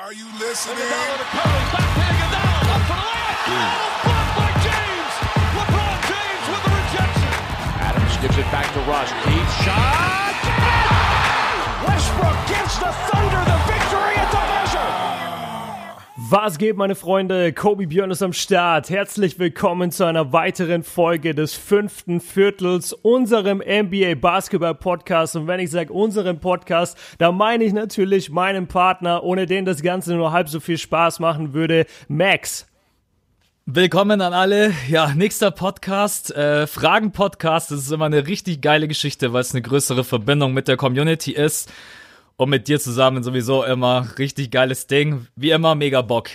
Are 0.00 0.14
you 0.14 0.24
listening? 0.40 0.80
Iguodala 0.80 1.16
to 1.20 1.28
Curry, 1.28 1.64
back 1.76 1.88
to 1.92 2.00
Iguodala, 2.00 2.72
up 2.72 2.82
for 2.88 2.96
the 2.96 3.04
layup. 3.04 3.36
Oh, 3.52 4.00
blocked 4.00 4.32
by 4.32 4.48
James. 4.64 5.12
LeBron 5.60 5.98
James 6.08 6.44
with 6.48 6.62
the 6.64 6.72
rejection. 6.72 7.32
Adams 7.84 8.16
gives 8.24 8.38
it 8.40 8.48
back 8.48 8.64
to 8.72 8.80
Rush. 8.88 9.12
Deep 9.28 9.48
shot. 9.60 10.40
Westbrook 11.84 12.38
gives 12.48 12.80
the 12.80 12.88
Thunder 13.12 13.44
the 13.44 13.44
the 13.44 13.59
Was 16.32 16.58
geht, 16.58 16.76
meine 16.76 16.94
Freunde? 16.94 17.52
Kobe 17.52 17.88
Björn 17.88 18.12
ist 18.12 18.22
am 18.22 18.32
Start. 18.32 18.88
Herzlich 18.88 19.40
willkommen 19.40 19.90
zu 19.90 20.04
einer 20.04 20.32
weiteren 20.32 20.84
Folge 20.84 21.34
des 21.34 21.54
fünften 21.54 22.20
Viertels, 22.20 22.92
unserem 22.92 23.58
NBA 23.58 24.14
Basketball 24.14 24.76
Podcast. 24.76 25.34
Und 25.34 25.48
wenn 25.48 25.58
ich 25.58 25.72
sage 25.72 25.92
unserem 25.92 26.38
Podcast, 26.38 26.96
da 27.18 27.32
meine 27.32 27.64
ich 27.64 27.72
natürlich 27.72 28.30
meinen 28.30 28.68
Partner, 28.68 29.24
ohne 29.24 29.46
den 29.46 29.64
das 29.64 29.82
Ganze 29.82 30.14
nur 30.14 30.30
halb 30.30 30.48
so 30.48 30.60
viel 30.60 30.78
Spaß 30.78 31.18
machen 31.18 31.52
würde, 31.52 31.84
Max. 32.06 32.68
Willkommen 33.66 34.20
an 34.20 34.32
alle. 34.32 34.72
Ja, 34.88 35.12
nächster 35.12 35.50
Podcast, 35.50 36.30
äh, 36.30 36.68
Fragen-Podcast. 36.68 37.72
Das 37.72 37.80
ist 37.80 37.90
immer 37.90 38.06
eine 38.06 38.28
richtig 38.28 38.60
geile 38.60 38.86
Geschichte, 38.86 39.32
weil 39.32 39.40
es 39.40 39.52
eine 39.52 39.62
größere 39.62 40.04
Verbindung 40.04 40.54
mit 40.54 40.68
der 40.68 40.76
Community 40.76 41.32
ist. 41.32 41.72
Und 42.40 42.48
mit 42.48 42.68
dir 42.68 42.80
zusammen 42.80 43.22
sowieso 43.22 43.64
immer 43.64 44.16
richtig 44.16 44.50
geiles 44.50 44.86
Ding. 44.86 45.26
Wie 45.36 45.50
immer, 45.50 45.74
mega 45.74 46.00
Bock. 46.00 46.30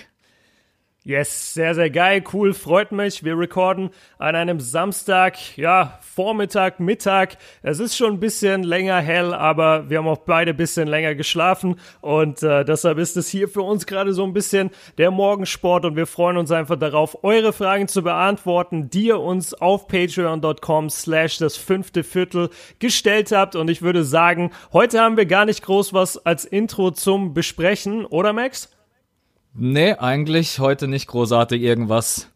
Yes, 1.07 1.53
sehr, 1.53 1.75
sehr 1.75 1.91
geil, 1.91 2.23
cool, 2.33 2.55
freut 2.55 2.91
mich. 2.91 3.23
Wir 3.23 3.37
recorden 3.37 3.91
an 4.17 4.35
einem 4.35 4.59
Samstag, 4.59 5.55
ja, 5.55 5.99
Vormittag, 6.01 6.79
Mittag. 6.79 7.37
Es 7.61 7.77
ist 7.77 7.95
schon 7.95 8.13
ein 8.13 8.19
bisschen 8.19 8.63
länger 8.63 9.01
hell, 9.01 9.31
aber 9.31 9.87
wir 9.87 9.99
haben 9.99 10.07
auch 10.07 10.25
beide 10.25 10.49
ein 10.49 10.57
bisschen 10.57 10.87
länger 10.87 11.13
geschlafen 11.13 11.79
und 12.01 12.41
äh, 12.41 12.65
deshalb 12.65 12.97
ist 12.97 13.17
es 13.17 13.29
hier 13.29 13.47
für 13.47 13.61
uns 13.61 13.85
gerade 13.85 14.13
so 14.13 14.23
ein 14.23 14.33
bisschen 14.33 14.71
der 14.97 15.11
Morgensport 15.11 15.85
und 15.85 15.95
wir 15.95 16.07
freuen 16.07 16.37
uns 16.37 16.51
einfach 16.51 16.75
darauf, 16.75 17.23
eure 17.23 17.53
Fragen 17.53 17.87
zu 17.87 18.01
beantworten, 18.01 18.89
die 18.89 19.05
ihr 19.05 19.19
uns 19.19 19.53
auf 19.53 19.87
patreon.com 19.87 20.89
slash 20.89 21.37
das 21.37 21.55
fünfte 21.55 22.03
Viertel 22.03 22.49
gestellt 22.79 23.31
habt 23.31 23.55
und 23.55 23.69
ich 23.69 23.83
würde 23.83 24.03
sagen, 24.03 24.49
heute 24.73 25.01
haben 25.01 25.17
wir 25.17 25.27
gar 25.27 25.45
nicht 25.45 25.61
groß 25.61 25.93
was 25.93 26.25
als 26.25 26.45
Intro 26.45 26.89
zum 26.89 27.35
Besprechen, 27.35 28.07
oder 28.07 28.33
Max? 28.33 28.74
Nee, 29.57 29.93
eigentlich 29.93 30.59
heute 30.59 30.89
nicht 30.89 31.07
großartig 31.07 31.61
irgendwas. 31.61 32.29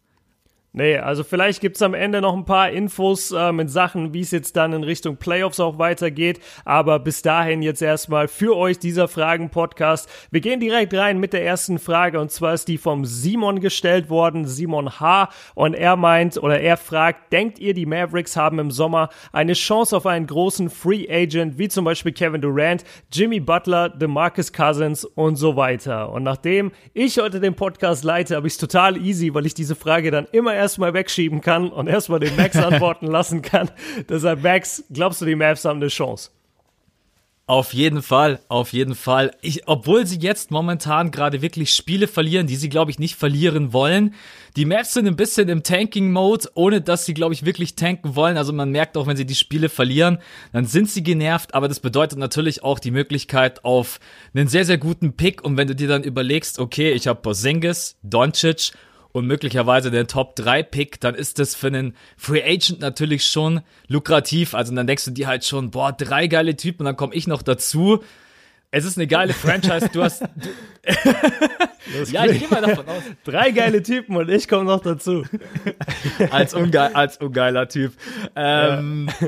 Nee, 0.72 0.98
also 0.98 1.24
vielleicht 1.24 1.62
gibt's 1.62 1.82
am 1.82 1.96
Ende 1.96 2.22
noch 2.22 2.36
ein 2.36 2.46
paar 2.46 2.70
Infos 2.70 3.34
ähm, 3.36 3.60
in 3.60 3.68
Sachen, 3.68 4.14
wie 4.14 4.22
es 4.22 4.30
jetzt 4.30 4.56
dann 4.56 4.72
in 4.72 4.84
Richtung 4.84 5.18
Playoffs 5.18 5.60
auch 5.60 5.80
weitergeht. 5.80 6.40
Aber 6.64 7.00
bis 7.00 7.24
dahin 7.24 7.64
jetzt 7.64 7.82
erstmal 7.82 8.28
für 8.28 8.56
euch 8.56 8.78
dieser 8.78 9.08
Fragen-Podcast. 9.08 10.08
Wir 10.30 10.42
gehen 10.42 10.60
direkt 10.60 10.94
rein 10.94 11.20
mit 11.20 11.34
der 11.34 11.44
ersten 11.44 11.80
Frage 11.80 12.20
und 12.20 12.32
zwar 12.32 12.54
ist 12.54 12.68
die 12.68 12.78
vom 12.78 13.04
Simon 13.04 13.62
gestellt 13.62 14.12
worden, 14.12 14.46
Simon 14.46 15.00
H. 15.00 15.30
Und 15.56 15.74
er 15.74 15.96
meint 15.96 16.38
oder 16.38 16.60
er 16.60 16.78
fragt, 16.78 17.34
denkt 17.34 17.58
ihr, 17.58 17.74
die 17.74 17.88
Mavericks 17.88 18.36
haben 18.36 18.60
im 18.60 18.70
Sommer 18.70 19.10
eine 19.32 19.54
Chance 19.54 19.98
auf 19.98 20.06
einen 20.06 20.28
großen 20.28 20.70
Free 20.70 21.08
Agent, 21.10 21.58
wie 21.58 21.70
zum 21.70 21.84
Beispiel 21.84 22.12
Kevin 22.12 22.42
Durant, 22.42 22.84
Jimmy 23.12 23.40
Butler, 23.40 23.90
DeMarcus 23.90 24.54
Cousins 24.54 25.04
und 25.04 25.36
so 25.36 25.56
weiter? 25.56 26.12
Und 26.12 26.22
nachdem 26.22 26.72
ich 26.94 27.18
heute 27.18 27.40
den 27.40 27.56
Podcast 27.56 28.04
leite, 28.04 28.36
habe 28.36 28.46
ich 28.46 28.54
es 28.54 28.60
total 28.60 28.98
easy, 28.98 29.34
weil 29.34 29.48
ich 29.48 29.56
diese 29.56 29.76
Frage 29.76 30.12
dann 30.12 30.28
immer 30.32 30.59
erstmal 30.60 30.94
wegschieben 30.94 31.42
kann 31.42 31.72
und 31.72 31.88
erstmal 31.88 32.20
den 32.20 32.36
Max 32.36 32.56
antworten 32.58 33.08
lassen 33.08 33.42
kann. 33.42 33.72
Deshalb, 34.08 34.44
Max, 34.44 34.84
glaubst 34.92 35.22
du, 35.22 35.26
die 35.26 35.36
Mavs 35.36 35.66
haben 35.66 35.78
eine 35.78 35.88
Chance? 35.88 36.30
Auf 37.50 37.74
jeden 37.74 38.04
Fall, 38.04 38.42
auf 38.48 38.74
jeden 38.74 38.94
Fall. 38.94 39.32
Ich, 39.42 39.68
obwohl 39.68 40.06
sie 40.06 40.20
jetzt 40.20 40.52
momentan 40.52 41.10
gerade 41.10 41.42
wirklich 41.42 41.74
Spiele 41.74 42.08
verlieren, 42.08 42.46
die 42.46 42.56
sie, 42.56 42.70
glaube 42.70 42.92
ich, 42.92 43.00
nicht 43.00 43.16
verlieren 43.16 43.74
wollen. 43.74 44.14
Die 44.56 44.66
Mavs 44.66 44.94
sind 44.94 45.08
ein 45.08 45.16
bisschen 45.16 45.50
im 45.50 45.64
Tanking-Mode, 45.64 46.52
ohne 46.54 46.80
dass 46.80 47.08
sie, 47.08 47.16
glaube 47.16 47.34
ich, 47.34 47.46
wirklich 47.46 47.76
tanken 47.76 48.16
wollen. 48.16 48.38
Also 48.38 48.54
man 48.54 48.70
merkt 48.70 48.98
auch, 48.98 49.08
wenn 49.08 49.18
sie 49.18 49.26
die 49.26 49.34
Spiele 49.34 49.70
verlieren, 49.70 50.20
dann 50.54 50.66
sind 50.66 50.92
sie 50.92 51.02
genervt. 51.02 51.56
Aber 51.56 51.68
das 51.68 51.80
bedeutet 51.80 52.20
natürlich 52.20 52.64
auch 52.64 52.78
die 52.78 52.92
Möglichkeit 52.92 53.66
auf 53.66 54.00
einen 54.36 54.48
sehr, 54.48 54.66
sehr 54.66 54.78
guten 54.78 55.14
Pick. 55.14 55.44
Und 55.44 55.58
wenn 55.58 55.68
du 55.68 55.74
dir 55.74 55.88
dann 55.88 56.04
überlegst, 56.04 56.60
okay, 56.60 56.92
ich 56.92 57.08
habe 57.08 57.20
Porzingis, 57.20 57.98
Doncic 58.04 58.74
und 59.12 59.26
möglicherweise 59.26 59.92
den 59.92 60.08
Top 60.08 60.36
3 60.36 60.64
Pick, 60.64 61.00
dann 61.00 61.16
ist 61.16 61.40
das 61.40 61.56
für 61.56 61.68
einen 61.68 61.96
Free 62.18 62.44
Agent 62.44 62.80
natürlich 62.80 63.26
schon 63.26 63.62
lukrativ. 63.88 64.54
Also 64.54 64.74
dann 64.74 64.88
denkst 64.88 65.06
du 65.06 65.12
dir 65.12 65.28
halt 65.28 65.46
schon, 65.46 65.72
boah, 65.72 65.92
drei 65.92 66.28
geile 66.28 66.56
Typen 66.56 66.82
und 66.82 66.86
dann 66.86 66.98
komme 66.98 67.16
ich 67.16 67.28
noch 67.28 67.42
dazu. 67.42 68.04
Es 68.72 68.86
ist 68.86 68.98
eine 68.98 69.08
geile 69.08 69.34
Franchise. 69.34 69.90
Du 69.92 70.04
hast. 70.04 70.22
Du 70.22 70.28
ja, 72.12 72.26
ich 72.26 72.40
gehe 72.40 72.48
mal 72.50 72.62
davon 72.62 72.88
aus. 72.88 73.02
Drei 73.24 73.50
geile 73.50 73.82
Typen 73.82 74.16
und 74.16 74.30
ich 74.30 74.48
komme 74.48 74.66
noch 74.66 74.82
dazu. 74.82 75.24
als, 76.30 76.54
ungeil, 76.54 76.92
als 76.94 77.18
ungeiler 77.18 77.68
Typ. 77.68 77.94
Ähm, 78.36 79.10
ja. 79.20 79.28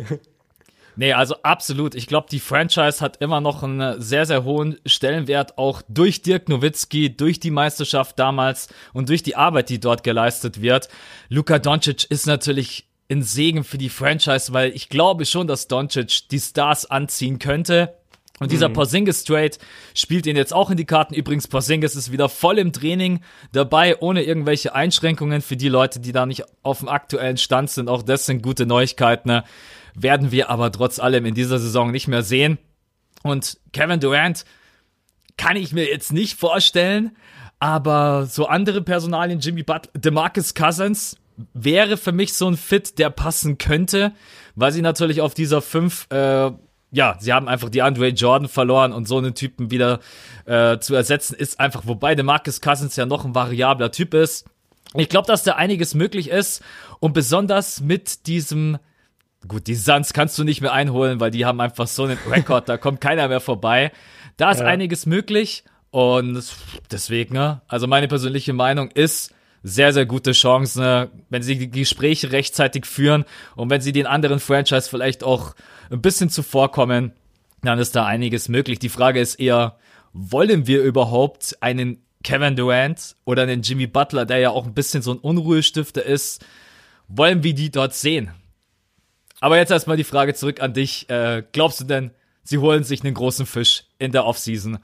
Nee, 0.96 1.14
also 1.14 1.36
absolut. 1.44 1.96
Ich 1.96 2.08
glaube, 2.08 2.28
die 2.30 2.40
Franchise 2.40 3.02
hat 3.02 3.18
immer 3.18 3.42
noch 3.42 3.64
einen 3.64 4.02
sehr, 4.02 4.26
sehr 4.26 4.44
hohen 4.44 4.78
Stellenwert, 4.86 5.58
auch 5.58 5.82
durch 5.88 6.22
Dirk 6.22 6.50
Nowitzki, 6.50 7.16
durch 7.16 7.40
die 7.40 7.52
Meisterschaft 7.52 8.20
damals 8.20 8.68
und 8.94 9.10
durch 9.10 9.24
die 9.24 9.36
Arbeit, 9.36 9.70
die 9.70 9.80
dort 9.80 10.04
geleistet 10.04 10.62
wird. 10.62 10.90
Luka 11.30 11.60
Doncic 11.60 12.10
ist 12.10 12.28
natürlich 12.28 12.88
ein 13.10 13.24
Segen 13.24 13.64
für 13.64 13.78
die 13.78 13.90
Franchise, 13.90 14.54
weil 14.54 14.72
ich 14.72 14.90
glaube 14.90 15.26
schon, 15.26 15.48
dass 15.48 15.68
Doncic 15.68 16.30
die 16.30 16.40
Stars 16.40 16.86
anziehen 16.86 17.40
könnte. 17.40 17.96
Und 18.40 18.52
dieser 18.52 18.70
mhm. 18.70 18.74
Porzingis 18.74 19.24
Trade 19.24 19.52
spielt 19.94 20.26
ihn 20.26 20.36
jetzt 20.36 20.52
auch 20.52 20.72
in 20.72 20.78
die 20.78 20.86
Karten. 20.86 21.14
Übrigens, 21.14 21.48
Porzingis 21.48 21.96
ist 21.96 22.12
wieder 22.12 22.28
voll 22.28 22.58
im 22.58 22.74
Training 22.74 23.22
dabei, 23.52 24.00
ohne 24.00 24.24
irgendwelche 24.24 24.74
Einschränkungen 24.74 25.44
für 25.44 25.56
die 25.56 25.70
Leute, 25.70 26.00
die 26.00 26.12
da 26.12 26.26
nicht 26.26 26.46
auf 26.64 26.80
dem 26.80 26.90
aktuellen 26.90 27.38
Stand 27.38 27.70
sind. 27.70 27.88
Auch 27.88 28.02
das 28.02 28.26
sind 28.26 28.42
gute 28.42 28.66
Neuigkeiten. 28.66 29.30
Ne? 29.30 29.44
Werden 29.96 30.32
wir 30.32 30.50
aber 30.50 30.72
trotz 30.72 31.00
allem 31.00 31.26
in 31.26 31.36
dieser 31.36 31.60
Saison 31.60 31.92
nicht 31.92 32.08
mehr 32.08 32.24
sehen. 32.24 32.58
Und 33.24 33.60
Kevin 33.74 34.00
Durant 34.00 34.46
kann 35.38 35.56
ich 35.56 35.74
mir 35.74 35.88
jetzt 35.88 36.14
nicht 36.14 36.38
vorstellen, 36.38 37.16
aber 37.60 38.26
so 38.26 38.48
andere 38.48 38.82
Personalien, 38.82 39.40
Jimmy 39.40 39.64
Butler, 39.64 39.92
DeMarcus 39.94 40.56
Cousins, 40.56 41.18
wäre 41.54 41.98
für 41.98 42.12
mich 42.12 42.34
so 42.34 42.48
ein 42.48 42.58
Fit, 42.58 43.00
der 43.00 43.10
passen 43.10 43.58
könnte, 43.58 44.14
weil 44.56 44.72
sie 44.72 44.82
natürlich 44.82 45.22
auf 45.22 45.34
dieser 45.34 45.62
fünf, 45.62 46.08
äh, 46.12 46.52
ja, 46.92 47.16
sie 47.20 47.34
haben 47.34 47.48
einfach 47.48 47.70
die 47.70 47.82
Andre 47.82 48.10
Jordan 48.10 48.50
verloren 48.50 48.94
und 48.94 49.08
so 49.08 49.18
einen 49.18 49.34
Typen 49.34 49.72
wieder 49.72 50.00
äh, 50.46 50.80
zu 50.80 50.94
ersetzen 50.94 51.36
ist 51.36 51.60
einfach, 51.60 51.84
wobei 51.86 52.16
DeMarcus 52.16 52.62
Cousins 52.62 52.96
ja 52.96 53.06
noch 53.06 53.26
ein 53.26 53.36
variabler 53.36 53.92
Typ 53.92 54.14
ist. 54.14 54.46
Ich 54.96 55.08
glaube, 55.08 55.28
dass 55.28 55.44
da 55.44 55.54
einiges 55.54 55.96
möglich 55.96 56.30
ist 56.30 56.62
und 57.00 57.14
besonders 57.14 57.80
mit 57.80 58.28
diesem 58.28 58.78
Gut, 59.48 59.68
die 59.68 59.76
Suns 59.76 60.14
kannst 60.14 60.38
du 60.38 60.44
nicht 60.44 60.62
mehr 60.62 60.72
einholen, 60.72 61.20
weil 61.20 61.32
die 61.32 61.46
haben 61.46 61.60
einfach 61.62 61.88
so 61.88 62.04
einen 62.04 62.18
Rekord, 62.30 62.70
da 62.70 62.78
kommt 62.78 63.02
keiner 63.02 63.28
mehr 63.28 63.40
vorbei. 63.40 63.92
Da 64.38 64.52
ist 64.52 64.60
ja. 64.60 64.68
einiges 64.68 65.06
möglich 65.06 65.64
und 65.90 66.44
deswegen, 66.92 67.34
ne, 67.34 67.62
also 67.68 67.88
meine 67.88 68.08
persönliche 68.08 68.54
Meinung 68.54 68.92
ist, 68.92 69.34
sehr, 69.64 69.94
sehr 69.94 70.06
gute 70.06 70.32
Chancen, 70.32 70.82
ne, 70.82 71.10
wenn 71.30 71.44
sie 71.44 71.58
die 71.58 71.70
Gespräche 71.70 72.32
rechtzeitig 72.32 72.86
führen 72.86 73.26
und 73.56 73.70
wenn 73.70 73.82
sie 73.82 73.92
den 73.92 74.08
anderen 74.08 74.40
Franchise 74.40 74.90
vielleicht 74.90 75.24
auch 75.24 75.56
ein 75.90 76.02
bisschen 76.02 76.30
zuvorkommen, 76.30 77.14
dann 77.62 77.78
ist 77.80 77.96
da 77.96 78.06
einiges 78.06 78.50
möglich. 78.50 78.80
Die 78.80 78.90
Frage 78.90 79.20
ist 79.20 79.36
eher, 79.36 79.78
wollen 80.14 80.68
wir 80.68 80.82
überhaupt 80.82 81.58
einen 81.62 82.04
Kevin 82.24 82.56
Durant 82.56 83.16
oder 83.26 83.44
einen 83.44 83.62
Jimmy 83.62 83.88
Butler, 83.88 84.26
der 84.26 84.38
ja 84.38 84.50
auch 84.52 84.66
ein 84.66 84.74
bisschen 84.74 85.02
so 85.02 85.12
ein 85.12 85.20
Unruhestifter 85.20 86.04
ist, 86.04 86.46
wollen 87.08 87.44
wir 87.44 87.54
die 87.54 87.72
dort 87.72 87.94
sehen? 87.94 88.32
Aber 89.42 89.58
jetzt 89.58 89.72
erstmal 89.72 89.98
die 89.98 90.06
Frage 90.06 90.34
zurück 90.34 90.62
an 90.62 90.74
dich. 90.74 91.10
Äh, 91.10 91.44
glaubst 91.52 91.82
du 91.82 91.84
denn, 91.84 92.12
sie 92.44 92.60
holen 92.60 92.84
sich 92.84 93.04
einen 93.04 93.16
großen 93.16 93.46
Fisch 93.46 93.84
in 93.98 94.12
der 94.12 94.26
Offseason? 94.26 94.78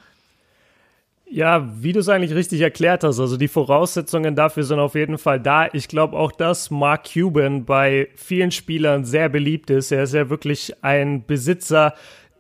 Ja, 1.30 1.70
wie 1.82 1.94
du 1.94 2.00
es 2.00 2.10
eigentlich 2.10 2.34
richtig 2.34 2.62
erklärt 2.62 3.04
hast, 3.04 3.20
also 3.20 3.36
die 3.36 3.50
Voraussetzungen 3.50 4.36
dafür 4.36 4.64
sind 4.64 4.80
auf 4.80 4.96
jeden 4.96 5.18
Fall 5.18 5.40
da. 5.42 5.68
Ich 5.74 5.90
glaube 5.90 6.18
auch, 6.18 6.32
dass 6.32 6.72
Mark 6.72 7.10
Cuban 7.14 7.66
bei 7.66 8.08
vielen 8.16 8.52
Spielern 8.52 9.04
sehr 9.06 9.28
beliebt 9.28 9.70
ist. 9.70 9.92
Er 9.92 10.04
ist 10.04 10.14
ja 10.14 10.30
wirklich 10.30 10.84
ein 10.84 11.26
Besitzer, 11.26 11.94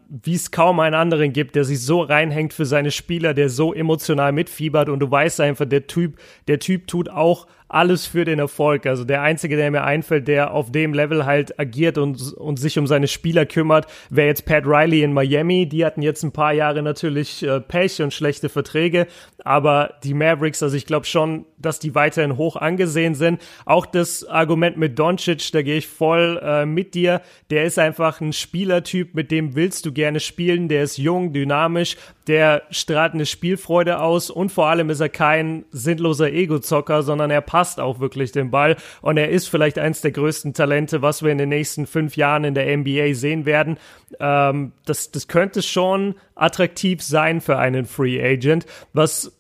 wie 0.09 0.35
es 0.35 0.51
kaum 0.51 0.79
einen 0.79 0.95
anderen 0.95 1.33
gibt, 1.33 1.55
der 1.55 1.65
sich 1.65 1.81
so 1.81 2.01
reinhängt 2.01 2.53
für 2.53 2.65
seine 2.65 2.91
Spieler, 2.91 3.33
der 3.33 3.49
so 3.49 3.73
emotional 3.73 4.31
mitfiebert 4.31 4.87
und 4.87 4.99
du 4.99 5.11
weißt 5.11 5.41
einfach, 5.41 5.65
der 5.65 5.85
Typ, 5.87 6.17
der 6.47 6.59
Typ 6.59 6.87
tut 6.87 7.09
auch 7.09 7.45
alles 7.69 8.05
für 8.05 8.25
den 8.25 8.39
Erfolg. 8.39 8.85
Also 8.85 9.03
der 9.03 9.21
einzige, 9.21 9.55
der 9.57 9.71
mir 9.71 9.83
einfällt, 9.83 10.27
der 10.27 10.51
auf 10.51 10.71
dem 10.71 10.93
Level 10.93 11.25
halt 11.25 11.59
agiert 11.59 11.97
und, 11.97 12.33
und 12.33 12.57
sich 12.57 12.79
um 12.79 12.87
seine 12.87 13.07
Spieler 13.07 13.45
kümmert, 13.45 13.87
wäre 14.09 14.27
jetzt 14.27 14.45
Pat 14.45 14.65
Riley 14.65 15.03
in 15.03 15.13
Miami. 15.13 15.67
Die 15.67 15.85
hatten 15.85 16.01
jetzt 16.01 16.23
ein 16.23 16.31
paar 16.31 16.53
Jahre 16.53 16.81
natürlich 16.81 17.43
äh, 17.43 17.59
Pech 17.59 18.01
und 18.01 18.13
schlechte 18.13 18.49
Verträge, 18.49 19.07
aber 19.47 19.95
die 20.03 20.13
Mavericks, 20.13 20.61
also 20.61 20.75
ich 20.75 20.85
glaube 20.85 21.05
schon, 21.05 21.45
dass 21.57 21.79
die 21.79 21.95
weiterhin 21.95 22.38
hoch 22.38 22.55
angesehen 22.55 23.15
sind. 23.15 23.41
Auch 23.65 23.85
das 23.85 24.25
Argument 24.25 24.77
mit 24.77 24.99
Doncic, 24.99 25.51
da 25.51 25.61
gehe 25.61 25.77
ich 25.77 25.88
voll 25.88 26.39
äh, 26.44 26.65
mit 26.65 26.94
dir. 26.94 27.21
Der 27.49 27.63
ist 27.63 27.79
einfach 27.79 28.21
ein 28.21 28.33
Spielertyp, 28.33 29.15
mit 29.15 29.31
dem 29.31 29.55
willst 29.55 29.85
du 29.85 29.94
gerne 29.94 30.19
spielen. 30.19 30.67
Der 30.67 30.83
ist 30.83 30.97
jung, 30.97 31.33
dynamisch, 31.33 31.95
der 32.27 32.63
strahlt 32.69 33.13
eine 33.13 33.25
Spielfreude 33.25 33.99
aus 33.99 34.29
und 34.29 34.51
vor 34.51 34.67
allem 34.67 34.89
ist 34.89 34.99
er 34.99 35.09
kein 35.09 35.65
sinnloser 35.71 36.31
Ego-Zocker, 36.31 37.01
sondern 37.01 37.31
er 37.31 37.41
passt 37.41 37.79
auch 37.79 37.99
wirklich 37.99 38.31
den 38.33 38.51
Ball 38.51 38.75
und 39.01 39.17
er 39.17 39.29
ist 39.29 39.47
vielleicht 39.47 39.79
eins 39.79 40.01
der 40.01 40.11
größten 40.11 40.53
Talente, 40.53 41.01
was 41.01 41.23
wir 41.23 41.31
in 41.31 41.38
den 41.38 41.49
nächsten 41.49 41.88
fünf 41.88 42.17
Jahren 42.17 42.44
in 42.44 42.53
der 42.53 42.75
NBA 42.77 43.13
sehen 43.13 43.45
werden. 43.45 43.77
Ähm, 44.19 44.73
das, 44.85 45.11
das 45.11 45.27
könnte 45.27 45.61
schon 45.61 46.15
attraktiv 46.35 47.01
sein 47.01 47.41
für 47.41 47.57
einen 47.57 47.85
Free 47.85 48.21
Agent, 48.21 48.65
was 48.94 49.36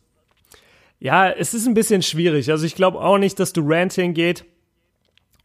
ja, 0.99 1.29
es 1.29 1.53
ist 1.53 1.67
ein 1.67 1.73
bisschen 1.73 2.01
schwierig. 2.01 2.49
Also 2.51 2.65
ich 2.65 2.75
glaube 2.75 2.99
auch 2.99 3.17
nicht, 3.17 3.39
dass 3.39 3.53
Durant 3.53 3.93
hingeht. 3.93 4.45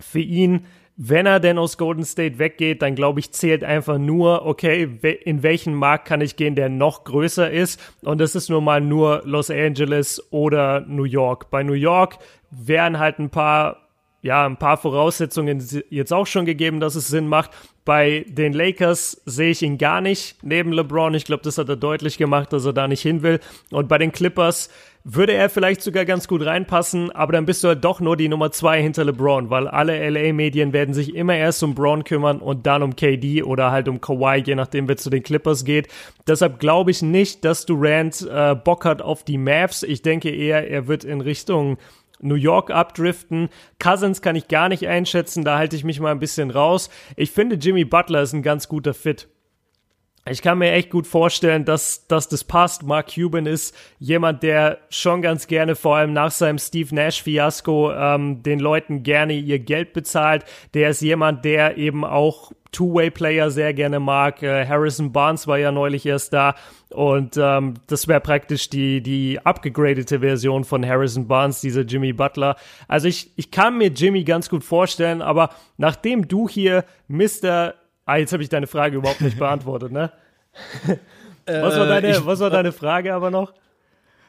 Für 0.01 0.21
ihn 0.21 0.67
wenn 0.97 1.27
er 1.27 1.41
denn 1.41 1.59
aus 1.59 1.79
Golden 1.79 2.05
State 2.05 2.39
weggeht, 2.39 2.83
dann 2.83 2.95
glaube 2.95 3.21
ich, 3.21 3.33
zählt 3.33 3.65
einfach 3.65 3.99
nur, 3.99 4.45
okay, 4.45 4.89
in 5.25 5.43
welchen 5.43 5.75
Markt 5.75 6.07
kann 6.07 6.21
ich 6.21 6.37
gehen, 6.37 6.55
der 6.55 6.69
noch 6.69 7.05
größer 7.05 7.51
ist. 7.51 7.81
Und 8.03 8.21
das 8.21 8.35
ist 8.35 8.51
nun 8.51 8.65
mal 8.65 8.81
nur 8.81 9.23
Los 9.25 9.51
Angeles 9.51 10.23
oder 10.31 10.81
New 10.81 11.05
York. 11.05 11.51
Bei 11.51 11.63
New 11.63 11.73
York 11.73 12.19
wären 12.51 12.99
halt 12.99 13.19
ein 13.19 13.31
paar 13.31 13.79
ja, 14.25 14.47
ein 14.47 14.57
paar 14.57 14.77
Voraussetzungen 14.77 15.67
jetzt 15.91 16.13
auch 16.13 16.29
schon 16.29 16.45
gegeben, 16.45 16.79
dass 16.79 16.95
es 16.95 17.09
Sinn 17.09 17.27
macht. 17.27 17.51
Bei 17.85 18.25
den 18.29 18.53
Lakers 18.53 19.21
sehe 19.27 19.51
ich 19.51 19.63
ihn 19.63 19.79
gar 19.79 20.01
nicht 20.01 20.37
neben 20.45 20.73
LeBron. 20.73 21.15
Ich 21.15 21.25
glaube, 21.25 21.43
das 21.43 21.59
hat 21.59 21.69
er 21.69 21.75
deutlich 21.75 22.19
gemacht, 22.19 22.53
dass 22.53 22.65
er 22.65 22.73
da 22.73 22.87
nicht 22.87 23.03
hin 23.03 23.23
will. 23.23 23.41
Und 23.73 23.89
bei 23.89 23.99
den 23.99 24.13
Clippers 24.13 24.71
würde 25.05 25.33
er 25.33 25.51
vielleicht 25.51 25.83
sogar 25.83 26.05
ganz 26.05 26.29
gut 26.29 26.45
reinpassen, 26.45 27.11
aber 27.11 27.33
dann 27.33 27.47
bist 27.47 27.65
du 27.65 27.69
halt 27.69 27.85
doch 27.85 28.01
nur 28.01 28.17
die 28.17 28.29
Nummer 28.29 28.53
zwei 28.53 28.81
hinter 28.81 29.05
LeBron, 29.05 29.51
weil 29.51 29.67
alle 29.67 30.09
LA-Medien 30.09 30.73
werden 30.73 30.95
sich 30.95 31.15
immer 31.15 31.37
erst 31.37 31.63
um 31.63 31.75
Braun 31.75 32.05
kümmern 32.05 32.39
und 32.39 32.67
dann 32.67 32.83
um 32.83 32.95
KD 32.95 33.43
oder 33.43 33.73
halt 33.73 33.89
um 33.89 34.01
Kawhi, 34.01 34.43
je 34.45 34.55
nachdem, 34.55 34.89
wer 34.89 34.97
zu 34.97 35.11
den 35.11 35.23
Clippers 35.23 35.65
geht. 35.65 35.89
Deshalb 36.27 36.61
glaube 36.61 36.91
ich 36.91 37.03
nicht, 37.03 37.45
dass 37.45 37.67
Durant 37.67 38.23
äh, 38.23 38.55
Bock 38.55 38.85
hat 38.85 39.03
auf 39.03 39.25
die 39.25 39.39
Mavs. 39.39 39.83
Ich 39.83 40.03
denke 40.03 40.31
eher, 40.31 40.71
er 40.71 40.87
wird 40.87 41.05
in 41.05 41.21
Richtung 41.21 41.79
New 42.21 42.37
York 42.37 42.71
abdriften. 42.71 43.49
Cousins 43.81 44.23
kann 44.23 44.37
ich 44.37 44.49
gar 44.49 44.69
nicht 44.69 44.87
einschätzen, 44.87 45.45
da 45.45 45.59
halte 45.59 45.77
ich 45.77 45.85
mich 45.85 46.01
mal 46.01 46.13
ein 46.13 46.21
bisschen 46.21 46.51
raus. 46.51 46.89
Ich 47.17 47.33
finde, 47.33 47.57
Jimmy 47.57 47.85
Butler 47.85 48.23
ist 48.23 48.33
ein 48.33 48.43
ganz 48.43 48.69
guter 48.69 48.95
Fit. 48.95 49.29
Ich 50.25 50.41
kann 50.41 50.59
mir 50.59 50.71
echt 50.71 50.91
gut 50.91 51.09
vorstellen, 51.09 51.65
dass, 51.65 52.07
dass 52.07 52.29
das 52.29 52.45
passt. 52.45 52.85
Mark 52.85 53.13
Cuban 53.13 53.47
ist 53.47 53.77
jemand, 53.99 54.45
der 54.45 54.79
schon 54.89 55.21
ganz 55.21 55.49
gerne, 55.49 55.75
vor 55.75 55.97
allem 55.97 56.13
nach 56.13 56.31
seinem 56.31 56.59
Steve 56.59 56.95
Nash-Fiasko, 56.95 57.93
ähm, 57.93 58.43
den 58.45 58.61
Leuten 58.61 59.03
gerne 59.03 59.33
ihr 59.33 59.59
Geld 59.59 59.93
bezahlt. 59.93 60.45
Der 60.75 60.91
ist 60.91 61.01
jemand, 61.01 61.45
der 61.45 61.77
eben 61.77 62.05
auch 62.05 62.53
Two-Way-Player 62.71 63.51
sehr 63.51 63.75
gerne 63.75 63.99
mag. 63.99 64.45
Äh, 64.45 64.65
Harrison 64.67 65.13
Barnes 65.13 65.49
war 65.49 65.59
ja 65.59 65.73
neulich 65.73 66.07
erst 66.07 66.33
da 66.33 66.55
und 66.91 67.37
ähm, 67.37 67.75
das 67.89 68.07
wäre 68.07 68.21
praktisch 68.21 68.71
die, 68.71 69.03
die 69.03 69.41
abgegradete 69.45 70.21
Version 70.21 70.65
von 70.65 70.87
Harrison 70.87 71.27
Barnes, 71.27 71.61
dieser 71.61 71.83
Jimmy 71.83 72.13
Butler. 72.13 72.57
Also 72.87 73.09
ich, 73.09 73.33
ich 73.37 73.51
kann 73.51 73.77
mir 73.77 73.89
Jimmy 73.89 74.25
ganz 74.25 74.49
gut 74.49 74.63
vorstellen, 74.63 75.21
aber 75.21 75.51
nachdem 75.77 76.29
du 76.29 76.49
hier 76.49 76.85
Mr. 77.09 77.75
Ah, 78.05 78.17
jetzt 78.17 78.33
habe 78.33 78.43
ich 78.43 78.49
deine 78.49 78.67
Frage 78.67 78.97
überhaupt 78.97 79.21
nicht 79.21 79.39
beantwortet, 79.39 79.93
ne? 79.93 80.13
was, 81.47 81.79
war 81.79 81.87
deine, 81.87 82.11
ich, 82.11 82.27
was 82.27 82.41
war 82.41 82.51
deine 82.51 82.73
Frage 82.73 83.15
aber 83.15 83.31
noch? 83.31 83.53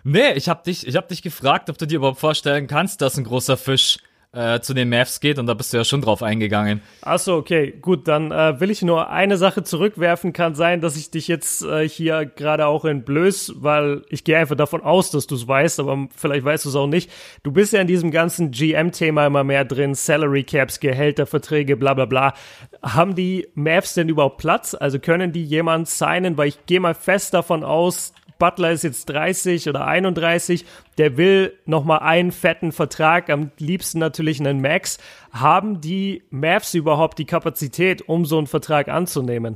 Nee, 0.04 0.34
ich 0.34 0.50
habe 0.50 0.64
dich, 0.64 0.86
ich 0.86 0.96
hab 0.96 1.08
dich 1.08 1.22
gefragt, 1.22 1.70
ob 1.70 1.78
du 1.78 1.88
dir 1.88 1.98
überhaupt 1.98 2.20
vorstellen 2.20 2.68
kannst, 2.68 3.02
dass 3.02 3.18
ein 3.18 3.24
großer 3.24 3.58
Fisch 3.58 3.98
äh, 4.34 4.60
zu 4.62 4.74
den 4.74 4.90
Mavs 4.90 5.20
geht 5.20 5.38
und 5.38 5.46
da 5.46 5.54
bist 5.54 5.72
du 5.72 5.78
ja 5.78 5.84
schon 5.84 6.02
drauf 6.02 6.24
eingegangen. 6.24 6.82
Achso, 7.02 7.38
okay, 7.38 7.72
gut, 7.80 8.08
dann 8.08 8.32
äh, 8.32 8.60
will 8.60 8.72
ich 8.72 8.82
nur 8.82 9.10
eine 9.10 9.38
Sache 9.38 9.64
zurückwerfen. 9.64 10.34
Kann 10.34 10.56
sein, 10.56 10.82
dass 10.82 10.98
ich 10.98 11.12
dich 11.12 11.28
jetzt 11.28 11.64
äh, 11.64 11.88
hier 11.88 12.26
gerade 12.26 12.66
auch 12.66 12.84
entblöß, 12.84 13.54
weil 13.58 14.02
ich 14.10 14.24
gehe 14.24 14.38
einfach 14.38 14.56
davon 14.56 14.82
aus, 14.82 15.12
dass 15.12 15.28
du 15.28 15.36
es 15.36 15.48
weißt, 15.48 15.80
aber 15.80 16.08
vielleicht 16.16 16.44
weißt 16.44 16.66
du 16.66 16.70
es 16.70 16.76
auch 16.76 16.88
nicht. 16.88 17.12
Du 17.44 17.52
bist 17.52 17.74
ja 17.74 17.82
in 17.82 17.88
diesem 17.88 18.10
ganzen 18.10 18.52
GM-Thema 18.52 19.28
immer 19.28 19.44
mehr 19.44 19.66
drin, 19.66 19.94
Salary 19.94 20.44
Caps, 20.44 20.80
Gehälter, 20.80 21.28
Verträge, 21.28 21.78
bla 21.78 21.94
bla 21.94 22.06
bla. 22.06 22.34
Haben 22.82 23.14
die 23.14 23.48
Mavs 23.54 23.94
denn 23.94 24.10
überhaupt 24.10 24.40
Platz? 24.40 24.74
Also 24.74 24.98
können 24.98 25.32
die 25.32 25.44
jemand 25.44 25.88
signen? 25.88 26.38
Weil 26.38 26.48
ich 26.48 26.66
gehe 26.66 26.80
mal 26.80 26.96
fest 26.96 27.36
davon 27.36 27.64
aus, 27.64 28.14
Butler 28.44 28.72
ist 28.72 28.84
jetzt 28.84 29.06
30 29.06 29.70
oder 29.70 29.88
31, 29.88 30.66
der 30.98 31.16
will 31.16 31.54
nochmal 31.66 32.00
einen 32.00 32.34
fetten 32.34 32.74
Vertrag, 32.74 33.30
am 33.30 33.52
liebsten 33.58 34.00
natürlich 34.00 34.42
einen 34.42 34.60
Max. 34.60 34.98
Haben 35.32 35.80
die 35.80 36.24
Mavs 36.30 36.74
überhaupt 36.74 37.20
die 37.20 37.26
Kapazität, 37.26 38.02
um 38.10 38.26
so 38.26 38.38
einen 38.38 38.48
Vertrag 38.48 38.90
anzunehmen? 38.90 39.56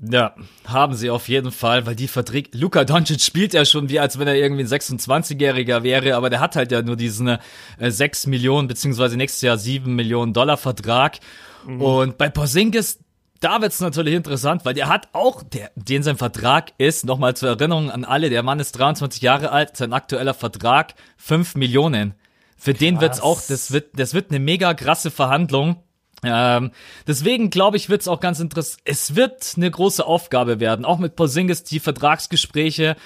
Ja, 0.00 0.34
haben 0.66 0.94
sie 0.94 1.10
auf 1.10 1.28
jeden 1.28 1.52
Fall, 1.52 1.86
weil 1.86 1.94
die 1.94 2.08
Verträge, 2.08 2.58
Luka 2.58 2.82
Doncic 2.84 3.20
spielt 3.20 3.54
ja 3.54 3.64
schon 3.64 3.88
wie, 3.88 4.00
als 4.00 4.18
wenn 4.18 4.26
er 4.26 4.34
irgendwie 4.34 4.64
ein 4.64 4.68
26-Jähriger 4.68 5.84
wäre, 5.84 6.16
aber 6.16 6.28
der 6.28 6.40
hat 6.40 6.56
halt 6.56 6.72
ja 6.72 6.82
nur 6.82 6.96
diesen 6.96 7.28
äh, 7.28 7.38
6 7.78 8.26
Millionen, 8.26 8.66
beziehungsweise 8.66 9.16
nächstes 9.16 9.42
Jahr 9.42 9.58
7 9.58 9.94
Millionen 9.94 10.32
Dollar 10.32 10.56
Vertrag. 10.56 11.20
Mhm. 11.64 11.80
Und 11.80 12.18
bei 12.18 12.30
Porzingis, 12.30 12.98
da 13.42 13.60
wird's 13.60 13.80
natürlich 13.80 14.14
interessant, 14.14 14.64
weil 14.64 14.74
der 14.74 14.88
hat 14.88 15.08
auch, 15.12 15.42
der, 15.42 15.70
den 15.74 16.02
sein 16.02 16.16
Vertrag 16.16 16.72
ist, 16.78 17.04
nochmal 17.04 17.34
zur 17.34 17.50
Erinnerung 17.50 17.90
an 17.90 18.04
alle, 18.04 18.30
der 18.30 18.42
Mann 18.42 18.60
ist 18.60 18.72
23 18.72 19.20
Jahre 19.22 19.50
alt, 19.50 19.76
sein 19.76 19.92
aktueller 19.92 20.34
Vertrag 20.34 20.94
5 21.16 21.56
Millionen. 21.56 22.14
Für 22.56 22.72
Krass. 22.72 22.78
den 22.78 23.00
wird's 23.00 23.20
auch, 23.20 23.40
das 23.40 23.72
wird, 23.72 23.98
das 23.98 24.14
wird 24.14 24.30
eine 24.30 24.38
mega 24.38 24.74
krasse 24.74 25.10
Verhandlung. 25.10 25.82
Ähm, 26.22 26.70
deswegen 27.06 27.50
glaube 27.50 27.76
ich, 27.76 27.88
wird's 27.88 28.06
auch 28.06 28.20
ganz 28.20 28.38
interessant. 28.38 28.80
Es 28.84 29.16
wird 29.16 29.54
eine 29.56 29.70
große 29.70 30.06
Aufgabe 30.06 30.60
werden, 30.60 30.84
auch 30.84 30.98
mit 30.98 31.16
Porzingis 31.16 31.64
die 31.64 31.80
Vertragsgespräche 31.80 32.96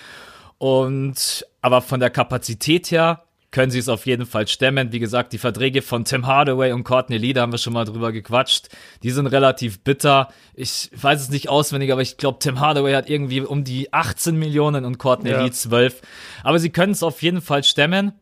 und 0.59 1.47
aber 1.63 1.81
von 1.81 2.01
der 2.01 2.11
Kapazität 2.11 2.91
her 2.91 3.26
können 3.57 3.71
sie 3.71 3.79
es 3.79 3.89
auf 3.89 4.05
jeden 4.05 4.27
Fall 4.27 4.47
stemmen. 4.49 4.93
Wie 4.93 4.99
gesagt, 4.99 5.33
die 5.33 5.39
Verträge 5.39 5.81
von 5.81 6.05
Tim 6.05 6.27
Hardaway 6.27 6.73
und 6.73 6.85
Courtney 6.85 7.17
Lee, 7.17 7.33
da 7.33 7.41
haben 7.41 7.53
wir 7.53 7.59
schon 7.59 7.73
mal 7.73 7.87
drüber 7.87 8.13
gequatscht. 8.13 8.69
Die 9.03 9.11
sind 9.11 9.27
relativ 9.29 9.81
bitter. 9.81 10.29
Ich 10.53 10.91
weiß 10.93 11.23
es 11.23 11.31
nicht 11.31 11.49
auswendig, 11.49 11.91
aber 11.91 12.03
ich 12.03 12.19
glaube, 12.19 12.39
Tim 12.39 12.61
Hardaway 12.61 12.93
hat 12.93 13.09
irgendwie 13.09 13.41
um 13.41 13.65
die 13.65 13.95
18 13.95 14.37
Millionen 14.39 14.85
und 14.85 14.99
Courtney 14.99 15.31
ja. 15.31 15.43
Lee 15.43 15.51
12. 15.51 16.03
Aber 16.45 16.59
sie 16.59 16.69
können 16.69 16.93
es 16.93 17.03
auf 17.03 17.23
jeden 17.23 17.41
Fall 17.41 17.65
stemmen. 17.65 18.13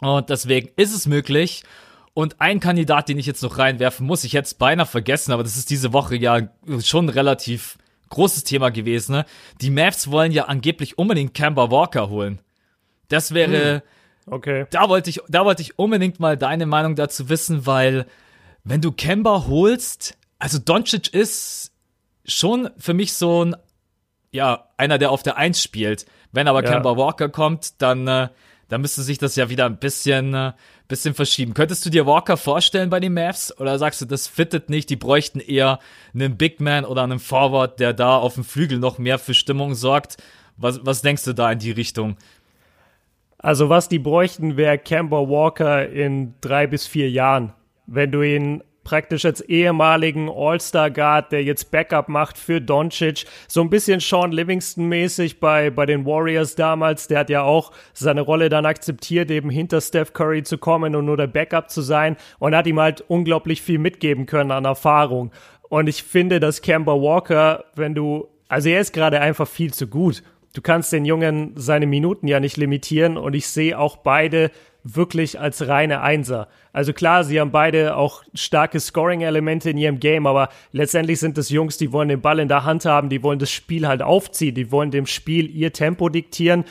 Und 0.00 0.30
deswegen 0.30 0.70
ist 0.76 0.94
es 0.94 1.08
möglich. 1.08 1.64
Und 2.14 2.40
ein 2.40 2.60
Kandidat, 2.60 3.08
den 3.08 3.18
ich 3.18 3.26
jetzt 3.26 3.42
noch 3.42 3.58
reinwerfen 3.58 4.06
muss, 4.06 4.22
ich 4.22 4.34
hätte 4.34 4.46
es 4.46 4.54
beinahe 4.54 4.86
vergessen, 4.86 5.32
aber 5.32 5.42
das 5.42 5.56
ist 5.56 5.70
diese 5.70 5.92
Woche 5.92 6.14
ja 6.14 6.50
schon 6.84 7.08
relativ 7.08 7.78
großes 8.10 8.44
Thema 8.44 8.70
gewesen. 8.70 9.10
Ne? 9.10 9.24
Die 9.60 9.70
Mavs 9.70 10.08
wollen 10.08 10.30
ja 10.30 10.44
angeblich 10.44 10.98
unbedingt 10.98 11.34
Kemba 11.34 11.72
Walker 11.72 12.10
holen. 12.10 12.38
Das 13.08 13.34
wäre, 13.34 13.74
hm. 13.74 13.82
Okay. 14.30 14.66
Da 14.70 14.88
wollte 14.88 15.10
ich, 15.10 15.20
da 15.28 15.44
wollte 15.44 15.62
ich 15.62 15.78
unbedingt 15.78 16.20
mal 16.20 16.36
deine 16.36 16.66
Meinung 16.66 16.94
dazu 16.94 17.28
wissen, 17.28 17.66
weil 17.66 18.06
wenn 18.64 18.80
du 18.80 18.92
Kemba 18.92 19.46
holst, 19.46 20.16
also 20.38 20.58
Doncic 20.58 21.12
ist 21.12 21.72
schon 22.24 22.70
für 22.76 22.94
mich 22.94 23.14
so 23.14 23.44
ein, 23.44 23.56
ja, 24.30 24.68
einer, 24.76 24.98
der 24.98 25.10
auf 25.10 25.22
der 25.22 25.36
Eins 25.36 25.62
spielt. 25.62 26.06
Wenn 26.32 26.48
aber 26.48 26.62
ja. 26.62 26.72
Kemba 26.72 26.96
Walker 26.96 27.28
kommt, 27.28 27.80
dann, 27.80 28.06
äh, 28.06 28.28
dann 28.68 28.80
müsste 28.82 29.02
sich 29.02 29.18
das 29.18 29.36
ja 29.36 29.48
wieder 29.48 29.64
ein 29.64 29.78
bisschen, 29.78 30.34
äh, 30.34 30.52
bisschen 30.88 31.14
verschieben. 31.14 31.54
Könntest 31.54 31.84
du 31.86 31.90
dir 31.90 32.06
Walker 32.06 32.36
vorstellen 32.36 32.90
bei 32.90 33.00
den 33.00 33.14
Mavs? 33.14 33.56
Oder 33.58 33.78
sagst 33.78 34.00
du, 34.00 34.04
das 34.04 34.26
fittet 34.26 34.68
nicht? 34.68 34.90
Die 34.90 34.96
bräuchten 34.96 35.40
eher 35.40 35.78
einen 36.14 36.36
Big 36.36 36.60
Man 36.60 36.84
oder 36.84 37.02
einen 37.02 37.18
Forward, 37.18 37.80
der 37.80 37.94
da 37.94 38.16
auf 38.16 38.34
dem 38.34 38.44
Flügel 38.44 38.78
noch 38.78 38.98
mehr 38.98 39.18
für 39.18 39.34
Stimmung 39.34 39.74
sorgt. 39.74 40.16
Was, 40.56 40.84
was 40.84 41.02
denkst 41.02 41.24
du 41.24 41.34
da 41.34 41.52
in 41.52 41.58
die 41.60 41.70
Richtung? 41.70 42.16
Also 43.38 43.68
was 43.68 43.88
die 43.88 43.98
bräuchten, 44.00 44.56
wäre 44.56 44.78
Kemba 44.78 45.28
Walker 45.28 45.88
in 45.88 46.34
drei 46.40 46.66
bis 46.66 46.86
vier 46.86 47.08
Jahren. 47.10 47.52
Wenn 47.86 48.10
du 48.10 48.22
ihn 48.22 48.62
praktisch 48.88 49.26
als 49.26 49.42
ehemaligen 49.42 50.30
All-Star-Guard, 50.30 51.30
der 51.30 51.44
jetzt 51.44 51.70
Backup 51.70 52.08
macht 52.08 52.38
für 52.38 52.58
Doncic. 52.58 53.26
So 53.46 53.60
ein 53.60 53.68
bisschen 53.68 54.00
Sean 54.00 54.32
Livingston-mäßig 54.32 55.40
bei, 55.40 55.68
bei 55.68 55.84
den 55.84 56.06
Warriors 56.06 56.54
damals. 56.54 57.06
Der 57.06 57.18
hat 57.18 57.28
ja 57.28 57.42
auch 57.42 57.70
seine 57.92 58.22
Rolle 58.22 58.48
dann 58.48 58.64
akzeptiert, 58.64 59.30
eben 59.30 59.50
hinter 59.50 59.82
Steph 59.82 60.14
Curry 60.14 60.42
zu 60.42 60.56
kommen 60.56 60.96
und 60.96 61.04
nur 61.04 61.18
der 61.18 61.26
Backup 61.26 61.68
zu 61.68 61.82
sein 61.82 62.16
und 62.38 62.54
hat 62.54 62.66
ihm 62.66 62.80
halt 62.80 63.02
unglaublich 63.02 63.60
viel 63.60 63.78
mitgeben 63.78 64.24
können 64.24 64.52
an 64.52 64.64
Erfahrung. 64.64 65.32
Und 65.68 65.86
ich 65.86 66.02
finde, 66.02 66.40
dass 66.40 66.62
Kemba 66.62 66.94
Walker, 66.94 67.64
wenn 67.74 67.94
du, 67.94 68.28
also 68.48 68.70
er 68.70 68.80
ist 68.80 68.94
gerade 68.94 69.20
einfach 69.20 69.46
viel 69.46 69.74
zu 69.74 69.86
gut 69.86 70.22
du 70.58 70.62
kannst 70.62 70.92
den 70.92 71.04
Jungen 71.04 71.52
seine 71.54 71.86
Minuten 71.86 72.26
ja 72.26 72.40
nicht 72.40 72.56
limitieren 72.56 73.16
und 73.16 73.34
ich 73.34 73.46
sehe 73.46 73.78
auch 73.78 73.98
beide 73.98 74.50
wirklich 74.82 75.38
als 75.38 75.68
reine 75.68 76.00
Einser. 76.00 76.48
Also 76.72 76.92
klar, 76.92 77.22
sie 77.22 77.38
haben 77.38 77.52
beide 77.52 77.94
auch 77.94 78.24
starke 78.34 78.80
Scoring-Elemente 78.80 79.70
in 79.70 79.76
ihrem 79.76 80.00
Game, 80.00 80.26
aber 80.26 80.48
letztendlich 80.72 81.20
sind 81.20 81.38
das 81.38 81.50
Jungs, 81.50 81.78
die 81.78 81.92
wollen 81.92 82.08
den 82.08 82.22
Ball 82.22 82.40
in 82.40 82.48
der 82.48 82.64
Hand 82.64 82.86
haben, 82.86 83.08
die 83.08 83.22
wollen 83.22 83.38
das 83.38 83.52
Spiel 83.52 83.86
halt 83.86 84.02
aufziehen, 84.02 84.56
die 84.56 84.72
wollen 84.72 84.90
dem 84.90 85.06
Spiel 85.06 85.48
ihr 85.48 85.72
Tempo 85.72 86.08
diktieren. 86.08 86.64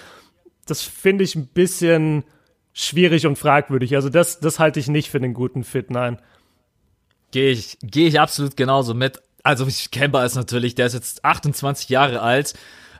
Das 0.65 0.81
finde 0.81 1.23
ich 1.23 1.35
ein 1.35 1.47
bisschen 1.47 2.25
schwierig 2.73 3.25
und 3.25 3.37
fragwürdig. 3.37 3.95
Also 3.95 4.09
das, 4.09 4.41
das 4.41 4.59
halte 4.59 4.81
ich 4.81 4.89
nicht 4.89 5.09
für 5.09 5.17
einen 5.17 5.33
guten 5.33 5.63
Fit, 5.63 5.91
nein. 5.91 6.21
Gehe 7.31 7.51
ich, 7.51 7.77
gehe 7.81 8.09
ich 8.09 8.19
absolut 8.19 8.57
genauso 8.57 8.93
mit. 8.93 9.21
Also 9.43 9.65
Kemba 9.93 10.25
ist 10.25 10.35
natürlich, 10.35 10.75
der 10.75 10.87
ist 10.87 10.93
jetzt 10.93 11.23
28 11.23 11.87
Jahre 11.87 12.21
alt 12.21 12.53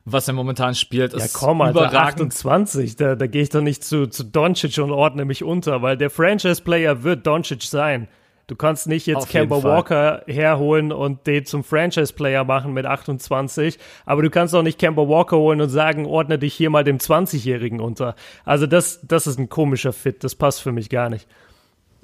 was 0.10 0.28
er 0.28 0.34
momentan 0.34 0.74
spielt. 0.74 1.14
Ja, 1.14 1.26
komm, 1.34 1.62
Alter, 1.62 1.94
28, 1.94 2.96
da, 2.96 3.16
da 3.16 3.28
gehe 3.28 3.42
ich 3.42 3.50
doch 3.50 3.62
nicht 3.62 3.84
zu, 3.84 4.08
zu 4.08 4.24
Doncic 4.24 4.78
und 4.78 4.92
ordne 4.92 5.26
mich 5.26 5.44
unter, 5.44 5.82
weil 5.82 5.98
der 5.98 6.10
Franchise-Player 6.10 7.04
wird 7.04 7.28
Doncic 7.28 7.64
sein. 7.64 8.08
Du 8.48 8.56
kannst 8.56 8.88
nicht 8.88 9.06
jetzt 9.06 9.28
Kemba 9.28 9.62
Walker 9.62 10.24
herholen 10.26 10.94
und 10.94 11.28
den 11.28 11.46
zum 11.46 11.66
Franchise-Player 11.66 12.46
machen 12.46 12.74
mit 12.74 12.86
28, 12.86 13.78
aber 14.06 14.22
du 14.22 14.30
kannst 14.30 14.56
auch 14.56 14.64
nicht 14.64 14.80
Kemba 14.80 15.10
Walker 15.10 15.36
holen 15.36 15.60
und 15.60 15.68
sagen, 15.68 16.06
ordne 16.06 16.40
dich 16.40 16.54
hier 16.54 16.70
mal 16.70 16.86
dem 16.86 17.00
20-Jährigen 17.00 17.82
unter. 17.82 18.16
Also 18.46 18.66
das, 18.66 19.02
das 19.06 19.28
ist 19.28 19.38
ein 19.38 19.50
komischer 19.50 19.92
Fit, 19.92 20.24
das 20.24 20.36
passt 20.36 20.62
für 20.62 20.72
mich 20.72 20.90
gar 20.90 21.10
nicht. 21.10 21.28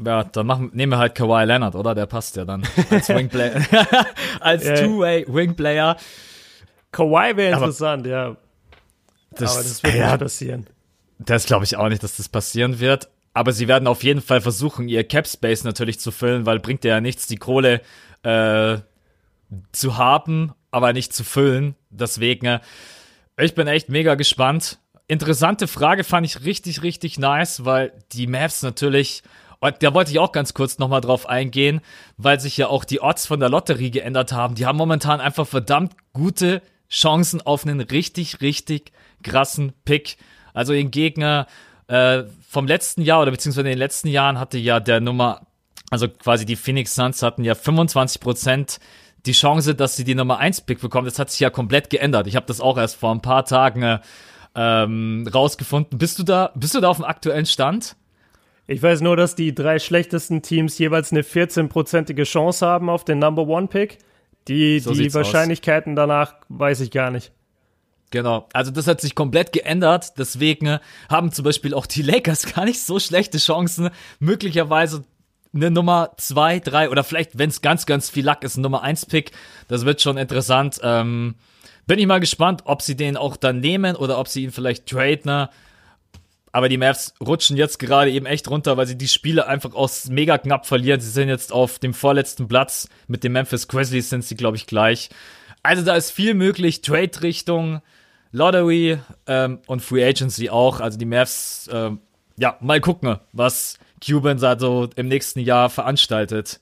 Ja, 0.03 0.25
dann 0.25 0.45
machen, 0.45 0.71
nehmen 0.73 0.91
wir 0.91 0.97
halt 0.97 1.15
Kawhi 1.15 1.45
Leonard, 1.45 1.75
oder? 1.75 1.95
Der 1.95 2.07
passt 2.07 2.35
ja 2.35 2.43
dann 2.43 2.63
als 2.89 3.07
Wingplayer. 3.07 3.61
als 4.41 4.65
Two-Way 4.65 5.27
Wingplayer. 5.29 5.95
Kawhi 6.93 7.35
wäre 7.35 7.53
interessant, 7.53 8.07
ja. 8.07 8.37
Das, 9.31 9.53
aber 9.53 9.63
das 9.63 9.83
wird 9.83 9.95
ja, 9.95 10.11
nicht 10.11 10.19
passieren. 10.19 10.67
Das 11.19 11.45
glaube 11.45 11.65
ich 11.65 11.75
auch 11.75 11.89
nicht, 11.89 12.03
dass 12.03 12.15
das 12.15 12.29
passieren 12.29 12.79
wird. 12.79 13.09
Aber 13.33 13.51
sie 13.51 13.67
werden 13.67 13.87
auf 13.87 14.03
jeden 14.03 14.21
Fall 14.21 14.41
versuchen, 14.41 14.87
ihr 14.87 15.03
Cap 15.03 15.27
Space 15.27 15.63
natürlich 15.63 15.99
zu 15.99 16.11
füllen, 16.11 16.45
weil 16.45 16.59
bringt 16.59 16.85
ja 16.85 17.01
nichts, 17.01 17.25
die 17.25 17.37
Kohle 17.37 17.81
äh, 18.21 18.77
zu 19.71 19.97
haben, 19.97 20.53
aber 20.69 20.93
nicht 20.93 21.13
zu 21.13 21.23
füllen. 21.23 21.75
Deswegen, 21.89 22.45
äh, 22.45 22.59
ich 23.37 23.55
bin 23.55 23.67
echt 23.67 23.89
mega 23.89 24.13
gespannt. 24.15 24.77
Interessante 25.07 25.67
Frage 25.67 26.03
fand 26.03 26.27
ich 26.27 26.45
richtig, 26.45 26.83
richtig 26.83 27.17
nice, 27.17 27.65
weil 27.65 27.91
die 28.11 28.27
Maps 28.27 28.61
natürlich, 28.61 29.23
und 29.59 29.81
da 29.81 29.95
wollte 29.95 30.11
ich 30.11 30.19
auch 30.19 30.31
ganz 30.31 30.53
kurz 30.53 30.77
nochmal 30.77 31.01
drauf 31.01 31.27
eingehen, 31.27 31.81
weil 32.17 32.39
sich 32.39 32.55
ja 32.57 32.67
auch 32.67 32.85
die 32.85 33.01
Odds 33.01 33.25
von 33.25 33.39
der 33.39 33.49
Lotterie 33.49 33.89
geändert 33.89 34.31
haben. 34.31 34.53
Die 34.53 34.67
haben 34.67 34.77
momentan 34.77 35.19
einfach 35.19 35.47
verdammt 35.47 35.93
gute 36.13 36.61
Chancen 36.93 37.41
auf 37.41 37.65
einen 37.65 37.81
richtig, 37.81 38.41
richtig 38.41 38.91
krassen 39.23 39.73
Pick. 39.83 40.17
Also 40.53 40.73
den 40.73 40.91
Gegner 40.91 41.47
äh, 41.87 42.23
vom 42.47 42.67
letzten 42.67 43.01
Jahr 43.01 43.21
oder 43.21 43.31
beziehungsweise 43.31 43.67
in 43.67 43.73
den 43.73 43.79
letzten 43.79 44.07
Jahren 44.07 44.39
hatte 44.39 44.59
ja 44.59 44.79
der 44.79 45.01
Nummer, 45.01 45.41
also 45.89 46.07
quasi 46.07 46.45
die 46.45 46.55
Phoenix 46.55 46.93
Suns 46.93 47.23
hatten 47.23 47.43
ja 47.43 47.55
25 47.55 48.21
Prozent 48.21 48.79
die 49.25 49.31
Chance, 49.31 49.73
dass 49.73 49.95
sie 49.95 50.03
die 50.03 50.15
Nummer 50.15 50.37
1 50.37 50.61
Pick 50.61 50.81
bekommen. 50.81 51.05
Das 51.05 51.17
hat 51.17 51.31
sich 51.31 51.39
ja 51.39 51.49
komplett 51.49 51.89
geändert. 51.89 52.27
Ich 52.27 52.35
habe 52.35 52.45
das 52.45 52.61
auch 52.61 52.77
erst 52.77 52.97
vor 52.97 53.11
ein 53.11 53.21
paar 53.21 53.45
Tagen 53.45 53.81
äh, 53.81 53.99
ähm, 54.55 55.27
rausgefunden. 55.33 55.97
Bist 55.97 56.19
du 56.19 56.23
da, 56.23 56.51
bist 56.55 56.75
du 56.75 56.79
da 56.79 56.89
auf 56.89 56.97
dem 56.97 57.05
aktuellen 57.05 57.47
Stand? 57.47 57.95
Ich 58.67 58.83
weiß 58.83 59.01
nur, 59.01 59.17
dass 59.17 59.35
die 59.35 59.55
drei 59.55 59.79
schlechtesten 59.79 60.41
Teams 60.41 60.77
jeweils 60.77 61.11
eine 61.11 61.21
14-prozentige 61.21 62.23
Chance 62.23 62.65
haben 62.65 62.89
auf 62.89 63.03
den 63.03 63.19
Number 63.19 63.47
One 63.47 63.67
Pick. 63.67 63.97
Die, 64.47 64.79
so 64.79 64.93
die 64.93 65.13
Wahrscheinlichkeiten 65.13 65.93
aus. 65.93 65.95
danach 65.95 66.35
weiß 66.49 66.81
ich 66.81 66.91
gar 66.91 67.11
nicht. 67.11 67.31
Genau, 68.11 68.47
also 68.53 68.69
das 68.69 68.85
hat 68.85 69.01
sich 69.01 69.15
komplett 69.15 69.53
geändert. 69.53 70.19
Deswegen 70.19 70.77
haben 71.09 71.31
zum 71.31 71.45
Beispiel 71.45 71.73
auch 71.73 71.87
die 71.87 72.03
Lakers 72.03 72.45
gar 72.53 72.65
nicht 72.65 72.81
so 72.81 72.99
schlechte 72.99 73.39
Chancen, 73.39 73.89
möglicherweise 74.19 75.03
eine 75.53 75.71
Nummer 75.71 76.11
zwei, 76.17 76.59
drei 76.59 76.89
oder 76.89 77.03
vielleicht, 77.03 77.37
wenn 77.37 77.49
es 77.49 77.61
ganz, 77.61 77.85
ganz 77.85 78.09
viel 78.09 78.25
Lack 78.25 78.43
ist, 78.43 78.57
ein 78.57 78.61
Nummer 78.61 78.81
eins 78.83 79.05
Pick. 79.05 79.31
Das 79.67 79.85
wird 79.85 80.01
schon 80.01 80.17
interessant. 80.17 80.79
Ähm, 80.83 81.35
bin 81.85 81.99
ich 81.99 82.07
mal 82.07 82.19
gespannt, 82.19 82.61
ob 82.65 82.81
sie 82.81 82.95
den 82.95 83.17
auch 83.17 83.35
dann 83.35 83.59
nehmen 83.59 83.95
oder 83.95 84.19
ob 84.19 84.27
sie 84.27 84.43
ihn 84.43 84.51
vielleicht 84.51 84.87
traden. 84.87 85.47
Aber 86.53 86.69
die 86.69 86.77
Mavs 86.77 87.15
rutschen 87.19 87.57
jetzt 87.57 87.79
gerade 87.79 88.11
eben 88.11 88.27
echt 88.27 88.47
runter, 88.47 88.77
weil 88.77 88.85
sie 88.85 88.97
die 88.97 89.07
Spiele 89.07 89.47
einfach 89.47 89.73
aus 89.73 90.07
mega 90.07 90.37
knapp 90.37 90.65
verlieren. 90.67 91.01
Sie 91.01 91.09
sind 91.09 91.27
jetzt 91.27 91.51
auf 91.51 91.79
dem 91.79 91.95
vorletzten 91.95 92.47
Platz. 92.47 92.87
Mit 93.07 93.23
den 93.23 93.31
Memphis 93.31 93.67
Grizzlies 93.67 94.09
sind 94.09 94.23
sie, 94.23 94.35
glaube 94.35 94.55
ich, 94.55 94.67
gleich. 94.67 95.09
Also 95.63 95.83
da 95.83 95.95
ist 95.95 96.11
viel 96.11 96.35
möglich. 96.35 96.81
Trade-Richtung. 96.81 97.81
Lottery 98.31 98.99
ähm, 99.27 99.59
und 99.67 99.81
Free 99.81 100.03
Agency 100.03 100.49
auch. 100.49 100.79
Also 100.79 100.97
die 100.97 101.05
Mavs, 101.05 101.69
ähm, 101.71 101.99
ja, 102.37 102.57
mal 102.61 102.81
gucken, 102.81 103.19
was 103.31 103.79
Cuban 104.05 104.37
so 104.37 104.89
im 104.95 105.07
nächsten 105.07 105.39
Jahr 105.39 105.69
veranstaltet. 105.69 106.59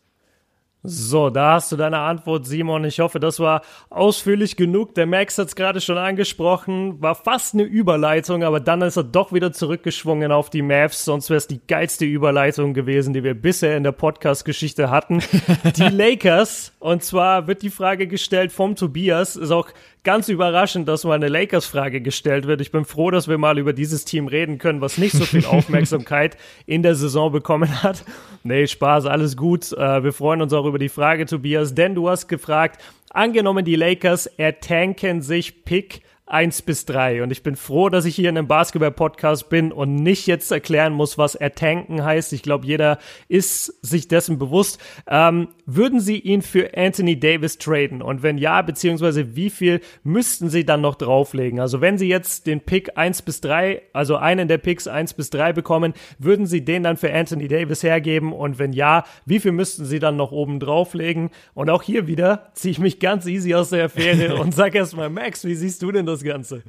So, 0.83 1.29
da 1.29 1.53
hast 1.53 1.71
du 1.71 1.75
deine 1.75 1.99
Antwort, 1.99 2.47
Simon. 2.47 2.85
Ich 2.85 2.99
hoffe, 2.99 3.19
das 3.19 3.39
war 3.39 3.61
ausführlich 3.91 4.55
genug. 4.55 4.95
Der 4.95 5.05
Max 5.05 5.37
hat 5.37 5.49
es 5.49 5.55
gerade 5.55 5.79
schon 5.79 5.99
angesprochen, 5.99 6.99
war 6.99 7.13
fast 7.13 7.53
eine 7.53 7.63
Überleitung, 7.63 8.43
aber 8.43 8.59
dann 8.59 8.81
ist 8.81 8.97
er 8.97 9.03
doch 9.03 9.31
wieder 9.31 9.51
zurückgeschwungen 9.51 10.31
auf 10.31 10.49
die 10.49 10.63
Mavs. 10.63 11.05
Sonst 11.05 11.29
wäre 11.29 11.37
es 11.37 11.45
die 11.45 11.61
geilste 11.67 12.05
Überleitung 12.05 12.73
gewesen, 12.73 13.13
die 13.13 13.23
wir 13.23 13.35
bisher 13.35 13.77
in 13.77 13.83
der 13.83 13.91
Podcast-Geschichte 13.91 14.89
hatten. 14.89 15.21
die 15.75 15.83
Lakers. 15.83 16.73
Und 16.79 17.03
zwar 17.03 17.45
wird 17.45 17.61
die 17.61 17.69
Frage 17.69 18.07
gestellt 18.07 18.51
vom 18.51 18.75
Tobias. 18.75 19.35
Ist 19.35 19.51
auch 19.51 19.67
ganz 20.03 20.29
überraschend, 20.29 20.87
dass 20.87 21.03
mal 21.03 21.13
eine 21.13 21.27
Lakers-Frage 21.27 22.01
gestellt 22.01 22.47
wird. 22.47 22.61
Ich 22.61 22.71
bin 22.71 22.85
froh, 22.85 23.11
dass 23.11 23.27
wir 23.27 23.37
mal 23.37 23.57
über 23.57 23.73
dieses 23.73 24.05
Team 24.05 24.27
reden 24.27 24.57
können, 24.57 24.81
was 24.81 24.97
nicht 24.97 25.13
so 25.13 25.25
viel 25.25 25.45
Aufmerksamkeit 25.47 26.37
in 26.65 26.81
der 26.81 26.95
Saison 26.95 27.31
bekommen 27.31 27.83
hat. 27.83 28.03
Nee, 28.43 28.67
Spaß, 28.67 29.05
alles 29.05 29.37
gut. 29.37 29.71
Äh, 29.73 30.03
wir 30.03 30.13
freuen 30.13 30.41
uns 30.41 30.53
auch 30.53 30.65
über 30.65 30.79
die 30.79 30.89
Frage, 30.89 31.25
Tobias, 31.25 31.75
denn 31.75 31.95
du 31.95 32.09
hast 32.09 32.27
gefragt, 32.27 32.81
angenommen 33.11 33.63
die 33.63 33.75
Lakers 33.75 34.25
ertanken 34.25 35.21
sich 35.21 35.63
Pick 35.65 36.01
1 36.31 36.61
bis 36.63 36.85
3. 36.85 37.23
Und 37.23 37.31
ich 37.31 37.43
bin 37.43 37.55
froh, 37.55 37.89
dass 37.89 38.05
ich 38.05 38.15
hier 38.15 38.29
in 38.29 38.37
einem 38.37 38.47
Basketball-Podcast 38.47 39.49
bin 39.49 39.71
und 39.71 39.95
nicht 39.95 40.27
jetzt 40.27 40.51
erklären 40.51 40.93
muss, 40.93 41.17
was 41.17 41.35
ertanken 41.35 42.03
heißt. 42.03 42.33
Ich 42.33 42.41
glaube, 42.41 42.65
jeder 42.65 42.97
ist 43.27 43.65
sich 43.85 44.07
dessen 44.07 44.39
bewusst. 44.39 44.79
Ähm, 45.07 45.49
würden 45.65 45.99
Sie 45.99 46.19
ihn 46.19 46.41
für 46.41 46.77
Anthony 46.77 47.19
Davis 47.19 47.57
traden? 47.57 48.01
Und 48.01 48.23
wenn 48.23 48.37
ja, 48.37 48.61
beziehungsweise 48.61 49.35
wie 49.35 49.49
viel 49.49 49.81
müssten 50.03 50.49
Sie 50.49 50.65
dann 50.65 50.81
noch 50.81 50.95
drauflegen? 50.95 51.59
Also 51.59 51.81
wenn 51.81 51.97
Sie 51.97 52.07
jetzt 52.07 52.47
den 52.47 52.61
Pick 52.61 52.97
1 52.97 53.21
bis 53.21 53.41
3, 53.41 53.81
also 53.93 54.15
einen 54.15 54.47
der 54.47 54.57
Picks 54.57 54.87
1 54.87 55.13
bis 55.13 55.29
3 55.29 55.53
bekommen, 55.53 55.93
würden 56.17 56.45
Sie 56.45 56.63
den 56.63 56.83
dann 56.83 56.97
für 56.97 57.13
Anthony 57.13 57.47
Davis 57.47 57.83
hergeben? 57.83 58.33
Und 58.33 58.59
wenn 58.59 58.73
ja, 58.73 59.03
wie 59.25 59.39
viel 59.39 59.51
müssten 59.51 59.85
Sie 59.85 59.99
dann 59.99 60.15
noch 60.15 60.31
oben 60.31 60.59
drauflegen? 60.59 61.29
Und 61.53 61.69
auch 61.69 61.83
hier 61.83 62.07
wieder 62.07 62.51
ziehe 62.53 62.71
ich 62.71 62.79
mich 62.79 62.99
ganz 62.99 63.25
easy 63.25 63.53
aus 63.53 63.69
der 63.69 63.85
Affäre 63.85 64.35
und 64.41 64.53
sag 64.53 64.75
erstmal, 64.75 65.09
Max, 65.09 65.45
wie 65.45 65.55
siehst 65.55 65.81
du 65.81 65.91
denn 65.91 66.05
das 66.05 66.20
Ganze? 66.23 66.63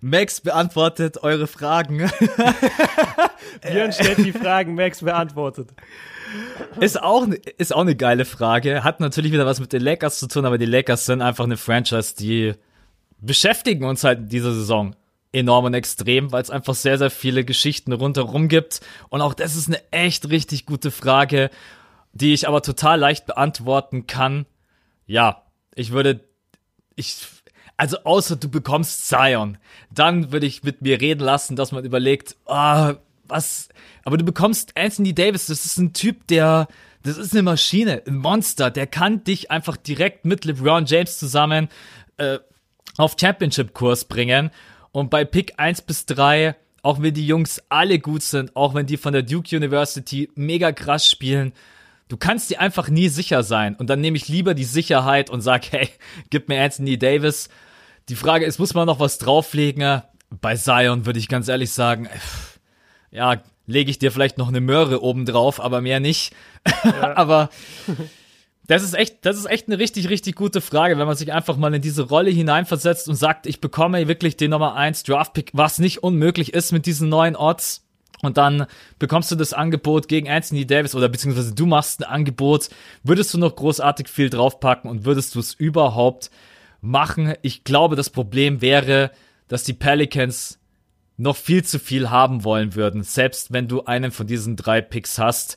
Max 0.00 0.40
beantwortet 0.40 1.22
eure 1.22 1.46
Fragen. 1.46 1.98
Björn 3.62 3.92
stellt 3.92 4.18
die 4.18 4.32
Fragen, 4.32 4.74
Max 4.74 5.00
beantwortet. 5.00 5.70
Ist 6.80 7.02
auch, 7.02 7.26
ist 7.58 7.74
auch 7.74 7.80
eine 7.80 7.96
geile 7.96 8.24
Frage. 8.24 8.84
Hat 8.84 9.00
natürlich 9.00 9.32
wieder 9.32 9.46
was 9.46 9.60
mit 9.60 9.72
den 9.72 9.80
Lakers 9.80 10.18
zu 10.18 10.28
tun, 10.28 10.44
aber 10.44 10.58
die 10.58 10.66
Lakers 10.66 11.06
sind 11.06 11.22
einfach 11.22 11.44
eine 11.44 11.56
Franchise, 11.56 12.14
die 12.16 12.52
beschäftigen 13.18 13.84
uns 13.84 14.04
halt 14.04 14.18
in 14.18 14.28
dieser 14.28 14.52
Saison 14.52 14.94
enorm 15.32 15.64
und 15.64 15.74
extrem, 15.74 16.32
weil 16.32 16.42
es 16.42 16.50
einfach 16.50 16.74
sehr, 16.74 16.98
sehr 16.98 17.10
viele 17.10 17.44
Geschichten 17.44 17.92
rundherum 17.92 18.48
gibt. 18.48 18.80
Und 19.08 19.20
auch 19.20 19.34
das 19.34 19.56
ist 19.56 19.68
eine 19.68 19.80
echt 19.90 20.30
richtig 20.30 20.66
gute 20.66 20.90
Frage, 20.90 21.50
die 22.12 22.34
ich 22.34 22.46
aber 22.46 22.62
total 22.62 23.00
leicht 23.00 23.26
beantworten 23.26 24.06
kann. 24.06 24.46
Ja, 25.06 25.42
ich 25.74 25.92
würde, 25.92 26.20
ich 26.94 27.16
also 27.76 27.98
außer 28.04 28.36
du 28.36 28.48
bekommst 28.48 29.08
Zion, 29.08 29.58
dann 29.90 30.32
würde 30.32 30.46
ich 30.46 30.62
mit 30.62 30.82
mir 30.82 31.00
reden 31.00 31.20
lassen, 31.20 31.56
dass 31.56 31.72
man 31.72 31.84
überlegt, 31.84 32.36
oh, 32.46 32.92
was, 33.26 33.68
aber 34.04 34.16
du 34.16 34.24
bekommst 34.24 34.76
Anthony 34.76 35.14
Davis, 35.14 35.46
das 35.46 35.64
ist 35.64 35.78
ein 35.78 35.92
Typ, 35.92 36.26
der, 36.28 36.68
das 37.02 37.16
ist 37.16 37.32
eine 37.32 37.42
Maschine, 37.42 38.02
ein 38.06 38.16
Monster, 38.16 38.70
der 38.70 38.86
kann 38.86 39.24
dich 39.24 39.50
einfach 39.50 39.76
direkt 39.76 40.24
mit 40.24 40.44
LeBron 40.44 40.86
James 40.86 41.18
zusammen 41.18 41.68
äh, 42.18 42.38
auf 42.96 43.16
Championship-Kurs 43.18 44.04
bringen. 44.04 44.50
Und 44.92 45.10
bei 45.10 45.24
Pick 45.24 45.54
1 45.56 45.82
bis 45.82 46.06
3, 46.06 46.54
auch 46.82 47.02
wenn 47.02 47.14
die 47.14 47.26
Jungs 47.26 47.62
alle 47.68 47.98
gut 47.98 48.22
sind, 48.22 48.54
auch 48.54 48.74
wenn 48.74 48.86
die 48.86 48.96
von 48.96 49.12
der 49.12 49.22
Duke 49.22 49.56
University 49.56 50.30
mega 50.34 50.70
krass 50.70 51.10
spielen, 51.10 51.52
du 52.08 52.16
kannst 52.16 52.50
dir 52.50 52.60
einfach 52.60 52.88
nie 52.88 53.08
sicher 53.08 53.42
sein. 53.42 53.76
Und 53.76 53.90
dann 53.90 54.00
nehme 54.00 54.16
ich 54.16 54.28
lieber 54.28 54.54
die 54.54 54.64
Sicherheit 54.64 55.30
und 55.30 55.40
sage, 55.40 55.68
hey, 55.70 55.88
gib 56.30 56.48
mir 56.48 56.62
Anthony 56.62 56.98
Davis. 56.98 57.48
Die 58.08 58.16
Frage 58.16 58.44
ist, 58.44 58.58
muss 58.58 58.74
man 58.74 58.86
noch 58.86 59.00
was 59.00 59.18
drauflegen? 59.18 60.02
Bei 60.30 60.56
Zion 60.56 61.06
würde 61.06 61.18
ich 61.18 61.28
ganz 61.28 61.48
ehrlich 61.48 61.72
sagen, 61.72 62.08
ja, 63.10 63.42
lege 63.66 63.90
ich 63.90 63.98
dir 63.98 64.12
vielleicht 64.12 64.38
noch 64.38 64.48
eine 64.48 64.60
Möhre 64.60 65.02
oben 65.02 65.24
drauf, 65.24 65.60
aber 65.60 65.80
mehr 65.80 66.00
nicht. 66.00 66.34
Ja. 66.84 67.16
aber 67.16 67.50
das 68.66 68.82
ist 68.82 68.94
echt, 68.94 69.26
das 69.26 69.36
ist 69.36 69.46
echt 69.46 69.68
eine 69.68 69.78
richtig, 69.78 70.08
richtig 70.08 70.34
gute 70.36 70.60
Frage, 70.60 70.98
wenn 70.98 71.06
man 71.06 71.16
sich 71.16 71.32
einfach 71.32 71.56
mal 71.56 71.74
in 71.74 71.82
diese 71.82 72.02
Rolle 72.02 72.30
hineinversetzt 72.30 73.08
und 73.08 73.14
sagt, 73.14 73.46
ich 73.46 73.60
bekomme 73.60 74.08
wirklich 74.08 74.36
den 74.36 74.50
Nummer 74.50 74.74
1 74.74 75.02
Draftpick, 75.04 75.50
was 75.52 75.78
nicht 75.78 76.02
unmöglich 76.02 76.54
ist 76.54 76.72
mit 76.72 76.86
diesen 76.86 77.08
neuen 77.08 77.36
Odds. 77.36 77.83
Und 78.24 78.36
dann 78.36 78.66
bekommst 78.98 79.30
du 79.30 79.36
das 79.36 79.52
Angebot 79.52 80.08
gegen 80.08 80.28
Anthony 80.28 80.66
Davis 80.66 80.94
oder 80.94 81.08
beziehungsweise 81.08 81.54
du 81.54 81.66
machst 81.66 82.04
ein 82.04 82.10
Angebot. 82.10 82.68
Würdest 83.02 83.32
du 83.34 83.38
noch 83.38 83.56
großartig 83.56 84.08
viel 84.08 84.30
draufpacken 84.30 84.90
und 84.90 85.04
würdest 85.04 85.34
du 85.34 85.40
es 85.40 85.54
überhaupt 85.54 86.30
machen? 86.80 87.34
Ich 87.42 87.64
glaube, 87.64 87.96
das 87.96 88.10
Problem 88.10 88.60
wäre, 88.60 89.10
dass 89.48 89.64
die 89.64 89.72
Pelicans 89.72 90.58
noch 91.16 91.36
viel 91.36 91.64
zu 91.64 91.78
viel 91.78 92.10
haben 92.10 92.44
wollen 92.44 92.74
würden, 92.74 93.02
selbst 93.02 93.52
wenn 93.52 93.68
du 93.68 93.84
einen 93.84 94.10
von 94.10 94.26
diesen 94.26 94.56
drei 94.56 94.80
Picks 94.80 95.18
hast. 95.18 95.56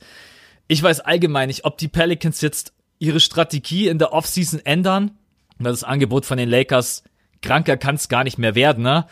Ich 0.68 0.84
weiß 0.84 1.00
allgemein 1.00 1.48
nicht, 1.48 1.66
ob 1.66 1.78
die 1.78 1.88
Pelicans 1.88 2.42
jetzt 2.42 2.74
ihre 3.00 3.20
Strategie 3.20 3.88
in 3.88 3.98
der 3.98 4.14
Offseason 4.14 4.60
ändern, 4.66 5.12
weil 5.58 5.72
das 5.72 5.84
Angebot 5.84 6.26
von 6.26 6.38
den 6.38 6.50
Lakers 6.50 7.04
kranker 7.42 7.78
kann 7.78 7.96
es 7.96 8.10
gar 8.10 8.24
nicht 8.24 8.38
mehr 8.38 8.56
werden, 8.56 8.84
ne? 8.84 9.06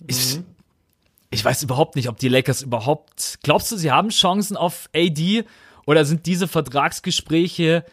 Mhm. 0.00 0.06
ich 0.08 0.40
weiß 1.44 1.62
überhaupt 1.62 1.96
nicht, 1.96 2.08
ob 2.08 2.18
die 2.18 2.28
Lakers 2.28 2.62
überhaupt. 2.62 3.38
Glaubst 3.42 3.70
du, 3.70 3.76
sie 3.76 3.90
haben 3.90 4.08
Chancen 4.10 4.56
auf 4.56 4.88
AD? 4.94 5.44
Oder 5.86 6.04
sind 6.04 6.26
diese 6.26 6.48
Vertragsgespräche 6.48 7.84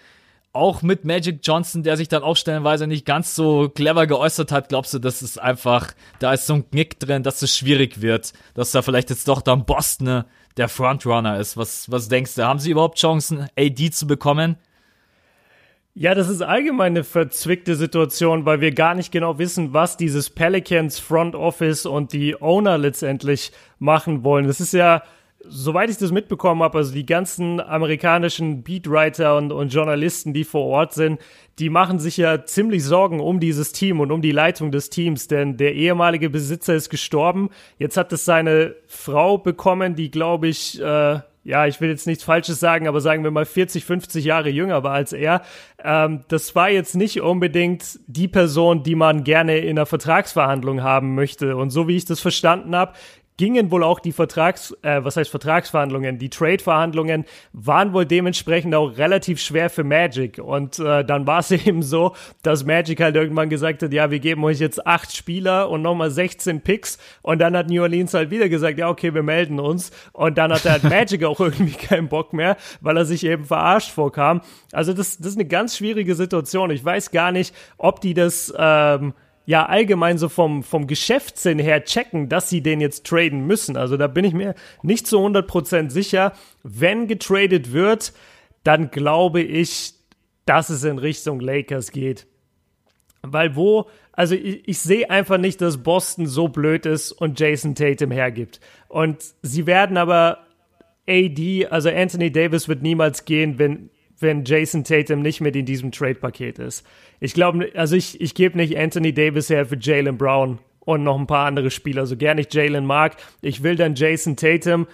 auch 0.55 0.81
mit 0.81 1.03
Magic 1.05 1.41
Johnson, 1.43 1.83
der 1.83 1.97
sich 1.97 2.07
dann 2.07 2.23
auch 2.23 2.37
stellenweise 2.37 2.87
nicht 2.87 3.05
ganz 3.05 3.35
so 3.35 3.69
clever 3.69 4.07
geäußert 4.07 4.51
hat, 4.51 4.69
glaubst 4.69 4.93
du, 4.93 4.99
dass 4.99 5.21
es 5.21 5.37
einfach, 5.37 5.93
da 6.19 6.33
ist 6.33 6.47
so 6.47 6.53
ein 6.55 6.69
Knick 6.69 6.99
drin, 6.99 7.23
dass 7.23 7.41
es 7.41 7.55
schwierig 7.55 8.01
wird, 8.01 8.33
dass 8.53 8.71
da 8.71 8.81
vielleicht 8.81 9.09
jetzt 9.09 9.27
doch 9.27 9.41
dann 9.41 9.65
Boston 9.65 10.23
der 10.57 10.69
Frontrunner 10.69 11.39
ist? 11.39 11.57
Was, 11.57 11.91
was 11.91 12.07
denkst 12.07 12.35
du? 12.35 12.45
Haben 12.45 12.59
sie 12.59 12.71
überhaupt 12.71 12.97
Chancen, 12.97 13.47
AD 13.57 13.91
zu 13.91 14.07
bekommen? 14.07 14.55
Ja, 15.97 16.13
das 16.13 16.27
ist 16.27 16.41
allgemein 16.41 16.91
eine 16.91 17.05
verzwickte 17.05 17.75
Situation, 17.75 18.45
weil 18.45 18.59
wir 18.59 18.73
gar 18.73 18.95
nicht 18.95 19.13
genau 19.13 19.39
wissen, 19.39 19.71
was 19.71 19.95
dieses 19.95 20.29
Pelicans 20.29 20.99
Front 20.99 21.35
Office 21.35 21.85
und 21.85 22.11
die 22.11 22.35
Owner 22.41 22.77
letztendlich 22.77 23.53
machen 23.79 24.25
wollen. 24.25 24.45
Das 24.45 24.59
ist 24.59 24.73
ja, 24.73 25.03
soweit 25.39 25.89
ich 25.89 25.95
das 25.95 26.11
mitbekommen 26.11 26.63
habe, 26.63 26.79
also 26.79 26.93
die 26.93 27.05
ganzen 27.05 27.61
amerikanischen 27.61 28.61
Beatwriter 28.61 29.37
und, 29.37 29.53
und 29.53 29.69
Journalisten, 29.73 30.33
die 30.33 30.43
vor 30.43 30.65
Ort 30.65 30.93
sind, 30.93 31.21
die 31.59 31.69
machen 31.69 31.99
sich 31.99 32.17
ja 32.17 32.43
ziemlich 32.43 32.83
Sorgen 32.83 33.21
um 33.21 33.39
dieses 33.39 33.71
Team 33.71 34.01
und 34.01 34.11
um 34.11 34.21
die 34.21 34.33
Leitung 34.33 34.71
des 34.71 34.89
Teams, 34.89 35.29
denn 35.29 35.55
der 35.55 35.75
ehemalige 35.75 36.29
Besitzer 36.29 36.75
ist 36.75 36.89
gestorben. 36.89 37.51
Jetzt 37.77 37.95
hat 37.95 38.11
es 38.11 38.25
seine 38.25 38.75
Frau 38.85 39.37
bekommen, 39.37 39.95
die, 39.95 40.11
glaube 40.11 40.49
ich, 40.49 40.77
äh, 40.81 41.19
ja, 41.45 41.67
ich 41.67 41.79
will 41.79 41.89
jetzt 41.89 42.07
nichts 42.07 42.23
Falsches 42.23 42.59
sagen, 42.59 42.87
aber 42.87 42.99
sagen 43.01 43.23
wir 43.23 43.29
mal 43.29 43.45
40, 43.45 43.85
50 43.85 44.25
Jahre 44.25 44.49
jünger 44.49 44.83
war 44.83 44.93
als 44.93 45.13
er. 45.13 45.43
Ähm, 45.83 46.21
das 46.27 46.55
war 46.55 46.71
jetzt 46.71 46.95
nicht 46.95 47.21
unbedingt 47.21 47.99
die 48.07 48.27
Person, 48.27 48.81
die 48.81 48.95
man 48.95 49.23
gerne 49.23 49.59
in 49.59 49.77
einer 49.77 49.85
Vertragsverhandlung 49.85 50.81
haben 50.81 51.13
möchte. 51.13 51.55
Und 51.55 51.69
so 51.69 51.87
wie 51.87 51.97
ich 51.97 52.05
das 52.05 52.19
verstanden 52.19 52.75
habe, 52.75 52.93
gingen 53.37 53.69
wohl 53.71 53.83
auch 53.83 53.99
die 53.99 54.11
Vertrags, 54.11 54.75
äh, 54.81 55.03
was 55.03 55.17
heißt 55.17 55.29
Vertragsverhandlungen, 55.29 56.17
die 56.17 56.29
Trade-Verhandlungen 56.29 57.25
waren 57.51 57.93
wohl 57.93 58.05
dementsprechend 58.05 58.73
auch 58.75 58.97
relativ 58.97 59.41
schwer 59.41 59.69
für 59.69 59.83
Magic. 59.83 60.39
Und 60.39 60.79
äh, 60.79 61.03
dann 61.03 61.27
war 61.27 61.39
es 61.39 61.51
eben 61.51 61.81
so, 61.81 62.15
dass 62.43 62.65
Magic 62.65 63.01
halt 63.01 63.15
irgendwann 63.15 63.49
gesagt 63.49 63.83
hat, 63.83 63.91
ja, 63.91 64.09
wir 64.09 64.19
geben 64.19 64.43
euch 64.45 64.59
jetzt 64.59 64.85
acht 64.87 65.15
Spieler 65.15 65.69
und 65.69 65.81
nochmal 65.81 66.11
16 66.11 66.61
Picks. 66.61 66.97
Und 67.21 67.39
dann 67.39 67.57
hat 67.57 67.69
New 67.69 67.81
Orleans 67.81 68.13
halt 68.13 68.31
wieder 68.31 68.47
gesagt, 68.47 68.79
ja, 68.79 68.89
okay, 68.89 69.13
wir 69.13 69.23
melden 69.23 69.59
uns. 69.59 69.91
Und 70.13 70.37
dann 70.37 70.53
hat 70.53 70.63
halt 70.65 70.83
Magic 70.83 71.23
auch 71.25 71.39
irgendwie 71.41 71.73
keinen 71.73 72.07
Bock 72.07 72.31
mehr, 72.31 72.55
weil 72.79 72.95
er 72.95 73.05
sich 73.05 73.25
eben 73.25 73.43
verarscht 73.43 73.91
vorkam. 73.91 74.41
Also 74.71 74.93
das, 74.93 75.17
das 75.17 75.27
ist 75.27 75.37
eine 75.37 75.47
ganz 75.47 75.77
schwierige 75.77 76.15
Situation. 76.15 76.71
Ich 76.71 76.83
weiß 76.83 77.11
gar 77.11 77.31
nicht, 77.31 77.53
ob 77.77 77.99
die 77.99 78.13
das 78.13 78.53
ähm, 78.57 79.13
ja 79.45 79.65
allgemein 79.65 80.17
so 80.17 80.29
vom, 80.29 80.63
vom 80.63 80.87
Geschäftssinn 80.87 81.59
her 81.59 81.83
checken, 81.83 82.29
dass 82.29 82.49
sie 82.49 82.61
den 82.61 82.81
jetzt 82.81 83.05
traden 83.05 83.45
müssen. 83.45 83.77
Also 83.77 83.97
da 83.97 84.07
bin 84.07 84.25
ich 84.25 84.33
mir 84.33 84.55
nicht 84.81 85.07
zu 85.07 85.19
100% 85.19 85.89
sicher. 85.89 86.33
Wenn 86.63 87.07
getradet 87.07 87.71
wird, 87.71 88.13
dann 88.63 88.91
glaube 88.91 89.41
ich, 89.41 89.93
dass 90.45 90.69
es 90.69 90.83
in 90.83 90.97
Richtung 90.97 91.39
Lakers 91.39 91.91
geht. 91.91 92.27
Weil 93.21 93.55
wo, 93.55 93.87
also 94.11 94.35
ich, 94.35 94.67
ich 94.67 94.79
sehe 94.79 95.09
einfach 95.09 95.37
nicht, 95.37 95.61
dass 95.61 95.83
Boston 95.83 96.27
so 96.27 96.47
blöd 96.47 96.85
ist 96.85 97.11
und 97.11 97.39
Jason 97.39 97.75
Tatum 97.75 98.11
hergibt. 98.11 98.59
Und 98.87 99.23
sie 99.41 99.65
werden 99.65 99.97
aber 99.97 100.39
AD, 101.07 101.67
also 101.67 101.89
Anthony 101.89 102.31
Davis 102.31 102.67
wird 102.67 102.81
niemals 102.81 103.25
gehen, 103.25 103.59
wenn 103.59 103.89
wenn 104.19 104.45
Jason 104.45 104.84
Tatum 104.84 105.22
nicht 105.22 105.41
mit 105.41 105.55
in 105.55 105.65
diesem 105.65 105.91
Trade-Paket 105.91 106.60
ist. 106.60 106.86
Ich 107.19 107.34
glaube, 107.34 107.69
also 107.75 107.95
ich, 107.95 108.22
ich 108.22 108.36
gebe 108.36 108.57
nicht 108.57 108.77
Anthony 108.77 109.13
Davis 109.13 109.50
her 109.50 109.65
für 109.65 109.77
Jalen 109.77 110.17
Brown 110.17 110.60
und 110.79 111.03
noch 111.03 111.19
ein 111.19 111.27
paar 111.27 111.48
andere 111.48 111.72
Spieler, 111.72 112.05
so 112.05 112.15
gern 112.15 112.38
ich 112.38 112.53
Jalen 112.53 112.86
mag. 112.86 113.17
Ich 113.41 113.63
will 113.63 113.75
dann 113.75 113.95
Jason 113.95 114.36
Tatum. 114.36 114.88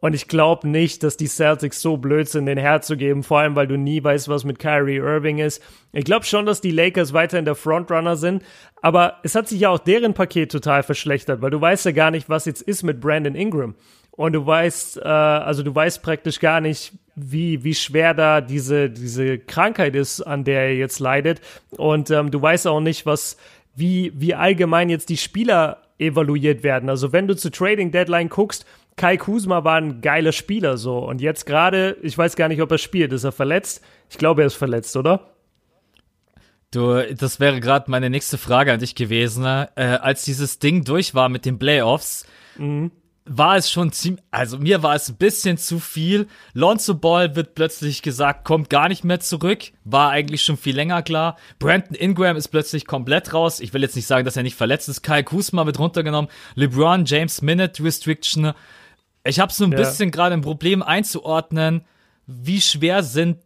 Und 0.00 0.14
ich 0.14 0.28
glaube 0.28 0.68
nicht, 0.68 1.02
dass 1.02 1.16
die 1.16 1.28
Celtics 1.28 1.80
so 1.80 1.96
blöd 1.96 2.28
sind, 2.28 2.44
den 2.44 2.58
herzugeben, 2.58 3.22
vor 3.22 3.38
allem 3.38 3.56
weil 3.56 3.66
du 3.66 3.78
nie 3.78 4.04
weißt, 4.04 4.28
was 4.28 4.44
mit 4.44 4.58
Kyrie 4.58 4.96
Irving 4.98 5.38
ist. 5.38 5.62
Ich 5.92 6.04
glaube 6.04 6.26
schon, 6.26 6.44
dass 6.44 6.60
die 6.60 6.72
Lakers 6.72 7.14
weiter 7.14 7.38
in 7.38 7.46
der 7.46 7.54
Frontrunner 7.54 8.16
sind, 8.16 8.42
aber 8.82 9.20
es 9.22 9.34
hat 9.34 9.48
sich 9.48 9.60
ja 9.60 9.70
auch 9.70 9.78
deren 9.78 10.12
Paket 10.12 10.52
total 10.52 10.82
verschlechtert, 10.82 11.40
weil 11.40 11.50
du 11.50 11.58
weißt 11.58 11.86
ja 11.86 11.92
gar 11.92 12.10
nicht, 12.10 12.28
was 12.28 12.44
jetzt 12.44 12.60
ist 12.60 12.82
mit 12.82 13.00
Brandon 13.00 13.34
Ingram. 13.34 13.76
Und 14.10 14.34
du 14.34 14.44
weißt, 14.44 14.98
äh, 14.98 15.08
also 15.08 15.62
du 15.62 15.74
weißt 15.74 16.02
praktisch 16.02 16.38
gar 16.38 16.60
nicht, 16.60 16.92
wie, 17.16 17.64
wie 17.64 17.74
schwer 17.74 18.14
da 18.14 18.40
diese, 18.40 18.90
diese 18.90 19.38
Krankheit 19.38 19.94
ist, 19.94 20.20
an 20.20 20.44
der 20.44 20.62
er 20.62 20.74
jetzt 20.74 20.98
leidet. 21.00 21.40
Und 21.70 22.10
ähm, 22.10 22.30
du 22.30 22.40
weißt 22.40 22.66
auch 22.66 22.80
nicht, 22.80 23.06
was, 23.06 23.36
wie, 23.74 24.12
wie 24.14 24.34
allgemein 24.34 24.90
jetzt 24.90 25.08
die 25.08 25.16
Spieler 25.16 25.82
evaluiert 25.98 26.62
werden. 26.62 26.88
Also 26.88 27.12
wenn 27.12 27.28
du 27.28 27.36
zu 27.36 27.50
Trading 27.50 27.92
Deadline 27.92 28.28
guckst, 28.28 28.66
Kai 28.96 29.16
Kuzma 29.16 29.64
war 29.64 29.76
ein 29.76 30.00
geiler 30.00 30.32
Spieler 30.32 30.76
so. 30.76 30.98
Und 30.98 31.20
jetzt 31.20 31.46
gerade, 31.46 31.96
ich 32.02 32.16
weiß 32.16 32.36
gar 32.36 32.48
nicht, 32.48 32.62
ob 32.62 32.70
er 32.70 32.78
spielt. 32.78 33.12
Ist 33.12 33.24
er 33.24 33.32
verletzt? 33.32 33.82
Ich 34.10 34.18
glaube, 34.18 34.42
er 34.42 34.46
ist 34.46 34.54
verletzt, 34.54 34.96
oder? 34.96 35.30
Du, 36.70 37.02
das 37.14 37.38
wäre 37.38 37.60
gerade 37.60 37.90
meine 37.90 38.10
nächste 38.10 38.38
Frage 38.38 38.72
an 38.72 38.80
dich 38.80 38.94
gewesen. 38.94 39.44
Ne? 39.44 39.68
Äh, 39.76 39.84
als 39.84 40.24
dieses 40.24 40.58
Ding 40.58 40.84
durch 40.84 41.14
war 41.14 41.28
mit 41.28 41.44
den 41.44 41.58
Playoffs, 41.58 42.26
mhm 42.56 42.90
war 43.26 43.56
es 43.56 43.70
schon 43.70 43.90
ziemlich, 43.90 44.22
also 44.30 44.58
mir 44.58 44.82
war 44.82 44.94
es 44.94 45.08
ein 45.08 45.16
bisschen 45.16 45.56
zu 45.56 45.78
viel. 45.78 46.28
Lonzo 46.52 46.94
Ball 46.94 47.34
wird 47.36 47.54
plötzlich 47.54 48.02
gesagt, 48.02 48.44
kommt 48.44 48.68
gar 48.68 48.88
nicht 48.88 49.02
mehr 49.02 49.20
zurück. 49.20 49.72
War 49.84 50.10
eigentlich 50.10 50.42
schon 50.42 50.58
viel 50.58 50.76
länger 50.76 51.02
klar. 51.02 51.38
Brandon 51.58 51.94
Ingram 51.94 52.36
ist 52.36 52.48
plötzlich 52.48 52.86
komplett 52.86 53.32
raus. 53.32 53.60
Ich 53.60 53.72
will 53.72 53.82
jetzt 53.82 53.96
nicht 53.96 54.06
sagen, 54.06 54.26
dass 54.26 54.36
er 54.36 54.42
nicht 54.42 54.56
verletzt 54.56 54.90
ist. 54.90 55.02
Kyle 55.02 55.24
Kuzma 55.24 55.64
wird 55.64 55.78
runtergenommen. 55.78 56.30
LeBron 56.54 57.06
James 57.06 57.40
Minute 57.40 57.82
Restriction. 57.82 58.52
Ich 59.24 59.40
habe 59.40 59.52
so 59.52 59.64
ein 59.64 59.72
ja. 59.72 59.78
bisschen 59.78 60.10
gerade 60.10 60.34
ein 60.34 60.42
Problem 60.42 60.82
einzuordnen, 60.82 61.86
wie 62.26 62.60
schwer 62.60 63.02
sind, 63.02 63.38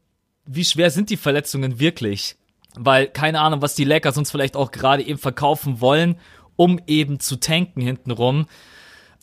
wie 0.44 0.64
schwer 0.64 0.90
sind 0.90 1.10
die 1.10 1.16
Verletzungen 1.16 1.78
wirklich? 1.78 2.36
Weil 2.74 3.06
keine 3.06 3.40
Ahnung, 3.40 3.62
was 3.62 3.76
die 3.76 3.84
Lakers 3.84 4.18
uns 4.18 4.32
vielleicht 4.32 4.56
auch 4.56 4.72
gerade 4.72 5.04
eben 5.04 5.18
verkaufen 5.18 5.80
wollen, 5.80 6.18
um 6.56 6.80
eben 6.88 7.20
zu 7.20 7.36
tanken 7.36 7.80
hintenrum. 7.80 8.46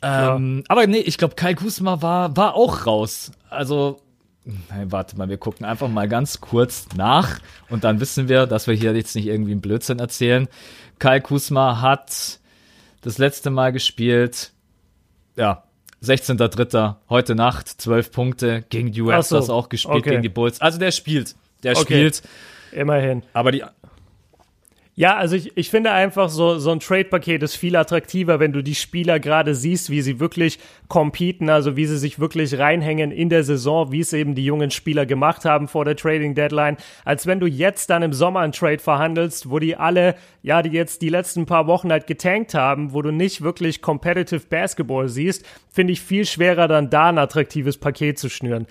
Ähm, 0.02 0.64
aber 0.68 0.88
nee, 0.88 1.00
ich 1.00 1.18
glaube, 1.18 1.36
Kai 1.36 1.54
Kusma 1.54 2.02
war, 2.02 2.36
war 2.38 2.56
auch 2.56 2.86
raus. 2.86 3.32
Also, 3.50 4.02
nein, 4.44 4.92
warte 4.92 5.18
mal, 5.18 5.30
wir 5.30 5.38
gucken 5.38 5.66
einfach 5.66 5.88
mal 5.88 6.08
ganz 6.08 6.42
kurz 6.42 6.88
nach 6.96 7.40
und 7.70 7.84
dann 7.84 8.00
wissen 8.00 8.30
wir, 8.30 8.46
dass 8.46 8.68
wir 8.68 8.74
hier 8.76 8.96
jetzt 8.96 9.16
nicht 9.16 9.28
irgendwie 9.28 9.52
einen 9.52 9.62
Blödsinn 9.62 10.00
erzählen. 10.00 10.48
Kai 11.00 11.20
Kusma 11.20 11.82
hat 11.82 12.40
das 13.02 13.18
letzte 13.18 13.50
Mal 13.50 13.72
gespielt, 13.72 14.52
ja, 15.36 15.64
16.3. 16.04 16.96
heute 17.10 17.36
Nacht, 17.36 17.68
12 17.68 18.12
Punkte, 18.12 18.64
gegen 18.70 18.92
die 18.92 19.02
Raptors 19.02 19.48
so, 19.48 19.54
auch 19.54 19.70
gespielt, 19.70 19.98
okay. 19.98 20.10
gegen 20.12 20.22
die 20.22 20.30
Bulls. 20.30 20.62
Also 20.62 20.78
der 20.78 20.92
spielt, 20.92 21.36
der 21.64 21.74
okay. 21.74 21.82
spielt. 21.84 22.22
Immerhin. 22.72 23.24
Aber 23.34 23.52
die, 23.52 23.64
ja, 24.98 25.18
also 25.18 25.36
ich, 25.36 25.58
ich 25.58 25.70
finde 25.70 25.92
einfach 25.92 26.30
so, 26.30 26.58
so 26.58 26.72
ein 26.72 26.80
Trade-Paket 26.80 27.44
ist 27.44 27.58
viel 27.58 27.76
attraktiver, 27.76 28.40
wenn 28.40 28.54
du 28.54 28.64
die 28.64 28.76
Spieler 28.76 29.20
gerade 29.20 29.54
siehst, 29.54 29.90
wie 29.90 30.02
sie 30.02 30.22
wirklich 30.22 30.58
competen, 30.88 31.50
also 31.50 31.76
wie 31.76 31.86
sie 31.86 31.98
sich 31.98 32.18
wirklich 32.18 32.58
reinhängen 32.58 33.12
in 33.12 33.28
der 33.28 33.44
Saison, 33.44 33.92
wie 33.92 34.00
es 34.00 34.14
eben 34.14 34.36
die 34.36 34.46
jungen 34.46 34.72
Spieler 34.72 35.06
gemacht 35.06 35.44
haben 35.44 35.68
vor 35.68 35.84
der 35.84 35.98
Trading 35.98 36.34
Deadline, 36.34 36.78
als 37.04 37.28
wenn 37.28 37.42
du 37.42 37.46
jetzt 37.46 37.90
dann 37.90 38.04
im 38.04 38.14
Sommer 38.14 38.40
einen 38.40 38.54
Trade 38.54 38.80
verhandelst, 38.80 39.50
wo 39.50 39.60
die 39.60 39.76
alle, 39.76 40.16
ja, 40.44 40.62
die 40.62 40.70
jetzt 40.70 41.02
die 41.02 41.10
letzten 41.10 41.46
paar 41.46 41.68
Wochen 41.68 41.92
halt 41.92 42.08
getankt 42.08 42.54
haben, 42.54 42.94
wo 42.94 43.02
du 43.02 43.12
nicht 43.12 43.42
wirklich 43.42 43.82
competitive 43.82 44.48
Basketball 44.50 45.10
siehst, 45.10 45.46
finde 45.70 45.92
ich 45.92 46.00
viel 46.00 46.26
schwerer 46.26 46.70
dann 46.70 46.90
da 46.90 47.10
ein 47.10 47.18
attraktives 47.18 47.78
Paket 47.78 48.18
zu 48.18 48.30
schnüren. 48.30 48.66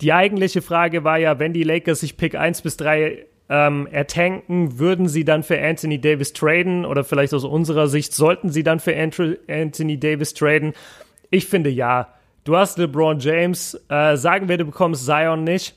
Die 0.00 0.12
eigentliche 0.12 0.60
Frage 0.60 1.04
war 1.04 1.18
ja, 1.18 1.38
wenn 1.38 1.52
die 1.52 1.62
Lakers 1.62 2.00
sich 2.00 2.16
Pick 2.16 2.34
1 2.34 2.62
bis 2.62 2.76
3 2.76 3.26
ähm, 3.50 3.88
ertanken, 3.90 4.78
würden 4.78 5.08
sie 5.08 5.24
dann 5.24 5.42
für 5.42 5.60
Anthony 5.60 6.00
Davis 6.00 6.32
traden 6.32 6.86
oder 6.86 7.02
vielleicht 7.02 7.34
aus 7.34 7.44
unserer 7.44 7.88
Sicht 7.88 8.14
sollten 8.14 8.48
sie 8.48 8.62
dann 8.62 8.78
für 8.78 8.94
Anthony 8.96 9.98
Davis 9.98 10.32
traden? 10.32 10.72
Ich 11.30 11.46
finde 11.46 11.68
ja. 11.68 12.14
Du 12.44 12.56
hast 12.56 12.78
LeBron 12.78 13.18
James, 13.18 13.78
äh, 13.88 14.16
sagen 14.16 14.48
wir, 14.48 14.56
du 14.56 14.64
bekommst 14.64 15.04
Zion 15.04 15.44
nicht. 15.44 15.74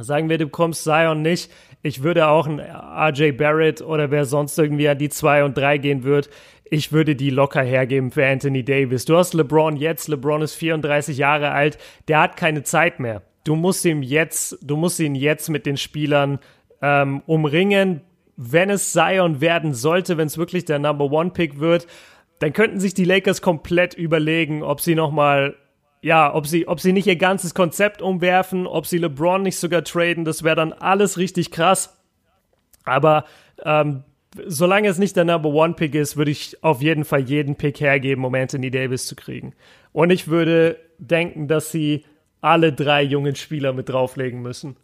Sagen 0.00 0.30
wir, 0.30 0.38
du 0.38 0.46
bekommst 0.46 0.82
Zion 0.82 1.20
nicht. 1.22 1.52
Ich 1.82 2.02
würde 2.02 2.26
auch 2.28 2.46
ein 2.46 2.58
RJ 2.58 3.32
Barrett 3.32 3.82
oder 3.82 4.10
wer 4.10 4.24
sonst 4.24 4.58
irgendwie 4.58 4.88
an 4.88 4.98
die 4.98 5.10
2 5.10 5.44
und 5.44 5.56
3 5.56 5.78
gehen 5.78 6.04
wird. 6.04 6.30
Ich 6.64 6.90
würde 6.90 7.14
die 7.14 7.28
locker 7.28 7.62
hergeben 7.62 8.10
für 8.10 8.26
Anthony 8.26 8.64
Davis. 8.64 9.04
Du 9.04 9.16
hast 9.16 9.34
LeBron 9.34 9.76
jetzt. 9.76 10.08
LeBron 10.08 10.40
ist 10.40 10.54
34 10.54 11.18
Jahre 11.18 11.50
alt. 11.50 11.76
Der 12.08 12.20
hat 12.20 12.38
keine 12.38 12.62
Zeit 12.62 12.98
mehr. 12.98 13.22
Du 13.44 13.56
musst 13.56 13.84
ihm 13.84 14.02
jetzt, 14.02 14.58
du 14.62 14.76
musst 14.76 15.00
ihn 15.00 15.14
jetzt 15.14 15.50
mit 15.50 15.66
den 15.66 15.76
Spielern 15.76 16.38
ähm, 16.82 17.22
umringen. 17.26 18.02
Wenn 18.36 18.70
es 18.70 18.92
Zion 18.92 19.40
werden 19.40 19.72
sollte, 19.72 20.16
wenn 20.18 20.26
es 20.26 20.36
wirklich 20.36 20.64
der 20.64 20.78
Number 20.78 21.10
One 21.10 21.30
Pick 21.30 21.60
wird, 21.60 21.86
dann 22.40 22.52
könnten 22.52 22.80
sich 22.80 22.92
die 22.92 23.04
Lakers 23.04 23.40
komplett 23.40 23.94
überlegen, 23.94 24.62
ob 24.62 24.80
sie 24.80 24.96
nochmal, 24.96 25.54
ja, 26.00 26.34
ob 26.34 26.46
sie, 26.46 26.66
ob 26.66 26.80
sie 26.80 26.92
nicht 26.92 27.06
ihr 27.06 27.16
ganzes 27.16 27.54
Konzept 27.54 28.02
umwerfen, 28.02 28.66
ob 28.66 28.86
sie 28.86 28.98
LeBron 28.98 29.42
nicht 29.42 29.56
sogar 29.56 29.84
traden. 29.84 30.24
Das 30.24 30.42
wäre 30.42 30.56
dann 30.56 30.72
alles 30.72 31.18
richtig 31.18 31.52
krass. 31.52 31.96
Aber 32.84 33.26
ähm, 33.64 34.02
solange 34.46 34.88
es 34.88 34.98
nicht 34.98 35.14
der 35.14 35.24
Number 35.24 35.50
One 35.50 35.74
Pick 35.74 35.94
ist, 35.94 36.16
würde 36.16 36.32
ich 36.32 36.62
auf 36.64 36.82
jeden 36.82 37.04
Fall 37.04 37.20
jeden 37.20 37.54
Pick 37.54 37.80
hergeben, 37.80 38.24
um 38.24 38.34
Anthony 38.34 38.70
Davis 38.70 39.06
zu 39.06 39.14
kriegen. 39.14 39.54
Und 39.92 40.10
ich 40.10 40.26
würde 40.26 40.78
denken, 40.98 41.46
dass 41.46 41.70
sie 41.70 42.04
alle 42.40 42.72
drei 42.72 43.02
jungen 43.02 43.36
Spieler 43.36 43.72
mit 43.72 43.88
drauflegen 43.88 44.42
müssen. 44.42 44.76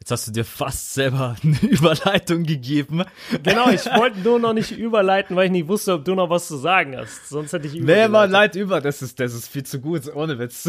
Jetzt 0.00 0.10
hast 0.10 0.28
du 0.28 0.32
dir 0.32 0.44
fast 0.44 0.94
selber 0.94 1.36
eine 1.42 1.58
Überleitung 1.70 2.44
gegeben. 2.44 3.04
Genau, 3.42 3.68
ich 3.70 3.84
wollte 3.96 4.20
nur 4.20 4.38
noch 4.38 4.52
nicht 4.52 4.70
überleiten, 4.70 5.36
weil 5.36 5.46
ich 5.46 5.52
nicht 5.52 5.68
wusste, 5.68 5.94
ob 5.94 6.04
du 6.04 6.14
noch 6.14 6.30
was 6.30 6.48
zu 6.48 6.56
sagen 6.56 6.96
hast. 6.96 7.28
Sonst 7.28 7.52
hätte 7.52 7.66
ich 7.66 7.74
Nee, 7.74 8.08
man, 8.08 8.30
leit 8.30 8.54
über, 8.54 8.80
das 8.80 9.02
ist, 9.02 9.18
das 9.20 9.34
ist 9.34 9.48
viel 9.48 9.64
zu 9.64 9.80
gut, 9.80 10.02
ohne 10.14 10.38
Witz. 10.38 10.68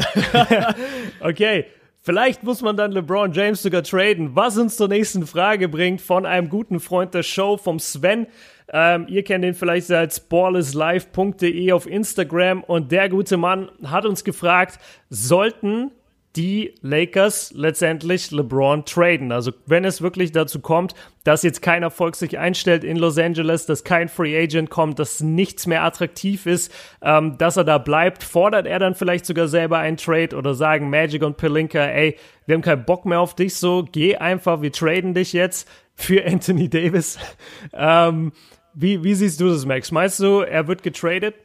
okay, 1.20 1.65
Vielleicht 2.02 2.44
muss 2.44 2.62
man 2.62 2.78
dann 2.78 2.94
LeBron 2.94 3.34
James 3.34 3.62
sogar 3.62 3.84
traden, 3.84 4.34
was 4.34 4.58
uns 4.58 4.78
zur 4.78 4.88
nächsten 4.88 5.28
Frage 5.28 5.68
bringt 5.68 6.00
von 6.00 6.26
einem 6.26 6.48
guten 6.48 6.80
Freund 6.80 7.13
der 7.13 7.24
Show, 7.24 7.58
vom 7.58 7.78
Sven. 7.78 8.28
Ähm, 8.72 9.06
ihr 9.10 9.24
kennt 9.24 9.44
ihn 9.44 9.54
vielleicht 9.54 9.92
als 9.92 10.22
ballislive.de 10.22 11.72
auf 11.74 11.88
Instagram 11.88 12.63
und 12.63 12.92
der 12.92 13.10
gute 13.10 13.36
Mann 13.36 13.70
hat 13.84 14.06
uns 14.06 14.24
gefragt, 14.24 14.80
sollten 15.10 15.92
die 16.39 16.73
Lakers 16.82 17.52
letztendlich 17.54 18.32
LeBron 18.32 18.86
traden. 18.86 19.34
Also 19.34 19.52
wenn 19.65 19.84
es 19.84 20.02
wirklich 20.02 20.32
dazu 20.32 20.62
kommt, 20.62 20.95
dass 21.25 21.43
jetzt 21.43 21.62
kein 21.62 21.84
Erfolg 21.84 22.15
sich 22.15 22.38
einstellt 22.38 22.86
in 22.86 22.95
Los 22.95 23.17
Angeles, 23.17 23.65
dass 23.65 23.84
kein 23.84 24.08
Free 24.08 24.41
Agent 24.41 24.69
kommt, 24.69 24.99
dass 24.99 25.19
nichts 25.19 25.67
mehr 25.67 25.84
attraktiv 25.84 26.45
ist, 26.45 26.73
ähm, 27.02 27.38
dass 27.38 27.58
er 27.58 27.65
da 27.65 27.78
bleibt, 27.78 28.23
fordert 28.23 28.67
er 28.67 28.80
dann 28.80 28.95
vielleicht 28.95 29.25
sogar 29.25 29.49
selber 29.49 29.80
einen 29.80 29.97
Trade 29.97 30.34
oder 30.34 30.54
sagen 30.54 30.89
Magic 30.89 31.23
und 31.23 31.36
Pelinka, 31.36 31.84
ey, 31.84 32.15
wir 32.45 32.56
haben 32.56 32.62
keinen 32.62 32.86
Bock 32.86 33.04
mehr 33.04 33.19
auf 33.19 33.36
dich, 33.36 33.56
so 33.56 33.86
geh 33.91 34.15
einfach, 34.15 34.62
wir 34.62 34.71
traden 34.71 35.13
dich 35.13 35.34
jetzt 35.34 35.67
für 35.93 36.25
Anthony 36.25 36.69
Davis. 36.69 37.19
ähm, 37.73 38.32
wie, 38.73 39.04
wie 39.04 39.13
siehst 39.13 39.41
du 39.41 39.49
das, 39.49 39.65
Max? 39.65 39.91
Meinst 39.91 40.21
du, 40.21 40.39
er 40.39 40.69
wird 40.69 40.84
getradet? 40.84 41.36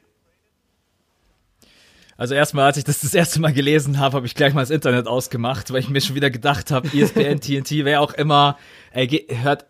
Also 2.16 2.34
erstmal, 2.34 2.66
als 2.66 2.76
ich 2.76 2.84
das 2.84 3.00
das 3.00 3.14
erste 3.14 3.40
Mal 3.40 3.52
gelesen 3.52 3.98
habe, 3.98 4.16
habe 4.16 4.26
ich 4.26 4.34
gleich 4.34 4.54
mal 4.54 4.62
das 4.62 4.70
Internet 4.70 5.06
ausgemacht, 5.06 5.72
weil 5.72 5.80
ich 5.80 5.88
mir 5.88 6.00
schon 6.00 6.14
wieder 6.16 6.30
gedacht 6.30 6.70
habe, 6.70 6.88
ESPN, 6.88 7.40
TNT, 7.40 7.84
wer 7.84 8.00
auch 8.00 8.14
immer, 8.14 8.56
ey, 8.92 9.26
hört, 9.28 9.66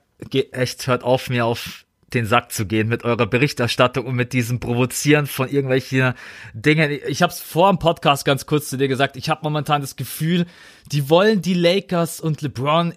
echt, 0.53 0.87
hört 0.87 1.03
auf, 1.03 1.31
mir 1.31 1.47
auf 1.47 1.85
den 2.13 2.27
Sack 2.27 2.53
zu 2.53 2.67
gehen 2.67 2.89
mit 2.89 3.05
eurer 3.05 3.27
Berichterstattung 3.27 4.07
und 4.07 4.15
mit 4.15 4.33
diesem 4.33 4.61
Provozieren 4.61 5.27
von 5.27 5.49
irgendwelchen 5.49 6.15
Dingen. 6.53 6.99
Ich 7.09 7.23
habe 7.23 7.33
es 7.33 7.41
vor 7.41 7.71
dem 7.71 7.79
Podcast 7.79 8.25
ganz 8.25 8.47
kurz 8.47 8.69
zu 8.69 8.77
dir 8.77 8.89
gesagt, 8.89 9.17
ich 9.17 9.29
habe 9.29 9.41
momentan 9.43 9.81
das 9.81 9.97
Gefühl, 9.97 10.47
die 10.93 11.11
wollen 11.11 11.43
die 11.43 11.55
Lakers 11.55 12.21
und 12.21 12.43
LeBron 12.43 12.95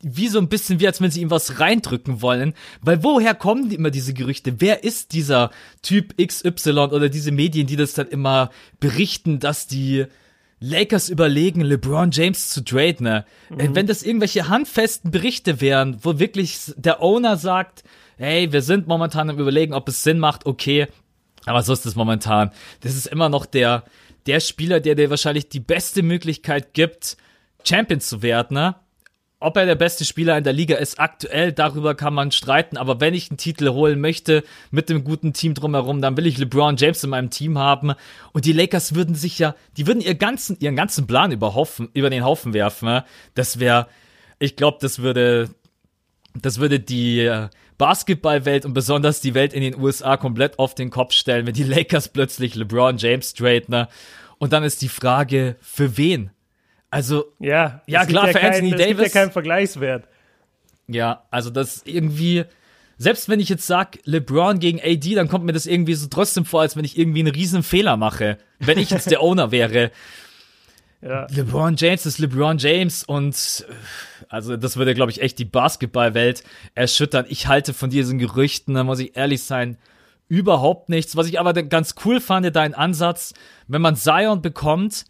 wie 0.00 0.28
so 0.28 0.38
ein 0.38 0.48
bisschen 0.48 0.78
wie, 0.80 0.86
als 0.86 1.00
wenn 1.00 1.10
sie 1.10 1.20
ihm 1.20 1.30
was 1.30 1.58
reindrücken 1.58 2.22
wollen. 2.22 2.54
Weil 2.80 3.02
woher 3.02 3.34
kommen 3.34 3.68
die 3.68 3.76
immer 3.76 3.90
diese 3.90 4.14
Gerüchte? 4.14 4.60
Wer 4.60 4.84
ist 4.84 5.12
dieser 5.12 5.50
Typ 5.82 6.14
XY 6.16 6.70
oder 6.70 7.08
diese 7.08 7.32
Medien, 7.32 7.66
die 7.66 7.76
das 7.76 7.94
dann 7.94 8.08
immer 8.08 8.50
berichten, 8.78 9.40
dass 9.40 9.66
die 9.66 10.06
Lakers 10.60 11.08
überlegen, 11.08 11.60
LeBron 11.62 12.10
James 12.12 12.48
zu 12.48 12.64
traden? 12.64 13.04
Ne? 13.04 13.24
Mhm. 13.50 13.74
Wenn 13.74 13.86
das 13.86 14.02
irgendwelche 14.02 14.48
handfesten 14.48 15.10
Berichte 15.10 15.60
wären, 15.60 15.98
wo 16.02 16.18
wirklich 16.18 16.72
der 16.76 17.02
Owner 17.02 17.36
sagt, 17.36 17.82
hey, 18.18 18.52
wir 18.52 18.62
sind 18.62 18.86
momentan 18.86 19.30
am 19.30 19.38
überlegen, 19.38 19.74
ob 19.74 19.88
es 19.88 20.02
Sinn 20.04 20.18
macht, 20.18 20.46
okay. 20.46 20.86
Aber 21.44 21.62
so 21.62 21.72
ist 21.72 21.86
es 21.86 21.96
momentan. 21.96 22.50
Das 22.80 22.94
ist 22.94 23.06
immer 23.06 23.28
noch 23.28 23.46
der, 23.46 23.84
der 24.26 24.40
Spieler, 24.40 24.80
der 24.80 24.94
dir 24.94 25.10
wahrscheinlich 25.10 25.48
die 25.48 25.60
beste 25.60 26.02
Möglichkeit 26.02 26.74
gibt, 26.74 27.16
Champion 27.64 28.00
zu 28.00 28.22
werden, 28.22 28.54
ne? 28.54 28.76
Ob 29.40 29.56
er 29.56 29.66
der 29.66 29.76
beste 29.76 30.04
Spieler 30.04 30.36
in 30.36 30.44
der 30.44 30.52
Liga 30.52 30.76
ist, 30.76 30.98
aktuell, 30.98 31.52
darüber 31.52 31.94
kann 31.94 32.12
man 32.12 32.32
streiten, 32.32 32.76
aber 32.76 33.00
wenn 33.00 33.14
ich 33.14 33.30
einen 33.30 33.38
Titel 33.38 33.68
holen 33.70 34.00
möchte 34.00 34.42
mit 34.70 34.88
dem 34.88 35.04
guten 35.04 35.32
Team 35.32 35.54
drumherum, 35.54 36.02
dann 36.02 36.16
will 36.16 36.26
ich 36.26 36.38
LeBron 36.38 36.76
James 36.76 37.04
in 37.04 37.10
meinem 37.10 37.30
Team 37.30 37.56
haben 37.56 37.94
und 38.32 38.44
die 38.44 38.52
Lakers 38.52 38.94
würden 38.94 39.14
sich 39.14 39.38
ja, 39.38 39.54
die 39.76 39.86
würden 39.86 40.00
ihr 40.00 40.16
ganzen, 40.16 40.58
ihren 40.58 40.74
ganzen 40.74 41.06
Plan 41.06 41.30
über, 41.30 41.54
über 41.94 42.10
den 42.10 42.24
Haufen 42.24 42.52
werfen. 42.52 42.88
Ne? 42.88 43.04
Das 43.34 43.60
wäre, 43.60 43.86
ich 44.40 44.56
glaube, 44.56 44.78
das 44.80 44.98
würde, 44.98 45.50
das 46.34 46.58
würde 46.58 46.80
die 46.80 47.20
äh, 47.20 47.48
Basketballwelt 47.78 48.64
und 48.64 48.74
besonders 48.74 49.20
die 49.20 49.34
Welt 49.34 49.52
in 49.52 49.62
den 49.62 49.80
USA 49.80 50.16
komplett 50.16 50.58
auf 50.58 50.74
den 50.74 50.90
Kopf 50.90 51.12
stellen, 51.12 51.46
wenn 51.46 51.54
die 51.54 51.62
Lakers 51.62 52.08
plötzlich 52.08 52.56
LeBron 52.56 52.98
James 52.98 53.34
traden. 53.34 53.66
Ne? 53.68 53.88
Und 54.38 54.52
dann 54.52 54.64
ist 54.64 54.82
die 54.82 54.88
Frage, 54.88 55.54
für 55.60 55.96
wen? 55.96 56.30
Also, 56.90 57.32
ja, 57.38 57.82
ja 57.86 58.06
klar, 58.06 58.26
ja 58.26 58.32
für 58.32 58.38
kein, 58.38 58.52
Anthony 58.52 58.70
das 58.70 58.80
Davis. 58.80 58.96
Gibt 59.04 59.14
ja 59.14 59.20
keinen 59.20 59.32
Vergleichswert. 59.32 60.08
Ja, 60.86 61.24
also 61.30 61.50
das 61.50 61.82
irgendwie, 61.84 62.44
selbst 62.96 63.28
wenn 63.28 63.40
ich 63.40 63.50
jetzt 63.50 63.66
sag 63.66 63.98
LeBron 64.04 64.58
gegen 64.58 64.80
AD, 64.80 65.14
dann 65.14 65.28
kommt 65.28 65.44
mir 65.44 65.52
das 65.52 65.66
irgendwie 65.66 65.94
so 65.94 66.06
trotzdem 66.08 66.46
vor, 66.46 66.62
als 66.62 66.76
wenn 66.76 66.84
ich 66.84 66.98
irgendwie 66.98 67.20
einen 67.20 67.34
riesen 67.34 67.62
Fehler 67.62 67.96
mache, 67.96 68.38
wenn 68.58 68.78
ich 68.78 68.90
jetzt 68.90 69.10
der 69.10 69.20
Owner 69.22 69.50
wäre. 69.50 69.90
Ja. 71.02 71.26
LeBron 71.30 71.76
James 71.76 72.06
ist 72.06 72.18
LeBron 72.18 72.58
James 72.58 73.04
und 73.04 73.66
also 74.28 74.56
das 74.56 74.76
würde, 74.76 74.94
glaube 74.94 75.12
ich, 75.12 75.20
echt 75.20 75.38
die 75.38 75.44
Basketballwelt 75.44 76.42
erschüttern. 76.74 77.26
Ich 77.28 77.46
halte 77.46 77.72
von 77.72 77.90
diesen 77.90 78.18
Gerüchten, 78.18 78.74
da 78.74 78.82
muss 78.82 78.98
ich 78.98 79.16
ehrlich 79.16 79.42
sein, 79.42 79.76
überhaupt 80.28 80.88
nichts. 80.88 81.16
Was 81.16 81.28
ich 81.28 81.38
aber 81.38 81.52
ganz 81.52 81.94
cool 82.04 82.20
fand, 82.20 82.54
dein 82.54 82.74
Ansatz, 82.74 83.32
wenn 83.68 83.80
man 83.80 83.94
Zion 83.94 84.42
bekommt, 84.42 85.04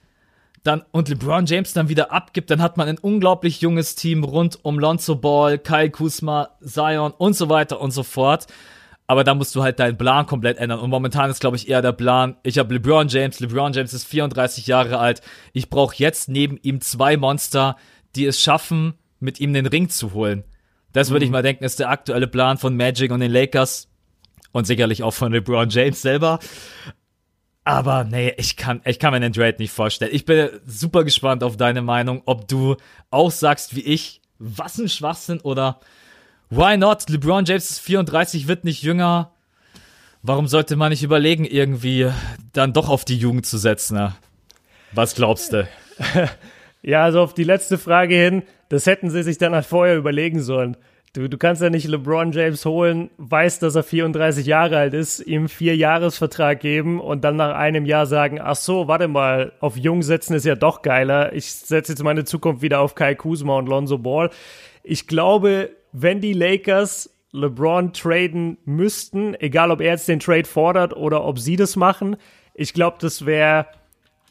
dann 0.68 0.84
und 0.92 1.08
LeBron 1.08 1.46
James 1.46 1.72
dann 1.72 1.88
wieder 1.88 2.12
abgibt, 2.12 2.50
dann 2.50 2.62
hat 2.62 2.76
man 2.76 2.88
ein 2.88 2.98
unglaublich 2.98 3.60
junges 3.60 3.94
Team 3.94 4.22
rund 4.22 4.58
um 4.62 4.78
Lonzo 4.78 5.16
Ball, 5.16 5.58
Kyle 5.58 5.90
Kuzma, 5.90 6.50
Zion 6.62 7.12
und 7.12 7.34
so 7.34 7.48
weiter 7.48 7.80
und 7.80 7.90
so 7.90 8.02
fort. 8.02 8.46
Aber 9.06 9.24
da 9.24 9.34
musst 9.34 9.56
du 9.56 9.62
halt 9.62 9.78
deinen 9.78 9.96
Plan 9.96 10.26
komplett 10.26 10.58
ändern. 10.58 10.80
Und 10.80 10.90
momentan 10.90 11.30
ist, 11.30 11.40
glaube 11.40 11.56
ich, 11.56 11.70
eher 11.70 11.80
der 11.80 11.92
Plan, 11.92 12.36
ich 12.42 12.58
habe 12.58 12.74
LeBron 12.74 13.08
James, 13.08 13.40
LeBron 13.40 13.72
James 13.72 13.94
ist 13.94 14.04
34 14.04 14.66
Jahre 14.66 14.98
alt. 14.98 15.22
Ich 15.54 15.70
brauche 15.70 15.96
jetzt 15.96 16.28
neben 16.28 16.58
ihm 16.58 16.82
zwei 16.82 17.16
Monster, 17.16 17.76
die 18.14 18.26
es 18.26 18.38
schaffen, 18.38 18.94
mit 19.18 19.40
ihm 19.40 19.54
den 19.54 19.66
Ring 19.66 19.88
zu 19.88 20.12
holen. 20.12 20.44
Das 20.92 21.08
würde 21.08 21.24
mhm. 21.24 21.28
ich 21.28 21.32
mal 21.32 21.42
denken, 21.42 21.64
ist 21.64 21.80
der 21.80 21.88
aktuelle 21.88 22.26
Plan 22.26 22.58
von 22.58 22.76
Magic 22.76 23.10
und 23.10 23.20
den 23.20 23.32
Lakers. 23.32 23.88
Und 24.52 24.66
sicherlich 24.66 25.02
auch 25.02 25.14
von 25.14 25.32
LeBron 25.32 25.70
James 25.70 26.02
selber. 26.02 26.38
Aber 27.68 28.04
nee, 28.04 28.32
ich 28.38 28.56
kann, 28.56 28.80
ich 28.86 28.98
kann 28.98 29.12
mir 29.12 29.20
den 29.20 29.34
Trade 29.34 29.56
nicht 29.58 29.72
vorstellen. 29.72 30.14
Ich 30.14 30.24
bin 30.24 30.48
super 30.66 31.04
gespannt 31.04 31.44
auf 31.44 31.58
deine 31.58 31.82
Meinung, 31.82 32.22
ob 32.24 32.48
du 32.48 32.76
auch 33.10 33.30
sagst 33.30 33.76
wie 33.76 33.82
ich, 33.82 34.22
was 34.38 34.78
ein 34.78 34.88
Schwachsinn 34.88 35.38
oder 35.40 35.78
why 36.48 36.78
not? 36.78 37.10
LeBron 37.10 37.44
James 37.44 37.68
ist 37.68 37.80
34, 37.80 38.48
wird 38.48 38.64
nicht 38.64 38.82
jünger. 38.82 39.32
Warum 40.22 40.48
sollte 40.48 40.76
man 40.76 40.88
nicht 40.88 41.02
überlegen, 41.02 41.44
irgendwie 41.44 42.10
dann 42.54 42.72
doch 42.72 42.88
auf 42.88 43.04
die 43.04 43.18
Jugend 43.18 43.44
zu 43.44 43.58
setzen? 43.58 43.98
Ne? 43.98 44.14
Was 44.92 45.14
glaubst 45.14 45.52
du? 45.52 45.68
Ja, 46.80 47.02
also 47.02 47.20
auf 47.20 47.34
die 47.34 47.42
letzte 47.42 47.76
Frage 47.76 48.14
hin, 48.14 48.44
das 48.68 48.86
hätten 48.86 49.10
sie 49.10 49.24
sich 49.24 49.36
dann 49.36 49.52
halt 49.52 49.66
vorher 49.66 49.96
überlegen 49.96 50.40
sollen. 50.40 50.76
Du, 51.18 51.28
du 51.28 51.36
kannst 51.36 51.60
ja 51.60 51.68
nicht 51.68 51.88
LeBron 51.88 52.30
James 52.30 52.64
holen, 52.64 53.10
weißt, 53.16 53.60
dass 53.64 53.74
er 53.74 53.82
34 53.82 54.46
Jahre 54.46 54.78
alt 54.78 54.94
ist, 54.94 55.18
ihm 55.18 55.48
vier 55.48 55.74
Jahresvertrag 55.74 56.60
geben 56.60 57.00
und 57.00 57.24
dann 57.24 57.34
nach 57.34 57.56
einem 57.56 57.86
Jahr 57.86 58.06
sagen, 58.06 58.38
ach 58.40 58.54
so, 58.54 58.86
warte 58.86 59.08
mal, 59.08 59.50
auf 59.58 59.76
Jung 59.76 60.02
setzen 60.02 60.34
ist 60.34 60.46
ja 60.46 60.54
doch 60.54 60.80
geiler. 60.80 61.32
Ich 61.32 61.52
setze 61.52 61.90
jetzt 61.90 62.04
meine 62.04 62.24
Zukunft 62.24 62.62
wieder 62.62 62.78
auf 62.78 62.94
Kai 62.94 63.16
Kuzma 63.16 63.58
und 63.58 63.68
Lonzo 63.68 63.98
Ball. 63.98 64.30
Ich 64.84 65.08
glaube, 65.08 65.70
wenn 65.90 66.20
die 66.20 66.34
Lakers 66.34 67.10
LeBron 67.32 67.92
traden 67.92 68.56
müssten, 68.64 69.34
egal 69.40 69.72
ob 69.72 69.80
er 69.80 69.94
jetzt 69.94 70.06
den 70.06 70.20
Trade 70.20 70.44
fordert 70.44 70.94
oder 70.94 71.24
ob 71.24 71.40
sie 71.40 71.56
das 71.56 71.74
machen, 71.74 72.14
ich 72.54 72.74
glaube, 72.74 72.98
das 73.00 73.26
wäre 73.26 73.66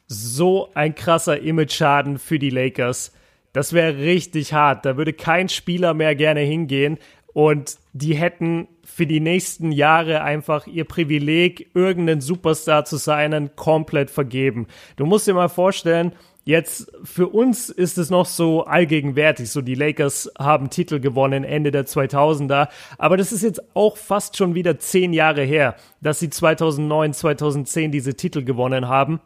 so 0.07 0.69
ein 0.73 0.95
krasser 0.95 1.37
Image-Schaden 1.37 2.17
für 2.17 2.39
die 2.39 2.49
Lakers 2.49 3.11
das 3.53 3.73
wäre 3.73 3.97
richtig 3.97 4.53
hart. 4.53 4.85
Da 4.85 4.97
würde 4.97 5.13
kein 5.13 5.49
Spieler 5.49 5.93
mehr 5.93 6.15
gerne 6.15 6.41
hingehen 6.41 6.97
und 7.33 7.77
die 7.93 8.15
hätten 8.15 8.67
für 8.83 9.05
die 9.05 9.19
nächsten 9.19 9.71
Jahre 9.71 10.21
einfach 10.21 10.65
ihr 10.65 10.85
Privileg, 10.85 11.69
irgendeinen 11.73 12.21
Superstar 12.21 12.85
zu 12.85 12.97
sein, 12.97 13.51
komplett 13.55 14.09
vergeben. 14.09 14.67
Du 14.95 15.05
musst 15.05 15.27
dir 15.27 15.33
mal 15.33 15.49
vorstellen, 15.49 16.13
Jetzt 16.47 16.89
für 17.03 17.27
uns 17.27 17.69
ist 17.69 17.97
es 17.97 18.09
noch 18.09 18.25
so 18.25 18.63
allgegenwärtig. 18.63 19.51
So 19.51 19.59
die 19.59 19.75
Lakers 19.75 20.31
haben 20.39 20.69
Titel 20.69 21.01
gewonnen 21.01 21.43
Ende 21.43 21.71
der 21.71 21.85
2000er. 21.85 22.69
Aber 22.97 23.17
das 23.17 23.33
ist 23.33 23.43
jetzt 23.43 23.75
auch 23.75 23.97
fast 23.97 24.37
schon 24.37 24.55
wieder 24.55 24.79
zehn 24.79 25.11
Jahre 25.11 25.41
her, 25.41 25.75
dass 25.99 26.19
sie 26.19 26.29
2009, 26.29 27.13
2010 27.13 27.91
diese 27.91 28.15
Titel 28.15 28.45
gewonnen 28.45 28.87
haben. 28.87 29.19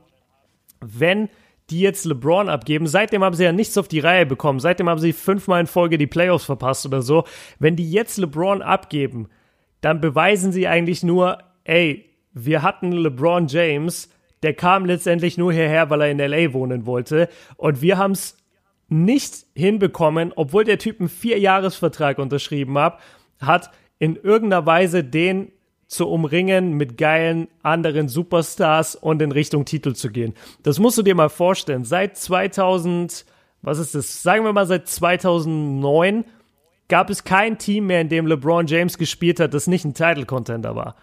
Wenn 0.79 1.29
die 1.71 1.79
jetzt 1.79 2.05
LeBron 2.05 2.49
abgeben. 2.49 2.87
Seitdem 2.87 3.23
haben 3.23 3.35
sie 3.35 3.45
ja 3.45 3.51
nichts 3.51 3.77
auf 3.77 3.87
die 3.87 3.99
Reihe 3.99 4.25
bekommen. 4.25 4.59
Seitdem 4.59 4.89
haben 4.89 4.99
sie 4.99 5.13
fünfmal 5.13 5.61
in 5.61 5.67
Folge 5.67 5.97
die 5.97 6.07
Playoffs 6.07 6.45
verpasst 6.45 6.85
oder 6.85 7.01
so. 7.01 7.23
Wenn 7.59 7.75
die 7.75 7.89
jetzt 7.89 8.17
LeBron 8.17 8.61
abgeben, 8.61 9.29
dann 9.79 10.01
beweisen 10.01 10.51
sie 10.51 10.67
eigentlich 10.67 11.03
nur, 11.03 11.39
ey, 11.63 12.05
wir 12.33 12.61
hatten 12.61 12.91
LeBron 12.91 13.47
James, 13.47 14.09
der 14.43 14.53
kam 14.53 14.85
letztendlich 14.85 15.37
nur 15.37 15.53
hierher, 15.53 15.89
weil 15.89 16.01
er 16.01 16.11
in 16.11 16.19
LA 16.19 16.53
wohnen 16.53 16.85
wollte. 16.85 17.29
Und 17.57 17.81
wir 17.81 17.97
haben 17.97 18.11
es 18.11 18.37
nicht 18.89 19.45
hinbekommen, 19.55 20.33
obwohl 20.35 20.65
der 20.65 20.77
Typ 20.77 20.99
einen 20.99 21.09
Vierjahresvertrag 21.09 22.19
unterschrieben 22.19 22.77
hat, 22.77 22.99
hat, 23.39 23.71
in 23.99 24.15
irgendeiner 24.15 24.65
Weise 24.65 25.03
den 25.03 25.51
zu 25.91 26.07
umringen 26.07 26.77
mit 26.77 26.97
geilen 26.97 27.49
anderen 27.63 28.07
Superstars 28.07 28.95
und 28.95 29.21
in 29.21 29.33
Richtung 29.33 29.65
Titel 29.65 29.93
zu 29.93 30.09
gehen. 30.09 30.35
Das 30.63 30.79
musst 30.79 30.97
du 30.97 31.03
dir 31.03 31.15
mal 31.15 31.27
vorstellen. 31.27 31.83
Seit 31.83 32.15
2000, 32.15 33.25
was 33.61 33.77
ist 33.77 33.93
das? 33.93 34.23
Sagen 34.23 34.45
wir 34.45 34.53
mal 34.53 34.65
seit 34.65 34.87
2009 34.87 36.23
gab 36.87 37.09
es 37.09 37.25
kein 37.25 37.57
Team 37.57 37.87
mehr, 37.87 37.99
in 37.99 38.07
dem 38.07 38.25
LeBron 38.25 38.67
James 38.67 38.97
gespielt 38.97 39.41
hat, 39.41 39.53
das 39.53 39.67
nicht 39.67 39.83
ein 39.83 39.93
Title 39.93 40.25
Contender 40.25 40.77
war. 40.77 40.95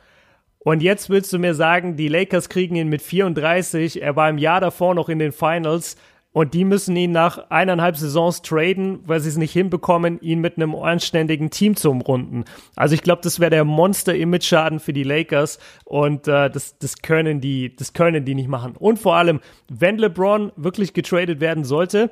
Und 0.59 0.83
jetzt 0.83 1.11
willst 1.11 1.35
du 1.35 1.39
mir 1.39 1.55
sagen, 1.55 1.97
die 1.97 2.09
Lakers 2.09 2.49
kriegen 2.49 2.75
ihn 2.75 2.89
mit 2.89 3.03
34, 3.03 4.01
er 4.01 4.17
war 4.17 4.31
im 4.31 4.39
Jahr 4.39 4.63
davor 4.63 4.95
noch 4.95 5.11
in 5.11 5.19
den 5.19 5.33
Finals 5.33 5.97
und 6.33 6.55
die 6.55 6.65
müssen 6.65 6.95
ihn 6.97 7.13
nach 7.13 7.51
eineinhalb 7.51 7.97
Saisons 7.97 8.43
traden, 8.43 9.01
weil 9.07 9.21
sie 9.21 9.29
es 9.29 9.37
nicht 9.37 9.53
hinbekommen, 9.53 10.21
ihn 10.21 10.41
mit 10.41 10.57
einem 10.57 10.75
anständigen 10.75 11.51
Team 11.51 11.75
zu 11.75 11.91
umrunden. 11.91 12.45
Also 12.77 12.95
ich 12.95 13.03
glaube, 13.03 13.23
das 13.23 13.41
wäre 13.41 13.51
der 13.51 13.65
Monster-Image-Schaden 13.65 14.79
für 14.79 14.93
die 14.93 15.03
Lakers 15.05 15.59
und 15.85 16.29
äh, 16.29 16.51
das, 16.51 16.79
das 16.79 16.99
können 16.99 17.41
die, 17.41 17.75
das 17.75 17.93
können 17.93 18.25
die 18.25 18.35
nicht 18.35 18.49
machen. 18.49 18.77
Und 18.79 18.99
vor 18.99 19.17
allem, 19.17 19.41
wenn 19.69 19.99
LeBron 19.99 20.53
wirklich 20.57 20.93
getradet 20.93 21.41
werden 21.41 21.65
sollte, 21.65 22.11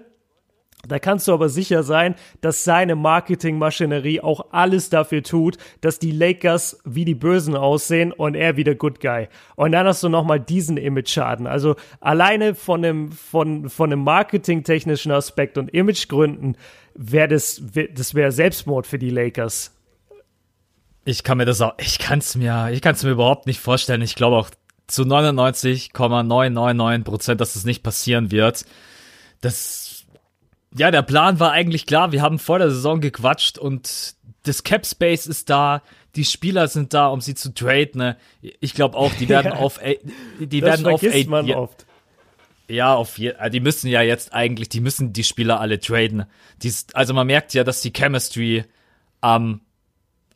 da 0.86 0.98
kannst 0.98 1.26
du 1.26 1.32
aber 1.32 1.48
sicher 1.48 1.82
sein, 1.82 2.14
dass 2.40 2.64
seine 2.64 2.94
Marketingmaschinerie 2.94 4.20
auch 4.20 4.52
alles 4.52 4.90
dafür 4.90 5.22
tut, 5.22 5.58
dass 5.80 5.98
die 5.98 6.12
Lakers 6.12 6.78
wie 6.84 7.04
die 7.04 7.14
Bösen 7.14 7.56
aussehen 7.56 8.12
und 8.12 8.34
er 8.34 8.56
wieder 8.56 8.74
Good 8.74 9.00
Guy. 9.00 9.28
Und 9.56 9.72
dann 9.72 9.86
hast 9.86 10.02
du 10.02 10.08
nochmal 10.08 10.40
diesen 10.40 10.76
Image-Schaden. 10.76 11.46
Also 11.46 11.76
alleine 12.00 12.54
von 12.54 12.82
dem, 12.82 13.12
von, 13.12 13.68
von 13.68 13.90
dem 13.90 14.00
marketingtechnischen 14.00 15.12
Aspekt 15.12 15.58
und 15.58 15.70
Imagegründen 15.70 16.56
wäre 16.94 17.28
das, 17.28 17.62
das 17.92 18.14
wäre 18.14 18.32
Selbstmord 18.32 18.86
für 18.86 18.98
die 18.98 19.10
Lakers. 19.10 19.72
Ich 21.04 21.22
kann 21.22 21.38
mir 21.38 21.44
das 21.44 21.60
auch, 21.60 21.74
ich 21.78 21.98
kann 21.98 22.18
es 22.18 22.34
mir, 22.34 22.70
ich 22.72 22.82
kann 22.82 22.94
es 22.94 23.04
mir 23.04 23.10
überhaupt 23.10 23.46
nicht 23.46 23.60
vorstellen. 23.60 24.02
Ich 24.02 24.14
glaube 24.14 24.36
auch 24.36 24.50
zu 24.86 25.04
99,999 25.04 27.04
Prozent, 27.04 27.40
dass 27.40 27.50
es 27.50 27.54
das 27.54 27.64
nicht 27.64 27.82
passieren 27.82 28.30
wird. 28.30 28.64
Das 29.40 29.85
ja, 30.78 30.90
der 30.90 31.02
Plan 31.02 31.40
war 31.40 31.52
eigentlich 31.52 31.86
klar. 31.86 32.12
Wir 32.12 32.22
haben 32.22 32.38
vor 32.38 32.58
der 32.58 32.70
Saison 32.70 33.00
gequatscht 33.00 33.58
und 33.58 34.14
das 34.42 34.62
Cap 34.62 34.86
Space 34.86 35.26
ist 35.26 35.50
da. 35.50 35.82
Die 36.14 36.24
Spieler 36.24 36.68
sind 36.68 36.94
da, 36.94 37.08
um 37.08 37.20
sie 37.20 37.34
zu 37.34 37.52
traden. 37.52 37.98
Ne? 37.98 38.16
Ich 38.40 38.74
glaube 38.74 38.96
auch, 38.96 39.12
die 39.14 39.28
werden 39.28 39.52
ja, 39.54 39.58
auf, 39.58 39.80
die 40.38 40.60
das 40.60 40.82
werden 40.82 40.94
auf, 40.94 41.26
man 41.26 41.46
ja, 41.46 41.56
oft. 41.56 41.86
Ja, 42.68 42.94
auf 42.94 43.18
je, 43.18 43.34
die 43.50 43.60
müssen 43.60 43.88
ja 43.88 44.02
jetzt 44.02 44.32
eigentlich, 44.32 44.68
die 44.68 44.80
müssen 44.80 45.12
die 45.12 45.24
Spieler 45.24 45.60
alle 45.60 45.78
traden. 45.78 46.24
Die, 46.62 46.72
also 46.94 47.14
man 47.14 47.26
merkt 47.26 47.54
ja, 47.54 47.64
dass 47.64 47.80
die 47.80 47.92
Chemistry 47.92 48.64
am 49.20 49.60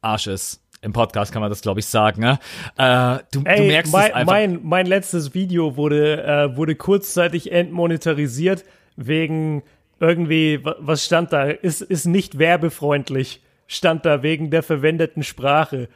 Arsch 0.01 0.27
ist. 0.27 0.63
Im 0.83 0.93
Podcast 0.95 1.33
kann 1.33 1.43
man 1.43 1.51
das, 1.51 1.61
glaube 1.61 1.81
ich, 1.81 1.87
sagen. 1.87 2.23
Ne? 2.23 2.39
Äh, 2.79 3.19
du, 3.33 3.43
Ey, 3.45 3.59
du 3.59 3.65
merkst 3.65 3.93
mein, 3.93 4.07
es 4.07 4.15
einfach. 4.15 4.33
Mein, 4.33 4.61
mein 4.63 4.87
letztes 4.87 5.35
Video 5.35 5.77
wurde, 5.77 6.25
äh, 6.25 6.57
wurde 6.57 6.75
kurzzeitig 6.75 7.53
entmonetarisiert 7.53 8.65
wegen 8.97 9.63
irgendwie, 10.01 10.61
was 10.63 11.05
stand 11.05 11.33
da? 11.33 11.45
Ist, 11.45 11.83
ist 11.83 12.07
nicht 12.07 12.39
werbefreundlich, 12.39 13.43
stand 13.67 14.05
da 14.07 14.23
wegen 14.23 14.51
der 14.51 14.63
verwendeten 14.63 15.23
Sprache. 15.23 15.89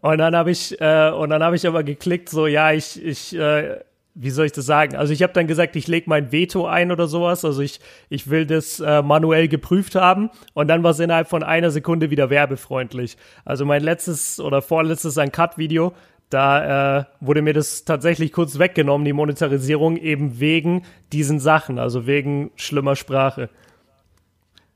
Und 0.00 0.18
dann 0.18 0.34
habe 0.34 0.50
ich, 0.50 0.80
äh, 0.80 1.10
und 1.10 1.30
dann 1.30 1.42
habe 1.42 1.56
ich 1.56 1.66
aber 1.66 1.84
geklickt, 1.84 2.30
so, 2.30 2.46
ja, 2.46 2.72
ich, 2.72 3.02
ich, 3.04 3.36
äh, 3.36 3.80
wie 4.14 4.30
soll 4.30 4.46
ich 4.46 4.52
das 4.52 4.66
sagen? 4.66 4.96
Also 4.96 5.12
ich 5.12 5.22
habe 5.22 5.32
dann 5.34 5.46
gesagt, 5.46 5.76
ich 5.76 5.86
lege 5.86 6.08
mein 6.08 6.32
Veto 6.32 6.66
ein 6.66 6.90
oder 6.90 7.06
sowas. 7.06 7.44
Also 7.44 7.60
ich, 7.60 7.80
ich 8.08 8.28
will 8.30 8.46
das 8.46 8.80
äh, 8.80 9.02
manuell 9.02 9.46
geprüft 9.46 9.94
haben. 9.94 10.30
Und 10.54 10.68
dann 10.68 10.82
war 10.82 10.92
es 10.92 10.98
innerhalb 10.98 11.28
von 11.28 11.42
einer 11.42 11.70
Sekunde 11.70 12.10
wieder 12.10 12.30
werbefreundlich. 12.30 13.16
Also 13.44 13.64
mein 13.66 13.82
letztes 13.82 14.40
oder 14.40 14.62
vorletztes 14.62 15.18
ein 15.18 15.32
Cut-Video, 15.32 15.92
da 16.30 17.00
äh, 17.00 17.04
wurde 17.20 17.42
mir 17.42 17.52
das 17.52 17.84
tatsächlich 17.84 18.32
kurz 18.32 18.58
weggenommen, 18.58 19.04
die 19.04 19.12
Monetarisierung, 19.12 19.96
eben 19.96 20.40
wegen 20.40 20.84
diesen 21.12 21.40
Sachen, 21.40 21.78
also 21.78 22.06
wegen 22.06 22.52
schlimmer 22.56 22.96
Sprache. 22.96 23.50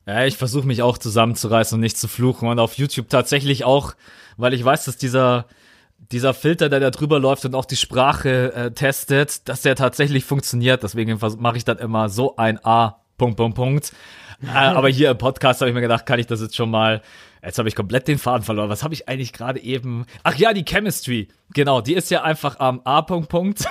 Ja, 0.07 0.25
ich 0.25 0.37
versuche 0.37 0.67
mich 0.67 0.83
auch 0.83 0.99
zusammenzureißen 0.99 1.77
und 1.77 1.81
nicht 1.81 1.97
zu 1.97 2.09
fluchen. 2.09 2.49
Und 2.49 2.59
auf 2.59 2.75
YouTube 2.75 3.09
tatsächlich 3.09 3.65
auch, 3.65 3.95
weil 4.37 4.53
ich 4.53 4.65
weiß, 4.65 4.85
dass 4.85 4.97
dieser, 4.97 5.47
dieser 6.13 6.35
Filter, 6.35 6.69
der 6.69 6.81
da 6.81 6.91
drüber 6.91 7.19
läuft 7.19 7.45
und 7.45 7.55
auch 7.55 7.65
die 7.65 7.77
Sprache 7.77 8.53
äh, 8.53 8.71
testet, 8.73 9.49
dass 9.49 9.63
der 9.63 9.77
tatsächlich 9.77 10.25
funktioniert. 10.25 10.83
Deswegen 10.83 11.19
mache 11.39 11.57
ich 11.57 11.65
dann 11.65 11.79
immer 11.79 12.09
so 12.09 12.37
ein 12.37 12.63
A, 12.65 13.01
Punkt, 13.17 13.37
Punkt, 13.37 13.57
Punkt. 13.57 13.93
Äh, 14.43 14.49
aber 14.49 14.89
hier 14.89 15.11
im 15.11 15.19
Podcast 15.19 15.61
habe 15.61 15.71
ich 15.71 15.75
mir 15.75 15.81
gedacht, 15.81 16.05
kann 16.05 16.19
ich 16.19 16.27
das 16.27 16.41
jetzt 16.41 16.57
schon 16.57 16.71
mal 16.71 17.01
Jetzt 17.45 17.59
habe 17.59 17.69
ich 17.69 17.75
komplett 17.75 18.09
den 18.09 18.19
Faden 18.19 18.43
verloren. 18.43 18.71
Was 18.71 18.83
habe 18.83 18.95
ich 18.95 19.09
eigentlich 19.09 19.33
gerade 19.33 19.61
eben? 19.61 20.07
Ach 20.23 20.35
ja, 20.37 20.55
die 20.55 20.65
Chemistry. 20.65 21.29
Genau, 21.53 21.83
die 21.83 21.95
ist 21.95 22.11
ja 22.11 22.23
einfach 22.23 22.59
am 22.59 22.81
A-Punkt. 22.85 23.29
Punkt. 23.29 23.65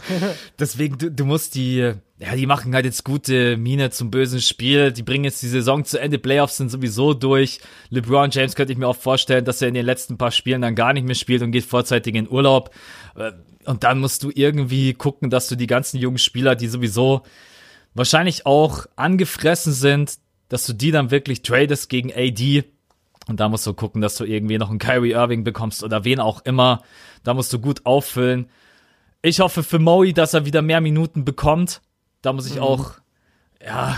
Deswegen, 0.58 0.98
du, 0.98 1.10
du 1.10 1.24
musst 1.24 1.54
die, 1.54 1.92
ja, 2.18 2.34
die 2.34 2.46
machen 2.46 2.74
halt 2.74 2.84
jetzt 2.84 3.04
gute 3.04 3.56
Miene 3.56 3.90
zum 3.90 4.10
bösen 4.10 4.40
Spiel. 4.40 4.90
Die 4.90 5.04
bringen 5.04 5.24
jetzt 5.24 5.40
die 5.40 5.48
Saison 5.48 5.84
zu 5.84 6.00
Ende. 6.00 6.18
Playoffs 6.18 6.56
sind 6.56 6.70
sowieso 6.70 7.14
durch. 7.14 7.60
LeBron 7.90 8.30
James 8.30 8.56
könnte 8.56 8.72
ich 8.72 8.78
mir 8.78 8.88
auch 8.88 8.96
vorstellen, 8.96 9.44
dass 9.44 9.62
er 9.62 9.68
in 9.68 9.74
den 9.74 9.86
letzten 9.86 10.18
paar 10.18 10.32
Spielen 10.32 10.62
dann 10.62 10.74
gar 10.74 10.92
nicht 10.92 11.06
mehr 11.06 11.14
spielt 11.14 11.42
und 11.42 11.52
geht 11.52 11.64
vorzeitig 11.64 12.16
in 12.16 12.28
Urlaub. 12.28 12.74
Äh, 13.14 13.32
und 13.66 13.84
dann 13.84 14.00
musst 14.00 14.24
du 14.24 14.32
irgendwie 14.34 14.94
gucken, 14.94 15.30
dass 15.30 15.46
du 15.46 15.54
die 15.54 15.68
ganzen 15.68 15.98
jungen 15.98 16.18
Spieler, 16.18 16.56
die 16.56 16.66
sowieso 16.66 17.22
wahrscheinlich 17.94 18.46
auch 18.46 18.86
angefressen 18.96 19.72
sind, 19.72 20.18
dass 20.48 20.66
du 20.66 20.72
die 20.72 20.90
dann 20.90 21.12
wirklich 21.12 21.42
tradest 21.42 21.88
gegen 21.88 22.12
AD 22.12 22.64
und 23.28 23.40
da 23.40 23.48
musst 23.48 23.66
du 23.66 23.74
gucken, 23.74 24.00
dass 24.00 24.16
du 24.16 24.24
irgendwie 24.24 24.58
noch 24.58 24.70
einen 24.70 24.78
Kyrie 24.78 25.12
Irving 25.12 25.44
bekommst 25.44 25.82
oder 25.82 26.04
wen 26.04 26.20
auch 26.20 26.42
immer. 26.44 26.82
Da 27.22 27.34
musst 27.34 27.52
du 27.52 27.58
gut 27.58 27.86
auffüllen. 27.86 28.48
Ich 29.22 29.40
hoffe 29.40 29.62
für 29.62 29.78
Moe, 29.78 30.12
dass 30.12 30.34
er 30.34 30.44
wieder 30.44 30.62
mehr 30.62 30.80
Minuten 30.80 31.24
bekommt. 31.24 31.80
Da 32.22 32.32
muss 32.32 32.46
ich 32.46 32.56
mhm. 32.56 32.62
auch, 32.62 32.94
ja, 33.64 33.96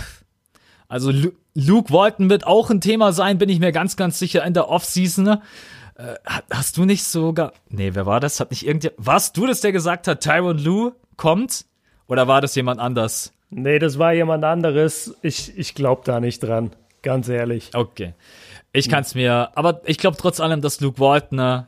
also 0.89 1.11
Lu 1.11 1.33
Luke 1.57 1.93
Walton 1.93 2.31
wird 2.31 2.49
auch 2.49 2.69
ein 2.71 2.81
Thema 2.81 3.13
sein, 3.13 3.39
bin 3.39 3.49
ich 3.49 3.61
mir 3.61 3.71
ganz, 3.71 3.97
ganz 3.97 4.19
sicher 4.19 4.45
in 4.45 4.55
der 4.55 4.69
Offseason. 4.69 5.29
Äh, 5.29 6.15
hast 6.51 6.77
du 6.77 6.85
nicht 6.85 7.05
sogar, 7.05 7.53
nee, 7.69 7.95
wer 7.95 8.07
war 8.07 8.19
das? 8.19 8.41
Hat 8.41 8.51
nicht 8.51 8.67
irgendjemand, 8.67 9.07
warst 9.07 9.37
du 9.37 9.47
das, 9.47 9.61
der 9.61 9.71
gesagt 9.71 10.09
hat, 10.09 10.21
Tyron 10.21 10.59
Lue 10.59 10.97
kommt? 11.17 11.67
Oder 12.09 12.27
war 12.27 12.41
das 12.41 12.57
jemand 12.57 12.81
anders? 12.81 13.33
Nee, 13.51 13.79
das 13.79 14.01
war 14.01 14.13
jemand 14.13 14.43
anderes. 14.43 15.15
Ich, 15.23 15.57
ich 15.57 15.77
glaube 15.77 16.03
da 16.05 16.19
nicht 16.19 16.41
dran, 16.41 16.73
ganz 17.03 17.29
ehrlich. 17.29 17.71
Okay. 17.73 18.15
Ich 18.75 18.89
kann 18.89 19.03
es 19.03 19.15
mir, 19.15 19.51
aber 19.55 19.81
ich 19.87 19.99
glaube 19.99 20.17
trotz 20.19 20.41
allem, 20.41 20.61
dass 20.61 20.81
Luke 20.81 20.99
Walton 20.99 21.67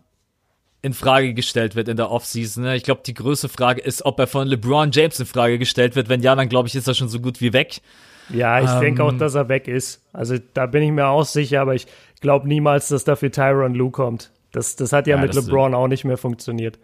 in 0.82 0.92
Frage 0.92 1.34
gestellt 1.34 1.74
wird 1.76 1.88
in 1.88 1.96
der 1.96 2.10
Offseason. 2.10 2.64
Ne? 2.64 2.76
Ich 2.76 2.82
glaube, 2.82 3.02
die 3.06 3.14
größte 3.14 3.48
Frage 3.48 3.80
ist, 3.80 4.04
ob 4.04 4.18
er 4.18 4.26
von 4.26 4.46
LeBron 4.46 4.90
James 4.92 5.18
in 5.20 5.26
Frage 5.26 5.58
gestellt 5.58 5.96
wird. 5.96 6.08
Wenn 6.08 6.20
ja, 6.20 6.34
dann 6.34 6.48
glaube 6.48 6.68
ich, 6.68 6.74
ist 6.74 6.86
er 6.86 6.94
schon 6.94 7.08
so 7.08 7.20
gut 7.20 7.40
wie 7.40 7.52
weg. 7.52 7.80
Ja, 8.28 8.60
ich 8.60 8.70
ähm, 8.70 8.80
denke 8.80 9.04
auch, 9.04 9.12
dass 9.12 9.34
er 9.34 9.48
weg 9.48 9.68
ist. 9.68 10.04
Also 10.12 10.36
da 10.54 10.66
bin 10.66 10.82
ich 10.82 10.90
mir 10.90 11.06
auch 11.06 11.24
sicher, 11.24 11.60
aber 11.60 11.74
ich 11.74 11.86
glaube 12.20 12.48
niemals, 12.48 12.88
dass 12.88 13.04
dafür 13.04 13.30
Tyron 13.30 13.74
Lue 13.74 13.90
kommt. 13.90 14.32
Das, 14.52 14.76
das 14.76 14.92
hat 14.92 15.06
ja, 15.06 15.16
ja 15.16 15.22
mit 15.22 15.34
LeBron 15.34 15.74
auch 15.74 15.88
nicht 15.88 16.04
mehr 16.04 16.16
funktioniert. 16.16 16.78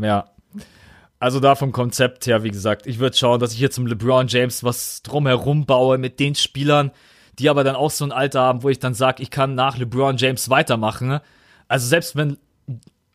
Ja. 0.00 0.30
Also 1.18 1.40
da 1.40 1.54
vom 1.54 1.72
Konzept 1.72 2.26
her, 2.26 2.42
wie 2.42 2.50
gesagt, 2.50 2.86
ich 2.86 2.98
würde 2.98 3.16
schauen, 3.16 3.40
dass 3.40 3.52
ich 3.52 3.58
hier 3.58 3.70
zum 3.70 3.86
LeBron 3.86 4.28
James 4.28 4.62
was 4.62 5.02
drumherum 5.02 5.66
baue 5.66 5.98
mit 5.98 6.20
den 6.20 6.34
Spielern, 6.34 6.90
die 7.38 7.48
aber 7.50 7.64
dann 7.64 7.76
auch 7.76 7.90
so 7.90 8.04
ein 8.04 8.12
Alter 8.12 8.40
haben, 8.40 8.62
wo 8.62 8.68
ich 8.68 8.78
dann 8.78 8.94
sage, 8.94 9.22
ich 9.22 9.30
kann 9.30 9.54
nach 9.54 9.76
LeBron 9.76 10.16
James 10.16 10.50
weitermachen. 10.50 11.20
Also 11.68 11.86
selbst 11.86 12.16
wenn 12.16 12.38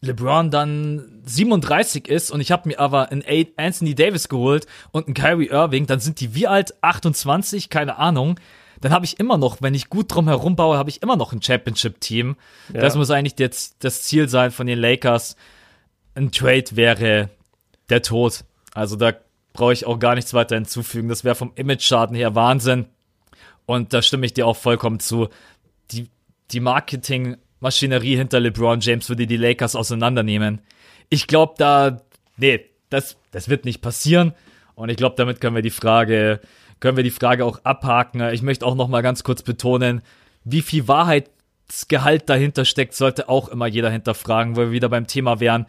LeBron 0.01 0.49
dann 0.49 1.21
37 1.25 2.07
ist 2.07 2.31
und 2.31 2.41
ich 2.41 2.51
habe 2.51 2.69
mir 2.69 2.79
aber 2.79 3.11
einen 3.11 3.23
Anthony 3.57 3.95
Davis 3.95 4.29
geholt 4.29 4.65
und 4.91 5.07
einen 5.07 5.13
Kyrie 5.13 5.49
Irving, 5.49 5.87
dann 5.87 5.99
sind 5.99 6.19
die 6.19 6.35
wie 6.35 6.47
alt? 6.47 6.73
28? 6.81 7.69
Keine 7.69 7.97
Ahnung. 7.97 8.39
Dann 8.81 8.93
habe 8.93 9.05
ich 9.05 9.19
immer 9.19 9.37
noch, 9.37 9.61
wenn 9.61 9.73
ich 9.73 9.89
gut 9.89 10.13
drum 10.13 10.27
herum 10.29 10.55
baue, 10.55 10.77
habe 10.77 10.89
ich 10.89 11.01
immer 11.01 11.17
noch 11.17 11.33
ein 11.33 11.41
Championship-Team. 11.41 12.37
Ja. 12.73 12.79
Das 12.79 12.95
muss 12.95 13.11
eigentlich 13.11 13.37
jetzt 13.37 13.83
das 13.83 14.03
Ziel 14.03 14.29
sein 14.29 14.51
von 14.51 14.67
den 14.67 14.79
Lakers. 14.79 15.35
Ein 16.15 16.31
Trade 16.31 16.65
wäre 16.71 17.29
der 17.89 18.01
Tod. 18.01 18.45
Also 18.73 18.95
da 18.95 19.13
brauche 19.51 19.73
ich 19.73 19.85
auch 19.85 19.99
gar 19.99 20.15
nichts 20.15 20.33
weiter 20.33 20.55
hinzufügen. 20.55 21.09
Das 21.09 21.25
wäre 21.25 21.35
vom 21.35 21.51
Image-Schaden 21.55 22.15
her 22.15 22.35
Wahnsinn. 22.35 22.85
Und 23.69 23.93
da 23.93 24.01
stimme 24.01 24.25
ich 24.25 24.33
dir 24.33 24.47
auch 24.47 24.57
vollkommen 24.57 24.99
zu. 24.99 25.29
Die, 25.91 26.07
die 26.49 26.59
Marketingmaschinerie 26.59 28.15
hinter 28.15 28.39
LeBron 28.39 28.79
James 28.79 29.07
würde 29.09 29.27
die 29.27 29.37
Lakers 29.37 29.75
auseinandernehmen. 29.75 30.61
Ich 31.09 31.27
glaube, 31.27 31.53
da, 31.55 32.01
nee, 32.37 32.65
das, 32.89 33.15
das 33.29 33.47
wird 33.47 33.65
nicht 33.65 33.81
passieren. 33.81 34.33
Und 34.73 34.89
ich 34.89 34.97
glaube, 34.97 35.17
damit 35.17 35.39
können 35.39 35.53
wir 35.53 35.61
die 35.61 35.69
Frage, 35.69 36.39
können 36.79 36.97
wir 36.97 37.03
die 37.03 37.11
Frage 37.11 37.45
auch 37.45 37.63
abhaken. 37.63 38.21
Ich 38.33 38.41
möchte 38.41 38.65
auch 38.65 38.73
noch 38.73 38.87
mal 38.87 39.03
ganz 39.03 39.23
kurz 39.23 39.43
betonen, 39.43 40.01
wie 40.43 40.63
viel 40.63 40.87
Wahrheitsgehalt 40.87 42.27
dahinter 42.27 42.65
steckt, 42.65 42.95
sollte 42.95 43.29
auch 43.29 43.49
immer 43.49 43.67
jeder 43.67 43.91
hinterfragen, 43.91 44.55
weil 44.55 44.69
wir 44.69 44.71
wieder 44.71 44.89
beim 44.89 45.05
Thema 45.05 45.39
wären. 45.41 45.67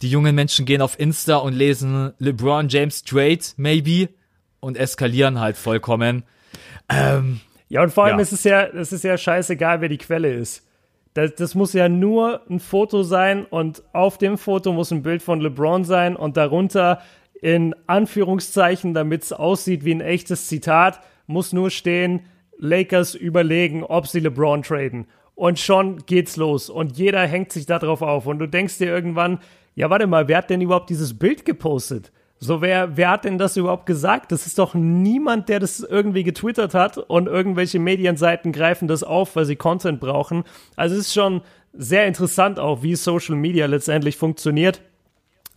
Die 0.00 0.08
jungen 0.08 0.34
Menschen 0.34 0.64
gehen 0.64 0.80
auf 0.80 0.98
Insta 0.98 1.36
und 1.36 1.52
lesen 1.52 2.14
LeBron 2.18 2.70
James 2.70 3.04
Trade, 3.04 3.40
maybe, 3.58 4.08
und 4.58 4.78
eskalieren 4.78 5.38
halt 5.38 5.58
vollkommen. 5.58 6.24
Ähm, 6.88 7.40
ja, 7.68 7.82
und 7.82 7.92
vor 7.92 8.04
allem 8.04 8.16
ja. 8.16 8.22
ist 8.22 8.32
es 8.32 8.44
ja, 8.44 8.64
es 8.64 8.92
ist 8.92 9.04
ja 9.04 9.18
scheißegal, 9.18 9.80
wer 9.80 9.88
die 9.88 9.98
Quelle 9.98 10.32
ist. 10.32 10.66
Das, 11.14 11.34
das 11.34 11.54
muss 11.54 11.72
ja 11.72 11.88
nur 11.88 12.42
ein 12.50 12.60
Foto 12.60 13.02
sein 13.02 13.44
und 13.46 13.82
auf 13.92 14.18
dem 14.18 14.36
Foto 14.36 14.72
muss 14.72 14.90
ein 14.90 15.02
Bild 15.02 15.22
von 15.22 15.40
LeBron 15.40 15.84
sein 15.84 16.14
und 16.14 16.36
darunter 16.36 17.00
in 17.40 17.74
Anführungszeichen, 17.86 18.94
damit 18.94 19.24
es 19.24 19.32
aussieht 19.32 19.84
wie 19.84 19.94
ein 19.94 20.00
echtes 20.00 20.46
Zitat, 20.46 21.00
muss 21.26 21.52
nur 21.52 21.70
stehen, 21.70 22.20
Lakers 22.58 23.14
überlegen, 23.14 23.82
ob 23.82 24.06
sie 24.06 24.20
LeBron 24.20 24.62
traden. 24.62 25.06
Und 25.34 25.58
schon 25.58 26.04
geht's 26.06 26.36
los 26.36 26.70
und 26.70 26.96
jeder 26.96 27.26
hängt 27.26 27.52
sich 27.52 27.66
darauf 27.66 28.00
auf 28.02 28.26
und 28.26 28.38
du 28.38 28.46
denkst 28.46 28.78
dir 28.78 28.88
irgendwann, 28.88 29.38
ja 29.74 29.90
warte 29.90 30.06
mal, 30.06 30.28
wer 30.28 30.38
hat 30.38 30.50
denn 30.50 30.62
überhaupt 30.62 30.88
dieses 30.88 31.18
Bild 31.18 31.44
gepostet? 31.44 32.12
So, 32.38 32.60
wer, 32.60 32.96
wer 32.96 33.10
hat 33.10 33.24
denn 33.24 33.38
das 33.38 33.56
überhaupt 33.56 33.86
gesagt? 33.86 34.30
Das 34.30 34.46
ist 34.46 34.58
doch 34.58 34.74
niemand, 34.74 35.48
der 35.48 35.58
das 35.58 35.80
irgendwie 35.80 36.22
getwittert 36.22 36.74
hat 36.74 36.98
und 36.98 37.28
irgendwelche 37.28 37.78
Medienseiten 37.78 38.52
greifen 38.52 38.88
das 38.88 39.02
auf, 39.02 39.36
weil 39.36 39.46
sie 39.46 39.56
Content 39.56 40.00
brauchen. 40.00 40.44
Also 40.76 40.96
es 40.96 41.06
ist 41.06 41.14
schon 41.14 41.40
sehr 41.72 42.06
interessant 42.06 42.58
auch, 42.58 42.82
wie 42.82 42.94
Social 42.94 43.36
Media 43.36 43.66
letztendlich 43.66 44.16
funktioniert. 44.16 44.82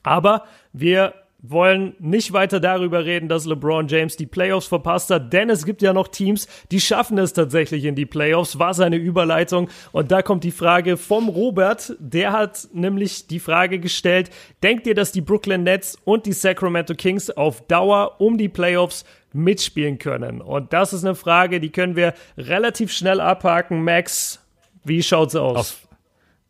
Aber 0.03 0.45
wir 0.71 1.13
wollen 1.41 1.95
nicht 1.99 2.33
weiter 2.33 2.59
darüber 2.59 3.05
reden, 3.05 3.29
dass 3.29 3.45
LeBron 3.45 3.87
James 3.87 4.17
die 4.17 4.25
Playoffs 4.25 4.67
verpasst 4.67 5.09
hat, 5.09 5.31
denn 5.31 5.49
es 5.49 5.65
gibt 5.65 5.81
ja 5.81 5.93
noch 5.93 6.09
Teams, 6.09 6.47
die 6.71 6.81
schaffen 6.81 7.17
es 7.17 7.33
tatsächlich 7.33 7.85
in 7.85 7.95
die 7.95 8.05
Playoffs, 8.05 8.59
war 8.59 8.73
seine 8.73 8.97
Überleitung. 8.97 9.69
Und 9.91 10.11
da 10.11 10.21
kommt 10.21 10.43
die 10.43 10.51
Frage 10.51 10.97
vom 10.97 11.29
Robert, 11.29 11.95
der 11.99 12.33
hat 12.33 12.67
nämlich 12.73 13.27
die 13.27 13.39
Frage 13.39 13.79
gestellt, 13.79 14.29
denkt 14.63 14.85
ihr, 14.85 14.95
dass 14.95 15.11
die 15.11 15.21
Brooklyn 15.21 15.63
Nets 15.63 15.97
und 16.03 16.25
die 16.25 16.33
Sacramento 16.33 16.93
Kings 16.93 17.29
auf 17.29 17.65
Dauer 17.67 18.19
um 18.19 18.37
die 18.37 18.49
Playoffs 18.49 19.05
mitspielen 19.31 19.97
können? 19.97 20.41
Und 20.41 20.73
das 20.73 20.91
ist 20.91 21.05
eine 21.05 21.15
Frage, 21.15 21.59
die 21.61 21.69
können 21.69 21.95
wir 21.95 22.13
relativ 22.37 22.91
schnell 22.91 23.21
abhaken. 23.21 23.83
Max, 23.83 24.43
wie 24.83 25.01
schaut's 25.03 25.35
aus? 25.35 25.57
Auf, 25.57 25.87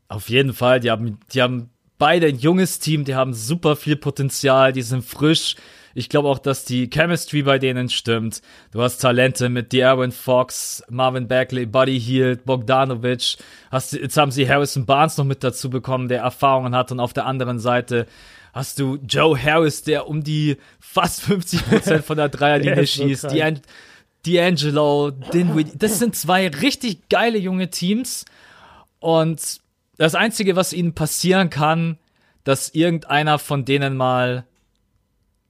auf 0.07 0.29
jeden 0.29 0.53
Fall, 0.53 0.79
die 0.79 0.89
haben, 0.89 1.19
die 1.31 1.41
haben 1.43 1.69
beide 1.99 2.27
ein 2.27 2.39
junges 2.39 2.79
Team, 2.79 3.03
die 3.03 3.13
haben 3.13 3.35
super 3.35 3.75
viel 3.75 3.95
Potenzial, 3.95 4.73
die 4.73 4.81
sind 4.81 5.05
frisch. 5.05 5.55
Ich 5.93 6.07
glaube 6.07 6.29
auch, 6.29 6.39
dass 6.39 6.65
die 6.65 6.89
Chemistry 6.89 7.43
bei 7.43 7.59
denen 7.59 7.89
stimmt. 7.89 8.41
Du 8.71 8.81
hast 8.81 8.99
Talente 8.99 9.49
mit 9.49 9.71
De'Aaron 9.71 10.11
Fox, 10.11 10.83
Marvin 10.89 11.27
Bagley, 11.27 11.65
Buddy 11.65 11.99
Hield, 11.99 12.45
Bogdanovic. 12.45 13.37
Hast, 13.69 13.93
jetzt 13.93 14.15
haben 14.15 14.31
sie 14.31 14.49
Harrison 14.49 14.85
Barnes 14.85 15.17
noch 15.17 15.25
mit 15.25 15.43
dazu 15.43 15.69
bekommen, 15.69 16.07
der 16.07 16.21
Erfahrungen 16.21 16.75
hat. 16.75 16.91
Und 16.91 16.99
auf 16.99 17.13
der 17.13 17.25
anderen 17.25 17.59
Seite 17.59 18.05
hast 18.53 18.79
du 18.79 18.97
Joe 19.07 19.37
Harris, 19.41 19.81
der 19.81 20.07
um 20.07 20.23
die 20.23 20.57
fast 20.79 21.21
50 21.21 21.67
Prozent 21.67 22.05
von 22.05 22.17
der 22.17 22.29
Dreierlinie 22.29 22.87
schießt. 22.87 23.25
D'Angelo, 24.25 25.11
Dinwiddie. 25.11 25.77
Das 25.77 25.97
sind 25.97 26.15
zwei 26.15 26.47
richtig 26.47 27.09
geile 27.09 27.37
junge 27.37 27.69
Teams. 27.69 28.25
Und 28.99 29.61
das 29.99 30.15
Einzige, 30.15 30.55
was 30.55 30.71
ihnen 30.71 30.95
passieren 30.95 31.49
kann, 31.49 31.97
dass 32.45 32.69
irgendeiner 32.69 33.37
von 33.37 33.65
denen 33.65 33.97
mal 33.97 34.45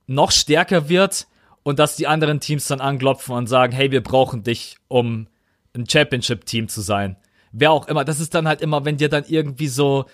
noch 0.08 0.32
stärker 0.32 0.90
wird 0.90 1.28
und 1.62 1.78
dass 1.78 1.96
die 1.96 2.08
anderen 2.08 2.40
Teams 2.40 2.68
dann 2.68 2.82
anklopfen 2.82 3.36
und 3.36 3.46
sagen, 3.46 3.72
hey, 3.74 3.92
wir 3.92 4.02
brauchen 4.02 4.42
dich, 4.44 4.78
um 4.88 5.28
ein 5.76 5.88
Championship-Team 5.88 6.68
zu 6.68 6.82
sein. 6.82 7.16
Wer 7.52 7.72
auch 7.72 7.88
immer. 7.88 8.04
Das 8.04 8.20
ist 8.20 8.34
dann 8.34 8.48
halt 8.48 8.62
immer, 8.62 8.86
wenn 8.86 8.98
dir 8.98 9.08
dann 9.08 9.24
irgendwie 9.28 9.68
so 9.68 10.06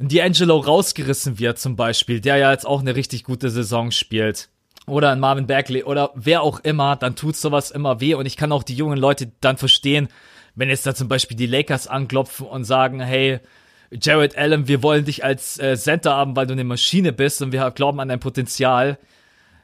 D'Angelo 0.00 0.64
rausgerissen 0.64 1.38
wird, 1.38 1.58
zum 1.58 1.76
Beispiel, 1.76 2.22
der 2.22 2.38
ja 2.38 2.50
jetzt 2.52 2.66
auch 2.66 2.80
eine 2.80 2.96
richtig 2.96 3.22
gute 3.22 3.50
Saison 3.50 3.90
spielt. 3.90 4.48
Oder 4.86 5.10
ein 5.10 5.20
Marvin 5.20 5.46
Bagley 5.46 5.84
oder 5.84 6.10
wer 6.14 6.42
auch 6.42 6.60
immer, 6.60 6.96
dann 6.96 7.16
tut 7.16 7.36
sowas 7.36 7.70
immer 7.70 8.00
weh. 8.00 8.14
Und 8.14 8.24
ich 8.24 8.38
kann 8.38 8.50
auch 8.50 8.62
die 8.62 8.74
jungen 8.74 8.98
Leute 8.98 9.30
dann 9.42 9.58
verstehen, 9.58 10.08
wenn 10.54 10.68
jetzt 10.68 10.86
da 10.86 10.94
zum 10.94 11.08
Beispiel 11.08 11.36
die 11.36 11.46
Lakers 11.46 11.86
anklopfen 11.86 12.46
und 12.46 12.64
sagen, 12.64 13.00
hey, 13.00 13.40
Jared 13.90 14.36
Allen, 14.36 14.68
wir 14.68 14.82
wollen 14.82 15.04
dich 15.04 15.24
als 15.24 15.58
äh, 15.58 15.76
Center 15.76 16.14
haben, 16.14 16.34
weil 16.34 16.46
du 16.46 16.52
eine 16.52 16.64
Maschine 16.64 17.12
bist 17.12 17.42
und 17.42 17.52
wir 17.52 17.70
glauben 17.70 18.00
an 18.00 18.08
dein 18.08 18.20
Potenzial. 18.20 18.98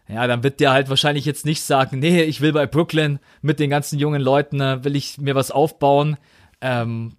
Ja, 0.08 0.26
dann 0.26 0.42
wird 0.42 0.60
der 0.60 0.72
halt 0.72 0.88
wahrscheinlich 0.88 1.24
jetzt 1.24 1.44
nicht 1.44 1.62
sagen, 1.62 1.98
nee, 1.98 2.22
ich 2.22 2.40
will 2.40 2.52
bei 2.52 2.66
Brooklyn 2.66 3.18
mit 3.42 3.58
den 3.60 3.70
ganzen 3.70 3.98
jungen 3.98 4.22
Leuten, 4.22 4.60
äh, 4.60 4.84
will 4.84 4.96
ich 4.96 5.18
mir 5.18 5.34
was 5.34 5.50
aufbauen. 5.50 6.16
Ähm, 6.60 7.16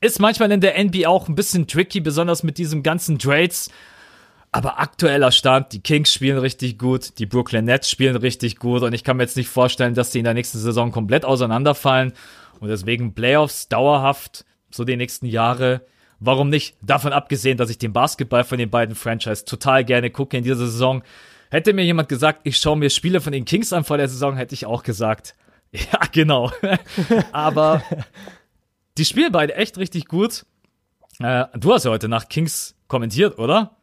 ist 0.00 0.20
manchmal 0.20 0.52
in 0.52 0.60
der 0.60 0.82
NBA 0.82 1.08
auch 1.08 1.28
ein 1.28 1.34
bisschen 1.34 1.66
tricky, 1.66 2.00
besonders 2.00 2.44
mit 2.44 2.58
diesem 2.58 2.82
ganzen 2.82 3.18
Trades. 3.18 3.70
Aber 4.50 4.80
aktueller 4.80 5.30
Stand, 5.30 5.72
die 5.72 5.80
Kings 5.80 6.12
spielen 6.12 6.38
richtig 6.38 6.78
gut, 6.78 7.18
die 7.18 7.26
Brooklyn 7.26 7.66
Nets 7.66 7.90
spielen 7.90 8.16
richtig 8.16 8.56
gut 8.56 8.82
und 8.82 8.94
ich 8.94 9.04
kann 9.04 9.18
mir 9.18 9.24
jetzt 9.24 9.36
nicht 9.36 9.48
vorstellen, 9.48 9.92
dass 9.92 10.10
die 10.10 10.18
in 10.18 10.24
der 10.24 10.32
nächsten 10.32 10.58
Saison 10.58 10.90
komplett 10.90 11.26
auseinanderfallen. 11.26 12.14
Und 12.60 12.68
deswegen 12.68 13.14
Playoffs 13.14 13.68
dauerhaft, 13.68 14.44
so 14.70 14.84
die 14.84 14.96
nächsten 14.96 15.26
Jahre. 15.26 15.82
Warum 16.20 16.48
nicht? 16.48 16.76
Davon 16.82 17.12
abgesehen, 17.12 17.56
dass 17.56 17.70
ich 17.70 17.78
den 17.78 17.92
Basketball 17.92 18.44
von 18.44 18.58
den 18.58 18.70
beiden 18.70 18.94
Franchise 18.94 19.44
total 19.44 19.84
gerne 19.84 20.10
gucke 20.10 20.36
in 20.36 20.42
dieser 20.42 20.56
Saison. 20.56 21.02
Hätte 21.50 21.72
mir 21.72 21.84
jemand 21.84 22.08
gesagt, 22.08 22.40
ich 22.44 22.58
schaue 22.58 22.76
mir 22.76 22.90
Spiele 22.90 23.20
von 23.20 23.32
den 23.32 23.44
Kings 23.44 23.72
an 23.72 23.84
vor 23.84 23.96
der 23.96 24.08
Saison, 24.08 24.36
hätte 24.36 24.54
ich 24.54 24.66
auch 24.66 24.82
gesagt. 24.82 25.34
Ja, 25.70 26.00
genau. 26.10 26.50
Aber 27.32 27.82
die 28.96 29.04
spielen 29.04 29.32
beide 29.32 29.54
echt 29.54 29.76
richtig 29.76 30.06
gut. 30.06 30.46
Äh, 31.20 31.44
du 31.54 31.74
hast 31.74 31.84
ja 31.84 31.90
heute 31.90 32.08
Nacht 32.08 32.30
Kings 32.30 32.74
kommentiert, 32.88 33.38
oder? 33.38 33.76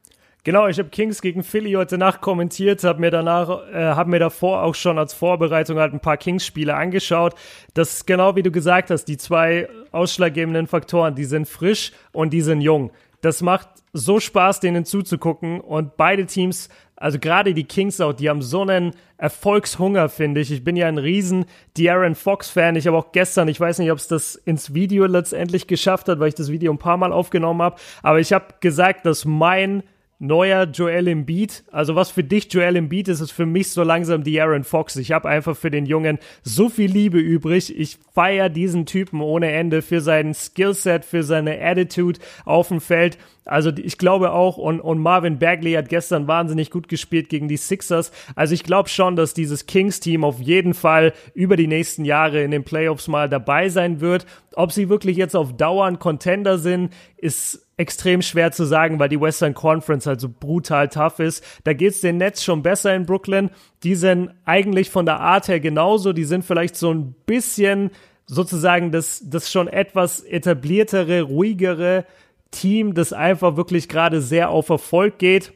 Genau, 0.46 0.68
ich 0.68 0.78
habe 0.78 0.90
Kings 0.90 1.24
gegen 1.24 1.42
Philly 1.42 1.72
heute 1.72 1.98
Nacht 1.98 2.22
kommentiert, 2.22 2.84
habe 2.84 3.02
mir 3.02 3.10
danach, 3.10 3.68
äh, 3.74 3.78
habe 3.80 4.12
mir 4.12 4.20
davor 4.20 4.62
auch 4.62 4.76
schon 4.76 5.00
als 5.00 5.12
Vorbereitung 5.12 5.80
halt 5.80 5.92
ein 5.92 6.00
paar 6.00 6.18
Kings-Spiele 6.18 6.76
angeschaut. 6.76 7.34
Das 7.74 7.94
ist 7.94 8.06
genau 8.06 8.36
wie 8.36 8.44
du 8.44 8.52
gesagt 8.52 8.92
hast, 8.92 9.06
die 9.06 9.18
zwei 9.18 9.68
ausschlaggebenden 9.92 10.68
Faktoren, 10.68 11.16
die 11.16 11.24
sind 11.24 11.48
frisch 11.48 11.94
und 12.12 12.32
die 12.32 12.42
sind 12.42 12.62
jung. 12.62 12.92
Das 13.22 13.42
macht 13.42 13.68
so 13.92 14.20
Spaß, 14.20 14.60
denen 14.60 14.86
zuzugucken 14.86 15.62
und 15.62 15.98
beide 15.98 16.28
Teams, 16.28 16.70
also 16.96 17.18
gerade 17.18 17.56
die 17.56 17.64
Kings 17.64 18.00
auch, 18.00 18.14
die 18.14 18.30
haben 18.30 18.44
so 18.44 18.62
einen 18.62 18.92
Erfolgshunger, 19.18 20.10
finde 20.10 20.42
ich. 20.42 20.52
Ich 20.52 20.64
bin 20.64 20.76
ja 20.76 20.88
ein 20.88 21.00
riesen 21.00 21.46
De'Aaron 21.76 22.14
Fox-Fan. 22.14 22.76
Ich 22.76 22.86
habe 22.86 22.98
auch 22.98 23.12
gestern, 23.14 23.48
ich 23.48 23.60
weiß 23.60 23.80
nicht, 23.80 23.92
ob 23.92 23.98
es 23.98 24.08
das 24.08 24.36
ins 24.36 24.76
Video 24.76 25.08
letztendlich 25.08 25.66
geschafft 25.66 26.08
hat, 26.08 26.20
weil 26.20 26.28
ich 26.28 26.36
das 26.36 26.52
Video 26.52 26.72
ein 26.72 26.78
paar 26.78 26.98
Mal 26.98 27.12
aufgenommen 27.12 27.64
habe, 27.64 27.78
aber 28.04 28.20
ich 28.20 28.32
habe 28.32 28.46
gesagt, 28.60 29.08
dass 29.08 29.26
mein 29.26 29.82
neuer 30.20 30.66
Joel 30.66 31.08
Embiid. 31.08 31.64
Also 31.72 31.96
was 31.96 32.10
für 32.10 32.24
dich 32.24 32.52
Joel 32.52 32.78
Embiid 32.78 33.08
ist, 33.08 33.20
ist 33.20 33.32
für 33.32 33.46
mich 33.46 33.72
so 33.72 33.84
langsam 33.84 34.24
die 34.24 34.40
Aaron 34.40 34.64
Fox. 34.64 34.96
Ich 34.96 35.12
habe 35.12 35.28
einfach 35.28 35.58
für 35.58 35.72
den 35.72 35.86
Jungen 35.86 36.20
so 36.44 36.70
viel 36.70 36.92
Liebe 36.92 37.20
übrig. 37.20 37.78
Ich 37.78 37.98
feiere 38.14 38.50
diesen 38.50 38.86
Typen 38.86 39.22
ohne 39.22 39.52
Ende 39.52 39.82
für 39.82 40.02
seinen 40.02 40.34
Skillset, 40.34 41.06
für 41.06 41.24
seine 41.24 41.62
Attitude 41.62 42.20
auf 42.46 42.70
dem 42.70 42.82
Feld. 42.82 43.18
Also 43.46 43.72
ich 43.78 44.00
glaube 44.00 44.32
auch, 44.32 44.58
und, 44.58 44.80
und 44.80 44.98
Marvin 44.98 45.38
Bagley 45.38 45.74
hat 45.74 45.90
gestern 45.90 46.28
wahnsinnig 46.28 46.72
gut 46.72 46.88
gespielt 46.88 47.30
gegen 47.30 47.48
die 47.48 47.58
Sixers. 47.58 48.12
Also 48.36 48.56
ich 48.56 48.64
glaube 48.64 48.90
schon, 48.90 49.16
dass 49.16 49.36
dieses 49.36 49.68
Kings-Team 49.68 50.24
auf 50.24 50.40
jeden 50.40 50.74
Fall 50.74 51.14
über 51.36 51.56
die 51.56 51.68
nächsten 51.68 52.06
Jahre 52.06 52.42
in 52.42 52.50
den 52.50 52.64
Playoffs 52.64 53.08
mal 53.08 53.30
dabei 53.30 53.70
sein 53.70 54.02
wird. 54.02 54.26
Ob 54.56 54.72
sie 54.72 54.90
wirklich 54.90 55.18
jetzt 55.18 55.36
auf 55.36 55.56
Dauer 55.56 55.86
ein 55.86 56.00
Contender 56.00 56.58
sind, 56.58 56.92
ist 57.18 57.65
extrem 57.78 58.22
schwer 58.22 58.52
zu 58.52 58.66
sagen, 58.66 59.00
weil 59.00 59.10
die 59.10 59.20
Western 59.20 59.54
Conference 59.54 60.06
halt 60.06 60.22
so 60.22 60.30
brutal 60.30 60.88
tough 60.88 61.20
ist. 61.20 61.44
Da 61.64 61.74
geht's 61.74 62.02
den 62.02 62.18
Nets 62.18 62.44
schon 62.44 62.64
besser 62.64 62.96
in 62.96 63.06
Brooklyn. 63.06 63.50
Die 63.84 63.96
sind 63.96 64.32
eigentlich 64.46 64.90
von 64.90 65.06
der 65.06 65.20
Art 65.20 65.48
her 65.48 65.60
genauso. 65.60 66.14
Die 66.14 66.24
sind 66.24 66.46
vielleicht 66.46 66.76
so 66.76 66.94
ein 66.94 67.16
bisschen 67.26 67.92
sozusagen 68.26 68.92
das, 68.92 69.22
das 69.26 69.52
schon 69.52 69.68
etwas 69.68 70.22
etabliertere, 70.22 71.24
ruhigere 71.24 72.06
Team, 72.52 72.94
das 72.94 73.14
einfach 73.14 73.58
wirklich 73.58 73.90
gerade 73.90 74.22
sehr 74.22 74.50
auf 74.50 74.70
Erfolg 74.70 75.20
geht. 75.20 75.54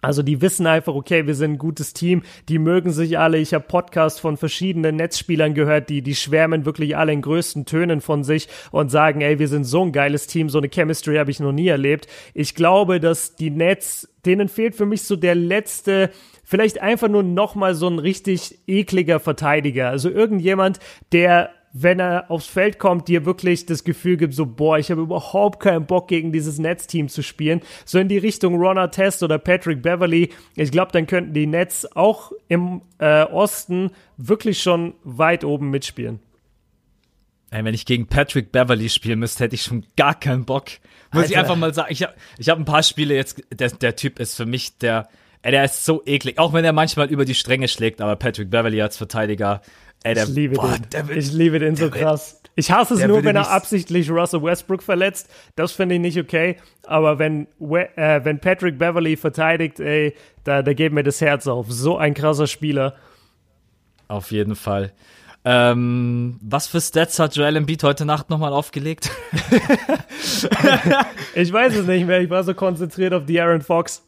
Also 0.00 0.22
die 0.22 0.40
wissen 0.40 0.66
einfach, 0.66 0.94
okay, 0.94 1.26
wir 1.26 1.34
sind 1.34 1.52
ein 1.52 1.58
gutes 1.58 1.92
Team, 1.92 2.22
die 2.48 2.60
mögen 2.60 2.92
sich 2.92 3.18
alle. 3.18 3.38
Ich 3.38 3.52
habe 3.52 3.64
Podcasts 3.66 4.20
von 4.20 4.36
verschiedenen 4.36 4.94
Netzspielern 4.94 5.54
gehört, 5.54 5.88
die, 5.88 6.02
die 6.02 6.14
schwärmen 6.14 6.64
wirklich 6.64 6.96
alle 6.96 7.12
in 7.12 7.20
größten 7.20 7.66
Tönen 7.66 8.00
von 8.00 8.22
sich 8.22 8.48
und 8.70 8.90
sagen, 8.90 9.22
ey, 9.22 9.40
wir 9.40 9.48
sind 9.48 9.64
so 9.64 9.82
ein 9.82 9.90
geiles 9.90 10.28
Team, 10.28 10.50
so 10.50 10.58
eine 10.58 10.68
Chemistry 10.68 11.16
habe 11.16 11.32
ich 11.32 11.40
noch 11.40 11.52
nie 11.52 11.66
erlebt. 11.66 12.06
Ich 12.32 12.54
glaube, 12.54 13.00
dass 13.00 13.34
die 13.34 13.50
Nets, 13.50 14.08
denen 14.24 14.48
fehlt 14.48 14.76
für 14.76 14.86
mich 14.86 15.02
so 15.02 15.16
der 15.16 15.34
letzte, 15.34 16.10
vielleicht 16.44 16.80
einfach 16.80 17.08
nur 17.08 17.24
nochmal 17.24 17.74
so 17.74 17.88
ein 17.88 17.98
richtig 17.98 18.60
ekliger 18.68 19.18
Verteidiger. 19.18 19.88
Also 19.88 20.10
irgendjemand, 20.10 20.78
der 21.10 21.50
wenn 21.72 22.00
er 22.00 22.30
aufs 22.30 22.46
Feld 22.46 22.78
kommt, 22.78 23.08
dir 23.08 23.24
wirklich 23.24 23.66
das 23.66 23.84
Gefühl 23.84 24.16
gibt, 24.16 24.34
so, 24.34 24.46
boah, 24.46 24.78
ich 24.78 24.90
habe 24.90 25.02
überhaupt 25.02 25.60
keinen 25.60 25.86
Bock, 25.86 26.08
gegen 26.08 26.32
dieses 26.32 26.58
Netzteam 26.58 27.08
zu 27.08 27.22
spielen. 27.22 27.60
So 27.84 27.98
in 27.98 28.08
die 28.08 28.18
Richtung 28.18 28.56
Ron 28.56 28.90
Test 28.90 29.22
oder 29.22 29.38
Patrick 29.38 29.82
Beverly. 29.82 30.30
Ich 30.56 30.70
glaube, 30.70 30.92
dann 30.92 31.06
könnten 31.06 31.34
die 31.34 31.46
Nets 31.46 31.86
auch 31.96 32.32
im 32.48 32.82
äh, 32.98 33.24
Osten 33.24 33.90
wirklich 34.16 34.62
schon 34.62 34.94
weit 35.04 35.44
oben 35.44 35.70
mitspielen. 35.70 36.20
Ey, 37.50 37.64
wenn 37.64 37.74
ich 37.74 37.86
gegen 37.86 38.06
Patrick 38.06 38.52
Beverly 38.52 38.88
spielen 38.88 39.18
müsste, 39.18 39.44
hätte 39.44 39.54
ich 39.54 39.62
schon 39.62 39.84
gar 39.96 40.18
keinen 40.18 40.44
Bock. 40.44 40.66
Muss 41.12 41.22
Alter. 41.22 41.30
ich 41.30 41.38
einfach 41.38 41.56
mal 41.56 41.72
sagen. 41.72 41.88
Ich 41.90 42.02
habe 42.02 42.14
ich 42.36 42.48
hab 42.48 42.58
ein 42.58 42.66
paar 42.66 42.82
Spiele 42.82 43.14
jetzt, 43.14 43.42
der, 43.52 43.70
der 43.70 43.96
Typ 43.96 44.18
ist 44.18 44.34
für 44.34 44.44
mich 44.44 44.76
der, 44.78 45.08
ey, 45.42 45.52
der 45.52 45.64
ist 45.64 45.84
so 45.84 46.02
eklig. 46.04 46.38
Auch 46.38 46.52
wenn 46.52 46.64
er 46.64 46.72
manchmal 46.72 47.08
über 47.08 47.24
die 47.24 47.34
Stränge 47.34 47.68
schlägt, 47.68 48.00
aber 48.02 48.16
Patrick 48.16 48.50
Beverly 48.50 48.82
als 48.82 48.98
Verteidiger 48.98 49.62
Ey, 50.04 50.14
der, 50.14 50.24
ich 50.24 50.30
liebe 50.30 50.54
boah, 50.54 50.72
den. 50.72 50.90
Der 50.90 51.08
will, 51.08 51.18
ich 51.18 51.32
liebe 51.32 51.58
den 51.58 51.76
so 51.76 51.90
krass. 51.90 52.40
Ich 52.54 52.72
hasse 52.72 52.94
es 52.94 53.06
nur, 53.06 53.22
wenn 53.22 53.36
er 53.36 53.50
absichtlich 53.50 54.10
Russell 54.10 54.42
Westbrook 54.42 54.82
verletzt. 54.82 55.30
Das 55.54 55.70
finde 55.70 55.94
ich 55.94 56.00
nicht 56.00 56.18
okay. 56.18 56.56
Aber 56.84 57.20
wenn, 57.20 57.46
äh, 57.60 58.24
wenn 58.24 58.40
Patrick 58.40 58.78
Beverly 58.78 59.16
verteidigt, 59.16 59.78
ey, 59.78 60.14
da, 60.42 60.62
da 60.62 60.72
geht 60.72 60.92
mir 60.92 61.04
das 61.04 61.20
Herz 61.20 61.46
auf. 61.46 61.70
So 61.70 61.98
ein 61.98 62.14
krasser 62.14 62.48
Spieler. 62.48 62.96
Auf 64.08 64.32
jeden 64.32 64.56
Fall. 64.56 64.92
Ähm, 65.44 66.38
was 66.42 66.66
für 66.66 66.80
Stats 66.80 67.18
hat 67.20 67.36
Joel 67.36 67.56
Embiid 67.56 67.84
heute 67.84 68.04
Nacht 68.04 68.28
nochmal 68.28 68.52
aufgelegt? 68.52 69.10
ich 71.34 71.52
weiß 71.52 71.76
es 71.76 71.86
nicht 71.86 72.06
mehr. 72.06 72.20
Ich 72.20 72.28
war 72.28 72.42
so 72.42 72.54
konzentriert 72.54 73.14
auf 73.14 73.24
die 73.24 73.40
Aaron 73.40 73.62
Fox. 73.62 74.02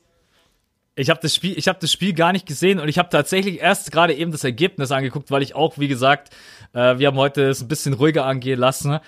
Ich 1.01 1.09
habe 1.09 1.20
das 1.22 1.34
Spiel, 1.34 1.57
ich 1.57 1.66
habe 1.66 1.78
das 1.80 1.90
Spiel 1.90 2.12
gar 2.12 2.32
nicht 2.32 2.46
gesehen 2.46 2.78
und 2.78 2.88
ich 2.88 2.98
habe 2.98 3.09
tatsächlich 3.09 3.61
erst 3.61 3.90
gerade 3.90 4.14
eben 4.14 4.32
das 4.32 4.44
Ergebnis 4.44 4.92
angeguckt, 4.92 5.30
weil 5.30 5.42
ich 5.42 5.55
auch, 5.55 5.78
wie 5.78 5.88
gesagt, 5.88 6.34
äh, 6.74 6.98
wir 6.98 7.07
haben 7.07 7.16
heute 7.16 7.48
es 7.48 7.62
ein 7.62 7.68
bisschen 7.68 7.94
ruhiger 7.94 8.26
angehen 8.26 8.59
lassen. 8.59 8.92
Äh, 8.92 8.98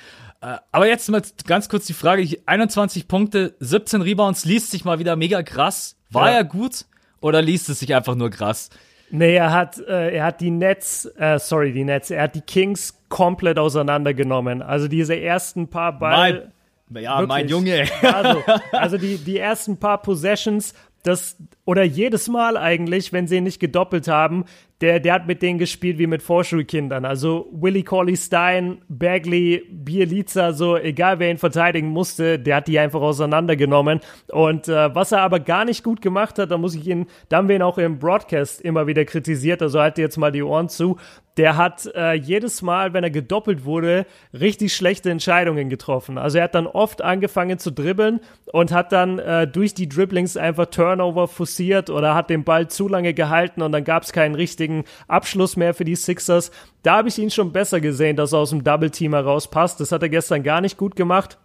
aber 0.73 0.89
jetzt 0.89 1.11
mal 1.11 1.23
ganz 1.47 1.69
kurz 1.69 1.87
die 1.87 1.93
Frage: 1.93 2.27
21 2.47 3.09
Punkte, 3.09 3.55
17 3.61 4.01
Rebounds, 4.01 4.47
liest 4.47 4.71
sich 4.71 4.85
mal 4.85 4.99
wieder 4.99 5.17
mega 5.17 5.43
krass. 5.43 5.97
War 6.11 6.31
ja. 6.31 6.39
er 6.39 6.45
gut 6.45 6.87
oder 7.21 7.43
liest 7.43 7.69
es 7.69 7.81
sich 7.81 7.95
einfach 7.95 8.15
nur 8.15 8.31
krass? 8.31 8.71
Nee, 9.11 9.37
er 9.37 9.53
hat, 9.53 9.79
äh, 9.79 10.17
er 10.17 10.25
hat 10.25 10.41
die 10.41 10.51
Nets, 10.51 11.05
äh, 11.19 11.39
sorry, 11.39 11.75
die 11.75 11.85
Nets, 11.85 12.11
er 12.11 12.23
hat 12.23 12.35
die 12.35 12.41
Kings 12.41 12.99
komplett 13.11 13.59
auseinandergenommen. 13.59 14.63
Also 14.63 14.89
diese 14.89 15.15
ersten 15.15 15.69
paar 15.69 15.99
Ball. 15.99 16.51
Mein, 16.89 17.03
ja, 17.03 17.19
wirklich. 17.19 17.29
mein 17.29 17.49
Junge. 17.49 17.85
Also, 18.01 18.43
also 18.73 18.97
die, 18.97 19.19
die 19.19 19.39
ersten 19.39 19.77
paar 19.77 20.01
Possessions, 20.01 20.73
das, 21.03 21.37
oder 21.65 21.83
jedes 21.83 22.29
Mal 22.29 22.57
eigentlich, 22.57 23.13
wenn 23.13 23.27
sie 23.27 23.37
ihn 23.37 23.45
nicht 23.45 23.61
gedoppelt 23.61 24.07
haben, 24.09 24.45
der, 24.81 24.99
der 24.99 25.15
hat 25.15 25.27
mit 25.27 25.43
denen 25.43 25.59
gespielt 25.59 25.99
wie 25.99 26.09
mit 26.09 26.23
Vorschulkindern. 26.23 27.05
Also 27.05 27.49
Willie 27.53 27.85
Corley 27.85 28.17
Stein, 28.17 28.83
Bagley, 28.89 29.65
Bielica, 29.71 30.53
so 30.53 30.77
egal 30.77 31.21
wer 31.21 31.31
ihn 31.31 31.39
verteidigen 31.39 31.89
musste, 31.89 32.39
der 32.39 32.57
hat 32.57 32.69
die 32.69 32.79
einfach 32.79 33.01
auseinandergenommen. 33.01 34.01
Und 34.31 34.69
äh, 34.69 34.95
was 34.95 35.13
er 35.13 35.21
aber 35.21 35.39
gar 35.41 35.65
nicht 35.65 35.85
gut 35.85 36.03
gemacht 36.03 36.39
hat, 36.39 36.51
da 36.51 36.59
muss 36.59 36.75
ich 36.75 36.87
ihn, 36.87 37.07
da 37.29 37.39
haben 37.39 37.49
wir 37.49 37.57
ihn 37.57 37.63
auch 37.63 37.79
im 37.79 37.99
Broadcast 37.99 38.61
immer 38.61 38.87
wieder 38.87 39.05
kritisiert, 39.05 39.63
also 39.63 39.81
halt 39.81 39.99
jetzt 39.99 40.17
mal 40.17 40.33
die 40.33 40.43
Ohren 40.43 40.69
zu 40.69 40.99
der 41.37 41.57
hat 41.57 41.87
äh, 41.95 42.13
jedes 42.13 42.63
Mal, 42.63 42.93
wenn 42.93 43.05
er 43.05 43.11
gedoppelt 43.11 43.65
wurde, 43.65 44.07
richtig 44.39 44.75
schlechte 44.75 45.11
Entscheidungen 45.11 45.71
getroffen. 45.71 46.19
Also 46.19 46.39
er 46.39 46.45
hat 46.45 46.55
dann 46.55 46.67
oft 46.67 47.03
angefangen 47.03 47.59
zu 47.59 47.71
dribbeln 47.71 48.21
und 48.53 48.73
hat 48.73 48.93
dann 48.93 49.19
äh, 49.19 49.47
durch 49.47 49.75
die 49.75 49.89
Dribblings 49.89 50.37
einfach 50.37 50.67
Turnover 50.67 51.29
forciert 51.29 51.89
oder 51.91 52.15
hat 52.15 52.29
den 52.29 52.45
Ball 52.45 52.69
zu 52.69 52.89
lange 52.89 53.15
gehalten 53.15 53.63
und 53.63 53.73
dann 53.73 53.85
gab 53.85 54.03
es 54.03 54.13
keinen 54.13 54.35
richtigen 54.35 54.85
Abschluss 55.09 55.57
mehr 55.57 55.75
für 55.75 55.85
die 55.85 55.97
Sixers. 55.97 56.51
Da 56.83 56.97
habe 56.99 57.09
ich 57.09 57.19
ihn 57.19 57.31
schon 57.31 57.53
besser 57.53 57.81
gesehen, 57.81 58.17
dass 58.17 58.33
er 58.33 58.41
aus 58.41 58.51
dem 58.51 58.65
Double 58.65 58.91
Team 58.91 59.15
heraus 59.15 59.49
passt. 59.49 59.81
Das 59.81 59.93
hat 59.93 60.03
er 60.03 60.09
gestern 60.09 60.43
gar 60.43 60.61
nicht 60.61 60.77
gut 60.77 60.97
gemacht. 60.97 61.39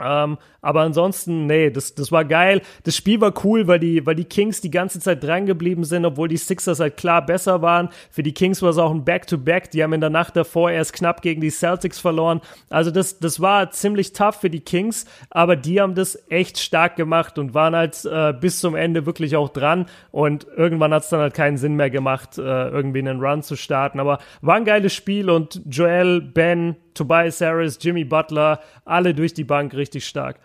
Ähm, 0.00 0.38
aber 0.62 0.82
ansonsten, 0.82 1.46
nee, 1.46 1.70
das, 1.70 1.94
das 1.94 2.12
war 2.12 2.24
geil. 2.24 2.62
Das 2.84 2.96
Spiel 2.96 3.20
war 3.20 3.32
cool, 3.44 3.66
weil 3.66 3.78
die, 3.78 4.04
weil 4.06 4.14
die 4.14 4.24
Kings 4.24 4.60
die 4.60 4.70
ganze 4.70 5.00
Zeit 5.00 5.22
dran 5.22 5.46
geblieben 5.46 5.84
sind, 5.84 6.04
obwohl 6.04 6.28
die 6.28 6.36
Sixers 6.36 6.80
halt 6.80 6.96
klar 6.96 7.24
besser 7.24 7.62
waren. 7.62 7.88
Für 8.10 8.22
die 8.22 8.34
Kings 8.34 8.62
war 8.62 8.70
es 8.70 8.78
auch 8.78 8.90
ein 8.90 9.04
Back-to-Back. 9.04 9.64
-Back. 9.64 9.70
Die 9.70 9.82
haben 9.82 9.92
in 9.92 10.00
der 10.00 10.10
Nacht 10.10 10.36
davor 10.36 10.70
erst 10.70 10.92
knapp 10.92 11.22
gegen 11.22 11.40
die 11.40 11.50
Celtics 11.50 11.98
verloren. 11.98 12.40
Also 12.68 12.90
das, 12.90 13.18
das 13.18 13.40
war 13.40 13.70
ziemlich 13.70 14.12
tough 14.12 14.36
für 14.36 14.50
die 14.50 14.60
Kings, 14.60 15.06
aber 15.30 15.56
die 15.56 15.80
haben 15.80 15.94
das 15.94 16.18
echt 16.28 16.58
stark 16.58 16.96
gemacht 16.96 17.38
und 17.38 17.54
waren 17.54 17.74
halt 17.74 18.04
äh, 18.04 18.32
bis 18.32 18.60
zum 18.60 18.74
Ende 18.74 19.06
wirklich 19.06 19.36
auch 19.36 19.48
dran. 19.48 19.86
Und 20.10 20.46
irgendwann 20.56 20.92
hat 20.92 21.04
es 21.04 21.08
dann 21.08 21.20
halt 21.20 21.34
keinen 21.34 21.56
Sinn 21.56 21.74
mehr 21.76 21.90
gemacht, 21.90 22.38
äh, 22.38 22.42
irgendwie 22.42 23.00
einen 23.00 23.20
Run 23.20 23.42
zu 23.42 23.56
starten. 23.56 24.00
Aber 24.00 24.18
war 24.40 24.56
ein 24.56 24.64
geiles 24.64 24.94
Spiel 24.94 25.30
und 25.30 25.62
Joel, 25.66 26.20
Ben, 26.20 26.76
Tobias 26.94 27.40
Harris, 27.40 27.78
Jimmy 27.80 28.04
Butler, 28.04 28.60
alle 28.84 29.14
durch 29.14 29.32
die 29.32 29.44
Bank 29.44 29.74
richtig 29.74 30.06
stark. 30.06 30.38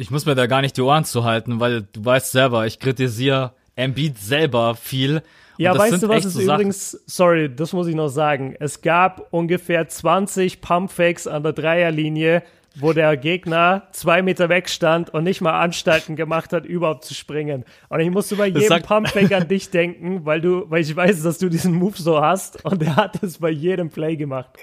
Ich 0.00 0.10
muss 0.10 0.24
mir 0.24 0.34
da 0.34 0.46
gar 0.46 0.62
nicht 0.62 0.78
die 0.78 0.80
Ohren 0.80 1.04
zu 1.04 1.24
halten, 1.24 1.60
weil 1.60 1.82
du 1.82 2.02
weißt 2.02 2.32
selber, 2.32 2.64
ich 2.64 2.78
kritisiere 2.78 3.52
Embiid 3.76 4.16
selber 4.16 4.74
viel. 4.74 5.20
Ja, 5.58 5.76
weißt 5.76 6.02
du 6.02 6.08
was 6.08 6.24
ist 6.24 6.32
so 6.32 6.40
übrigens, 6.40 6.92
sorry, 7.04 7.54
das 7.54 7.74
muss 7.74 7.86
ich 7.86 7.94
noch 7.94 8.08
sagen. 8.08 8.56
Es 8.58 8.80
gab 8.80 9.26
ungefähr 9.30 9.86
20 9.86 10.62
Pumpfakes 10.62 11.26
an 11.26 11.42
der 11.42 11.52
Dreierlinie, 11.52 12.42
wo 12.76 12.94
der 12.94 13.14
Gegner 13.18 13.88
zwei 13.92 14.22
Meter 14.22 14.48
weg 14.48 14.70
stand 14.70 15.12
und 15.12 15.24
nicht 15.24 15.42
mal 15.42 15.60
Anstalten 15.60 16.16
gemacht 16.16 16.54
hat, 16.54 16.64
überhaupt 16.64 17.04
zu 17.04 17.12
springen. 17.12 17.66
Und 17.90 18.00
ich 18.00 18.10
musste 18.10 18.36
bei 18.36 18.46
jedem 18.46 18.80
Pumpfake 18.80 19.36
an 19.36 19.48
dich 19.48 19.68
denken, 19.68 20.24
weil 20.24 20.40
du, 20.40 20.64
weil 20.70 20.80
ich 20.80 20.96
weiß, 20.96 21.22
dass 21.22 21.36
du 21.36 21.50
diesen 21.50 21.74
Move 21.74 22.00
so 22.00 22.22
hast 22.22 22.64
und 22.64 22.82
er 22.82 22.96
hat 22.96 23.22
es 23.22 23.36
bei 23.36 23.50
jedem 23.50 23.90
Play 23.90 24.16
gemacht. 24.16 24.56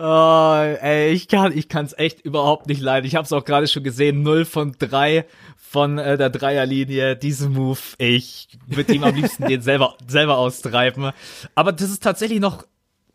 Oh, 0.00 0.60
ey, 0.80 1.10
ich 1.10 1.26
kann, 1.26 1.56
ich 1.56 1.68
kann's 1.68 1.92
echt 1.98 2.20
überhaupt 2.20 2.68
nicht 2.68 2.80
leiden. 2.80 3.04
Ich 3.04 3.16
habe 3.16 3.24
es 3.24 3.32
auch 3.32 3.44
gerade 3.44 3.66
schon 3.66 3.82
gesehen, 3.82 4.22
0 4.22 4.44
von 4.44 4.76
3 4.78 5.26
von 5.56 5.98
äh, 5.98 6.16
der 6.16 6.30
Dreierlinie. 6.30 7.16
Diesen 7.16 7.52
Move, 7.52 7.80
ich 7.98 8.46
würde 8.68 8.92
ihm 8.92 9.02
am 9.02 9.16
liebsten 9.16 9.46
den 9.46 9.60
selber, 9.60 9.96
selber 10.06 10.38
austreiben. 10.38 11.10
Aber 11.56 11.72
das 11.72 11.90
ist 11.90 12.04
tatsächlich 12.04 12.38
noch 12.38 12.64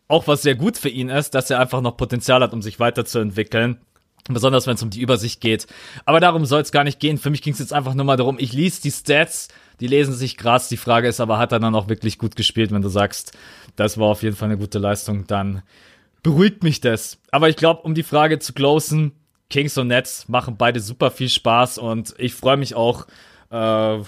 auch 0.08 0.28
was 0.28 0.42
sehr 0.42 0.56
gut 0.56 0.76
für 0.76 0.90
ihn 0.90 1.08
ist, 1.08 1.34
dass 1.34 1.48
er 1.48 1.58
einfach 1.58 1.80
noch 1.80 1.96
Potenzial 1.96 2.42
hat, 2.42 2.52
um 2.52 2.60
sich 2.60 2.78
weiterzuentwickeln. 2.78 3.78
Besonders 4.28 4.66
wenn 4.66 4.74
es 4.74 4.82
um 4.82 4.90
die 4.90 5.00
Übersicht 5.00 5.40
geht. 5.40 5.66
Aber 6.04 6.20
darum 6.20 6.44
soll 6.44 6.60
es 6.60 6.72
gar 6.72 6.84
nicht 6.84 7.00
gehen. 7.00 7.16
Für 7.16 7.30
mich 7.30 7.40
ging 7.40 7.54
es 7.54 7.60
jetzt 7.60 7.72
einfach 7.72 7.94
nur 7.94 8.04
mal 8.04 8.18
darum, 8.18 8.36
ich 8.38 8.52
lies 8.52 8.80
die 8.80 8.90
Stats, 8.90 9.48
die 9.80 9.86
lesen 9.86 10.14
sich 10.14 10.36
krass. 10.36 10.68
Die 10.68 10.76
Frage 10.76 11.08
ist 11.08 11.20
aber, 11.20 11.38
hat 11.38 11.52
er 11.52 11.60
dann 11.60 11.74
auch 11.74 11.88
wirklich 11.88 12.18
gut 12.18 12.36
gespielt? 12.36 12.72
Wenn 12.72 12.82
du 12.82 12.88
sagst, 12.90 13.32
das 13.76 13.96
war 13.96 14.08
auf 14.08 14.22
jeden 14.22 14.36
Fall 14.36 14.50
eine 14.50 14.58
gute 14.58 14.78
Leistung, 14.78 15.26
dann 15.26 15.62
beruhigt 16.24 16.64
mich 16.64 16.80
das. 16.80 17.20
Aber 17.30 17.48
ich 17.48 17.54
glaube, 17.54 17.82
um 17.82 17.94
die 17.94 18.02
Frage 18.02 18.40
zu 18.40 18.52
closen, 18.52 19.12
Kings 19.48 19.78
und 19.78 19.86
Nets 19.86 20.28
machen 20.28 20.56
beide 20.56 20.80
super 20.80 21.12
viel 21.12 21.28
Spaß 21.28 21.78
und 21.78 22.14
ich 22.18 22.34
freue 22.34 22.56
mich 22.56 22.74
auch, 22.74 23.06
äh, 23.52 23.98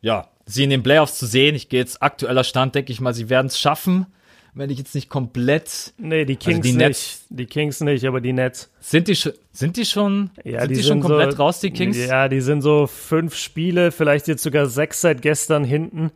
ja, 0.00 0.28
sie 0.46 0.64
in 0.64 0.70
den 0.70 0.82
Playoffs 0.82 1.16
zu 1.16 1.26
sehen. 1.26 1.54
Ich 1.54 1.68
gehe 1.68 1.78
jetzt 1.78 2.02
aktueller 2.02 2.42
Stand, 2.42 2.74
denke 2.74 2.90
ich 2.90 3.00
mal, 3.00 3.14
sie 3.14 3.30
werden 3.30 3.46
es 3.46 3.60
schaffen 3.60 4.06
wenn 4.54 4.70
ich 4.70 4.78
jetzt 4.78 4.94
nicht 4.94 5.08
komplett. 5.08 5.92
Nee, 5.98 6.24
die 6.24 6.36
Kings 6.36 6.58
also 6.58 6.62
die 6.62 6.72
Nets, 6.72 7.26
nicht. 7.28 7.40
Die 7.40 7.46
Kings 7.46 7.80
nicht, 7.80 8.04
aber 8.04 8.20
die 8.20 8.32
Nets. 8.32 8.70
Sind 8.80 9.08
die 9.08 9.16
schon, 9.16 9.32
sind 9.52 9.76
die 9.76 9.84
schon, 9.84 10.30
ja, 10.44 10.60
sind 10.60 10.70
die, 10.70 10.74
die 10.76 10.82
schon 10.82 11.00
komplett 11.00 11.32
so, 11.32 11.38
raus, 11.38 11.60
die 11.60 11.70
Kings? 11.70 11.96
Ja, 11.96 12.28
die 12.28 12.40
sind 12.40 12.62
so 12.62 12.86
fünf 12.86 13.36
Spiele, 13.36 13.92
vielleicht 13.92 14.28
jetzt 14.28 14.42
sogar 14.42 14.66
sechs 14.66 15.00
seit 15.00 15.22
gestern 15.22 15.64
hinten. 15.64 16.10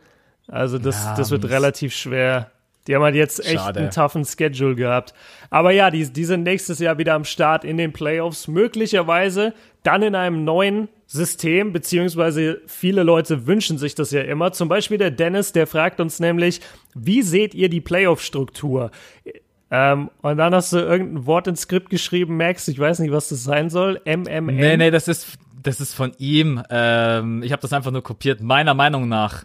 Also 0.49 0.79
das, 0.79 1.05
ja, 1.05 1.17
das 1.17 1.31
wird 1.31 1.49
relativ 1.49 1.95
schwer. 1.95 2.51
Die 2.87 2.95
haben 2.95 3.03
halt 3.03 3.15
jetzt 3.15 3.41
echt 3.41 3.61
Schade. 3.61 3.81
einen 3.81 3.91
toughen 3.91 4.25
Schedule 4.25 4.75
gehabt. 4.75 5.15
Aber 5.51 5.71
ja, 5.71 5.91
die, 5.91 6.13
die 6.13 6.25
sind 6.25 6.43
nächstes 6.43 6.79
Jahr 6.79 6.99
wieder 6.99 7.15
am 7.15 7.25
Start 7.25 7.65
in 7.65 7.79
den 7.79 7.93
Playoffs. 7.93 8.47
Möglicherweise 8.47 9.55
dann 9.83 10.03
in 10.03 10.15
einem 10.15 10.45
neuen 10.45 10.89
System, 11.07 11.73
beziehungsweise 11.73 12.61
viele 12.67 13.03
Leute 13.03 13.47
wünschen 13.47 13.79
sich 13.79 13.95
das 13.95 14.11
ja 14.11 14.23
immer. 14.23 14.53
Zum 14.53 14.69
Beispiel 14.69 14.99
der 14.99 15.11
Dennis, 15.11 15.53
der 15.53 15.67
fragt 15.67 16.01
uns 16.01 16.21
nämlich, 16.21 16.61
wie 16.95 17.23
seht 17.23 17.55
ihr 17.55 17.69
die 17.69 17.81
Playoff-Struktur? 17.81 18.91
Ähm, 19.71 20.11
und 20.23 20.37
dann 20.37 20.55
hast 20.55 20.73
du 20.73 20.79
irgendein 20.79 21.27
Wort 21.27 21.47
ins 21.47 21.63
Skript 21.63 21.91
geschrieben, 21.91 22.37
Max, 22.37 22.69
ich 22.69 22.79
weiß 22.79 22.99
nicht, 23.01 23.13
was 23.13 23.29
das 23.29 23.45
sein 23.45 23.71
soll. 23.71 24.01
MMM. 24.05 24.47
Nee, 24.47 24.77
nee, 24.77 24.91
das 24.91 25.09
ist, 25.09 25.39
das 25.63 25.81
ist 25.81 25.95
von 25.95 26.13
ihm. 26.19 26.63
Ähm, 26.71 27.43
ich 27.43 27.53
habe 27.53 27.63
das 27.63 27.73
einfach 27.73 27.91
nur 27.91 28.03
kopiert. 28.03 28.41
Meiner 28.41 28.75
Meinung 28.75 29.09
nach 29.09 29.45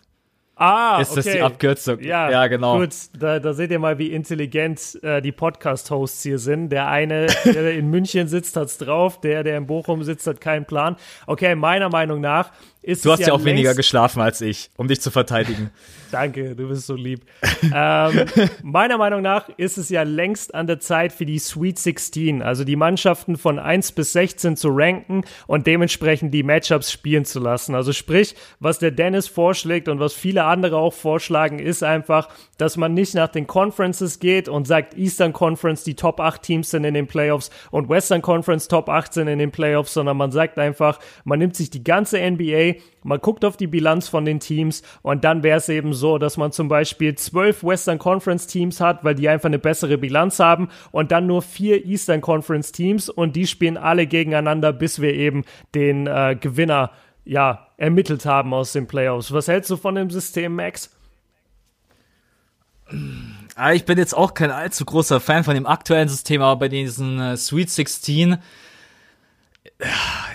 Ah, 0.59 0.99
ist 1.01 1.11
okay. 1.11 1.21
das 1.23 1.33
die 1.33 1.41
Abkürzung? 1.41 1.99
Ja, 2.01 2.29
ja 2.29 2.47
genau. 2.47 2.79
Gut, 2.79 2.93
da, 3.17 3.39
da 3.39 3.53
seht 3.53 3.71
ihr 3.71 3.79
mal, 3.79 3.97
wie 3.97 4.11
intelligent 4.11 4.99
äh, 5.03 5.21
die 5.21 5.31
Podcast-Hosts 5.31 6.21
hier 6.21 6.37
sind. 6.37 6.67
Der 6.69 6.89
eine, 6.89 7.27
der 7.45 7.71
in 7.73 7.89
München 7.89 8.27
sitzt, 8.27 8.57
hat's 8.57 8.77
drauf. 8.77 9.21
Der, 9.21 9.43
der 9.43 9.57
in 9.57 9.67
Bochum 9.67 10.03
sitzt, 10.03 10.27
hat 10.27 10.41
keinen 10.41 10.65
Plan. 10.65 10.97
Okay, 11.27 11.55
meiner 11.55 11.87
Meinung 11.87 12.19
nach 12.19 12.51
ist 12.81 13.05
Du 13.05 13.11
hast 13.11 13.19
ja, 13.19 13.33
auch 13.33 13.43
weniger 13.43 13.75
geschlafen 13.75 14.21
als 14.21 14.39
ich, 14.39 14.69
um 14.77 14.87
dich 14.87 15.01
zu 15.01 15.11
verteidigen. 15.11 15.69
Danke, 16.11 16.55
du 16.55 16.69
bist 16.69 16.87
so 16.87 16.95
lieb. 16.95 17.21
ähm, 17.73 18.25
meiner 18.63 18.97
Meinung 18.97 19.21
nach 19.21 19.49
ist 19.57 19.77
es 19.77 19.89
ja 19.89 20.03
längst 20.03 20.55
an 20.55 20.65
der 20.65 20.79
Zeit 20.79 21.13
für 21.13 21.25
die 21.25 21.37
Sweet 21.39 21.77
16, 21.77 22.41
also 22.41 22.63
die 22.63 22.75
Mannschaften 22.75 23.37
von 23.37 23.59
1 23.59 23.91
bis 23.91 24.13
16 24.13 24.55
zu 24.55 24.69
ranken 24.71 25.23
und 25.45 25.67
dementsprechend 25.67 26.33
die 26.33 26.41
Matchups 26.41 26.91
spielen 26.91 27.25
zu 27.25 27.39
lassen. 27.39 27.75
Also 27.75 27.93
sprich, 27.93 28.35
was 28.59 28.79
der 28.79 28.91
Dennis 28.91 29.27
vorschlägt 29.27 29.87
und 29.87 29.99
was 29.99 30.13
viele 30.13 30.45
andere 30.45 30.77
auch 30.77 30.93
vorschlagen, 30.93 31.59
ist 31.59 31.83
einfach, 31.83 32.29
dass 32.57 32.77
man 32.77 32.93
nicht 32.93 33.13
nach 33.13 33.29
den 33.29 33.45
Conferences 33.45 34.19
geht 34.19 34.49
und 34.49 34.67
sagt, 34.67 34.97
Eastern 34.97 35.33
Conference 35.33 35.83
die 35.83 35.95
Top 35.95 36.19
8 36.19 36.41
Teams 36.41 36.71
sind 36.71 36.85
in 36.85 36.93
den 36.93 37.07
Playoffs 37.07 37.51
und 37.71 37.89
Western 37.89 38.21
Conference 38.21 38.67
Top 38.67 38.89
18 38.89 39.27
in 39.27 39.39
den 39.39 39.51
Playoffs, 39.51 39.93
sondern 39.93 40.17
man 40.17 40.31
sagt 40.31 40.57
einfach, 40.57 40.99
man 41.23 41.39
nimmt 41.39 41.55
sich 41.55 41.69
die 41.69 41.83
ganze 41.83 42.19
NBA 42.19 42.68
man 43.03 43.19
guckt 43.19 43.45
auf 43.45 43.57
die 43.57 43.67
Bilanz 43.67 44.07
von 44.07 44.25
den 44.25 44.39
Teams 44.39 44.83
und 45.01 45.23
dann 45.23 45.43
wäre 45.43 45.57
es 45.57 45.69
eben 45.69 45.93
so, 45.93 46.17
dass 46.17 46.37
man 46.37 46.51
zum 46.51 46.67
Beispiel 46.67 47.15
zwölf 47.15 47.63
Western 47.63 47.99
Conference 47.99 48.47
Teams 48.47 48.81
hat, 48.81 49.03
weil 49.03 49.15
die 49.15 49.29
einfach 49.29 49.47
eine 49.47 49.59
bessere 49.59 49.97
Bilanz 49.97 50.39
haben 50.39 50.69
und 50.91 51.11
dann 51.11 51.27
nur 51.27 51.41
vier 51.41 51.85
Eastern 51.85 52.21
Conference 52.21 52.71
Teams 52.71 53.09
und 53.09 53.35
die 53.35 53.47
spielen 53.47 53.77
alle 53.77 54.07
gegeneinander, 54.07 54.73
bis 54.73 55.01
wir 55.01 55.13
eben 55.13 55.45
den 55.75 56.07
äh, 56.07 56.37
Gewinner 56.39 56.91
ja 57.25 57.67
ermittelt 57.77 58.25
haben 58.25 58.53
aus 58.53 58.73
den 58.73 58.87
Playoffs. 58.87 59.31
Was 59.31 59.47
hältst 59.47 59.69
du 59.69 59.77
von 59.77 59.95
dem 59.95 60.09
System, 60.09 60.55
Max? 60.55 60.95
Ah, 63.55 63.73
ich 63.73 63.85
bin 63.85 63.97
jetzt 63.97 64.15
auch 64.15 64.33
kein 64.33 64.51
allzu 64.51 64.85
großer 64.85 65.19
Fan 65.19 65.43
von 65.43 65.53
dem 65.53 65.67
aktuellen 65.67 66.09
System, 66.09 66.41
aber 66.41 66.59
bei 66.59 66.69
diesen 66.69 67.19
äh, 67.19 67.37
Sweet 67.37 67.69
16 67.69 68.37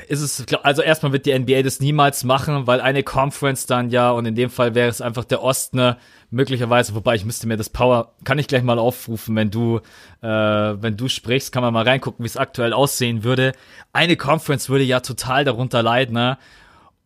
ist 0.08 0.20
es, 0.20 0.44
also 0.62 0.82
erstmal 0.82 1.12
wird 1.12 1.26
die 1.26 1.38
NBA 1.38 1.62
das 1.62 1.80
niemals 1.80 2.24
machen, 2.24 2.66
weil 2.66 2.80
eine 2.80 3.02
Conference 3.02 3.66
dann 3.66 3.90
ja, 3.90 4.10
und 4.10 4.26
in 4.26 4.34
dem 4.34 4.50
Fall 4.50 4.74
wäre 4.74 4.88
es 4.88 5.00
einfach 5.00 5.24
der 5.24 5.42
Osten, 5.42 5.76
ne, 5.76 5.98
möglicherweise, 6.30 6.94
wobei 6.94 7.14
ich 7.14 7.24
müsste 7.24 7.46
mir 7.46 7.56
das 7.56 7.68
Power, 7.68 8.14
kann 8.24 8.38
ich 8.38 8.48
gleich 8.48 8.62
mal 8.62 8.78
aufrufen, 8.78 9.36
wenn 9.36 9.50
du, 9.50 9.80
äh, 10.22 10.26
wenn 10.26 10.96
du 10.96 11.08
sprichst, 11.08 11.52
kann 11.52 11.62
man 11.62 11.74
mal 11.74 11.84
reingucken, 11.84 12.24
wie 12.24 12.28
es 12.28 12.36
aktuell 12.36 12.72
aussehen 12.72 13.22
würde. 13.22 13.52
Eine 13.92 14.16
Conference 14.16 14.68
würde 14.68 14.84
ja 14.84 15.00
total 15.00 15.44
darunter 15.44 15.82
leiden, 15.82 16.14
ne? 16.14 16.38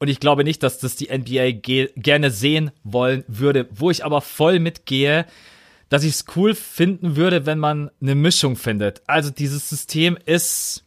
Und 0.00 0.06
ich 0.06 0.20
glaube 0.20 0.44
nicht, 0.44 0.62
dass 0.62 0.78
das 0.78 0.94
die 0.94 1.08
NBA 1.08 1.50
ge 1.60 1.90
gerne 1.96 2.30
sehen 2.30 2.70
wollen 2.84 3.24
würde. 3.26 3.66
Wo 3.70 3.90
ich 3.90 4.04
aber 4.04 4.20
voll 4.20 4.60
mitgehe, 4.60 5.26
dass 5.88 6.04
ich 6.04 6.10
es 6.10 6.24
cool 6.36 6.54
finden 6.54 7.16
würde, 7.16 7.46
wenn 7.46 7.58
man 7.58 7.90
eine 8.00 8.14
Mischung 8.14 8.54
findet. 8.54 9.02
Also 9.08 9.30
dieses 9.30 9.68
System 9.68 10.16
ist, 10.24 10.84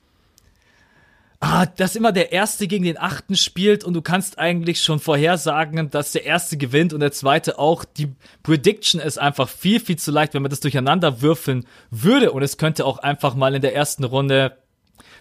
ah, 1.41 1.65
dass 1.65 1.95
immer 1.95 2.11
der 2.11 2.31
Erste 2.31 2.67
gegen 2.67 2.85
den 2.85 2.97
Achten 2.97 3.35
spielt 3.35 3.83
und 3.83 3.93
du 3.93 4.01
kannst 4.01 4.39
eigentlich 4.39 4.81
schon 4.81 4.99
vorhersagen, 4.99 5.89
dass 5.89 6.13
der 6.13 6.23
Erste 6.23 6.55
gewinnt 6.55 6.93
und 6.93 7.01
der 7.01 7.11
Zweite 7.11 7.59
auch. 7.59 7.83
Die 7.83 8.13
Prediction 8.43 9.01
ist 9.01 9.17
einfach 9.17 9.49
viel, 9.49 9.79
viel 9.79 9.97
zu 9.97 10.11
leicht, 10.11 10.33
wenn 10.33 10.43
man 10.43 10.51
das 10.51 10.61
durcheinander 10.61 11.21
würfeln 11.21 11.65
würde 11.89 12.31
und 12.31 12.43
es 12.43 12.57
könnte 12.57 12.85
auch 12.85 12.99
einfach 12.99 13.35
mal 13.35 13.53
in 13.55 13.61
der 13.61 13.75
ersten 13.75 14.03
Runde, 14.03 14.57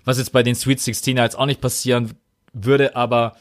was 0.05 0.19
jetzt 0.19 0.33
bei 0.33 0.43
den 0.43 0.55
Sweet 0.55 0.81
16 0.81 1.17
jetzt 1.17 1.37
auch 1.37 1.47
nicht 1.47 1.61
passieren 1.61 2.13
würde, 2.53 2.95
aber 2.95 3.37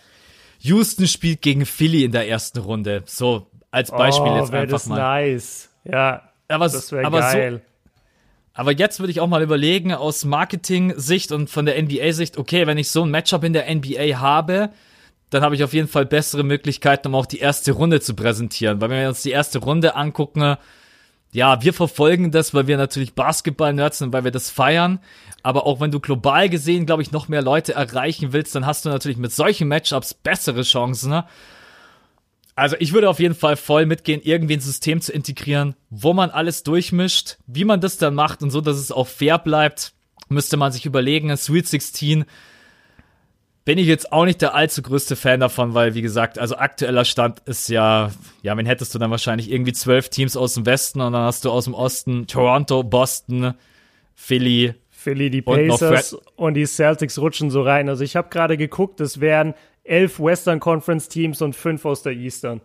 Houston 0.61 1.07
spielt 1.07 1.41
gegen 1.41 1.65
Philly 1.65 2.03
in 2.03 2.11
der 2.11 2.27
ersten 2.27 2.59
Runde. 2.59 3.03
So, 3.05 3.47
als 3.71 3.91
Beispiel 3.91 4.31
oh, 4.31 4.37
jetzt 4.37 4.53
einfach 4.53 4.71
das 4.71 4.85
mal. 4.87 4.97
nice. 4.97 5.69
Ja, 5.83 6.29
aber, 6.47 6.65
das 6.65 6.91
wäre 6.91 7.09
geil. 7.11 7.61
So, 7.63 7.68
aber 8.59 8.73
jetzt 8.73 8.99
würde 8.99 9.11
ich 9.11 9.21
auch 9.21 9.27
mal 9.27 9.41
überlegen, 9.41 9.93
aus 9.93 10.25
Marketing-Sicht 10.25 11.31
und 11.31 11.49
von 11.49 11.65
der 11.65 11.81
NBA-Sicht, 11.81 12.37
okay, 12.37 12.67
wenn 12.67 12.77
ich 12.77 12.91
so 12.91 13.03
ein 13.03 13.09
Matchup 13.09 13.45
in 13.45 13.53
der 13.53 13.73
NBA 13.73 14.19
habe, 14.19 14.71
dann 15.29 15.43
habe 15.43 15.55
ich 15.55 15.63
auf 15.63 15.71
jeden 15.71 15.87
Fall 15.87 16.05
bessere 16.05 16.43
Möglichkeiten, 16.43 17.07
um 17.07 17.15
auch 17.15 17.25
die 17.25 17.39
erste 17.39 17.71
Runde 17.71 18.01
zu 18.01 18.15
präsentieren. 18.15 18.81
Weil 18.81 18.89
wenn 18.89 18.99
wir 18.99 19.07
uns 19.07 19.21
die 19.21 19.31
erste 19.31 19.59
Runde 19.59 19.95
angucken, 19.95 20.57
ja, 21.31 21.63
wir 21.63 21.71
verfolgen 21.71 22.31
das, 22.31 22.53
weil 22.53 22.67
wir 22.67 22.75
natürlich 22.75 23.13
Basketball-Nerds 23.13 23.99
sind, 23.99 24.11
weil 24.11 24.25
wir 24.25 24.31
das 24.31 24.49
feiern. 24.49 24.99
Aber 25.41 25.65
auch 25.65 25.79
wenn 25.79 25.91
du 25.91 26.01
global 26.01 26.49
gesehen, 26.49 26.85
glaube 26.85 27.01
ich, 27.01 27.13
noch 27.13 27.29
mehr 27.29 27.41
Leute 27.41 27.75
erreichen 27.75 28.33
willst, 28.33 28.55
dann 28.55 28.65
hast 28.65 28.83
du 28.83 28.89
natürlich 28.89 29.17
mit 29.17 29.31
solchen 29.31 29.69
Matchups 29.69 30.13
bessere 30.13 30.63
Chancen. 30.63 31.11
Ne? 31.11 31.23
Also 32.59 32.75
ich 32.79 32.93
würde 32.93 33.09
auf 33.09 33.19
jeden 33.19 33.35
Fall 33.35 33.55
voll 33.55 33.85
mitgehen, 33.85 34.21
irgendwie 34.23 34.55
ein 34.55 34.59
System 34.59 34.99
zu 35.01 35.13
integrieren, 35.13 35.75
wo 35.89 36.13
man 36.13 36.29
alles 36.29 36.63
durchmischt, 36.63 37.37
wie 37.47 37.63
man 37.63 37.79
das 37.79 37.97
dann 37.97 38.15
macht 38.15 38.43
und 38.43 38.51
so, 38.51 38.59
dass 38.59 38.77
es 38.77 38.91
auch 38.91 39.07
fair 39.07 39.37
bleibt, 39.37 39.93
müsste 40.27 40.57
man 40.57 40.71
sich 40.71 40.85
überlegen. 40.85 41.35
Sweet 41.35 41.67
16 41.67 42.25
bin 43.63 43.77
ich 43.77 43.87
jetzt 43.87 44.11
auch 44.11 44.25
nicht 44.25 44.41
der 44.41 44.55
allzu 44.55 44.81
größte 44.81 45.15
Fan 45.15 45.39
davon, 45.39 45.73
weil 45.73 45.93
wie 45.93 46.01
gesagt, 46.01 46.37
also 46.37 46.57
aktueller 46.57 47.05
Stand 47.05 47.39
ist 47.45 47.69
ja, 47.69 48.11
ja, 48.41 48.57
wen 48.57 48.65
hättest 48.65 48.93
du 48.93 48.99
dann 48.99 49.11
wahrscheinlich 49.11 49.51
irgendwie 49.51 49.73
zwölf 49.73 50.09
Teams 50.09 50.35
aus 50.35 50.55
dem 50.55 50.65
Westen 50.65 51.01
und 51.01 51.13
dann 51.13 51.23
hast 51.23 51.45
du 51.45 51.51
aus 51.51 51.65
dem 51.65 51.73
Osten 51.73 52.27
Toronto, 52.27 52.83
Boston, 52.83 53.53
Philly, 54.15 54.73
Philly, 54.89 55.29
die 55.29 55.41
Pacers 55.41 56.13
und, 56.13 56.27
und, 56.35 56.53
die 56.55 56.65
Celtics 56.65 57.19
rutschen 57.19 57.51
so 57.51 57.61
rein. 57.61 57.87
Also 57.87 58.03
ich 58.03 58.17
habe 58.17 58.29
gerade 58.29 58.57
geguckt, 58.57 58.99
es 58.99 59.21
wären 59.21 59.53
elf 59.89 60.19
Western 60.19 60.59
Conference 60.59 61.09
Teams 61.09 61.41
und 61.41 61.55
fünf 61.55 61.85
aus 61.85 62.03
der 62.03 62.13
Eastern. 62.13 62.61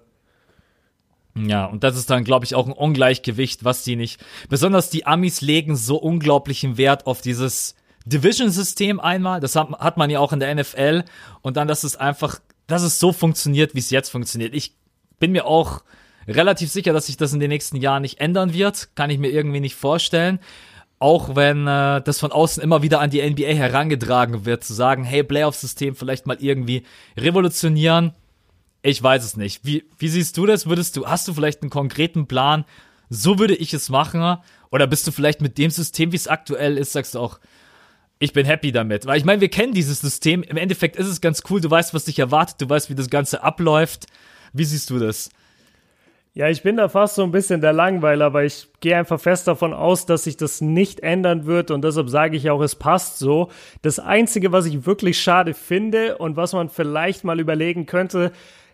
Ja, 1.37 1.67
und 1.67 1.83
das 1.83 1.97
ist 1.97 2.11
dann, 2.11 2.23
glaube 2.23 2.45
ich, 2.45 2.55
auch 2.55 2.67
ein 2.67 2.73
Ungleichgewicht, 2.73 3.65
was 3.65 3.83
die 3.83 3.97
nicht. 3.97 4.25
Besonders 4.49 4.91
die 4.91 5.05
Amis 5.05 5.41
legen 5.41 5.75
so 5.75 5.97
unglaublichen 5.97 6.77
Wert 6.77 7.07
auf 7.07 7.23
dieses 7.23 7.75
Division-System 8.07 9.01
einmal. 9.01 9.41
Das 9.41 9.57
hat, 9.57 9.71
hat 9.71 9.97
man 9.97 10.11
ja 10.11 10.21
auch 10.21 10.33
in 10.33 10.39
der 10.39 10.55
NFL. 10.55 11.03
Und 11.43 11.57
dann, 11.57 11.67
dass 11.67 11.83
es 11.83 11.97
einfach, 11.97 12.39
dass 12.69 12.83
es 12.83 13.01
so 13.01 13.13
funktioniert, 13.13 13.75
wie 13.75 13.81
es 13.81 13.91
jetzt 13.91 14.11
funktioniert. 14.11 14.55
Ich 14.55 14.77
bin 15.19 15.33
mir 15.33 15.45
auch 15.47 15.83
relativ 16.29 16.71
sicher, 16.71 16.93
dass 16.93 17.07
sich 17.07 17.17
das 17.17 17.33
in 17.33 17.41
den 17.41 17.49
nächsten 17.49 17.79
Jahren 17.79 18.03
nicht 18.03 18.21
ändern 18.21 18.53
wird. 18.53 18.91
Kann 18.95 19.11
ich 19.11 19.19
mir 19.19 19.31
irgendwie 19.31 19.61
nicht 19.61 19.75
vorstellen 19.75 20.39
auch 20.99 21.37
wenn 21.37 21.67
äh, 21.67 22.01
das 22.03 22.21
von 22.21 22.33
außen 22.33 22.63
immer 22.63 22.83
wieder 22.83 23.01
an 23.01 23.11
die 23.11 23.23
NBA 23.23 23.49
herangetragen 23.49 24.45
wird, 24.45 24.65
zu 24.65 24.75
sagen, 24.75 25.05
hey, 25.05 25.23
Playoff-System 25.23 25.97
vielleicht 25.97 26.27
mal 26.27 26.39
irgendwie 26.41 26.85
revolutionieren. 27.17 28.13
Ich 28.83 29.03
weiß 29.03 29.25
es 29.25 29.37
nicht. 29.37 29.65
Wie, 29.65 29.85
wie 29.99 30.09
siehst 30.09 30.37
du 30.37 30.47
das? 30.47 30.67
Würdest 30.67 30.97
du, 30.97 31.07
hast 31.07 31.27
du 31.27 31.35
vielleicht 31.35 31.63
einen 31.63 31.71
konkreten 31.71 32.27
Plan? 32.27 32.65
So 33.11 33.39
würde 33.39 33.55
ich 33.55 33.75
es 33.75 33.89
machen. 33.89 34.39
Oder 34.71 34.87
bist 34.87 35.07
du 35.07 35.13
vielleicht 35.13 35.41
mit 35.41 35.59
dem 35.59 35.71
System, 35.71 36.13
wie 36.13 36.17
es 36.17 36.29
aktuell 36.29 36.79
ist, 36.79 36.93
sagst 36.93 37.15
du 37.15 37.21
auch, 37.21 37.39
ich 38.19 38.33
bin 38.33 38.47
happy 38.47 38.73
damit. 38.73 39.07
Weil 39.07 39.19
ich 39.19 39.25
meine, 39.25 39.41
wir 39.41 39.51
kennen 39.51 39.75
dieses 39.75 40.01
System. 40.01 40.43
Im 40.43 40.57
Endeffekt 40.57 40.97
ist 40.97 41.09
es 41.09 41.21
ganz 41.21 41.43
cool. 41.51 41.61
Du 41.61 41.71
weißt, 41.71 41.95
was 41.95 42.05
dich 42.05 42.19
erwartet. 42.19 42.61
Du 42.61 42.69
weißt, 42.69 42.91
wie 42.91 42.95
das 42.95 43.11
Ganze 43.11 43.43
abläuft. 43.43 44.07
Wie 44.53 44.65
siehst 44.65 44.91
du 44.91 44.99
das? 44.99 45.31
Ja, 46.37 46.49
ich 46.49 46.65
bin 46.65 46.77
da 46.77 46.89
fast 46.89 47.15
so 47.15 47.23
ein 47.23 47.31
bisschen 47.31 47.61
der 47.61 47.73
Langweiler, 47.73 48.25
aber 48.25 48.43
ich 48.43 48.67
gehe 48.81 48.97
einfach 48.97 49.21
fest 49.21 49.47
davon 49.47 49.73
aus, 49.73 50.05
dass 50.05 50.25
sich 50.25 50.37
das 50.37 50.61
nicht 50.61 50.99
ändern 50.99 51.47
wird 51.47 51.71
und 51.71 51.85
deshalb 51.85 52.09
sage 52.09 52.37
ich 52.37 52.51
auch, 52.51 52.61
es 52.61 52.75
passt 52.75 53.21
so. 53.21 53.51
Das 53.83 54.01
Einzige, 54.01 54.51
was 54.51 54.67
ich 54.67 54.85
wirklich 54.85 55.21
schade 55.21 55.55
finde 55.55 56.19
und 56.19 56.37
was 56.37 56.53
man 56.53 56.71
vielleicht 56.71 57.23
mal 57.23 57.39
überlegen 57.39 57.87
könnte, 57.87 58.33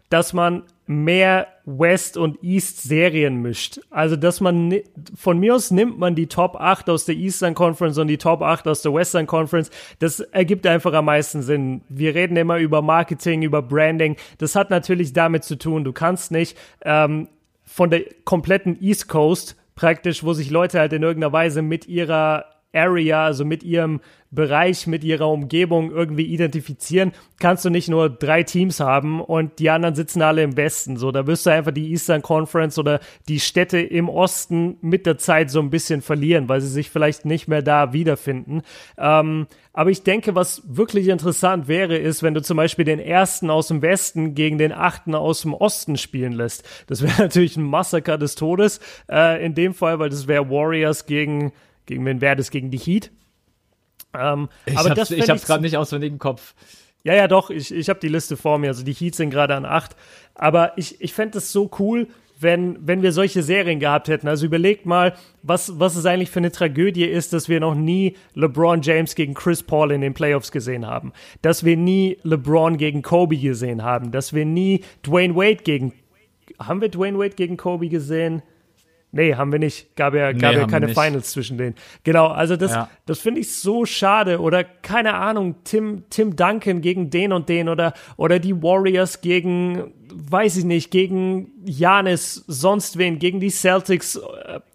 dass 0.08 0.32
man 0.32 0.62
mehr 0.86 1.48
West- 1.66 2.16
und 2.16 2.42
East-Serien 2.42 3.42
mischt. 3.42 3.78
Also, 3.90 4.16
dass 4.16 4.40
man, 4.40 4.74
von 5.14 5.38
mir 5.38 5.54
aus 5.54 5.70
nimmt 5.70 5.98
man 5.98 6.14
die 6.14 6.28
Top 6.28 6.56
8 6.56 6.88
aus 6.88 7.04
der 7.04 7.14
Eastern 7.14 7.54
Conference 7.54 7.98
und 7.98 8.08
die 8.08 8.18
Top 8.18 8.40
8 8.40 8.66
aus 8.68 8.80
der 8.80 8.94
Western 8.94 9.26
Conference. 9.26 9.70
Das 9.98 10.20
ergibt 10.20 10.66
einfach 10.66 10.94
am 10.94 11.04
meisten 11.04 11.42
Sinn. 11.42 11.82
Wir 11.90 12.14
reden 12.14 12.38
immer 12.38 12.56
über 12.56 12.80
Marketing, 12.80 13.42
über 13.42 13.60
Branding. 13.60 14.16
Das 14.38 14.56
hat 14.56 14.70
natürlich 14.70 15.12
damit 15.12 15.44
zu 15.44 15.56
tun. 15.56 15.84
Du 15.84 15.92
kannst 15.92 16.32
nicht 16.32 16.56
ähm, 16.82 17.28
von 17.70 17.88
der 17.88 18.04
kompletten 18.24 18.82
East 18.82 19.08
Coast 19.08 19.56
praktisch, 19.76 20.24
wo 20.24 20.32
sich 20.32 20.50
Leute 20.50 20.80
halt 20.80 20.92
in 20.92 21.02
irgendeiner 21.02 21.32
Weise 21.32 21.62
mit 21.62 21.86
ihrer 21.86 22.44
Area, 22.72 23.24
also 23.24 23.44
mit 23.44 23.62
ihrem 23.62 24.00
Bereich, 24.32 24.86
mit 24.86 25.02
ihrer 25.02 25.28
Umgebung 25.28 25.90
irgendwie 25.90 26.24
identifizieren, 26.24 27.10
kannst 27.40 27.64
du 27.64 27.70
nicht 27.70 27.88
nur 27.88 28.08
drei 28.08 28.44
Teams 28.44 28.78
haben 28.78 29.20
und 29.20 29.58
die 29.58 29.70
anderen 29.70 29.96
sitzen 29.96 30.22
alle 30.22 30.44
im 30.44 30.56
Westen. 30.56 30.96
So, 30.96 31.10
da 31.10 31.26
wirst 31.26 31.46
du 31.46 31.50
einfach 31.50 31.72
die 31.72 31.90
Eastern 31.90 32.22
Conference 32.22 32.78
oder 32.78 33.00
die 33.26 33.40
Städte 33.40 33.80
im 33.80 34.08
Osten 34.08 34.76
mit 34.82 35.04
der 35.04 35.18
Zeit 35.18 35.50
so 35.50 35.58
ein 35.58 35.70
bisschen 35.70 36.00
verlieren, 36.00 36.48
weil 36.48 36.60
sie 36.60 36.68
sich 36.68 36.90
vielleicht 36.90 37.24
nicht 37.24 37.48
mehr 37.48 37.62
da 37.62 37.92
wiederfinden. 37.92 38.62
Ähm, 38.96 39.48
aber 39.72 39.90
ich 39.90 40.04
denke, 40.04 40.36
was 40.36 40.62
wirklich 40.64 41.08
interessant 41.08 41.66
wäre, 41.66 41.96
ist, 41.96 42.22
wenn 42.22 42.34
du 42.34 42.42
zum 42.42 42.56
Beispiel 42.56 42.84
den 42.84 43.00
ersten 43.00 43.50
aus 43.50 43.66
dem 43.66 43.82
Westen 43.82 44.36
gegen 44.36 44.58
den 44.58 44.72
achten 44.72 45.16
aus 45.16 45.42
dem 45.42 45.54
Osten 45.54 45.96
spielen 45.96 46.32
lässt. 46.32 46.64
Das 46.86 47.02
wäre 47.02 47.14
natürlich 47.18 47.56
ein 47.56 47.64
Massaker 47.64 48.16
des 48.16 48.36
Todes 48.36 48.78
äh, 49.10 49.44
in 49.44 49.56
dem 49.56 49.74
Fall, 49.74 49.98
weil 49.98 50.10
das 50.10 50.28
wäre 50.28 50.48
Warriors 50.50 51.06
gegen 51.06 51.52
gegen 51.90 52.06
wen 52.06 52.20
wäre 52.20 52.36
das? 52.36 52.50
Gegen 52.52 52.70
die 52.70 52.78
Heat? 52.78 53.10
Ähm, 54.14 54.48
ich 54.64 54.78
aber 54.78 54.90
hab's, 54.90 55.00
das 55.00 55.10
ich 55.10 55.28
hab's 55.28 55.44
gerade 55.44 55.62
nicht 55.62 55.76
auswendig 55.76 56.12
im 56.12 56.20
Kopf. 56.20 56.54
Ja, 57.02 57.14
ja, 57.14 57.26
doch, 57.26 57.50
ich, 57.50 57.74
ich 57.74 57.88
habe 57.88 57.98
die 57.98 58.08
Liste 58.08 58.36
vor 58.36 58.58
mir. 58.58 58.68
Also 58.68 58.84
die 58.84 58.92
Heat 58.92 59.16
sind 59.16 59.30
gerade 59.30 59.56
an 59.56 59.64
acht. 59.64 59.96
Aber 60.36 60.78
ich, 60.78 61.00
ich 61.00 61.12
fände 61.12 61.38
es 61.38 61.50
so 61.50 61.68
cool, 61.80 62.06
wenn, 62.38 62.86
wenn 62.86 63.02
wir 63.02 63.12
solche 63.12 63.42
Serien 63.42 63.80
gehabt 63.80 64.06
hätten. 64.06 64.28
Also 64.28 64.46
überlegt 64.46 64.86
mal, 64.86 65.14
was, 65.42 65.80
was 65.80 65.96
es 65.96 66.06
eigentlich 66.06 66.30
für 66.30 66.38
eine 66.38 66.52
Tragödie 66.52 67.06
ist, 67.06 67.32
dass 67.32 67.48
wir 67.48 67.58
noch 67.58 67.74
nie 67.74 68.16
LeBron 68.34 68.82
James 68.82 69.16
gegen 69.16 69.34
Chris 69.34 69.64
Paul 69.64 69.90
in 69.90 70.00
den 70.00 70.14
Playoffs 70.14 70.52
gesehen 70.52 70.86
haben. 70.86 71.12
Dass 71.42 71.64
wir 71.64 71.76
nie 71.76 72.18
LeBron 72.22 72.76
gegen 72.76 73.02
Kobe 73.02 73.36
gesehen 73.36 73.82
haben. 73.82 74.12
Dass 74.12 74.32
wir 74.32 74.44
nie 74.44 74.84
Dwayne 75.02 75.34
Wade 75.34 75.64
gegen. 75.64 75.92
Haben 76.60 76.80
wir 76.82 76.88
Dwayne 76.88 77.18
Wade 77.18 77.34
gegen 77.34 77.56
Kobe 77.56 77.88
gesehen? 77.88 78.42
Nee, 79.12 79.34
haben 79.34 79.50
wir 79.50 79.58
nicht. 79.58 79.96
Gab 79.96 80.14
ja, 80.14 80.30
gab 80.32 80.52
nee, 80.52 80.60
ja 80.60 80.66
keine 80.68 80.88
Finals 80.88 81.32
zwischen 81.32 81.58
denen. 81.58 81.74
Genau, 82.04 82.28
also 82.28 82.56
das, 82.56 82.72
ja. 82.72 82.88
das 83.06 83.18
finde 83.18 83.40
ich 83.40 83.52
so 83.52 83.84
schade. 83.84 84.40
Oder 84.40 84.62
keine 84.62 85.14
Ahnung, 85.14 85.56
Tim, 85.64 86.04
Tim 86.10 86.36
Duncan 86.36 86.80
gegen 86.80 87.10
den 87.10 87.32
und 87.32 87.48
den 87.48 87.68
oder, 87.68 87.92
oder 88.16 88.38
die 88.38 88.62
Warriors 88.62 89.20
gegen, 89.20 89.92
weiß 90.14 90.58
ich 90.58 90.64
nicht, 90.64 90.92
gegen 90.92 91.50
Janis, 91.64 92.44
sonst 92.46 92.98
wen, 92.98 93.18
gegen 93.18 93.40
die 93.40 93.50
Celtics. 93.50 94.20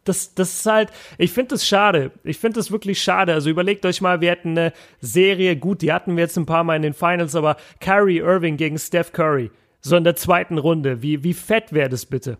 Das, 0.03 0.35
das 0.35 0.59
ist 0.59 0.65
halt, 0.65 0.89
ich 1.17 1.31
finde 1.31 1.55
das 1.55 1.65
schade. 1.65 2.11
Ich 2.25 2.37
finde 2.37 2.59
das 2.59 2.71
wirklich 2.71 3.01
schade. 3.01 3.33
Also 3.33 3.49
überlegt 3.49 3.85
euch 3.85 4.01
mal, 4.01 4.19
wir 4.19 4.31
hätten 4.31 4.57
eine 4.57 4.73
Serie, 4.99 5.55
gut, 5.55 5.81
die 5.81 5.93
hatten 5.93 6.17
wir 6.17 6.23
jetzt 6.23 6.37
ein 6.37 6.45
paar 6.45 6.65
Mal 6.65 6.75
in 6.75 6.81
den 6.81 6.93
Finals, 6.93 7.35
aber 7.35 7.55
Kyrie 7.79 8.19
Irving 8.19 8.57
gegen 8.57 8.77
Steph 8.77 9.13
Curry. 9.13 9.49
So 9.79 9.95
in 9.95 10.03
der 10.03 10.17
zweiten 10.17 10.57
Runde. 10.57 11.01
Wie, 11.01 11.23
wie 11.23 11.33
fett 11.33 11.71
wäre 11.71 11.89
das 11.89 12.05
bitte? 12.05 12.37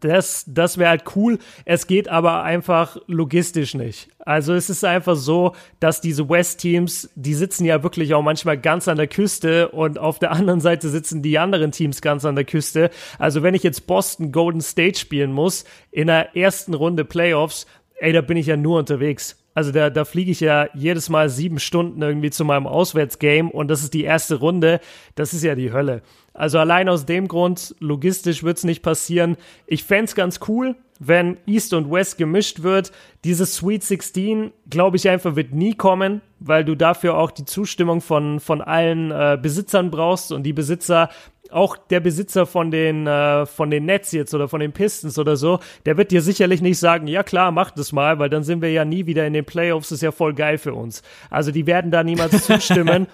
Das, 0.00 0.44
das 0.48 0.78
wäre 0.78 0.90
halt 0.90 1.04
cool. 1.14 1.38
Es 1.64 1.86
geht 1.86 2.08
aber 2.08 2.42
einfach 2.42 2.96
logistisch 3.06 3.74
nicht. 3.74 4.08
Also 4.18 4.52
es 4.54 4.68
ist 4.68 4.84
einfach 4.84 5.14
so, 5.14 5.54
dass 5.78 6.00
diese 6.00 6.28
West-Teams, 6.28 7.10
die 7.14 7.34
sitzen 7.34 7.64
ja 7.64 7.82
wirklich 7.84 8.12
auch 8.12 8.22
manchmal 8.22 8.58
ganz 8.58 8.88
an 8.88 8.96
der 8.96 9.06
Küste 9.06 9.68
und 9.68 9.98
auf 9.98 10.18
der 10.18 10.32
anderen 10.32 10.60
Seite 10.60 10.88
sitzen 10.88 11.22
die 11.22 11.38
anderen 11.38 11.70
Teams 11.70 12.00
ganz 12.00 12.24
an 12.24 12.34
der 12.34 12.44
Küste. 12.44 12.90
Also 13.18 13.44
wenn 13.44 13.54
ich 13.54 13.62
jetzt 13.62 13.86
Boston 13.86 14.32
Golden 14.32 14.60
State 14.60 14.98
spielen 14.98 15.32
muss 15.32 15.64
in 15.92 16.08
der 16.08 16.34
ersten 16.34 16.74
Runde 16.74 17.04
Playoffs, 17.04 17.66
ey, 17.98 18.12
da 18.12 18.22
bin 18.22 18.36
ich 18.36 18.46
ja 18.46 18.56
nur 18.56 18.80
unterwegs. 18.80 19.36
Also 19.56 19.72
da, 19.72 19.88
da 19.88 20.04
fliege 20.04 20.30
ich 20.30 20.40
ja 20.40 20.68
jedes 20.74 21.08
Mal 21.08 21.30
sieben 21.30 21.58
Stunden 21.58 22.02
irgendwie 22.02 22.28
zu 22.28 22.44
meinem 22.44 22.66
Auswärtsgame 22.66 23.50
und 23.50 23.68
das 23.68 23.82
ist 23.82 23.94
die 23.94 24.04
erste 24.04 24.34
Runde. 24.34 24.80
Das 25.14 25.32
ist 25.32 25.42
ja 25.42 25.54
die 25.54 25.72
Hölle. 25.72 26.02
Also 26.34 26.58
allein 26.58 26.90
aus 26.90 27.06
dem 27.06 27.26
Grund, 27.26 27.74
logistisch 27.80 28.42
wird 28.42 28.58
es 28.58 28.64
nicht 28.64 28.82
passieren. 28.82 29.38
Ich 29.66 29.84
fände 29.84 30.12
ganz 30.12 30.40
cool, 30.46 30.76
wenn 30.98 31.38
East 31.46 31.72
und 31.72 31.90
West 31.90 32.18
gemischt 32.18 32.62
wird. 32.64 32.92
Dieses 33.24 33.54
Sweet 33.54 33.82
16, 33.82 34.52
glaube 34.68 34.98
ich 34.98 35.08
einfach, 35.08 35.36
wird 35.36 35.54
nie 35.54 35.72
kommen, 35.72 36.20
weil 36.38 36.62
du 36.62 36.74
dafür 36.74 37.16
auch 37.16 37.30
die 37.30 37.46
Zustimmung 37.46 38.02
von, 38.02 38.40
von 38.40 38.60
allen 38.60 39.10
äh, 39.10 39.38
Besitzern 39.40 39.90
brauchst 39.90 40.32
und 40.32 40.42
die 40.42 40.52
Besitzer 40.52 41.08
auch 41.52 41.76
der 41.76 42.00
Besitzer 42.00 42.46
von 42.46 42.70
den, 42.70 43.06
äh, 43.06 43.46
von 43.46 43.70
den 43.70 43.86
Nets 43.86 44.12
jetzt 44.12 44.34
oder 44.34 44.48
von 44.48 44.60
den 44.60 44.72
Pistons 44.72 45.18
oder 45.18 45.36
so, 45.36 45.60
der 45.84 45.96
wird 45.96 46.10
dir 46.10 46.22
sicherlich 46.22 46.62
nicht 46.62 46.78
sagen, 46.78 47.06
ja 47.06 47.22
klar, 47.22 47.50
mach 47.50 47.70
das 47.70 47.92
mal, 47.92 48.18
weil 48.18 48.30
dann 48.30 48.44
sind 48.44 48.62
wir 48.62 48.70
ja 48.70 48.84
nie 48.84 49.06
wieder 49.06 49.26
in 49.26 49.32
den 49.32 49.44
Playoffs, 49.44 49.88
das 49.88 49.96
ist 49.96 50.02
ja 50.02 50.12
voll 50.12 50.34
geil 50.34 50.58
für 50.58 50.74
uns. 50.74 51.02
Also 51.30 51.50
die 51.50 51.66
werden 51.66 51.90
da 51.90 52.02
niemals 52.02 52.44
zustimmen 52.46 53.06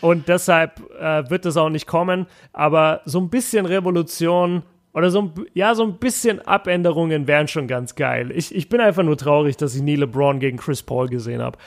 und 0.00 0.28
deshalb 0.28 0.80
äh, 1.00 1.28
wird 1.30 1.46
es 1.46 1.56
auch 1.56 1.70
nicht 1.70 1.86
kommen. 1.86 2.26
Aber 2.52 3.02
so 3.04 3.20
ein 3.20 3.30
bisschen 3.30 3.66
Revolution 3.66 4.62
oder 4.92 5.10
so 5.10 5.22
ein, 5.22 5.32
ja, 5.54 5.74
so 5.74 5.82
ein 5.82 5.98
bisschen 5.98 6.40
Abänderungen 6.46 7.26
wären 7.26 7.48
schon 7.48 7.66
ganz 7.66 7.94
geil. 7.94 8.30
Ich, 8.34 8.54
ich 8.54 8.68
bin 8.68 8.80
einfach 8.80 9.02
nur 9.02 9.16
traurig, 9.16 9.56
dass 9.56 9.74
ich 9.74 9.82
nie 9.82 9.96
LeBron 9.96 10.38
gegen 10.38 10.56
Chris 10.56 10.82
Paul 10.82 11.08
gesehen 11.08 11.42
habe. 11.42 11.58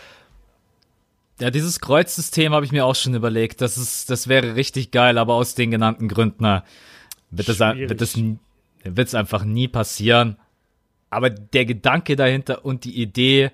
Ja, 1.39 1.51
dieses 1.51 1.79
Kreuzsystem 1.79 2.53
habe 2.53 2.65
ich 2.65 2.71
mir 2.71 2.85
auch 2.85 2.95
schon 2.95 3.13
überlegt. 3.13 3.61
Das 3.61 3.77
ist, 3.77 4.09
das 4.09 4.27
wäre 4.27 4.55
richtig 4.55 4.91
geil, 4.91 5.17
aber 5.17 5.35
aus 5.35 5.53
den 5.53 5.69
genannten 5.69 6.07
Gründen 6.07 6.37
na, 6.39 6.63
wird 7.29 7.49
es 7.49 7.59
wird 7.59 8.01
es 8.01 8.17
wird's 8.83 9.13
einfach 9.13 9.43
nie 9.43 9.67
passieren. 9.67 10.37
Aber 11.09 11.29
der 11.29 11.65
Gedanke 11.65 12.15
dahinter 12.15 12.65
und 12.65 12.83
die 12.85 13.01
Idee, 13.01 13.51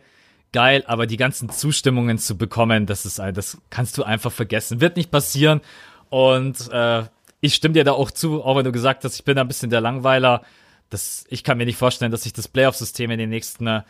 geil, 0.54 0.84
aber 0.88 1.08
die 1.08 1.18
ganzen 1.18 1.50
Zustimmungen 1.50 2.18
zu 2.18 2.38
bekommen, 2.38 2.86
das 2.86 3.06
ist, 3.06 3.20
das 3.20 3.58
kannst 3.70 3.98
du 3.98 4.04
einfach 4.04 4.32
vergessen. 4.32 4.80
Wird 4.80 4.96
nicht 4.96 5.12
passieren. 5.12 5.62
Und 6.10 6.72
äh, 6.72 7.04
ich 7.42 7.56
stimme 7.56 7.74
dir 7.74 7.84
da 7.84 7.92
auch 7.92 8.12
zu, 8.12 8.44
auch 8.44 8.56
wenn 8.56 8.64
du 8.64 8.72
gesagt 8.72 9.04
hast, 9.04 9.16
ich 9.16 9.26
bin 9.26 9.38
ein 9.38 9.48
bisschen 9.48 9.70
der 9.70 9.82
Langweiler. 9.82 10.44
Das, 10.90 11.26
ich 11.28 11.44
kann 11.44 11.58
mir 11.58 11.66
nicht 11.66 11.78
vorstellen, 11.78 12.12
dass 12.12 12.24
sich 12.24 12.34
das 12.34 12.48
Playoff-System 12.48 13.12
in 13.12 13.20
den 13.20 13.30
nächsten 13.30 13.68
äh, 13.68 13.82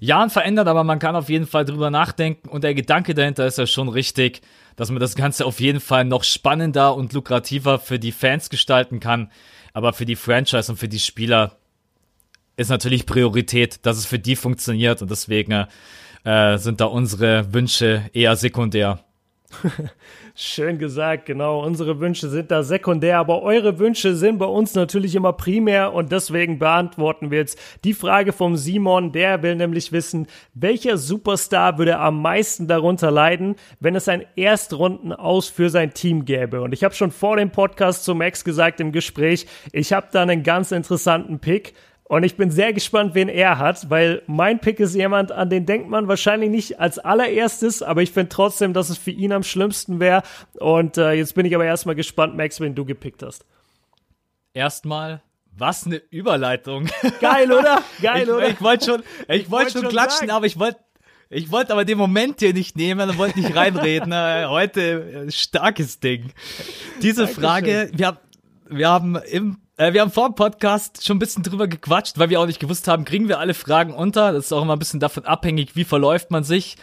Jahren 0.00 0.30
verändert, 0.30 0.68
aber 0.68 0.84
man 0.84 0.98
kann 0.98 1.16
auf 1.16 1.28
jeden 1.28 1.46
Fall 1.46 1.64
drüber 1.64 1.90
nachdenken 1.90 2.48
und 2.48 2.64
der 2.64 2.74
Gedanke 2.74 3.14
dahinter 3.14 3.46
ist 3.46 3.58
ja 3.58 3.66
schon 3.66 3.88
richtig, 3.88 4.42
dass 4.76 4.90
man 4.90 5.00
das 5.00 5.14
Ganze 5.14 5.44
auf 5.46 5.60
jeden 5.60 5.80
Fall 5.80 6.04
noch 6.04 6.24
spannender 6.24 6.94
und 6.94 7.12
lukrativer 7.12 7.78
für 7.78 7.98
die 7.98 8.12
Fans 8.12 8.50
gestalten 8.50 9.00
kann. 9.00 9.30
Aber 9.72 9.92
für 9.92 10.06
die 10.06 10.16
Franchise 10.16 10.70
und 10.70 10.78
für 10.78 10.88
die 10.88 10.98
Spieler 10.98 11.56
ist 12.56 12.68
natürlich 12.68 13.06
Priorität, 13.06 13.84
dass 13.86 13.96
es 13.96 14.06
für 14.06 14.18
die 14.18 14.36
funktioniert 14.36 15.02
und 15.02 15.10
deswegen 15.10 15.66
äh, 16.24 16.58
sind 16.58 16.80
da 16.80 16.86
unsere 16.86 17.52
Wünsche 17.52 18.10
eher 18.12 18.36
sekundär. 18.36 19.00
Schön 20.34 20.78
gesagt, 20.78 21.26
genau. 21.26 21.62
Unsere 21.62 22.00
Wünsche 22.00 22.30
sind 22.30 22.50
da 22.50 22.62
sekundär, 22.62 23.18
aber 23.18 23.42
eure 23.42 23.78
Wünsche 23.78 24.14
sind 24.16 24.38
bei 24.38 24.46
uns 24.46 24.74
natürlich 24.74 25.14
immer 25.14 25.34
primär 25.34 25.92
und 25.92 26.10
deswegen 26.10 26.58
beantworten 26.58 27.30
wir 27.30 27.38
jetzt 27.38 27.58
die 27.84 27.92
Frage 27.92 28.32
vom 28.32 28.56
Simon. 28.56 29.12
Der 29.12 29.42
will 29.42 29.56
nämlich 29.56 29.92
wissen, 29.92 30.26
welcher 30.54 30.96
Superstar 30.96 31.76
würde 31.76 31.98
am 31.98 32.22
meisten 32.22 32.66
darunter 32.66 33.10
leiden, 33.10 33.56
wenn 33.78 33.94
es 33.94 34.08
ein 34.08 34.24
Erstrunden 34.34 35.12
aus 35.12 35.48
für 35.48 35.68
sein 35.68 35.92
Team 35.92 36.24
gäbe. 36.24 36.62
Und 36.62 36.72
ich 36.72 36.82
habe 36.82 36.94
schon 36.94 37.10
vor 37.10 37.36
dem 37.36 37.50
Podcast 37.50 38.04
zu 38.04 38.14
Max 38.14 38.42
gesagt 38.42 38.80
im 38.80 38.90
Gespräch, 38.90 39.46
ich 39.72 39.92
habe 39.92 40.08
da 40.12 40.22
einen 40.22 40.42
ganz 40.42 40.72
interessanten 40.72 41.40
Pick. 41.40 41.74
Und 42.12 42.24
ich 42.24 42.36
bin 42.36 42.50
sehr 42.50 42.74
gespannt, 42.74 43.14
wen 43.14 43.30
er 43.30 43.56
hat, 43.56 43.88
weil 43.88 44.20
mein 44.26 44.58
Pick 44.58 44.80
ist 44.80 44.94
jemand, 44.94 45.32
an 45.32 45.48
den 45.48 45.64
denkt 45.64 45.88
man 45.88 46.08
wahrscheinlich 46.08 46.50
nicht 46.50 46.78
als 46.78 46.98
allererstes, 46.98 47.82
aber 47.82 48.02
ich 48.02 48.12
finde 48.12 48.28
trotzdem, 48.28 48.74
dass 48.74 48.90
es 48.90 48.98
für 48.98 49.12
ihn 49.12 49.32
am 49.32 49.42
schlimmsten 49.42 49.98
wäre. 49.98 50.22
Und 50.58 50.98
äh, 50.98 51.12
jetzt 51.12 51.34
bin 51.34 51.46
ich 51.46 51.54
aber 51.54 51.64
erstmal 51.64 51.94
gespannt, 51.94 52.36
Max, 52.36 52.60
wen 52.60 52.74
du 52.74 52.84
gepickt 52.84 53.22
hast. 53.22 53.46
Erstmal 54.52 55.22
was 55.56 55.86
eine 55.86 56.02
Überleitung. 56.10 56.90
Geil, 57.22 57.50
oder? 57.50 57.82
Geil, 58.02 58.24
ich, 58.24 58.30
oder? 58.30 58.46
Ich 58.46 58.60
wollte 58.60 58.84
schon, 58.84 59.02
ich, 59.28 59.44
ich 59.44 59.50
wollte 59.50 59.70
schon, 59.70 59.80
schon 59.80 59.90
klatschen, 59.90 60.28
sagen. 60.28 60.32
aber 60.32 60.44
ich 60.44 60.58
wollte 60.58 60.80
ich 61.30 61.50
wollte 61.50 61.72
aber 61.72 61.86
den 61.86 61.96
Moment 61.96 62.40
hier 62.40 62.52
nicht 62.52 62.76
nehmen 62.76 63.08
und 63.08 63.16
wollte 63.16 63.40
nicht 63.40 63.56
reinreden. 63.56 64.12
Heute 64.50 65.24
äh, 65.28 65.30
starkes 65.30 65.98
Ding. 65.98 66.30
Diese 67.00 67.22
Dankeschön. 67.22 67.42
Frage, 67.42 67.90
wir 67.94 68.06
haben, 68.06 68.18
wir 68.68 68.90
haben 68.90 69.16
im 69.16 69.61
äh, 69.76 69.92
wir 69.92 70.00
haben 70.00 70.10
vor 70.10 70.28
dem 70.28 70.34
Podcast 70.34 71.04
schon 71.04 71.16
ein 71.16 71.20
bisschen 71.20 71.42
drüber 71.42 71.66
gequatscht, 71.66 72.18
weil 72.18 72.30
wir 72.30 72.40
auch 72.40 72.46
nicht 72.46 72.60
gewusst 72.60 72.88
haben, 72.88 73.04
kriegen 73.04 73.28
wir 73.28 73.38
alle 73.38 73.54
Fragen 73.54 73.94
unter. 73.94 74.32
Das 74.32 74.46
ist 74.46 74.52
auch 74.52 74.62
immer 74.62 74.76
ein 74.76 74.78
bisschen 74.78 75.00
davon 75.00 75.24
abhängig, 75.24 75.76
wie 75.76 75.84
verläuft 75.84 76.30
man 76.30 76.44
sich. 76.44 76.76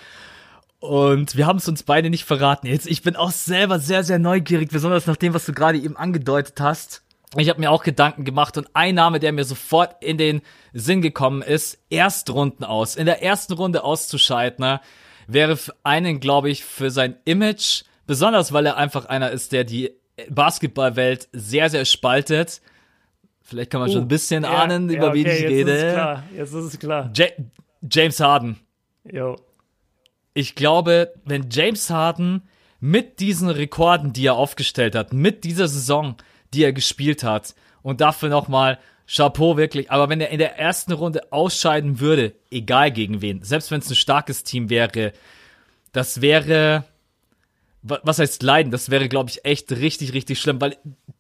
Und 0.80 1.36
wir 1.36 1.46
haben 1.46 1.58
es 1.58 1.68
uns 1.68 1.84
beide 1.84 2.10
nicht 2.10 2.24
verraten. 2.24 2.68
Jetzt, 2.68 2.88
ich 2.88 3.02
bin 3.02 3.16
auch 3.16 3.32
selber 3.32 3.80
sehr, 3.80 4.04
sehr 4.04 4.18
neugierig, 4.18 4.70
besonders 4.72 5.08
nach 5.08 5.18
dem, 5.18 5.34
was 5.34 5.46
du 5.46 5.54
gerade 5.54 5.78
eben 5.78 5.98
angedeutet 5.98 6.60
hast. 6.62 7.04
Ich 7.38 7.50
habe 7.50 7.60
mir 7.60 7.70
auch 7.70 7.84
Gedanken 7.84 8.26
gemacht 8.26 8.58
und 8.58 8.70
ein 8.74 8.96
Name, 8.96 9.20
der 9.20 9.34
mir 9.34 9.44
sofort 9.44 10.02
in 10.02 10.18
den 10.18 10.42
Sinn 10.74 11.02
gekommen 11.02 11.42
ist, 11.44 11.78
Erstrunden 11.90 12.64
aus. 12.64 12.96
In 12.96 13.06
der 13.06 13.22
ersten 13.22 13.54
Runde 13.54 13.84
auszuscheiden, 13.84 14.66
ne, 14.66 14.82
wäre 15.28 15.58
für 15.58 15.76
einen, 15.84 16.22
glaube 16.22 16.50
ich, 16.50 16.66
für 16.66 16.90
sein 16.90 17.18
Image, 17.26 17.84
besonders 18.08 18.52
weil 18.52 18.66
er 18.66 18.78
einfach 18.78 19.06
einer 19.06 19.30
ist, 19.30 19.52
der 19.52 19.64
die 19.64 19.92
Basketballwelt 20.30 21.30
sehr, 21.32 21.70
sehr 21.70 21.86
spaltet, 21.86 22.62
Vielleicht 23.50 23.72
kann 23.72 23.82
man 23.82 23.90
uh, 23.90 23.94
schon 23.94 24.02
ein 24.04 24.08
bisschen 24.08 24.44
ja, 24.44 24.52
ahnen, 24.52 24.90
über 24.90 25.06
ja, 25.06 25.10
okay, 25.10 25.26
wen 25.26 25.28
ich 25.28 25.40
jetzt 25.42 25.52
rede. 25.52 25.72
Ist 25.72 25.84
es 25.84 25.94
klar. 25.94 26.24
Jetzt 26.36 26.54
ist 26.54 26.66
es 26.66 26.80
klar. 26.80 27.12
Ja 27.16 27.26
James 27.90 28.20
Harden. 28.20 28.60
Jo. 29.10 29.36
Ich 30.34 30.56
glaube, 30.56 31.14
wenn 31.26 31.50
James 31.50 31.90
Harden 31.90 32.44
mit 32.80 33.20
diesen 33.20 33.50
Rekorden, 33.50 34.14
die 34.14 34.28
er 34.28 34.36
aufgestellt 34.36 34.96
hat, 34.96 35.14
mit 35.14 35.44
dieser 35.44 35.68
Saison, 35.68 36.16
die 36.54 36.64
er 36.64 36.74
gespielt 36.74 37.24
hat, 37.24 37.56
und 37.82 38.02
dafür 38.02 38.30
nochmal 38.30 38.78
Chapeau 39.08 39.58
wirklich, 39.58 39.90
aber 39.90 40.10
wenn 40.10 40.22
er 40.22 40.30
in 40.30 40.38
der 40.38 40.60
ersten 40.60 40.92
Runde 40.92 41.32
ausscheiden 41.32 42.00
würde, 42.00 42.34
egal 42.52 42.92
gegen 42.92 43.22
wen, 43.22 43.42
selbst 43.42 43.72
wenn 43.72 43.80
es 43.80 43.90
ein 43.90 43.96
starkes 43.96 44.44
Team 44.44 44.70
wäre, 44.70 45.14
das 45.92 46.22
wäre 46.22 46.84
was 47.82 48.20
heißt 48.20 48.44
leiden? 48.44 48.72
Das 48.72 48.90
wäre, 48.90 49.08
glaube 49.08 49.30
ich, 49.30 49.46
echt 49.46 49.72
richtig, 49.72 50.14
richtig 50.14 50.40
schlimm, 50.40 50.60
weil 50.60 50.76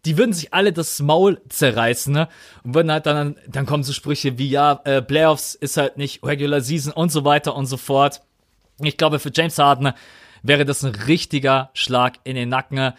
die 0.05 0.17
würden 0.17 0.33
sich 0.33 0.53
alle 0.53 0.73
das 0.73 0.99
Maul 0.99 1.41
zerreißen, 1.47 2.13
ne? 2.13 2.27
Und 2.63 2.75
würden 2.75 2.91
halt 2.91 3.05
dann, 3.05 3.37
dann 3.47 3.65
kommen 3.65 3.83
so 3.83 3.93
Sprüche 3.93 4.37
wie, 4.37 4.49
ja, 4.49 4.81
äh, 4.83 5.01
Playoffs 5.01 5.55
ist 5.55 5.77
halt 5.77 5.97
nicht 5.97 6.23
Regular 6.23 6.61
Season 6.61 6.91
und 6.91 7.11
so 7.11 7.23
weiter 7.23 7.55
und 7.55 7.65
so 7.65 7.77
fort. 7.77 8.21
Ich 8.81 8.97
glaube, 8.97 9.19
für 9.19 9.31
James 9.33 9.57
Harden 9.57 9.93
wäre 10.43 10.65
das 10.65 10.83
ein 10.83 10.95
richtiger 10.95 11.69
Schlag 11.73 12.19
in 12.23 12.35
den 12.35 12.49
Nacken. 12.49 12.93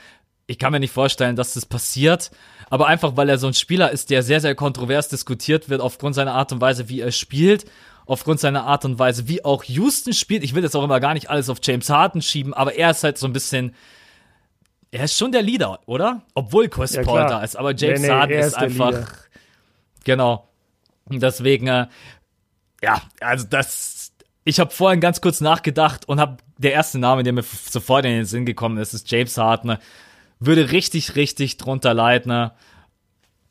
Ich 0.46 0.58
kann 0.58 0.72
mir 0.72 0.80
nicht 0.80 0.92
vorstellen, 0.92 1.36
dass 1.36 1.54
das 1.54 1.66
passiert, 1.66 2.30
aber 2.70 2.86
einfach, 2.86 3.16
weil 3.16 3.28
er 3.28 3.38
so 3.38 3.46
ein 3.46 3.54
Spieler 3.54 3.90
ist, 3.90 4.10
der 4.10 4.22
sehr, 4.22 4.40
sehr 4.40 4.54
kontrovers 4.54 5.08
diskutiert 5.08 5.68
wird 5.68 5.80
aufgrund 5.80 6.14
seiner 6.14 6.34
Art 6.34 6.52
und 6.52 6.60
Weise, 6.60 6.88
wie 6.88 7.00
er 7.00 7.12
spielt 7.12 7.66
aufgrund 8.10 8.40
seiner 8.40 8.64
Art 8.64 8.84
und 8.84 8.98
Weise, 8.98 9.28
wie 9.28 9.44
auch 9.44 9.62
Houston 9.62 10.12
spielt. 10.12 10.42
Ich 10.42 10.54
will 10.54 10.64
jetzt 10.64 10.74
auch 10.74 10.82
immer 10.82 10.98
gar 10.98 11.14
nicht 11.14 11.30
alles 11.30 11.48
auf 11.48 11.58
James 11.62 11.88
Harden 11.88 12.22
schieben, 12.22 12.52
aber 12.52 12.74
er 12.74 12.90
ist 12.90 13.04
halt 13.04 13.18
so 13.18 13.26
ein 13.26 13.32
bisschen. 13.32 13.72
Er 14.90 15.04
ist 15.04 15.16
schon 15.16 15.30
der 15.30 15.42
Leader, 15.42 15.78
oder? 15.86 16.22
Obwohl 16.34 16.68
Chris 16.68 16.94
ja, 16.94 17.02
Paul 17.02 17.20
da 17.20 17.42
ist, 17.42 17.56
aber 17.56 17.72
James 17.72 18.00
nee, 18.00 18.08
nee, 18.08 18.12
Harden 18.12 18.38
ist, 18.38 18.46
ist 18.48 18.54
einfach. 18.56 18.90
Leader. 18.90 19.08
Genau. 20.02 20.48
Deswegen, 21.08 21.68
äh, 21.68 21.86
ja, 22.82 23.00
also 23.20 23.46
das. 23.48 24.12
Ich 24.42 24.58
habe 24.58 24.72
vorhin 24.72 25.00
ganz 25.00 25.20
kurz 25.20 25.40
nachgedacht 25.40 26.08
und 26.08 26.18
habe 26.18 26.38
der 26.58 26.72
erste 26.72 26.98
Name, 26.98 27.22
der 27.22 27.32
mir 27.32 27.44
sofort 27.44 28.04
in 28.06 28.12
den 28.12 28.24
Sinn 28.24 28.44
gekommen 28.44 28.78
ist, 28.78 28.92
ist 28.92 29.08
James 29.08 29.36
Harden. 29.38 29.76
Würde 30.40 30.72
richtig, 30.72 31.14
richtig 31.14 31.58
drunter 31.58 31.94
leiden. 31.94 32.50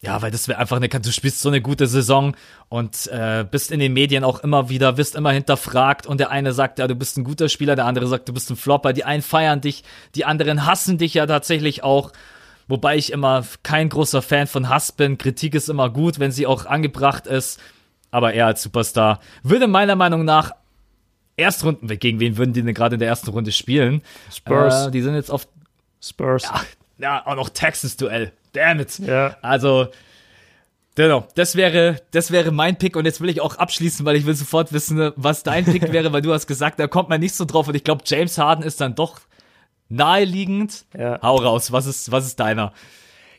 Ja, 0.01 0.21
weil 0.21 0.31
das 0.31 0.47
wäre 0.47 0.59
einfach 0.59 0.77
eine, 0.77 0.87
du 0.87 1.11
spielst 1.11 1.41
so 1.41 1.49
eine 1.49 1.61
gute 1.61 1.85
Saison 1.85 2.35
und 2.69 3.07
äh, 3.07 3.45
bist 3.49 3.69
in 3.69 3.81
den 3.81 3.91
Medien 3.91 4.23
auch 4.23 4.39
immer 4.39 4.69
wieder, 4.69 4.95
wirst 4.95 5.15
immer 5.15 5.31
hinterfragt 5.31 6.07
und 6.07 6.21
der 6.21 6.31
eine 6.31 6.53
sagt, 6.53 6.79
ja, 6.79 6.87
du 6.87 6.95
bist 6.95 7.17
ein 7.17 7.25
guter 7.25 7.49
Spieler, 7.49 7.75
der 7.75 7.85
andere 7.85 8.07
sagt, 8.07 8.29
du 8.29 8.33
bist 8.33 8.49
ein 8.49 8.55
Flopper, 8.55 8.93
die 8.93 9.03
einen 9.03 9.21
feiern 9.21 9.59
dich, 9.59 9.83
die 10.15 10.23
anderen 10.23 10.65
hassen 10.65 10.97
dich 10.97 11.15
ja 11.15 11.25
tatsächlich 11.25 11.83
auch, 11.83 12.13
wobei 12.69 12.95
ich 12.95 13.11
immer 13.11 13.43
kein 13.63 13.89
großer 13.89 14.21
Fan 14.21 14.47
von 14.47 14.69
Hass 14.69 14.93
bin, 14.93 15.17
Kritik 15.17 15.53
ist 15.53 15.67
immer 15.67 15.89
gut, 15.89 16.17
wenn 16.17 16.31
sie 16.31 16.47
auch 16.47 16.65
angebracht 16.65 17.27
ist, 17.27 17.59
aber 18.09 18.33
er 18.33 18.45
als 18.45 18.63
Superstar 18.63 19.19
würde 19.43 19.67
meiner 19.67 19.97
Meinung 19.97 20.23
nach 20.23 20.53
Erstrunden, 21.35 21.87
gegen 21.99 22.21
wen 22.21 22.37
würden 22.37 22.53
die 22.53 22.61
denn 22.61 22.73
gerade 22.73 22.95
in 22.95 22.99
der 22.99 23.09
ersten 23.09 23.31
Runde 23.31 23.51
spielen? 23.51 24.01
Spurs. 24.31 24.87
Äh, 24.87 24.91
die 24.91 25.01
sind 25.01 25.15
jetzt 25.15 25.31
auf 25.31 25.47
Spurs. 26.01 26.43
Ja, 26.43 26.61
ja 26.97 27.25
auch 27.25 27.35
noch 27.35 27.49
Texas-Duell. 27.49 28.31
Damn 28.53 28.79
it. 28.79 28.99
Ja. 28.99 29.37
Also, 29.41 29.87
Genau, 30.99 31.25
das 31.35 31.55
wäre, 31.55 32.01
das 32.11 32.29
wäre 32.29 32.51
mein 32.51 32.77
Pick 32.77 32.97
und 32.97 33.05
jetzt 33.05 33.21
will 33.21 33.29
ich 33.29 33.39
auch 33.39 33.55
abschließen, 33.55 34.05
weil 34.05 34.17
ich 34.17 34.25
will 34.25 34.33
sofort 34.33 34.73
wissen, 34.73 35.13
was 35.15 35.43
dein 35.43 35.63
Pick 35.63 35.93
wäre, 35.93 36.11
weil 36.11 36.21
du 36.21 36.33
hast 36.33 36.45
gesagt, 36.45 36.77
da 36.77 36.87
kommt 36.87 37.07
man 37.07 37.21
nicht 37.21 37.35
so 37.35 37.45
drauf 37.45 37.69
und 37.69 37.75
ich 37.75 37.85
glaube, 37.85 38.03
James 38.05 38.37
Harden 38.37 38.65
ist 38.65 38.81
dann 38.81 38.95
doch 38.95 39.21
naheliegend. 39.87 40.83
Ja. 40.97 41.17
Hau 41.21 41.37
raus, 41.37 41.71
was 41.71 41.85
ist, 41.85 42.11
was 42.11 42.25
ist 42.25 42.37
deiner? 42.41 42.73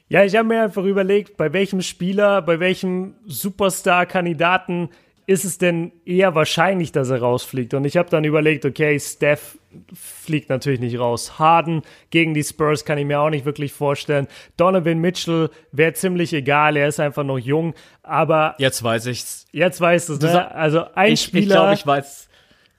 Ja, 0.08 0.24
ich 0.24 0.36
habe 0.36 0.48
mir 0.48 0.62
einfach 0.62 0.84
überlegt, 0.84 1.36
bei 1.36 1.52
welchem 1.52 1.82
Spieler, 1.82 2.40
bei 2.40 2.60
welchem 2.60 3.16
Superstar-Kandidaten 3.26 4.88
ist 5.26 5.44
es 5.44 5.58
denn 5.58 5.92
eher 6.04 6.34
wahrscheinlich, 6.34 6.92
dass 6.92 7.10
er 7.10 7.20
rausfliegt? 7.20 7.74
Und 7.74 7.84
ich 7.84 7.96
habe 7.96 8.10
dann 8.10 8.24
überlegt, 8.24 8.64
okay, 8.64 8.98
Steph 8.98 9.58
fliegt 9.94 10.48
natürlich 10.48 10.80
nicht 10.80 10.98
raus. 10.98 11.38
Harden 11.38 11.82
gegen 12.10 12.34
die 12.34 12.42
Spurs 12.42 12.84
kann 12.84 12.98
ich 12.98 13.06
mir 13.06 13.20
auch 13.20 13.30
nicht 13.30 13.44
wirklich 13.44 13.72
vorstellen. 13.72 14.26
Donovan 14.56 14.98
Mitchell 14.98 15.50
wäre 15.72 15.92
ziemlich 15.92 16.32
egal, 16.32 16.76
er 16.76 16.88
ist 16.88 16.98
einfach 16.98 17.24
noch 17.24 17.38
jung, 17.38 17.74
aber 18.02 18.54
jetzt 18.58 18.82
weiß 18.82 19.06
ich's. 19.06 19.46
Jetzt 19.52 19.80
weißt 19.80 20.08
du 20.08 20.12
es, 20.14 20.20
ne? 20.20 20.52
Also 20.54 20.84
ein 20.94 21.12
ich, 21.12 21.22
Spieler. 21.22 21.42
Ich 21.42 21.48
glaube, 21.48 21.74
ich 21.74 21.86
weiß. 21.86 22.28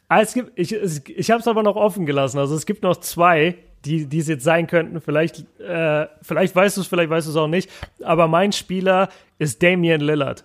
Ah, 0.09 0.21
es 0.21 0.33
gibt, 0.33 0.51
ich 0.59 0.73
ich 0.73 1.31
habe 1.31 1.39
es 1.39 1.47
aber 1.47 1.63
noch 1.63 1.77
offen 1.77 2.05
gelassen. 2.05 2.37
Also 2.37 2.55
es 2.55 2.65
gibt 2.65 2.83
noch 2.83 2.97
zwei, 2.97 3.55
die, 3.85 4.07
die 4.07 4.19
es 4.19 4.27
jetzt 4.27 4.43
sein 4.43 4.67
könnten. 4.67 4.99
Vielleicht, 4.99 5.45
äh, 5.59 6.07
vielleicht 6.21 6.55
weißt 6.55 6.75
du 6.75 6.81
es, 6.81 6.87
vielleicht 6.87 7.09
weißt 7.09 7.27
du 7.27 7.31
es 7.31 7.37
auch 7.37 7.47
nicht. 7.47 7.69
Aber 8.03 8.27
mein 8.27 8.51
Spieler 8.51 9.07
ist 9.39 9.63
Damian 9.63 10.01
Lillard. 10.01 10.43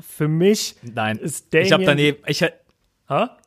Für 0.00 0.28
mich 0.28 0.76
Nein, 0.82 1.18
ist 1.18 1.52
Damian. 1.52 1.66
Ich 1.66 1.72
habe 1.72 1.84
daneben. 1.84 2.18
Ich, 2.26 2.44
ha? 3.08 3.38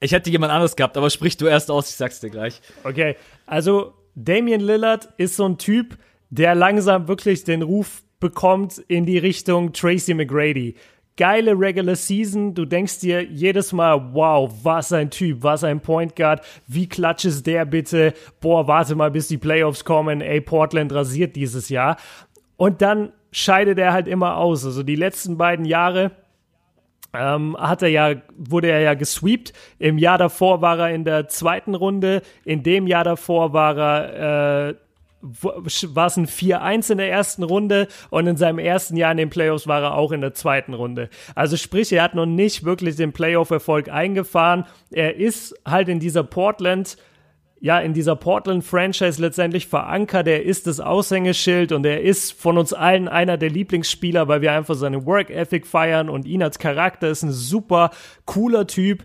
ich 0.00 0.12
hätte 0.12 0.30
jemand 0.30 0.52
anderes 0.52 0.74
gehabt, 0.74 0.96
aber 0.96 1.10
sprich 1.10 1.36
du 1.36 1.46
erst 1.46 1.70
aus, 1.70 1.90
ich 1.90 1.96
sag's 1.96 2.20
dir 2.20 2.30
gleich. 2.30 2.60
Okay, 2.84 3.16
also 3.46 3.94
Damian 4.14 4.60
Lillard 4.60 5.08
ist 5.18 5.36
so 5.36 5.46
ein 5.46 5.58
Typ, 5.58 5.98
der 6.30 6.54
langsam 6.54 7.06
wirklich 7.06 7.44
den 7.44 7.62
Ruf 7.62 8.02
bekommt 8.18 8.78
in 8.88 9.06
die 9.06 9.18
Richtung 9.18 9.72
Tracy 9.72 10.14
McGrady. 10.14 10.74
Geile 11.16 11.52
Regular 11.52 11.96
Season, 11.96 12.54
du 12.54 12.64
denkst 12.64 13.00
dir 13.00 13.22
jedes 13.22 13.72
Mal, 13.72 14.14
wow, 14.14 14.50
was 14.62 14.92
ein 14.92 15.10
Typ, 15.10 15.42
was 15.42 15.64
ein 15.64 15.80
Point 15.80 16.16
Guard, 16.16 16.42
wie 16.66 16.88
klatsch 16.88 17.26
ist 17.26 17.46
der 17.46 17.66
bitte? 17.66 18.14
Boah, 18.40 18.66
warte 18.66 18.94
mal, 18.94 19.10
bis 19.10 19.28
die 19.28 19.36
Playoffs 19.36 19.84
kommen, 19.84 20.22
ey, 20.22 20.40
Portland 20.40 20.92
rasiert 20.92 21.36
dieses 21.36 21.68
Jahr. 21.68 21.98
Und 22.56 22.80
dann 22.80 23.12
scheidet 23.32 23.78
er 23.78 23.92
halt 23.92 24.08
immer 24.08 24.36
aus. 24.36 24.64
Also 24.64 24.82
die 24.82 24.96
letzten 24.96 25.36
beiden 25.36 25.64
Jahre 25.64 26.12
ähm, 27.12 27.56
hat 27.58 27.82
er 27.82 27.88
ja, 27.88 28.14
wurde 28.36 28.68
er 28.70 28.80
ja 28.80 28.94
gesweept. 28.94 29.52
Im 29.78 29.98
Jahr 29.98 30.18
davor 30.18 30.60
war 30.62 30.78
er 30.78 30.94
in 30.94 31.04
der 31.04 31.28
zweiten 31.28 31.74
Runde. 31.74 32.22
In 32.44 32.62
dem 32.62 32.86
Jahr 32.86 33.04
davor 33.04 33.52
war 33.52 33.78
er, 33.78 34.68
äh, 34.70 34.74
war 35.22 36.06
es 36.06 36.16
ein 36.16 36.26
4-1 36.26 36.92
in 36.92 36.98
der 36.98 37.10
ersten 37.10 37.42
Runde 37.42 37.88
und 38.08 38.26
in 38.26 38.36
seinem 38.36 38.58
ersten 38.58 38.96
Jahr 38.96 39.10
in 39.10 39.18
den 39.18 39.28
Playoffs 39.28 39.66
war 39.66 39.82
er 39.82 39.94
auch 39.94 40.12
in 40.12 40.22
der 40.22 40.32
zweiten 40.32 40.72
Runde. 40.72 41.10
Also 41.34 41.56
sprich, 41.56 41.92
er 41.92 42.04
hat 42.04 42.14
noch 42.14 42.26
nicht 42.26 42.64
wirklich 42.64 42.96
den 42.96 43.12
Playoff-Erfolg 43.12 43.90
eingefahren. 43.90 44.64
Er 44.90 45.16
ist 45.16 45.54
halt 45.66 45.88
in 45.88 46.00
dieser 46.00 46.24
Portland- 46.24 46.96
ja 47.60 47.78
in 47.78 47.92
dieser 47.92 48.16
Portland-Franchise 48.16 49.20
letztendlich 49.20 49.66
verankert. 49.66 50.26
Er 50.26 50.42
ist 50.42 50.66
das 50.66 50.80
Aushängeschild 50.80 51.72
und 51.72 51.84
er 51.84 52.00
ist 52.00 52.32
von 52.32 52.56
uns 52.58 52.72
allen 52.72 53.06
einer 53.06 53.36
der 53.36 53.50
Lieblingsspieler, 53.50 54.28
weil 54.28 54.40
wir 54.40 54.52
einfach 54.52 54.74
seine 54.74 55.04
Work-Ethic 55.04 55.66
feiern 55.66 56.08
und 56.08 56.26
ihn 56.26 56.42
als 56.42 56.58
Charakter 56.58 57.08
ist 57.08 57.22
ein 57.22 57.32
super 57.32 57.90
cooler 58.24 58.66
Typ. 58.66 59.04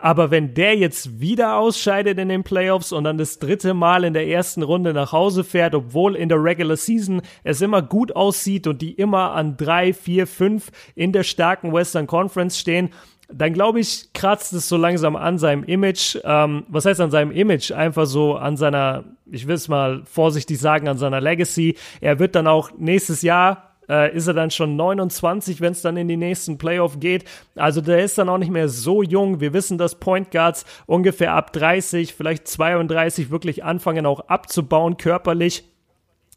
Aber 0.00 0.30
wenn 0.30 0.54
der 0.54 0.76
jetzt 0.76 1.20
wieder 1.20 1.56
ausscheidet 1.56 2.18
in 2.18 2.28
den 2.28 2.44
Playoffs 2.44 2.92
und 2.92 3.04
dann 3.04 3.18
das 3.18 3.40
dritte 3.40 3.74
Mal 3.74 4.04
in 4.04 4.14
der 4.14 4.28
ersten 4.28 4.62
Runde 4.62 4.92
nach 4.92 5.12
Hause 5.12 5.42
fährt, 5.42 5.74
obwohl 5.74 6.14
in 6.14 6.28
der 6.28 6.42
Regular 6.42 6.76
Season 6.76 7.20
es 7.42 7.60
immer 7.60 7.82
gut 7.82 8.14
aussieht 8.14 8.68
und 8.68 8.80
die 8.80 8.92
immer 8.92 9.32
an 9.32 9.56
drei, 9.56 9.92
vier, 9.92 10.28
fünf 10.28 10.70
in 10.94 11.12
der 11.12 11.24
starken 11.24 11.72
Western 11.72 12.06
Conference 12.06 12.58
stehen, 12.58 12.90
dann 13.30 13.52
glaube 13.52 13.80
ich, 13.80 14.12
kratzt 14.14 14.52
es 14.54 14.68
so 14.68 14.76
langsam 14.76 15.14
an 15.14 15.38
seinem 15.38 15.64
Image. 15.64 16.18
Ähm, 16.24 16.64
was 16.68 16.86
heißt 16.86 17.00
an 17.00 17.10
seinem 17.10 17.30
Image? 17.30 17.72
Einfach 17.72 18.06
so 18.06 18.36
an 18.36 18.56
seiner, 18.56 19.04
ich 19.30 19.46
will 19.46 19.54
es 19.54 19.68
mal 19.68 20.02
vorsichtig 20.04 20.58
sagen, 20.58 20.88
an 20.88 20.98
seiner 20.98 21.20
Legacy. 21.20 21.76
Er 22.00 22.18
wird 22.18 22.34
dann 22.34 22.46
auch 22.46 22.70
nächstes 22.78 23.22
Jahr 23.22 23.68
äh, 23.88 24.14
ist 24.14 24.26
er 24.26 24.34
dann 24.34 24.50
schon 24.50 24.76
29, 24.76 25.60
wenn 25.60 25.72
es 25.72 25.82
dann 25.82 25.96
in 25.96 26.08
die 26.08 26.16
nächsten 26.16 26.58
Playoff 26.58 27.00
geht. 27.00 27.24
Also 27.54 27.80
der 27.80 28.04
ist 28.04 28.18
dann 28.18 28.28
auch 28.28 28.38
nicht 28.38 28.52
mehr 28.52 28.68
so 28.68 29.02
jung. 29.02 29.40
Wir 29.40 29.52
wissen, 29.52 29.78
dass 29.78 29.98
Point 29.98 30.30
Guards 30.30 30.64
ungefähr 30.86 31.32
ab 31.32 31.52
30, 31.52 32.14
vielleicht 32.14 32.46
32 32.46 33.30
wirklich 33.30 33.64
anfangen 33.64 34.06
auch 34.06 34.20
abzubauen 34.28 34.96
körperlich. 34.96 35.64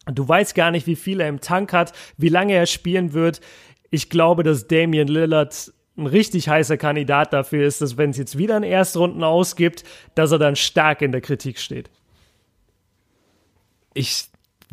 Du 0.06 0.28
weißt 0.28 0.56
gar 0.56 0.72
nicht, 0.72 0.88
wie 0.88 0.96
viel 0.96 1.20
er 1.20 1.30
im 1.30 1.42
Tank 1.42 1.74
hat, 1.74 1.94
wie 2.18 2.30
lange 2.30 2.54
er 2.54 2.66
spielen 2.66 3.14
wird. 3.14 3.42
Ich 3.92 4.10
glaube, 4.10 4.44
dass 4.44 4.68
Damian 4.68 5.08
Lillard 5.08 5.74
ein 6.02 6.08
richtig 6.08 6.50
heißer 6.50 6.78
Kandidat 6.78 7.34
dafür 7.34 7.66
ist, 7.66 7.82
dass 7.82 7.98
wenn 7.98 8.10
es 8.10 8.18
jetzt 8.18 8.38
wieder 8.38 8.58
in 8.58 8.64
Erstrunden 8.64 9.24
ausgibt, 9.24 9.84
dass 10.16 10.32
er 10.32 10.40
dann 10.40 10.56
stark 10.56 11.02
in 11.02 11.12
der 11.12 11.22
Kritik 11.22 11.60
steht. 11.60 11.90
Ich 13.94 14.26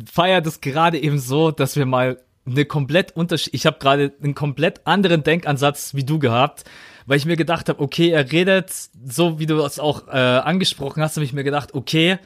feiere 0.05 0.41
das 0.41 0.61
gerade 0.61 0.99
eben 0.99 1.19
so, 1.19 1.51
dass 1.51 1.75
wir 1.75 1.85
mal 1.85 2.19
eine 2.45 2.65
komplett 2.65 3.15
unterschied 3.15 3.53
ich 3.53 3.65
habe 3.65 3.77
gerade 3.79 4.13
einen 4.23 4.33
komplett 4.33 4.85
anderen 4.87 5.23
Denkansatz 5.23 5.93
wie 5.93 6.03
du 6.03 6.19
gehabt, 6.19 6.63
weil 7.05 7.17
ich 7.17 7.25
mir 7.25 7.35
gedacht 7.35 7.69
habe, 7.69 7.81
okay, 7.81 8.09
er 8.09 8.31
redet 8.31 8.71
so 9.05 9.39
wie 9.39 9.45
du 9.45 9.61
es 9.63 9.79
auch 9.79 10.07
äh, 10.07 10.11
angesprochen 10.11 11.03
hast, 11.03 11.15
habe 11.15 11.25
ich 11.25 11.33
mir 11.33 11.43
gedacht, 11.43 11.73
okay, 11.73 12.17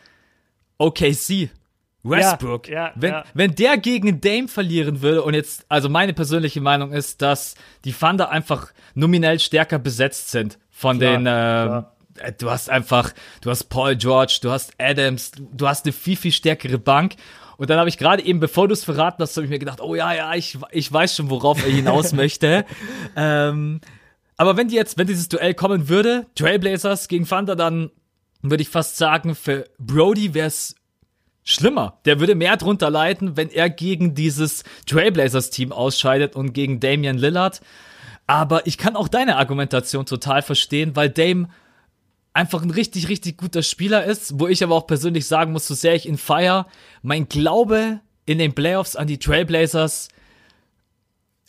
OKC, 0.77 1.49
Westbrook. 2.03 2.67
Ja, 2.67 2.87
ja, 2.87 2.93
wenn, 2.95 3.11
ja. 3.11 3.23
wenn 3.33 3.55
der 3.55 3.77
gegen 3.77 4.19
Dame 4.21 4.47
verlieren 4.47 5.01
würde, 5.01 5.23
und 5.23 5.33
jetzt, 5.33 5.65
also 5.69 5.89
meine 5.89 6.13
persönliche 6.13 6.61
Meinung 6.61 6.91
ist, 6.91 7.21
dass 7.21 7.55
die 7.85 7.93
Thunder 7.93 8.29
einfach 8.29 8.73
nominell 8.93 9.39
stärker 9.39 9.79
besetzt 9.79 10.31
sind 10.31 10.59
von 10.69 10.99
klar, 10.99 11.17
den, 11.17 11.87
äh, 12.25 12.33
du 12.37 12.49
hast 12.49 12.69
einfach, 12.69 13.13
du 13.41 13.49
hast 13.49 13.65
Paul 13.65 13.95
George, 13.95 14.39
du 14.41 14.51
hast 14.51 14.73
Adams, 14.77 15.31
du 15.37 15.67
hast 15.67 15.85
eine 15.85 15.93
viel, 15.93 16.17
viel 16.17 16.31
stärkere 16.31 16.77
Bank. 16.77 17.15
Und 17.57 17.69
dann 17.69 17.77
habe 17.77 17.87
ich 17.87 17.97
gerade 17.97 18.23
eben, 18.23 18.39
bevor 18.39 18.67
du 18.67 18.73
es 18.73 18.83
verraten 18.83 19.21
hast, 19.21 19.37
habe 19.37 19.45
ich 19.45 19.49
mir 19.49 19.59
gedacht, 19.59 19.79
oh 19.79 19.95
ja, 19.95 20.13
ja, 20.13 20.33
ich, 20.33 20.57
ich 20.71 20.91
weiß 20.91 21.15
schon, 21.15 21.29
worauf 21.29 21.63
er 21.63 21.71
hinaus 21.71 22.11
möchte. 22.13 22.65
ähm, 23.15 23.79
aber 24.35 24.57
wenn 24.57 24.67
die 24.67 24.75
jetzt, 24.75 24.97
wenn 24.97 25.07
dieses 25.07 25.29
Duell 25.29 25.53
kommen 25.53 25.87
würde, 25.87 26.25
Trailblazers 26.35 27.07
gegen 27.07 27.25
Thunder, 27.25 27.55
dann 27.55 27.91
würde 28.41 28.63
ich 28.63 28.69
fast 28.69 28.97
sagen, 28.97 29.35
für 29.35 29.69
Brody 29.77 30.33
wäre 30.33 30.47
es 30.47 30.75
schlimmer. 31.43 31.99
Der 32.05 32.19
würde 32.19 32.35
mehr 32.35 32.57
drunter 32.57 32.89
leiden, 32.89 33.35
wenn 33.37 33.49
er 33.49 33.69
gegen 33.69 34.15
dieses 34.15 34.63
Trailblazers-Team 34.85 35.71
ausscheidet 35.71 36.35
und 36.35 36.53
gegen 36.53 36.79
Damian 36.79 37.17
Lillard. 37.17 37.61
Aber 38.27 38.65
ich 38.65 38.77
kann 38.77 38.95
auch 38.95 39.07
deine 39.07 39.37
Argumentation 39.37 40.05
total 40.05 40.41
verstehen, 40.41 40.95
weil 40.95 41.09
Dame 41.09 41.49
einfach 42.33 42.63
ein 42.63 42.71
richtig, 42.71 43.09
richtig 43.09 43.37
guter 43.37 43.61
Spieler 43.61 44.05
ist, 44.05 44.39
wo 44.39 44.47
ich 44.47 44.63
aber 44.63 44.75
auch 44.75 44.87
persönlich 44.87 45.27
sagen 45.27 45.51
muss, 45.51 45.67
so 45.67 45.73
sehr 45.73 45.95
ich 45.95 46.07
ihn 46.07 46.17
feier, 46.17 46.67
mein 47.01 47.27
Glaube 47.27 47.99
in 48.25 48.39
den 48.39 48.55
Playoffs 48.55 48.95
an 48.95 49.07
die 49.07 49.19
Trailblazers 49.19 50.07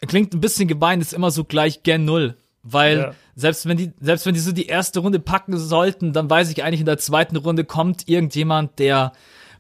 klingt 0.06 0.34
ein 0.34 0.40
bisschen 0.40 0.68
gemein, 0.68 1.00
ist 1.00 1.14
immer 1.14 1.30
so 1.30 1.44
gleich 1.44 1.82
gen 1.82 2.04
Null. 2.04 2.36
Weil 2.62 2.98
ja. 2.98 3.14
selbst 3.36 3.66
wenn 3.66 3.76
die, 3.76 3.92
selbst 4.00 4.26
wenn 4.26 4.34
die 4.34 4.40
so 4.40 4.52
die 4.52 4.66
erste 4.66 5.00
Runde 5.00 5.20
packen 5.20 5.56
sollten, 5.56 6.12
dann 6.12 6.28
weiß 6.28 6.50
ich 6.50 6.64
eigentlich 6.64 6.80
in 6.80 6.86
der 6.86 6.98
zweiten 6.98 7.36
Runde 7.36 7.64
kommt 7.64 8.08
irgendjemand, 8.08 8.78
der 8.78 9.12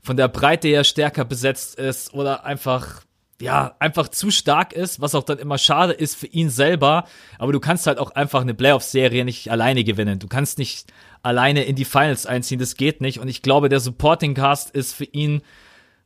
von 0.04 0.16
der 0.16 0.28
Breite 0.28 0.68
her 0.68 0.84
stärker 0.84 1.24
besetzt 1.24 1.76
ist 1.76 2.14
oder 2.14 2.44
einfach 2.44 3.02
ja, 3.40 3.74
einfach 3.80 4.08
zu 4.08 4.30
stark 4.30 4.72
ist, 4.72 5.00
was 5.00 5.14
auch 5.14 5.24
dann 5.24 5.38
immer 5.38 5.58
schade 5.58 5.92
ist 5.92 6.14
für 6.14 6.28
ihn 6.28 6.50
selber. 6.50 7.04
Aber 7.38 7.52
du 7.52 7.58
kannst 7.58 7.86
halt 7.86 7.98
auch 7.98 8.12
einfach 8.12 8.42
eine 8.42 8.54
Playoff-Serie 8.54 9.24
nicht 9.24 9.50
alleine 9.50 9.82
gewinnen. 9.82 10.20
Du 10.20 10.28
kannst 10.28 10.58
nicht 10.58 10.92
alleine 11.22 11.64
in 11.64 11.74
die 11.74 11.84
Finals 11.84 12.26
einziehen, 12.26 12.60
das 12.60 12.76
geht 12.76 13.00
nicht. 13.00 13.18
Und 13.18 13.28
ich 13.28 13.42
glaube, 13.42 13.68
der 13.68 13.80
Supporting 13.80 14.34
Cast 14.34 14.70
ist 14.70 14.94
für 14.94 15.04
ihn 15.04 15.42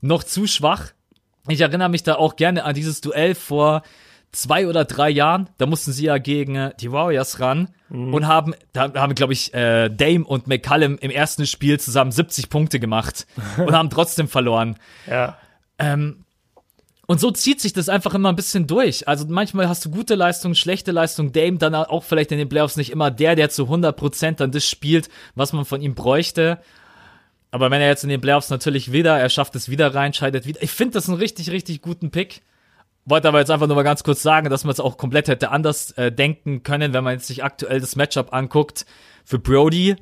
noch 0.01 0.25
zu 0.25 0.47
schwach. 0.47 0.93
Ich 1.49 1.61
erinnere 1.61 1.91
mich 1.91 2.03
da 2.03 2.15
auch 2.15 2.37
gerne 2.37 2.65
an 2.65 2.75
dieses 2.75 3.01
Duell 3.01 3.35
vor 3.35 3.83
zwei 4.33 4.66
oder 4.66 4.85
drei 4.85 5.11
Jahren, 5.11 5.49
da 5.59 5.66
mussten 5.66 5.93
sie 5.93 6.05
ja 6.05 6.18
gegen 6.18 6.55
äh, 6.55 6.72
die 6.81 6.93
Warriors 6.93 7.41
ran 7.41 7.68
mhm. 7.89 8.14
und 8.14 8.26
haben, 8.26 8.55
da 8.72 8.93
haben, 8.95 9.14
glaube 9.14 9.33
ich, 9.33 9.55
äh, 9.55 9.89
Dame 9.89 10.24
und 10.24 10.47
McCallum 10.47 10.99
im 10.99 11.11
ersten 11.11 11.47
Spiel 11.47 11.81
zusammen 11.81 12.12
70 12.12 12.51
Punkte 12.51 12.81
gemacht 12.81 13.26
und 13.57 13.72
haben 13.72 13.91
trotzdem 13.91 14.29
verloren. 14.29 14.76
Ja. 15.07 15.39
Ähm, 15.79 16.24
und 17.07 17.20
so 17.20 17.31
zieht 17.31 17.62
sich 17.62 17.72
das 17.72 17.89
einfach 17.89 18.12
immer 18.12 18.29
ein 18.29 18.37
bisschen 18.37 18.66
durch. 18.66 19.09
Also 19.09 19.24
manchmal 19.26 19.66
hast 19.66 19.83
du 19.83 19.91
gute 19.91 20.14
Leistung, 20.14 20.55
schlechte 20.55 20.93
Leistung. 20.93 21.33
Dame 21.33 21.57
dann 21.57 21.74
auch 21.74 22.05
vielleicht 22.05 22.33
in 22.33 22.39
den 22.39 22.51
Playoffs 22.51 22.76
nicht 22.76 22.91
immer 22.91 23.11
der, 23.11 23.35
der 23.35 23.49
zu 23.49 23.64
100% 23.64 24.33
dann 24.33 24.53
das 24.53 24.68
spielt, 24.68 25.09
was 25.35 25.55
man 25.55 25.64
von 25.64 25.81
ihm 25.81 25.95
bräuchte. 25.95 26.59
Aber 27.51 27.70
wenn 27.70 27.81
er 27.81 27.89
jetzt 27.89 28.05
in 28.05 28.11
den 28.11 28.20
Playoffs 28.20 28.51
natürlich 28.51 28.93
wieder, 28.93 29.18
er 29.18 29.31
schafft 29.31 29.57
es 29.57 29.70
wieder 29.70 29.95
rein, 29.95 30.12
scheidet 30.12 30.45
wieder. 30.45 30.62
Ich 30.62 30.70
finde 30.70 30.95
das 30.95 31.09
einen 31.09 31.16
richtig, 31.16 31.51
richtig 31.51 31.81
guten 31.81 32.11
Pick. 32.11 32.43
Wollte 33.09 33.29
aber 33.29 33.39
jetzt 33.39 33.51
einfach 33.51 33.67
nur 33.67 33.77
mal 33.77 33.85
ganz 33.85 34.05
kurz 34.05 34.23
sagen, 34.23 34.51
dass 34.51 34.65
man 34.65 34.73
es 34.73 34.81
auch 34.81 34.99
komplett 34.99 35.29
hätte 35.29 35.51
anders 35.51 35.93
äh, 35.93 36.13
denken 36.13 36.63
können, 36.63 36.93
wenn 36.93 37.03
man 37.05 37.15
jetzt 37.15 37.27
sich 37.27 37.43
aktuell 37.43 37.81
das 37.81 37.97
Matchup 37.97 38.35
anguckt. 38.35 38.85
Für 39.25 39.39
Brody 39.39 39.97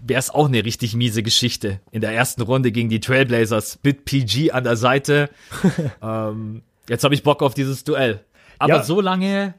wäre 0.00 0.18
es 0.18 0.30
auch 0.30 0.48
eine 0.48 0.64
richtig 0.64 0.94
miese 0.94 1.22
Geschichte 1.22 1.80
in 1.90 2.00
der 2.00 2.12
ersten 2.12 2.42
Runde 2.42 2.72
gegen 2.72 2.88
die 2.88 3.00
Trailblazers 3.00 3.78
mit 3.82 4.04
PG 4.04 4.52
an 4.52 4.64
der 4.64 4.76
Seite. 4.76 5.28
ähm, 6.02 6.62
Jetzt 6.88 7.04
habe 7.04 7.14
ich 7.14 7.22
Bock 7.22 7.42
auf 7.42 7.54
dieses 7.54 7.84
Duell. 7.84 8.24
Aber 8.58 8.76
Ja. 8.76 8.82
so 8.82 9.00
lange. 9.00 9.54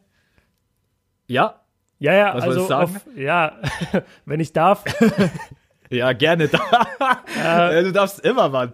Ja, 1.28 1.62
Ja, 1.98 2.14
ja, 2.14 2.36
Was 2.36 2.44
also 2.44 2.74
auf, 2.74 2.92
ja, 3.16 3.54
wenn 4.26 4.40
ich 4.40 4.54
darf. 4.54 4.84
ja, 5.90 6.14
gerne. 6.14 6.50
Ja, 7.38 7.82
du 7.82 7.92
darfst 7.92 8.20
immer, 8.20 8.50
Mann. 8.50 8.74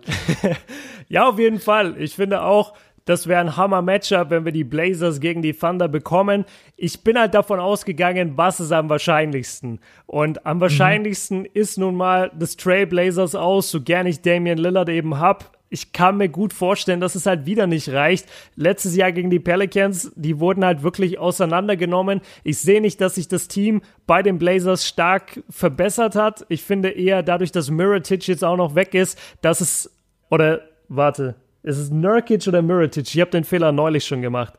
Ja, 1.07 1.27
auf 1.29 1.37
jeden 1.39 1.59
Fall. 1.59 1.95
Ich 2.01 2.15
finde 2.15 2.41
auch, 2.41 2.73
das 3.05 3.27
wäre 3.27 3.41
ein 3.41 3.57
Hammer-Matchup, 3.57 4.29
wenn 4.29 4.45
wir 4.45 4.51
die 4.51 4.63
Blazers 4.63 5.19
gegen 5.19 5.41
die 5.41 5.53
Thunder 5.53 5.87
bekommen. 5.87 6.45
Ich 6.77 7.03
bin 7.03 7.17
halt 7.17 7.33
davon 7.33 7.59
ausgegangen, 7.59 8.33
was 8.35 8.59
ist 8.59 8.71
am 8.71 8.89
wahrscheinlichsten. 8.89 9.79
Und 10.05 10.45
am 10.45 10.59
wahrscheinlichsten 10.61 11.45
ist 11.45 11.77
nun 11.77 11.95
mal 11.95 12.31
das 12.37 12.57
Trailblazers 12.57 13.35
aus, 13.35 13.71
so 13.71 13.81
gern 13.81 14.05
ich 14.05 14.21
Damian 14.21 14.57
Lillard 14.57 14.89
eben 14.89 15.19
hab. 15.19 15.57
Ich 15.73 15.93
kann 15.93 16.17
mir 16.17 16.27
gut 16.27 16.51
vorstellen, 16.51 16.99
dass 16.99 17.15
es 17.15 17.25
halt 17.25 17.45
wieder 17.45 17.65
nicht 17.65 17.87
reicht. 17.89 18.27
Letztes 18.57 18.93
Jahr 18.93 19.13
gegen 19.13 19.29
die 19.29 19.39
Pelicans, 19.39 20.11
die 20.15 20.37
wurden 20.37 20.65
halt 20.65 20.83
wirklich 20.83 21.17
auseinandergenommen. 21.17 22.19
Ich 22.43 22.57
sehe 22.59 22.81
nicht, 22.81 22.99
dass 22.99 23.15
sich 23.15 23.29
das 23.29 23.47
Team 23.47 23.81
bei 24.05 24.21
den 24.21 24.37
Blazers 24.37 24.85
stark 24.85 25.41
verbessert 25.49 26.15
hat. 26.15 26.45
Ich 26.49 26.61
finde 26.63 26.89
eher 26.89 27.23
dadurch, 27.23 27.53
dass 27.53 27.71
Mirotic 27.71 28.27
jetzt 28.27 28.43
auch 28.43 28.57
noch 28.57 28.75
weg 28.75 28.93
ist, 28.93 29.17
dass 29.41 29.61
es 29.61 29.89
oder 30.29 30.61
warte, 30.89 31.35
ist 31.63 31.77
es 31.77 31.89
Nurkic 31.91 32.47
oder 32.47 32.61
Mirotic? 32.61 33.13
Ich 33.13 33.21
habe 33.21 33.31
den 33.31 33.43
Fehler 33.43 33.71
neulich 33.71 34.05
schon 34.05 34.21
gemacht. 34.21 34.53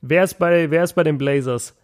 Wer 0.00 0.24
ist 0.24 0.38
bei, 0.38 0.70
wer 0.70 0.84
ist 0.84 0.92
bei 0.94 1.02
den 1.04 1.18
Blazers? 1.18 1.74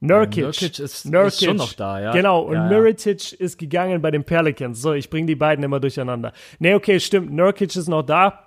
Nurkic. 0.00 0.44
Nurkic 0.44 0.78
ist- 0.78 1.06
ist 1.06 1.44
schon 1.44 1.56
noch 1.56 1.72
da, 1.72 2.00
ja. 2.00 2.12
Genau, 2.12 2.40
und 2.42 2.54
Ja, 2.54 2.64
ja. 2.64 2.68
Mirotic 2.78 3.32
ist 3.32 3.58
gegangen 3.58 4.02
bei 4.02 4.10
den 4.10 4.24
Pelicans. 4.24 4.80
So, 4.80 4.92
ich 4.92 5.08
bringe 5.08 5.26
die 5.26 5.36
beiden 5.36 5.64
immer 5.64 5.80
durcheinander. 5.80 6.32
Nee, 6.58 6.74
okay, 6.74 7.00
stimmt, 7.00 7.32
Nurkic 7.32 7.74
ist 7.74 7.88
noch 7.88 8.02
da. 8.02 8.42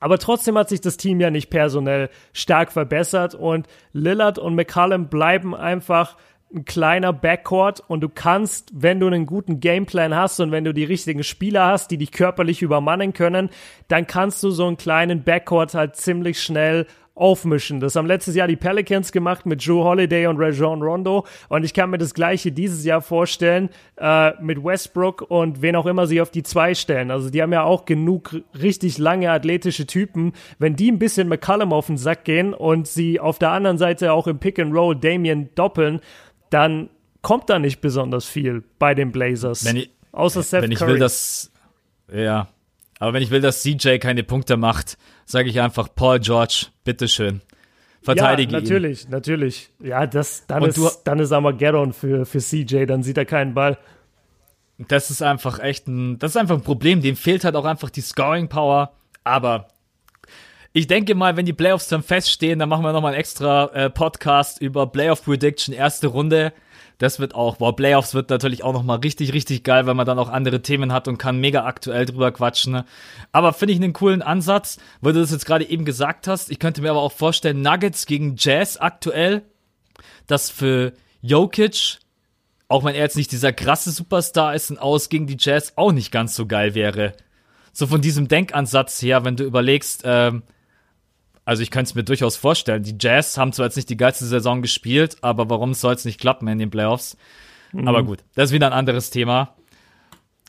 Aber 0.00 0.18
trotzdem 0.18 0.58
hat 0.58 0.68
sich 0.68 0.80
das 0.80 0.96
Team 0.96 1.20
ja 1.20 1.30
nicht 1.30 1.48
personell 1.48 2.08
stark 2.32 2.72
verbessert 2.72 3.34
und 3.36 3.68
Lillard 3.92 4.36
und 4.38 4.56
McCallum 4.56 5.08
bleiben 5.08 5.54
einfach 5.54 6.16
ein 6.54 6.64
kleiner 6.64 7.12
Backcourt 7.12 7.82
und 7.86 8.00
du 8.00 8.08
kannst, 8.08 8.70
wenn 8.74 9.00
du 9.00 9.06
einen 9.06 9.26
guten 9.26 9.60
Gameplan 9.60 10.14
hast 10.14 10.40
und 10.40 10.52
wenn 10.52 10.64
du 10.64 10.74
die 10.74 10.84
richtigen 10.84 11.24
Spieler 11.24 11.66
hast, 11.66 11.90
die 11.90 11.98
dich 11.98 12.12
körperlich 12.12 12.62
übermannen 12.62 13.12
können, 13.12 13.50
dann 13.88 14.06
kannst 14.06 14.42
du 14.42 14.50
so 14.50 14.66
einen 14.66 14.76
kleinen 14.76 15.22
Backcourt 15.24 15.74
halt 15.74 15.96
ziemlich 15.96 16.42
schnell 16.42 16.86
aufmischen. 17.14 17.80
Das 17.80 17.94
haben 17.94 18.06
letztes 18.06 18.34
Jahr 18.34 18.48
die 18.48 18.56
Pelicans 18.56 19.12
gemacht 19.12 19.44
mit 19.44 19.62
Joe 19.62 19.84
Holiday 19.84 20.26
und 20.26 20.38
Rajon 20.38 20.82
Rondo 20.82 21.26
und 21.48 21.64
ich 21.64 21.74
kann 21.74 21.90
mir 21.90 21.98
das 21.98 22.14
gleiche 22.14 22.52
dieses 22.52 22.84
Jahr 22.84 23.02
vorstellen 23.02 23.68
äh, 23.98 24.32
mit 24.40 24.64
Westbrook 24.64 25.22
und 25.28 25.60
wen 25.60 25.76
auch 25.76 25.84
immer 25.86 26.06
sie 26.06 26.22
auf 26.22 26.30
die 26.30 26.42
zwei 26.42 26.74
stellen. 26.74 27.10
Also 27.10 27.28
die 27.28 27.42
haben 27.42 27.52
ja 27.52 27.64
auch 27.64 27.84
genug 27.84 28.36
richtig 28.60 28.96
lange 28.96 29.30
athletische 29.30 29.86
Typen. 29.86 30.32
Wenn 30.58 30.74
die 30.74 30.90
ein 30.90 30.98
bisschen 30.98 31.28
McCallum 31.28 31.72
auf 31.72 31.86
den 31.86 31.98
Sack 31.98 32.24
gehen 32.24 32.54
und 32.54 32.88
sie 32.88 33.20
auf 33.20 33.38
der 33.38 33.50
anderen 33.50 33.76
Seite 33.76 34.12
auch 34.12 34.26
im 34.26 34.38
Pick 34.38 34.58
and 34.58 34.74
Roll 34.74 34.96
Damien 34.96 35.50
doppeln, 35.54 36.00
dann 36.52 36.90
kommt 37.22 37.48
da 37.50 37.58
nicht 37.58 37.80
besonders 37.80 38.24
viel 38.26 38.62
bei 38.78 38.94
den 38.94 39.12
Blazers. 39.12 39.64
Wenn 39.64 39.76
ich, 39.76 39.90
Außer 40.12 40.42
Seth 40.42 40.62
wenn 40.62 40.72
ich 40.72 40.78
Curry. 40.78 40.92
will, 40.94 40.98
dass. 40.98 41.50
Ja. 42.12 42.48
Aber 42.98 43.14
wenn 43.14 43.22
ich 43.22 43.30
will, 43.30 43.40
dass 43.40 43.62
CJ 43.62 43.98
keine 43.98 44.22
Punkte 44.22 44.56
macht, 44.56 44.96
sage 45.24 45.48
ich 45.48 45.60
einfach, 45.60 45.88
Paul 45.94 46.20
George, 46.20 46.66
bitteschön. 46.84 47.40
Verteidige 48.02 48.52
ja, 48.52 48.58
ihn. 48.58 48.62
natürlich, 48.64 49.08
natürlich. 49.08 49.70
Ja, 49.80 50.06
das, 50.06 50.46
dann, 50.46 50.62
Und 50.62 50.68
ist, 50.70 50.78
du- 50.78 50.90
dann 51.04 51.18
ist 51.20 51.32
Armageddon 51.32 51.92
für, 51.92 52.26
für 52.26 52.38
CJ, 52.40 52.84
dann 52.86 53.02
sieht 53.02 53.16
er 53.16 53.24
keinen 53.24 53.54
Ball. 53.54 53.78
Das 54.88 55.10
ist 55.10 55.22
einfach 55.22 55.60
echt 55.60 55.86
ein, 55.86 56.18
das 56.18 56.32
ist 56.32 56.36
einfach 56.36 56.56
ein 56.56 56.62
Problem. 56.62 57.00
Dem 57.00 57.14
fehlt 57.16 57.44
halt 57.44 57.54
auch 57.54 57.64
einfach 57.64 57.90
die 57.90 58.00
Scoring 58.00 58.48
Power. 58.48 58.92
Aber 59.24 59.68
ich 60.72 60.86
denke 60.86 61.14
mal, 61.14 61.36
wenn 61.36 61.46
die 61.46 61.52
Playoffs 61.52 61.88
dann 61.88 62.02
feststehen, 62.02 62.58
dann 62.58 62.68
machen 62.68 62.84
wir 62.84 62.92
nochmal 62.92 63.12
einen 63.12 63.20
extra 63.20 63.66
äh, 63.74 63.90
Podcast 63.90 64.60
über 64.60 64.86
Playoff 64.86 65.24
Prediction, 65.24 65.74
erste 65.74 66.06
Runde. 66.06 66.52
Das 66.98 67.18
wird 67.18 67.34
auch, 67.34 67.60
wow, 67.60 67.74
Playoffs 67.74 68.14
wird 68.14 68.30
natürlich 68.30 68.62
auch 68.62 68.72
nochmal 68.72 68.98
richtig, 68.98 69.32
richtig 69.32 69.64
geil, 69.64 69.86
weil 69.86 69.94
man 69.94 70.06
dann 70.06 70.18
auch 70.18 70.28
andere 70.28 70.62
Themen 70.62 70.92
hat 70.92 71.08
und 71.08 71.18
kann 71.18 71.38
mega 71.38 71.64
aktuell 71.64 72.06
drüber 72.06 72.30
quatschen. 72.32 72.84
Aber 73.32 73.52
finde 73.52 73.74
ich 73.74 73.80
einen 73.80 73.92
coolen 73.92 74.22
Ansatz, 74.22 74.78
weil 75.00 75.12
du 75.12 75.20
das 75.20 75.32
jetzt 75.32 75.46
gerade 75.46 75.68
eben 75.68 75.84
gesagt 75.84 76.26
hast. 76.26 76.50
Ich 76.50 76.58
könnte 76.58 76.80
mir 76.80 76.90
aber 76.90 77.02
auch 77.02 77.12
vorstellen, 77.12 77.60
Nuggets 77.60 78.06
gegen 78.06 78.36
Jazz 78.38 78.76
aktuell, 78.76 79.42
das 80.26 80.48
für 80.48 80.92
Jokic 81.20 81.98
auch 82.72 82.84
wenn 82.84 82.94
er 82.94 83.02
jetzt 83.02 83.16
nicht 83.16 83.30
dieser 83.30 83.52
krasse 83.52 83.90
Superstar 83.90 84.54
ist, 84.54 84.70
ein 84.70 84.78
Aus 84.78 85.10
gegen 85.10 85.26
die 85.26 85.36
Jazz 85.38 85.74
auch 85.76 85.92
nicht 85.92 86.10
ganz 86.10 86.34
so 86.34 86.46
geil 86.46 86.74
wäre. 86.74 87.12
So 87.70 87.86
von 87.86 88.00
diesem 88.00 88.28
Denkansatz 88.28 89.02
her, 89.02 89.26
wenn 89.26 89.36
du 89.36 89.44
überlegst, 89.44 90.02
ähm, 90.06 90.42
also 91.44 91.62
ich 91.62 91.70
könnte 91.70 91.90
es 91.90 91.94
mir 91.94 92.04
durchaus 92.04 92.36
vorstellen, 92.36 92.82
die 92.82 92.96
Jazz 92.98 93.36
haben 93.36 93.52
zwar 93.52 93.66
jetzt 93.66 93.76
nicht 93.76 93.90
die 93.90 93.96
geilste 93.96 94.24
Saison 94.26 94.62
gespielt, 94.62 95.16
aber 95.22 95.50
warum 95.50 95.74
soll 95.74 95.94
es 95.94 96.04
nicht 96.04 96.20
klappen 96.20 96.48
in 96.48 96.58
den 96.58 96.70
Playoffs? 96.70 97.16
Aber 97.86 98.02
gut, 98.02 98.18
das 98.34 98.50
ist 98.50 98.52
wieder 98.52 98.66
ein 98.66 98.72
anderes 98.72 99.10
Thema. 99.10 99.56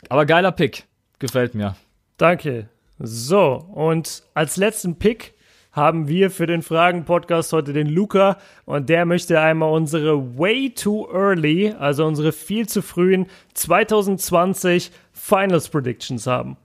Aber 0.10 0.26
geiler 0.26 0.52
Pick, 0.52 0.86
gefällt 1.20 1.56
mir. 1.56 1.76
Danke. 2.18 2.70
So, 3.00 3.66
und 3.74 4.24
als 4.34 4.58
letzten 4.58 5.00
Pick 5.00 5.34
haben 5.72 6.08
wir 6.08 6.30
für 6.30 6.46
den 6.46 6.62
Fragen-Podcast 6.62 7.52
heute 7.52 7.74
den 7.74 7.88
Luca 7.88 8.38
und 8.66 8.90
der 8.90 9.06
möchte 9.06 9.40
einmal 9.40 9.72
unsere 9.72 10.38
Way 10.38 10.76
Too 10.76 11.08
Early, 11.12 11.74
also 11.78 12.06
unsere 12.06 12.32
viel 12.32 12.68
zu 12.68 12.84
frühen 12.84 13.26
2020 13.56 14.92
Finals 15.12 15.70
Predictions 15.70 16.28
haben. 16.28 16.58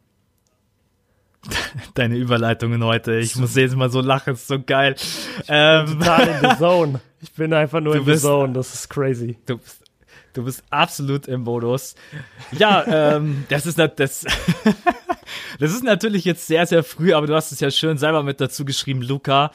Deine 1.94 2.16
Überleitungen 2.16 2.82
heute, 2.84 3.16
ich 3.16 3.36
muss 3.36 3.54
jedes 3.54 3.76
Mal 3.76 3.90
so 3.90 4.00
lachen, 4.00 4.34
ist 4.34 4.48
so 4.48 4.58
geil. 4.60 4.96
Ähm, 5.48 5.98
Total 5.98 6.28
in 6.28 6.50
the 6.50 6.56
Zone. 6.58 7.00
Ich 7.20 7.32
bin 7.32 7.52
einfach 7.52 7.80
nur 7.80 7.96
in 7.96 8.04
the 8.04 8.12
bist- 8.12 8.22
Zone, 8.22 8.52
das 8.52 8.72
ist 8.74 8.88
crazy. 8.90 9.36
Du 9.46 9.58
bist, 9.58 9.82
du 10.34 10.44
bist 10.44 10.62
absolut 10.70 11.26
im 11.26 11.40
Modus. 11.40 11.96
Ja, 12.52 12.84
ähm, 13.16 13.44
das 13.48 13.66
ist 13.66 13.76
das, 13.76 13.96
das 13.96 14.24
ist 15.58 15.82
natürlich 15.82 16.24
jetzt 16.24 16.46
sehr, 16.46 16.64
sehr 16.66 16.84
früh, 16.84 17.12
aber 17.14 17.26
du 17.26 17.34
hast 17.34 17.50
es 17.50 17.58
ja 17.58 17.72
schön 17.72 17.98
selber 17.98 18.22
mit 18.22 18.40
dazu 18.40 18.64
geschrieben, 18.64 19.02
Luca. 19.02 19.50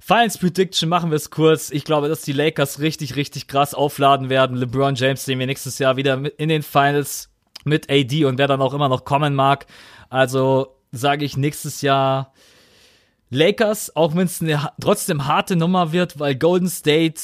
Finals 0.00 0.38
Prediction 0.38 0.88
machen 0.88 1.10
wir 1.10 1.16
es 1.16 1.30
kurz. 1.30 1.70
Ich 1.70 1.84
glaube, 1.84 2.08
dass 2.08 2.22
die 2.22 2.32
Lakers 2.32 2.80
richtig, 2.80 3.14
richtig 3.14 3.46
krass 3.46 3.74
aufladen 3.74 4.28
werden. 4.28 4.56
LeBron 4.56 4.96
James 4.96 5.24
sehen 5.24 5.38
wir 5.38 5.46
nächstes 5.46 5.78
Jahr 5.78 5.96
wieder 5.96 6.20
in 6.36 6.48
den 6.48 6.62
Finals 6.64 7.30
mit 7.64 7.88
AD 7.90 8.24
und 8.24 8.38
wer 8.38 8.48
dann 8.48 8.60
auch 8.60 8.74
immer 8.74 8.88
noch 8.88 9.04
kommen 9.04 9.36
mag. 9.36 9.66
Also 10.10 10.77
sage 10.92 11.24
ich 11.24 11.36
nächstes 11.36 11.82
Jahr 11.82 12.32
Lakers, 13.30 13.94
auch 13.94 14.14
wenn 14.14 14.26
es 14.26 14.40
eine 14.40 14.72
trotzdem 14.80 15.26
harte 15.26 15.56
Nummer 15.56 15.92
wird, 15.92 16.18
weil 16.18 16.34
Golden 16.34 16.68
State 16.68 17.20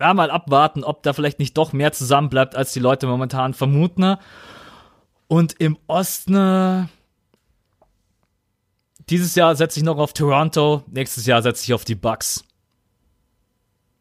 ja, 0.00 0.14
mal 0.14 0.30
abwarten, 0.30 0.84
ob 0.84 1.02
da 1.02 1.12
vielleicht 1.12 1.38
nicht 1.38 1.56
doch 1.56 1.72
mehr 1.72 1.92
zusammenbleibt, 1.92 2.56
als 2.56 2.72
die 2.72 2.80
Leute 2.80 3.06
momentan 3.06 3.54
vermuten. 3.54 4.16
Und 5.28 5.54
im 5.60 5.78
Osten, 5.86 6.34
äh, 6.34 6.86
dieses 9.08 9.34
Jahr 9.34 9.54
setze 9.54 9.78
ich 9.78 9.84
noch 9.84 9.98
auf 9.98 10.12
Toronto, 10.12 10.82
nächstes 10.88 11.26
Jahr 11.26 11.42
setze 11.42 11.64
ich 11.64 11.74
auf 11.74 11.84
die 11.84 11.94
Bucks. 11.94 12.44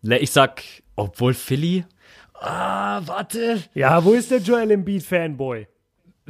Ich 0.02 0.32
sag, 0.32 0.64
obwohl 0.96 1.34
Philly. 1.34 1.86
Ah, 2.34 3.02
warte. 3.06 3.64
Ja, 3.76 4.04
wo 4.04 4.14
ist 4.14 4.32
der 4.32 4.40
Joel 4.40 4.72
Embiid 4.72 5.04
Fanboy? 5.04 5.68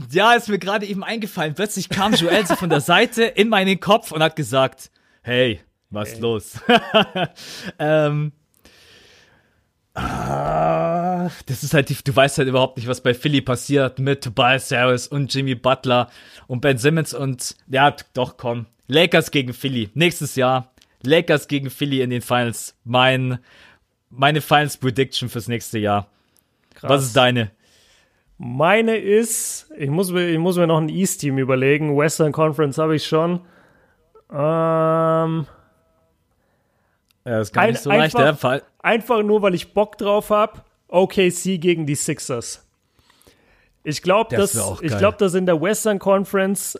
Ja, 0.10 0.34
ist 0.34 0.50
mir 0.50 0.60
gerade 0.60 0.86
eben 0.86 1.04
eingefallen. 1.04 1.54
Plötzlich 1.54 1.90
kam 1.90 2.14
Joel 2.14 2.46
so 2.46 2.56
von 2.56 2.70
der 2.70 2.82
Seite 2.82 3.24
in 3.24 3.50
meinen 3.50 3.80
Kopf 3.80 4.12
und 4.12 4.24
hat 4.24 4.36
gesagt, 4.36 4.92
hey, 5.22 5.62
was 5.90 6.20
los? 6.20 6.60
ähm, 7.80 8.32
ah, 9.94 11.30
das 11.46 11.64
ist 11.64 11.74
halt 11.74 11.90
die, 11.90 11.98
du 12.04 12.16
weißt 12.16 12.38
halt 12.38 12.48
überhaupt 12.48 12.78
nicht, 12.78 12.88
was 12.88 13.02
bei 13.02 13.14
Philly 13.14 13.42
passiert 13.42 14.00
mit 14.00 14.24
Tobias 14.24 14.72
Harris 14.72 15.08
und 15.08 15.34
Jimmy 15.34 15.56
Butler 15.56 16.10
und 16.48 16.62
Ben 16.62 16.78
Simmons 16.78 17.14
und 17.14 17.56
ja, 17.68 17.96
doch 18.14 18.38
komm. 18.38 18.68
Lakers 18.88 19.32
gegen 19.32 19.54
Philly. 19.54 19.90
Nächstes 19.94 20.36
Jahr. 20.36 20.72
Lakers 21.04 21.48
gegen 21.48 21.70
Philly 21.70 22.02
in 22.02 22.10
den 22.10 22.22
Finals. 22.22 22.76
Mein, 22.84 23.40
meine 24.10 24.42
Finals 24.42 24.78
Prediction 24.78 25.30
fürs 25.30 25.48
nächste 25.48 25.80
Jahr. 25.80 26.08
Was 26.82 27.04
ist 27.04 27.16
deine? 27.16 27.52
Meine 28.44 28.98
ist, 28.98 29.70
ich 29.78 29.90
muss 29.92 30.12
mir, 30.12 30.28
ich 30.28 30.40
muss 30.40 30.58
mir 30.58 30.66
noch 30.66 30.80
ein 30.80 30.90
East-Team 30.90 31.38
überlegen. 31.38 31.96
Western 31.96 32.32
Conference 32.32 32.80
habe 32.80 32.96
ich 32.96 33.06
schon. 33.06 33.42
Ähm, 34.32 35.46
Ja, 37.24 37.38
das 37.38 37.50
ist 37.50 37.54
gar 37.54 37.66
Ein- 37.66 37.70
nicht 37.72 37.82
so 37.84 37.90
leicht, 37.90 38.02
einfach- 38.16 38.20
der 38.22 38.36
Fall. 38.36 38.64
einfach 38.80 39.22
nur, 39.22 39.44
weil 39.44 39.54
ich 39.54 39.76
Bock 39.76 39.98
drauf 40.00 40.32
habe. 40.32 40.62
OKC 40.88 41.60
gegen 41.60 41.86
die 41.86 41.94
Sixers. 41.94 42.68
Ich 43.84 44.02
glaube, 44.02 44.36
Das 44.36 44.54
dass, 44.54 44.82
ich 44.82 44.98
glaube, 44.98 45.18
dass 45.18 45.36
in 45.36 45.46
der 45.46 45.62
Western 45.62 46.00
Conference 46.00 46.80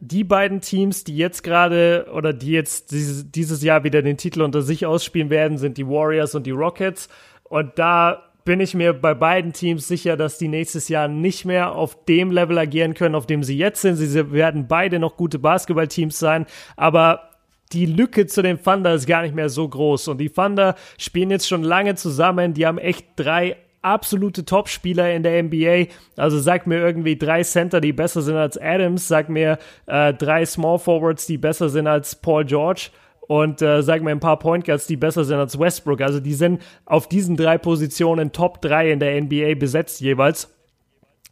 die 0.00 0.24
beiden 0.24 0.60
Teams, 0.62 1.04
die 1.04 1.16
jetzt 1.16 1.42
gerade 1.44 2.08
oder 2.14 2.32
die 2.32 2.52
jetzt 2.52 2.90
dieses, 2.90 3.30
dieses 3.30 3.62
Jahr 3.62 3.84
wieder 3.84 4.00
den 4.02 4.16
Titel 4.16 4.40
unter 4.42 4.62
sich 4.62 4.86
ausspielen 4.86 5.28
werden, 5.30 5.58
sind 5.58 5.76
die 5.76 5.86
Warriors 5.86 6.34
und 6.34 6.44
die 6.46 6.50
Rockets. 6.52 7.08
Und 7.44 7.78
da 7.78 8.22
bin 8.44 8.60
ich 8.60 8.74
mir 8.74 8.92
bei 8.92 9.14
beiden 9.14 9.52
Teams 9.52 9.88
sicher, 9.88 10.16
dass 10.16 10.38
die 10.38 10.48
nächstes 10.48 10.88
Jahr 10.88 11.08
nicht 11.08 11.44
mehr 11.44 11.72
auf 11.72 12.04
dem 12.04 12.30
Level 12.30 12.58
agieren 12.58 12.94
können, 12.94 13.14
auf 13.14 13.26
dem 13.26 13.42
sie 13.42 13.56
jetzt 13.56 13.80
sind. 13.82 13.96
Sie 13.96 14.32
werden 14.32 14.66
beide 14.68 14.98
noch 14.98 15.16
gute 15.16 15.38
Basketballteams 15.38 16.18
sein, 16.18 16.46
aber 16.76 17.30
die 17.72 17.86
Lücke 17.86 18.26
zu 18.26 18.42
den 18.42 18.62
Thunder 18.62 18.94
ist 18.94 19.06
gar 19.06 19.22
nicht 19.22 19.34
mehr 19.34 19.48
so 19.48 19.68
groß. 19.68 20.08
Und 20.08 20.18
die 20.18 20.28
Thunder 20.28 20.74
spielen 20.98 21.30
jetzt 21.30 21.48
schon 21.48 21.62
lange 21.62 21.94
zusammen. 21.94 22.54
Die 22.54 22.66
haben 22.66 22.78
echt 22.78 23.06
drei 23.16 23.56
absolute 23.82 24.44
Topspieler 24.44 25.12
in 25.12 25.22
der 25.22 25.42
NBA. 25.42 25.86
Also 26.16 26.38
sag 26.38 26.66
mir 26.66 26.78
irgendwie 26.78 27.16
drei 27.16 27.42
Center, 27.42 27.80
die 27.80 27.92
besser 27.92 28.22
sind 28.22 28.36
als 28.36 28.56
Adams. 28.56 29.08
Sag 29.08 29.28
mir 29.28 29.58
äh, 29.86 30.14
drei 30.14 30.46
Small 30.46 30.78
Forwards, 30.78 31.26
die 31.26 31.38
besser 31.38 31.68
sind 31.68 31.86
als 31.86 32.14
Paul 32.14 32.44
George. 32.44 32.90
Und 33.28 33.62
äh, 33.62 33.82
sag 33.82 34.02
mir 34.02 34.10
ein 34.10 34.20
paar 34.20 34.38
Point 34.38 34.64
Guards, 34.64 34.86
die 34.86 34.96
besser 34.96 35.24
sind 35.24 35.38
als 35.38 35.58
Westbrook. 35.58 36.00
Also 36.00 36.20
die 36.20 36.34
sind 36.34 36.60
auf 36.84 37.08
diesen 37.08 37.36
drei 37.36 37.56
Positionen 37.56 38.32
Top 38.32 38.60
3 38.62 38.90
in 38.90 39.00
der 39.00 39.20
NBA 39.20 39.54
besetzt 39.54 40.00
jeweils. 40.00 40.52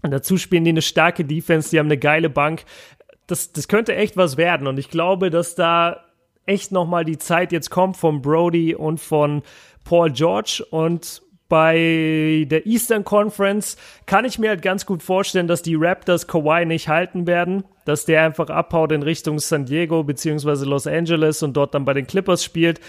Und 0.02 0.12
dazu 0.12 0.36
spielen 0.36 0.64
die 0.64 0.70
eine 0.70 0.82
starke 0.82 1.24
Defense, 1.24 1.70
die 1.70 1.78
haben 1.78 1.86
eine 1.86 1.98
geile 1.98 2.30
Bank. 2.30 2.64
Das, 3.26 3.52
das 3.52 3.68
könnte 3.68 3.94
echt 3.94 4.16
was 4.16 4.36
werden. 4.36 4.66
Und 4.66 4.78
ich 4.78 4.88
glaube, 4.88 5.30
dass 5.30 5.54
da 5.54 6.04
echt 6.46 6.72
nochmal 6.72 7.04
die 7.04 7.18
Zeit 7.18 7.52
jetzt 7.52 7.70
kommt 7.70 7.96
von 7.96 8.22
Brody 8.22 8.74
und 8.74 8.98
von 8.98 9.42
Paul 9.84 10.10
George. 10.10 10.64
Und 10.70 11.22
bei 11.50 12.46
der 12.48 12.64
Eastern 12.64 13.04
Conference 13.04 13.76
kann 14.06 14.24
ich 14.24 14.38
mir 14.38 14.50
halt 14.50 14.62
ganz 14.62 14.86
gut 14.86 15.02
vorstellen, 15.02 15.48
dass 15.48 15.62
die 15.62 15.74
Raptors 15.74 16.28
Kawhi 16.28 16.64
nicht 16.64 16.88
halten 16.88 17.26
werden, 17.26 17.64
dass 17.84 18.06
der 18.06 18.22
einfach 18.22 18.48
abhaut 18.48 18.92
in 18.92 19.02
Richtung 19.02 19.40
San 19.40 19.66
Diego 19.66 20.04
beziehungsweise 20.04 20.64
Los 20.64 20.86
Angeles 20.86 21.42
und 21.42 21.54
dort 21.54 21.74
dann 21.74 21.84
bei 21.84 21.92
den 21.92 22.06
Clippers 22.06 22.44
spielt. 22.44 22.80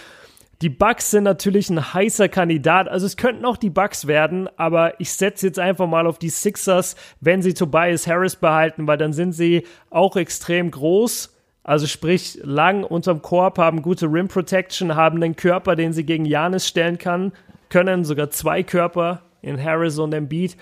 Die 0.61 0.69
Bucks 0.69 1.09
sind 1.09 1.23
natürlich 1.23 1.71
ein 1.71 1.93
heißer 1.93 2.29
Kandidat. 2.29 2.87
Also 2.87 3.07
es 3.07 3.17
könnten 3.17 3.45
auch 3.45 3.57
die 3.57 3.71
Bucks 3.71 4.05
werden, 4.05 4.47
aber 4.57 4.99
ich 4.99 5.11
setze 5.11 5.47
jetzt 5.47 5.57
einfach 5.57 5.87
mal 5.87 6.05
auf 6.05 6.19
die 6.19 6.29
Sixers, 6.29 6.95
wenn 7.19 7.41
sie 7.41 7.55
Tobias 7.55 8.05
Harris 8.05 8.35
behalten, 8.35 8.85
weil 8.85 8.99
dann 8.99 9.11
sind 9.11 9.31
sie 9.31 9.65
auch 9.89 10.15
extrem 10.15 10.69
groß. 10.69 11.35
Also 11.63 11.87
sprich, 11.87 12.39
lang 12.43 12.83
unterm 12.83 13.23
Korb, 13.23 13.57
haben 13.57 13.81
gute 13.81 14.05
Rim 14.05 14.27
Protection, 14.27 14.95
haben 14.95 15.21
einen 15.23 15.35
Körper, 15.35 15.75
den 15.75 15.93
sie 15.93 16.05
gegen 16.05 16.25
Janis 16.25 16.67
stellen 16.67 16.99
kann, 16.99 17.31
können, 17.71 18.05
sogar 18.05 18.29
zwei 18.29 18.61
Körper 18.61 19.23
in 19.41 19.61
Harris 19.61 19.97
und 19.97 20.13
Embiid. 20.13 20.55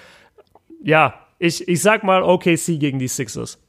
Ja, 0.81 1.25
ich, 1.37 1.67
ich 1.67 1.81
sag 1.81 2.03
mal 2.03 2.23
OKC 2.23 2.79
gegen 2.79 2.99
die 2.99 3.07
Sixers. 3.07 3.59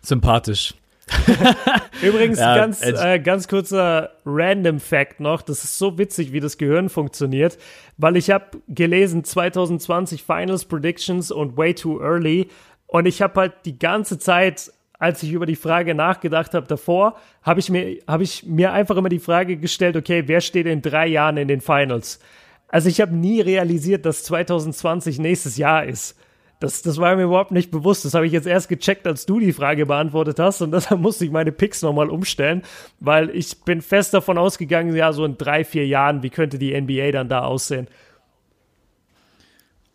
Sympathisch. 0.00 0.74
Übrigens, 2.02 2.38
ja, 2.38 2.56
ganz, 2.56 2.82
äh, 2.82 3.18
ganz 3.18 3.48
kurzer 3.48 4.10
Random 4.24 4.80
Fact 4.80 5.20
noch. 5.20 5.42
Das 5.42 5.64
ist 5.64 5.78
so 5.78 5.98
witzig, 5.98 6.32
wie 6.32 6.40
das 6.40 6.56
Gehirn 6.56 6.88
funktioniert, 6.88 7.58
weil 7.98 8.16
ich 8.16 8.30
habe 8.30 8.62
gelesen 8.68 9.24
2020 9.24 10.22
Finals 10.22 10.64
Predictions 10.64 11.30
und 11.30 11.56
Way 11.56 11.74
Too 11.74 12.00
Early 12.00 12.48
und 12.86 13.06
ich 13.06 13.20
habe 13.22 13.40
halt 13.40 13.52
die 13.64 13.78
ganze 13.78 14.18
Zeit, 14.18 14.72
als 14.98 15.22
ich 15.22 15.32
über 15.32 15.46
die 15.46 15.56
Frage 15.56 15.94
nachgedacht 15.94 16.54
habe 16.54 16.66
davor, 16.66 17.16
habe 17.42 17.60
ich 17.60 17.70
mir 17.70 17.98
habe 18.06 18.22
ich 18.22 18.44
mir 18.44 18.72
einfach 18.72 18.96
immer 18.96 19.08
die 19.08 19.18
Frage 19.18 19.56
gestellt, 19.56 19.96
okay, 19.96 20.24
wer 20.26 20.40
steht 20.40 20.66
in 20.66 20.82
drei 20.82 21.06
Jahren 21.06 21.36
in 21.36 21.48
den 21.48 21.60
Finals? 21.60 22.20
Also 22.68 22.88
ich 22.88 23.00
habe 23.00 23.14
nie 23.14 23.40
realisiert, 23.40 24.06
dass 24.06 24.24
2020 24.24 25.18
nächstes 25.18 25.56
Jahr 25.56 25.84
ist. 25.84 26.16
Das, 26.60 26.82
das 26.82 26.98
war 26.98 27.14
mir 27.14 27.24
überhaupt 27.24 27.50
nicht 27.50 27.70
bewusst. 27.70 28.04
Das 28.04 28.14
habe 28.14 28.26
ich 28.26 28.32
jetzt 28.32 28.46
erst 28.46 28.68
gecheckt, 28.68 29.06
als 29.06 29.26
du 29.26 29.38
die 29.38 29.52
Frage 29.52 29.86
beantwortet 29.86 30.38
hast. 30.38 30.62
Und 30.62 30.72
deshalb 30.72 31.00
musste 31.02 31.24
ich 31.24 31.30
meine 31.30 31.52
Picks 31.52 31.82
nochmal 31.82 32.08
umstellen, 32.08 32.62
weil 33.00 33.30
ich 33.30 33.60
bin 33.64 33.82
fest 33.82 34.14
davon 34.14 34.38
ausgegangen, 34.38 34.94
ja, 34.96 35.12
so 35.12 35.24
in 35.24 35.36
drei, 35.36 35.64
vier 35.64 35.86
Jahren, 35.86 36.22
wie 36.22 36.30
könnte 36.30 36.58
die 36.58 36.80
NBA 36.80 37.10
dann 37.12 37.28
da 37.28 37.44
aussehen? 37.44 37.86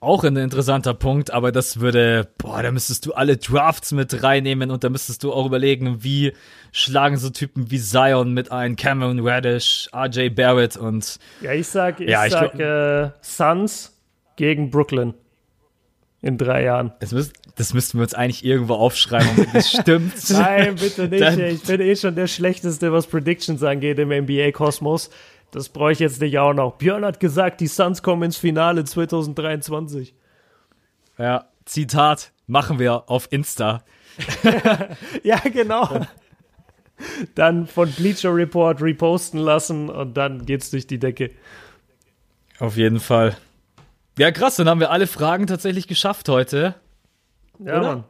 Auch 0.02 0.24
ein 0.24 0.38
interessanter 0.38 0.94
Punkt, 0.94 1.32
aber 1.32 1.52
das 1.52 1.82
würde, 1.82 2.30
boah, 2.38 2.64
da 2.64 2.72
müsstest 2.72 3.06
du 3.06 3.14
alle 3.14 3.36
Drafts 3.36 3.92
mit 3.92 4.24
reinnehmen 4.24 4.72
und 4.72 4.86
da 4.86 4.90
müsstest 4.90 5.24
du 5.24 5.34
auch 5.34 5.46
überlegen, 5.46 6.04
wie 6.04 6.32
schlagen 6.72 7.18
so 7.18 7.30
Typen 7.30 7.70
wie 7.70 7.80
Zion 7.80 8.34
mit 8.34 8.50
ein, 8.50 8.78
Cameron 8.78 9.20
Radish, 9.28 9.90
RJ 9.94 10.30
Barrett 10.30 10.78
und. 10.78 11.20
Ja, 11.42 11.52
ich 11.52 11.68
sag, 11.68 12.00
ich, 12.00 12.10
ja, 12.10 12.26
ich 12.26 12.32
sag 12.32 12.58
äh, 12.58 13.10
Suns 13.22 14.00
gegen 14.38 14.70
Brooklyn 14.70 15.14
in 16.22 16.38
drei 16.38 16.64
Jahren. 16.64 16.94
Das, 17.02 17.12
müsst, 17.12 17.34
das 17.58 17.74
müssten 17.74 17.98
wir 17.98 18.04
uns 18.04 18.14
eigentlich 18.14 18.46
irgendwo 18.46 18.76
aufschreiben, 18.76 19.30
wenn 19.36 19.54
das 19.54 19.70
stimmt. 19.70 20.14
Nein, 20.30 20.76
bitte 20.76 21.10
nicht. 21.10 21.22
Dann, 21.22 21.40
ich 21.40 21.64
bin 21.64 21.82
eh 21.82 21.96
schon 21.98 22.16
der 22.16 22.28
Schlechteste, 22.28 22.94
was 22.94 23.08
Predictions 23.08 23.64
angeht 23.64 24.00
im 24.00 24.10
NBA-Kosmos. 24.10 25.10
Das 25.52 25.70
brauche 25.70 25.92
ich 25.92 26.00
jetzt 26.00 26.22
nicht 26.22 26.38
auch 26.38 26.54
noch. 26.54 26.78
Björn 26.78 27.06
hat 27.06 27.20
gesagt, 27.20 27.62
die 27.62 27.68
Suns 27.68 28.04
kommen 28.04 28.24
ins 28.24 28.38
Finale 28.38 28.84
2023. 28.84 30.14
Ja, 31.18 31.46
Zitat, 31.66 32.32
machen 32.48 32.80
wir 32.80 33.10
auf 33.10 33.28
Insta. 33.32 33.84
ja, 35.24 35.40
genau. 35.40 36.06
Dann 37.36 37.68
von 37.68 37.92
Bleacher 37.92 38.34
Report 38.36 38.82
reposten 38.82 39.40
lassen 39.40 39.90
und 39.90 40.16
dann 40.16 40.46
geht's 40.46 40.70
durch 40.70 40.86
die 40.86 41.00
Decke. 41.00 41.32
Auf 42.60 42.78
jeden 42.78 43.00
Fall. 43.00 43.38
Ja, 44.18 44.32
krass, 44.32 44.58
dann 44.58 44.68
haben 44.68 44.82
wir 44.82 44.92
alle 44.92 45.08
Fragen 45.08 45.48
tatsächlich 45.48 45.88
geschafft 45.88 46.28
heute. 46.28 46.76
Ja, 47.60 47.82
Mann. 47.82 48.04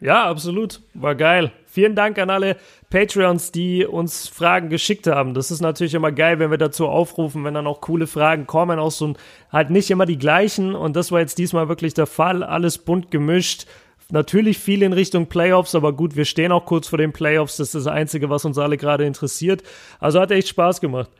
Ja, 0.00 0.26
absolut. 0.26 0.80
War 0.94 1.14
geil. 1.14 1.52
Vielen 1.66 1.94
Dank 1.94 2.18
an 2.18 2.30
alle 2.30 2.56
Patreons, 2.96 3.52
die 3.52 3.84
uns 3.84 4.26
Fragen 4.26 4.70
geschickt 4.70 5.06
haben. 5.06 5.34
Das 5.34 5.50
ist 5.50 5.60
natürlich 5.60 5.92
immer 5.92 6.12
geil, 6.12 6.38
wenn 6.38 6.50
wir 6.50 6.56
dazu 6.56 6.86
aufrufen, 6.88 7.44
wenn 7.44 7.52
dann 7.52 7.66
auch 7.66 7.82
coole 7.82 8.06
Fragen 8.06 8.46
kommen, 8.46 8.78
auch 8.78 8.90
so 8.90 9.12
halt 9.52 9.68
nicht 9.68 9.90
immer 9.90 10.06
die 10.06 10.16
gleichen. 10.16 10.74
Und 10.74 10.96
das 10.96 11.12
war 11.12 11.20
jetzt 11.20 11.36
diesmal 11.36 11.68
wirklich 11.68 11.92
der 11.92 12.06
Fall. 12.06 12.42
Alles 12.42 12.78
bunt 12.78 13.10
gemischt. 13.10 13.66
Natürlich 14.08 14.56
viel 14.56 14.82
in 14.82 14.94
Richtung 14.94 15.26
Playoffs, 15.26 15.74
aber 15.74 15.92
gut, 15.92 16.16
wir 16.16 16.24
stehen 16.24 16.52
auch 16.52 16.64
kurz 16.64 16.88
vor 16.88 16.96
den 16.96 17.12
Playoffs. 17.12 17.58
Das 17.58 17.74
ist 17.74 17.74
das 17.74 17.86
Einzige, 17.86 18.30
was 18.30 18.46
uns 18.46 18.56
alle 18.56 18.78
gerade 18.78 19.04
interessiert. 19.04 19.62
Also 20.00 20.18
hat 20.18 20.30
echt 20.30 20.48
Spaß 20.48 20.80
gemacht. 20.80 21.10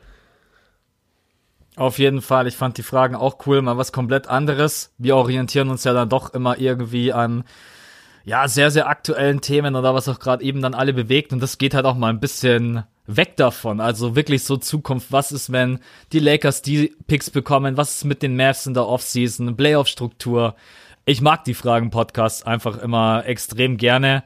Auf 1.75 1.99
jeden 1.99 2.23
Fall, 2.23 2.47
ich 2.47 2.55
fand 2.55 2.79
die 2.79 2.83
Fragen 2.83 3.13
auch 3.13 3.45
cool, 3.45 3.61
mal 3.61 3.77
was 3.77 3.91
komplett 3.91 4.27
anderes. 4.27 4.95
Wir 4.97 5.15
orientieren 5.15 5.69
uns 5.69 5.83
ja 5.83 5.93
dann 5.93 6.09
doch 6.09 6.33
immer 6.33 6.57
irgendwie 6.57 7.13
an 7.13 7.43
ja, 8.27 8.49
sehr, 8.49 8.71
sehr 8.71 8.89
aktuellen 8.89 9.39
Themen 9.39 9.77
oder 9.77 9.93
was 9.93 10.09
auch 10.09 10.19
gerade 10.19 10.43
eben 10.43 10.61
dann 10.61 10.73
alle 10.73 10.91
bewegt 10.91 11.31
und 11.31 11.41
das 11.41 11.57
geht 11.57 11.73
halt 11.73 11.85
auch 11.85 11.95
mal 11.95 12.09
ein 12.09 12.19
bisschen 12.19 12.83
weg 13.05 13.37
davon. 13.37 13.79
Also 13.79 14.17
wirklich 14.17 14.43
so 14.43 14.57
Zukunft, 14.57 15.13
was 15.13 15.31
ist, 15.31 15.49
wenn 15.53 15.79
die 16.11 16.19
Lakers 16.19 16.61
die 16.61 16.93
Picks 17.07 17.29
bekommen, 17.29 17.77
was 17.77 17.95
ist 17.95 18.03
mit 18.03 18.21
den 18.21 18.35
Mavs 18.35 18.65
in 18.65 18.73
der 18.73 18.85
Offseason, 18.85 19.55
Playoff-Struktur. 19.55 20.55
Ich 21.05 21.21
mag 21.21 21.45
die 21.45 21.53
Fragen-Podcasts 21.53 22.43
einfach 22.43 22.77
immer 22.79 23.25
extrem 23.25 23.77
gerne, 23.77 24.25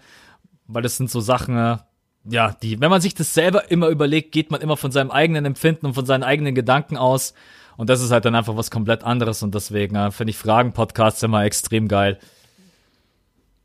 weil 0.65 0.81
das 0.81 0.97
sind 0.97 1.11
so 1.11 1.19
Sachen, 1.19 1.77
ja, 2.25 2.55
die, 2.63 2.81
wenn 2.81 2.89
man 2.89 3.01
sich 3.01 3.13
das 3.13 3.35
selber 3.35 3.69
immer 3.69 3.89
überlegt, 3.89 4.31
geht 4.31 4.49
man 4.49 4.61
immer 4.61 4.77
von 4.77 4.91
seinem 4.91 5.11
eigenen 5.11 5.45
Empfinden 5.45 5.85
und 5.85 5.93
von 5.93 6.07
seinen 6.07 6.23
eigenen 6.23 6.55
Gedanken 6.55 6.97
aus. 6.97 7.35
Und 7.77 7.91
das 7.91 8.01
ist 8.01 8.09
halt 8.09 8.25
dann 8.25 8.33
einfach 8.33 8.57
was 8.57 8.71
komplett 8.71 9.03
anderes 9.03 9.43
und 9.43 9.53
deswegen 9.53 9.95
äh, 9.95 10.09
finde 10.09 10.31
ich 10.31 10.37
Fragen-Podcasts 10.37 11.21
immer 11.21 11.43
extrem 11.43 11.87
geil. 11.87 12.17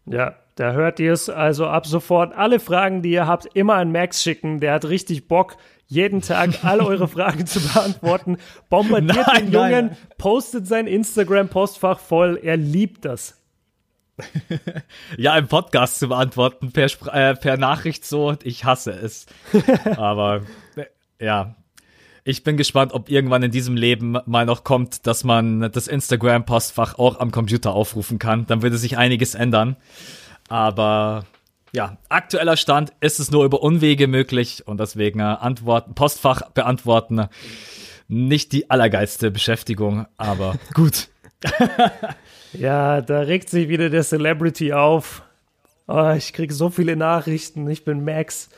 Ja, 0.09 0.34
da 0.54 0.72
hört 0.72 1.00
ihr 1.00 1.12
es 1.12 1.28
also 1.28 1.66
ab 1.66 1.86
sofort. 1.86 2.34
Alle 2.34 2.61
Fragen, 2.61 3.02
die 3.02 3.11
ihr 3.11 3.26
habt, 3.26 3.46
immer 3.54 3.74
an 3.74 3.92
Max 3.92 4.22
schicken. 4.22 4.61
Der 4.61 4.72
hat 4.74 4.86
richtig 4.86 5.28
Bock, 5.28 5.57
jeden 5.86 6.22
Tag 6.22 6.50
alle 6.64 6.84
eure 6.84 7.09
Fragen 7.09 7.46
zu 7.46 7.61
beantworten. 7.61 8.38
Bombardiert 8.70 9.26
nein, 9.26 9.44
den 9.46 9.52
Jungen, 9.52 9.86
nein. 9.88 9.96
postet 10.18 10.66
sein 10.66 10.86
Instagram-Postfach 10.86 11.98
voll. 11.98 12.40
Er 12.42 12.57
liebt 12.57 13.04
das. 13.04 13.42
ja, 15.18 15.36
im 15.36 15.46
Podcast 15.46 15.98
zu 15.98 16.09
beantworten, 16.09 16.72
per, 16.72 16.88
äh, 17.12 17.34
per 17.34 17.59
Nachricht 17.59 18.07
so, 18.07 18.34
ich 18.42 18.64
hasse 18.64 18.92
es. 18.92 19.26
Aber 19.96 20.42
ja, 21.20 21.54
ich 22.26 22.42
bin 22.42 22.56
gespannt, 22.56 22.92
ob 22.92 23.08
irgendwann 23.08 23.44
in 23.44 23.52
diesem 23.52 23.76
Leben 23.76 24.18
mal 24.26 24.44
noch 24.46 24.64
kommt, 24.64 25.06
dass 25.06 25.22
man 25.22 25.70
das 25.70 25.86
Instagram-Postfach 25.86 26.98
auch 26.98 27.20
am 27.20 27.30
Computer 27.30 27.72
aufrufen 27.72 28.18
kann. 28.18 28.46
Dann 28.48 28.62
würde 28.62 28.78
sich 28.78 28.98
einiges 28.98 29.36
ändern. 29.36 29.76
Aber 30.48 31.24
ja, 31.72 31.98
aktueller 32.08 32.56
Stand 32.56 32.92
ist 33.00 33.20
es 33.20 33.30
nur 33.30 33.44
über 33.44 33.62
Unwege 33.62 34.08
möglich 34.08 34.66
und 34.66 34.80
deswegen 34.80 35.20
äh, 35.20 35.22
Antworten, 35.22 35.94
Postfach 35.94 36.50
beantworten. 36.50 37.28
Nicht 38.08 38.50
die 38.50 38.70
allergeilste 38.70 39.30
Beschäftigung, 39.30 40.06
aber 40.16 40.56
gut. 40.74 41.08
Ja, 42.52 43.02
da 43.02 43.20
regt 43.20 43.50
sich 43.50 43.68
wieder 43.68 43.90
der 43.90 44.02
Celebrity 44.02 44.72
auf. 44.72 45.22
Oh, 45.86 46.14
ich 46.16 46.32
krieg 46.32 46.52
so 46.52 46.70
viele 46.70 46.96
Nachrichten. 46.96 47.68
Ich 47.68 47.84
bin 47.84 48.02
Max. 48.02 48.48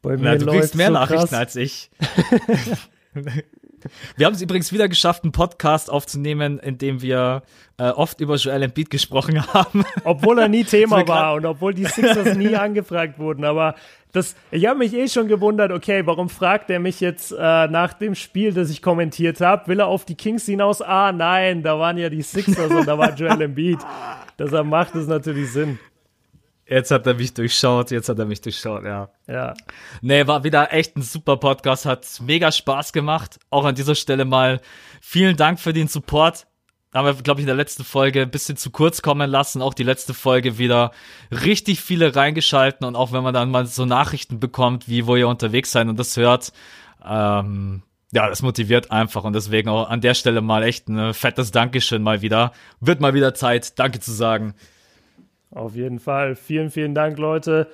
Bei 0.00 0.16
mir 0.16 0.22
Na, 0.22 0.36
du 0.36 0.46
kriegst 0.46 0.76
mehr 0.76 0.88
so 0.88 0.92
Nachrichten 0.92 1.28
krass. 1.28 1.38
als 1.38 1.56
ich. 1.56 1.90
Wir 4.16 4.26
haben 4.26 4.34
es 4.34 4.42
übrigens 4.42 4.72
wieder 4.72 4.88
geschafft, 4.88 5.24
einen 5.24 5.32
Podcast 5.32 5.90
aufzunehmen, 5.90 6.58
in 6.58 6.78
dem 6.78 7.02
wir 7.02 7.42
äh, 7.78 7.88
oft 7.88 8.20
über 8.20 8.36
Joel 8.36 8.62
Embiid 8.62 8.90
gesprochen 8.90 9.44
haben. 9.54 9.84
Obwohl 10.04 10.38
er 10.38 10.48
nie 10.48 10.64
Thema 10.64 11.06
war 11.06 11.34
und 11.34 11.46
obwohl 11.46 11.74
die 11.74 11.84
Sixers 11.84 12.36
nie 12.36 12.54
angefragt 12.56 13.18
wurden. 13.18 13.44
Aber 13.44 13.74
das, 14.12 14.36
ich 14.50 14.66
habe 14.66 14.78
mich 14.78 14.94
eh 14.94 15.08
schon 15.08 15.26
gewundert, 15.26 15.72
okay, 15.72 16.06
warum 16.06 16.28
fragt 16.28 16.70
er 16.70 16.78
mich 16.78 17.00
jetzt 17.00 17.32
äh, 17.32 17.66
nach 17.66 17.94
dem 17.94 18.14
Spiel, 18.14 18.52
das 18.52 18.70
ich 18.70 18.82
kommentiert 18.82 19.40
habe? 19.40 19.66
Will 19.68 19.80
er 19.80 19.86
auf 19.86 20.04
die 20.04 20.14
Kings 20.14 20.46
hinaus? 20.46 20.82
Ah, 20.82 21.12
nein, 21.12 21.62
da 21.62 21.78
waren 21.78 21.98
ja 21.98 22.08
die 22.08 22.22
Sixers 22.22 22.70
und 22.70 22.86
da 22.86 22.98
war 22.98 23.14
Joel 23.16 23.40
Embiid. 23.40 23.78
Deshalb 24.38 24.66
macht 24.66 24.94
es 24.94 25.06
natürlich 25.06 25.50
Sinn. 25.50 25.78
Jetzt 26.72 26.90
hat 26.90 27.06
er 27.06 27.12
mich 27.12 27.34
durchschaut, 27.34 27.90
jetzt 27.90 28.08
hat 28.08 28.18
er 28.18 28.24
mich 28.24 28.40
durchschaut, 28.40 28.82
ja. 28.84 29.10
Ja. 29.26 29.52
Nee, 30.00 30.26
war 30.26 30.42
wieder 30.42 30.72
echt 30.72 30.96
ein 30.96 31.02
super 31.02 31.36
Podcast, 31.36 31.84
hat 31.84 32.06
mega 32.22 32.50
Spaß 32.50 32.94
gemacht. 32.94 33.38
Auch 33.50 33.66
an 33.66 33.74
dieser 33.74 33.94
Stelle 33.94 34.24
mal 34.24 34.58
vielen 35.02 35.36
Dank 35.36 35.60
für 35.60 35.74
den 35.74 35.88
Support. 35.88 36.46
Haben 36.94 37.04
wir, 37.04 37.22
glaube 37.22 37.40
ich, 37.40 37.42
in 37.42 37.48
der 37.48 37.56
letzten 37.56 37.84
Folge 37.84 38.22
ein 38.22 38.30
bisschen 38.30 38.56
zu 38.56 38.70
kurz 38.70 39.02
kommen 39.02 39.30
lassen. 39.30 39.60
Auch 39.60 39.74
die 39.74 39.82
letzte 39.82 40.14
Folge 40.14 40.56
wieder 40.56 40.92
richtig 41.30 41.82
viele 41.82 42.16
reingeschalten. 42.16 42.86
Und 42.86 42.96
auch 42.96 43.12
wenn 43.12 43.22
man 43.22 43.34
dann 43.34 43.50
mal 43.50 43.66
so 43.66 43.84
Nachrichten 43.84 44.40
bekommt, 44.40 44.88
wie 44.88 45.06
wo 45.06 45.14
ihr 45.16 45.28
unterwegs 45.28 45.72
seid 45.72 45.88
und 45.88 45.98
das 45.98 46.16
hört, 46.16 46.54
ähm, 47.04 47.82
ja, 48.12 48.30
das 48.30 48.40
motiviert 48.40 48.90
einfach. 48.90 49.24
Und 49.24 49.34
deswegen 49.34 49.68
auch 49.68 49.90
an 49.90 50.00
der 50.00 50.14
Stelle 50.14 50.40
mal 50.40 50.62
echt 50.62 50.88
ein 50.88 51.12
fettes 51.12 51.50
Dankeschön 51.50 52.02
mal 52.02 52.22
wieder. 52.22 52.52
Wird 52.80 53.02
mal 53.02 53.12
wieder 53.12 53.34
Zeit, 53.34 53.78
Danke 53.78 54.00
zu 54.00 54.12
sagen. 54.12 54.54
Auf 55.54 55.74
jeden 55.74 55.98
Fall. 55.98 56.34
Vielen, 56.34 56.70
vielen 56.70 56.94
Dank, 56.94 57.18
Leute. 57.18 57.68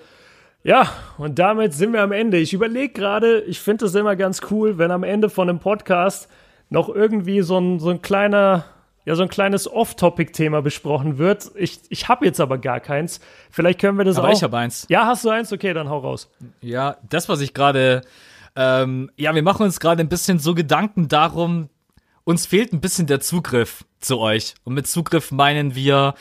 Ja, 0.64 0.93
und 1.16 1.39
damit 1.39 1.72
sind 1.72 1.93
wir 1.93 2.03
am 2.03 2.12
Ende. 2.12 2.39
Ich 2.39 2.53
überlege 2.53 2.93
gerade, 2.93 3.41
ich 3.43 3.61
finde 3.61 3.87
es 3.87 3.95
immer 3.95 4.16
ganz 4.16 4.41
cool, 4.51 4.79
wenn 4.79 4.91
am 4.91 5.05
Ende 5.05 5.31
von 5.31 5.49
einem 5.49 5.61
Podcast 5.61 6.29
noch 6.68 6.89
irgendwie 6.89 7.43
so 7.43 7.59
ein, 7.59 7.79
so 7.79 7.91
ein 7.91 8.03
kleiner, 8.03 8.64
ja, 9.05 9.14
so 9.14 9.22
ein 9.22 9.29
kleines 9.29 9.70
Off-Topic-Thema 9.70 10.61
besprochen 10.61 11.18
wird. 11.18 11.53
Ich, 11.55 11.81
ich 11.89 12.09
habe 12.09 12.26
jetzt 12.26 12.41
aber 12.41 12.59
gar 12.59 12.81
keins. 12.81 13.20
Vielleicht 13.51 13.81
können 13.81 13.97
wir 13.97 14.05
das 14.05 14.18
aber 14.18 14.29
auch. 14.29 14.33
ich 14.33 14.43
habe 14.43 14.59
eins. 14.59 14.85
Ja, 14.89 15.07
hast 15.07 15.24
du 15.24 15.31
eins? 15.31 15.53
Okay, 15.53 15.72
dann 15.72 15.89
hau 15.89 15.99
raus. 15.99 16.29
Ja, 16.61 16.97
das, 17.09 17.29
was 17.29 17.41
ich 17.41 17.55
gerade, 17.55 18.03
ähm, 18.57 19.11
ja, 19.16 19.35
wir 19.35 19.43
machen 19.43 19.62
uns 19.62 19.79
gerade 19.79 20.01
ein 20.01 20.09
bisschen 20.09 20.41
so 20.41 20.55
Gedanken 20.55 21.07
darum, 21.07 21.68
uns 22.24 22.45
fehlt 22.45 22.72
ein 22.72 22.81
bisschen 22.81 23.07
der 23.07 23.20
Zugriff 23.20 23.85
zu 24.01 24.18
euch. 24.18 24.55
Und 24.64 24.74
mit 24.74 24.89
Zugriff 24.89 25.31
meinen 25.31 25.74
wir, 25.74 26.14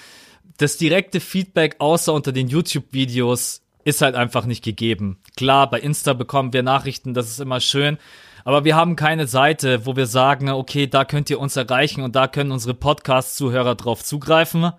das 0.57 0.77
direkte 0.77 1.19
Feedback 1.19 1.75
außer 1.79 2.13
unter 2.13 2.31
den 2.31 2.47
YouTube-Videos 2.47 3.61
ist 3.83 4.01
halt 4.01 4.15
einfach 4.15 4.45
nicht 4.45 4.63
gegeben. 4.63 5.19
Klar, 5.35 5.69
bei 5.69 5.79
Insta 5.79 6.13
bekommen 6.13 6.53
wir 6.53 6.63
Nachrichten, 6.63 7.13
das 7.13 7.29
ist 7.29 7.39
immer 7.39 7.59
schön. 7.59 7.97
Aber 8.43 8.63
wir 8.63 8.75
haben 8.75 8.95
keine 8.95 9.27
Seite, 9.27 9.85
wo 9.85 9.95
wir 9.95 10.05
sagen, 10.05 10.49
okay, 10.49 10.87
da 10.87 11.03
könnt 11.03 11.29
ihr 11.29 11.39
uns 11.39 11.55
erreichen 11.55 12.01
und 12.01 12.15
da 12.15 12.27
können 12.27 12.51
unsere 12.51 12.73
Podcast-Zuhörer 12.73 13.75
drauf 13.75 14.03
zugreifen. 14.03 14.71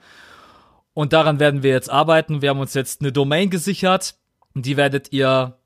Und 0.95 1.13
daran 1.13 1.39
werden 1.39 1.63
wir 1.63 1.71
jetzt 1.71 1.91
arbeiten. 1.91 2.43
Wir 2.43 2.51
haben 2.51 2.61
uns 2.61 2.75
jetzt 2.75 3.03
eine 3.03 3.13
Domain 3.13 3.51
gesichert. 3.51 4.15
Die 4.55 4.77
werdet 4.77 5.13
ihr 5.13 5.59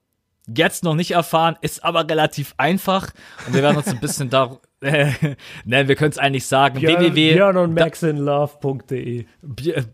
jetzt 0.46 0.84
noch 0.84 0.94
nicht 0.94 1.12
erfahren, 1.12 1.56
ist 1.60 1.84
aber 1.84 2.08
relativ 2.08 2.54
einfach. 2.56 3.12
Und 3.46 3.54
wir 3.54 3.62
werden 3.62 3.76
uns 3.76 3.88
ein 3.88 4.00
bisschen 4.00 4.30
da, 4.30 4.58
Nein, 5.64 5.88
wir 5.88 5.94
können 5.94 6.10
es 6.10 6.18
eigentlich 6.18 6.46
sagen. 6.46 6.80
Björn, 6.80 7.00
www. 7.00 7.34
Björn 7.34 7.56
und 7.56 7.72
maxinlove.de. 7.74 9.24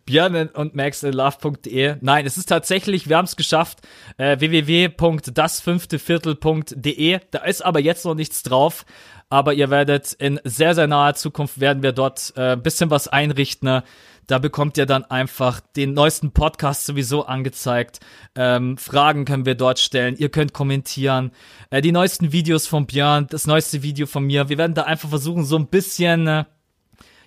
Björn 0.07 0.49
und 0.49 0.75
maxinlove.de. 0.75 1.97
Nein, 2.01 2.25
es 2.27 2.39
ist 2.39 2.49
tatsächlich, 2.49 3.09
wir 3.09 3.17
haben 3.19 3.27
es 3.27 3.37
geschafft. 3.37 3.87
Äh, 4.17 4.41
www.dasfünfteviertel.de. 4.41 7.21
Da 7.31 7.39
ist 7.41 7.63
aber 7.65 7.81
jetzt 7.81 8.07
noch 8.07 8.15
nichts 8.15 8.43
drauf. 8.43 8.87
Aber 9.31 9.53
ihr 9.53 9.69
werdet 9.69 10.15
in 10.15 10.41
sehr, 10.45 10.75
sehr 10.75 10.87
naher 10.87 11.15
Zukunft 11.15 11.61
werden 11.61 11.83
wir 11.83 11.93
dort 11.93 12.33
äh, 12.37 12.57
bisschen 12.57 12.91
was 12.91 13.09
einrichten. 13.09 13.83
Da 14.29 14.39
bekommt 14.39 14.77
ihr 14.77 14.85
dann 14.85 15.05
einfach 15.07 15.61
den 15.61 15.95
neuesten 15.95 16.33
Podcast 16.33 16.85
sowieso 16.85 17.25
angezeigt. 17.25 17.99
Ähm, 18.35 18.77
Fragen 18.77 19.25
können 19.25 19.47
wir 19.47 19.55
dort 19.55 19.79
stellen. 19.79 20.17
Ihr 20.19 20.29
könnt 20.29 20.53
kommentieren. 20.53 21.33
Äh, 21.71 21.81
die 21.81 21.93
neuesten 21.93 22.31
Videos 22.31 22.67
von 22.67 22.87
Björn, 22.87 23.27
das 23.31 23.47
neueste 23.47 23.83
Video 23.83 24.07
von 24.07 24.25
mir. 24.25 24.51
Wir 24.51 24.59
werden 24.59 24.75
da 24.75 24.83
einfach 24.83 25.09
versuchen, 25.09 25.47
so 25.47 25.57
ein 25.57 25.69
bisschen, 25.69 26.27
äh, 26.27 26.45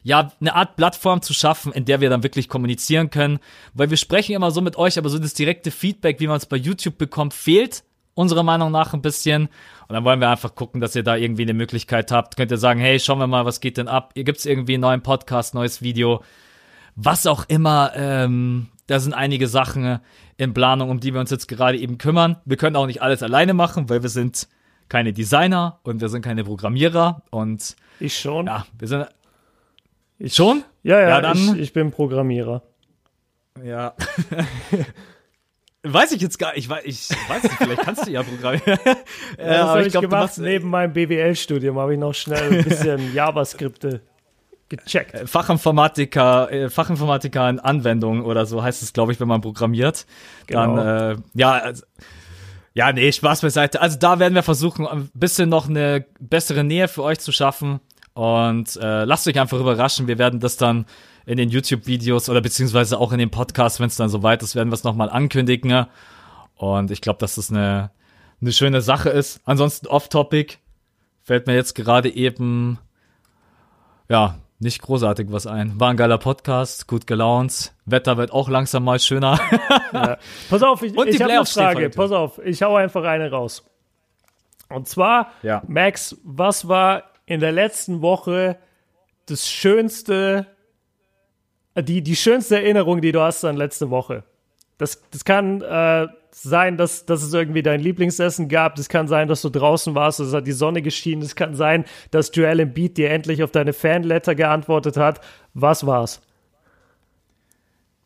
ja, 0.04 0.32
eine 0.40 0.54
Art 0.54 0.76
Plattform 0.76 1.24
zu 1.24 1.34
schaffen, 1.34 1.74
in 1.74 1.86
der 1.86 2.02
wir 2.02 2.12
dann 2.12 2.22
wirklich 2.22 2.48
kommunizieren 2.48 3.10
können. 3.10 3.40
Weil 3.74 3.90
wir 3.90 3.98
sprechen 3.98 4.36
immer 4.36 4.52
so 4.52 4.62
mit 4.62 4.76
euch, 4.76 5.00
aber 5.00 5.10
so 5.10 5.18
das 5.18 5.34
direkte 5.34 5.72
Feedback, 5.72 6.20
wie 6.20 6.28
man 6.28 6.38
es 6.38 6.46
bei 6.46 6.58
YouTube 6.58 7.00
bekommt, 7.00 7.34
fehlt 7.34 7.84
unserer 8.14 8.44
Meinung 8.44 8.72
nach 8.72 8.94
ein 8.94 9.02
bisschen. 9.02 9.50
Und 9.88 9.96
dann 9.96 10.04
wollen 10.04 10.22
wir 10.22 10.30
einfach 10.30 10.54
gucken, 10.54 10.82
dass 10.82 10.96
ihr 10.96 11.04
da 11.04 11.16
irgendwie 11.16 11.44
eine 11.44 11.56
Möglichkeit 11.56 12.12
habt. 12.12 12.38
Könnt 12.38 12.52
ihr 12.52 12.58
sagen, 12.58 12.80
hey, 12.80 13.00
schauen 13.00 13.18
wir 13.18 13.26
mal, 13.26 13.46
was 13.46 13.60
geht 13.60 13.78
denn 13.78 13.88
ab? 13.88 14.12
Ihr 14.14 14.24
gibt's 14.24 14.46
irgendwie 14.46 14.76
einen 14.76 14.82
neuen 14.82 15.02
Podcast, 15.02 15.56
neues 15.56 15.82
Video 15.82 16.22
was 16.96 17.28
auch 17.28 17.46
immer. 17.48 17.92
Ähm, 17.96 18.68
da 18.88 19.00
sind 19.00 19.14
einige 19.14 19.48
Sachen 19.48 20.00
in 20.38 20.54
Planung, 20.54 20.90
um 20.90 21.00
die 21.00 21.14
wir 21.14 21.20
uns 21.20 21.30
jetzt 21.30 21.48
gerade 21.48 21.78
eben 21.78 21.98
kümmern. 21.98 22.38
Wir 22.46 22.58
können 22.58 22.76
auch 22.76 22.88
nicht 22.88 23.02
alles 23.02 23.24
alleine 23.24 23.54
machen, 23.54 23.90
weil 23.90 24.02
wir 24.02 24.10
sind 24.10 24.48
keine 24.90 25.14
Designer 25.14 25.80
und 25.84 26.02
wir 26.02 26.10
sind 26.10 26.22
keine 26.22 26.44
Programmierer 26.44 27.22
und 27.30 27.76
ich 28.00 28.18
schon. 28.18 28.48
Ja, 28.48 28.66
wir 28.78 28.88
sind 28.88 29.08
ich 30.20 30.36
schon. 30.36 30.64
Ja, 30.84 31.00
ja, 31.00 31.10
ja 31.10 31.22
dann, 31.22 31.38
ich, 31.38 31.58
ich 31.58 31.74
bin 31.74 31.92
Programmierer. 31.92 32.62
Ja. 33.64 33.94
Weiß 35.84 36.12
ich 36.12 36.22
jetzt 36.22 36.38
gar 36.38 36.54
nicht, 36.54 36.66
ich 36.66 36.70
weiß, 36.70 36.84
ich 36.86 37.10
weiß 37.10 37.42
nicht, 37.42 37.56
vielleicht 37.56 37.82
kannst 37.82 38.06
du 38.06 38.12
ja 38.12 38.22
programmieren. 38.22 38.78
ja, 38.86 39.48
das 39.48 39.68
habe 39.68 39.82
ich, 39.82 39.88
ich 39.88 39.92
glaub, 39.94 40.04
gemacht. 40.04 40.38
Neben 40.38 40.70
meinem 40.70 40.94
BWL-Studium 40.94 41.80
habe 41.80 41.94
ich 41.94 42.00
noch 42.00 42.14
schnell 42.14 42.54
ein 42.54 42.64
bisschen 42.64 43.14
JavaScripte 43.16 44.02
gecheckt. 44.78 45.14
Äh, 45.14 45.28
Fachinformatiker, 45.28 46.52
äh, 46.52 46.70
Fachinformatiker 46.70 47.50
in 47.50 47.60
Anwendung 47.60 48.24
oder 48.24 48.46
so 48.46 48.64
heißt 48.64 48.82
es, 48.82 48.94
glaube 48.94 49.12
ich, 49.12 49.20
wenn 49.20 49.28
man 49.28 49.42
programmiert. 49.42 50.06
Genau. 50.48 50.76
Dann, 50.76 51.12
äh, 51.12 51.18
ja, 51.34 51.52
also, 51.52 51.84
ja, 52.74 52.92
nee, 52.92 53.12
Spaß 53.12 53.42
beiseite. 53.42 53.82
Also 53.82 54.00
da 54.00 54.20
werden 54.20 54.34
wir 54.34 54.44
versuchen, 54.44 54.88
ein 54.88 55.10
bisschen 55.14 55.50
noch 55.50 55.68
eine 55.68 56.06
bessere 56.20 56.64
Nähe 56.64 56.88
für 56.88 57.04
euch 57.04 57.20
zu 57.20 57.32
schaffen. 57.32 57.82
Und 58.14 58.78
äh, 58.78 59.04
lasst 59.04 59.28
euch 59.28 59.40
einfach 59.40 59.60
überraschen. 59.60 60.08
Wir 60.08 60.18
werden 60.18 60.40
das 60.40 60.58
dann 60.58 60.86
in 61.26 61.38
den 61.38 61.50
YouTube-Videos 61.50 62.30
oder 62.30 62.42
beziehungsweise 62.42 62.98
auch 62.98 63.12
in 63.12 63.20
den 63.20 63.30
Podcasts, 63.30 63.80
wenn 63.80 63.88
es 63.88 63.96
dann 63.96 64.10
soweit 64.10 64.42
ist, 64.42 64.56
werden 64.56 64.70
wir 64.70 64.76
es 64.76 64.84
nochmal 64.84 65.10
ankündigen. 65.10 65.86
Und 66.56 66.92
ich 66.92 67.02
glaube, 67.02 67.20
dass 67.20 67.36
das 67.36 67.52
eine, 67.52 67.92
eine 68.42 68.52
schöne 68.52 68.82
Sache 68.82 69.10
ist. 69.10 69.42
Ansonsten 69.46 69.88
off-topic 69.88 70.58
fällt 71.24 71.48
mir 71.48 71.56
jetzt 71.56 71.76
gerade 71.76 72.10
eben, 72.10 72.80
ja, 74.10 74.36
nicht 74.62 74.82
großartig 74.82 75.32
was 75.32 75.48
ein. 75.48 75.80
War 75.80 75.90
ein 75.90 75.98
geiler 75.98 76.20
Podcast, 76.20 76.88
gut 76.88 77.08
gelaunt. 77.08 77.74
Wetter 77.86 78.18
wird 78.18 78.32
auch 78.32 78.48
langsam 78.48 78.84
mal 78.84 79.00
schöner. 79.00 79.40
ja. 79.92 80.18
Pass 80.50 80.62
auf, 80.62 80.84
ich, 80.84 80.96
ich 80.96 81.22
habe 81.22 81.34
eine 81.34 81.46
Frage. 81.46 81.90
Pass 81.90 82.12
auf, 82.12 82.40
ich 82.44 82.62
hau 82.62 82.76
einfach 82.76 83.04
eine 83.04 83.32
raus. 83.32 83.66
Und 84.70 84.88
zwar, 84.88 85.32
ja. 85.42 85.64
Max, 85.68 86.16
was 86.24 86.68
war 86.68 87.04
in 87.26 87.40
der 87.40 87.52
letzten 87.52 88.02
Woche 88.02 88.58
das 89.26 89.50
schönste, 89.50 90.46
die, 91.76 92.04
die 92.04 92.16
schönste 92.16 92.58
Erinnerung, 92.58 93.02
die 93.02 93.12
du 93.12 93.22
hast 93.22 93.44
an 93.44 93.58
letzte 93.58 93.90
Woche? 93.90 94.24
Das, 94.78 95.02
das 95.10 95.26
kann 95.26 95.62
äh, 95.62 96.08
sein, 96.34 96.78
dass, 96.78 97.06
dass 97.06 97.24
es 97.24 97.34
irgendwie 97.34 97.62
dein 97.62 97.82
Lieblingsessen 97.82 98.48
gab. 98.48 98.76
Das 98.76 98.90
kann 98.90 99.08
sein, 99.08 99.28
dass 99.28 99.42
du 99.42 99.50
draußen 99.50 99.96
warst, 99.96 100.20
es 100.20 100.34
hat 100.34 100.48
die 100.48 100.52
Sonne 100.52 100.82
geschienen. 100.82 101.22
Es 101.22 101.36
kann 101.36 101.56
sein, 101.56 101.86
dass 102.10 102.32
Joel 102.34 102.60
Embiid 102.60 102.98
dir 102.98 103.10
endlich 103.12 103.44
auf 103.44 103.52
deine 103.52 103.74
Fanletter 103.74 104.36
geantwortet 104.36 104.98
hat. 104.98 105.22
Was 105.54 105.86
war's? 105.86 106.22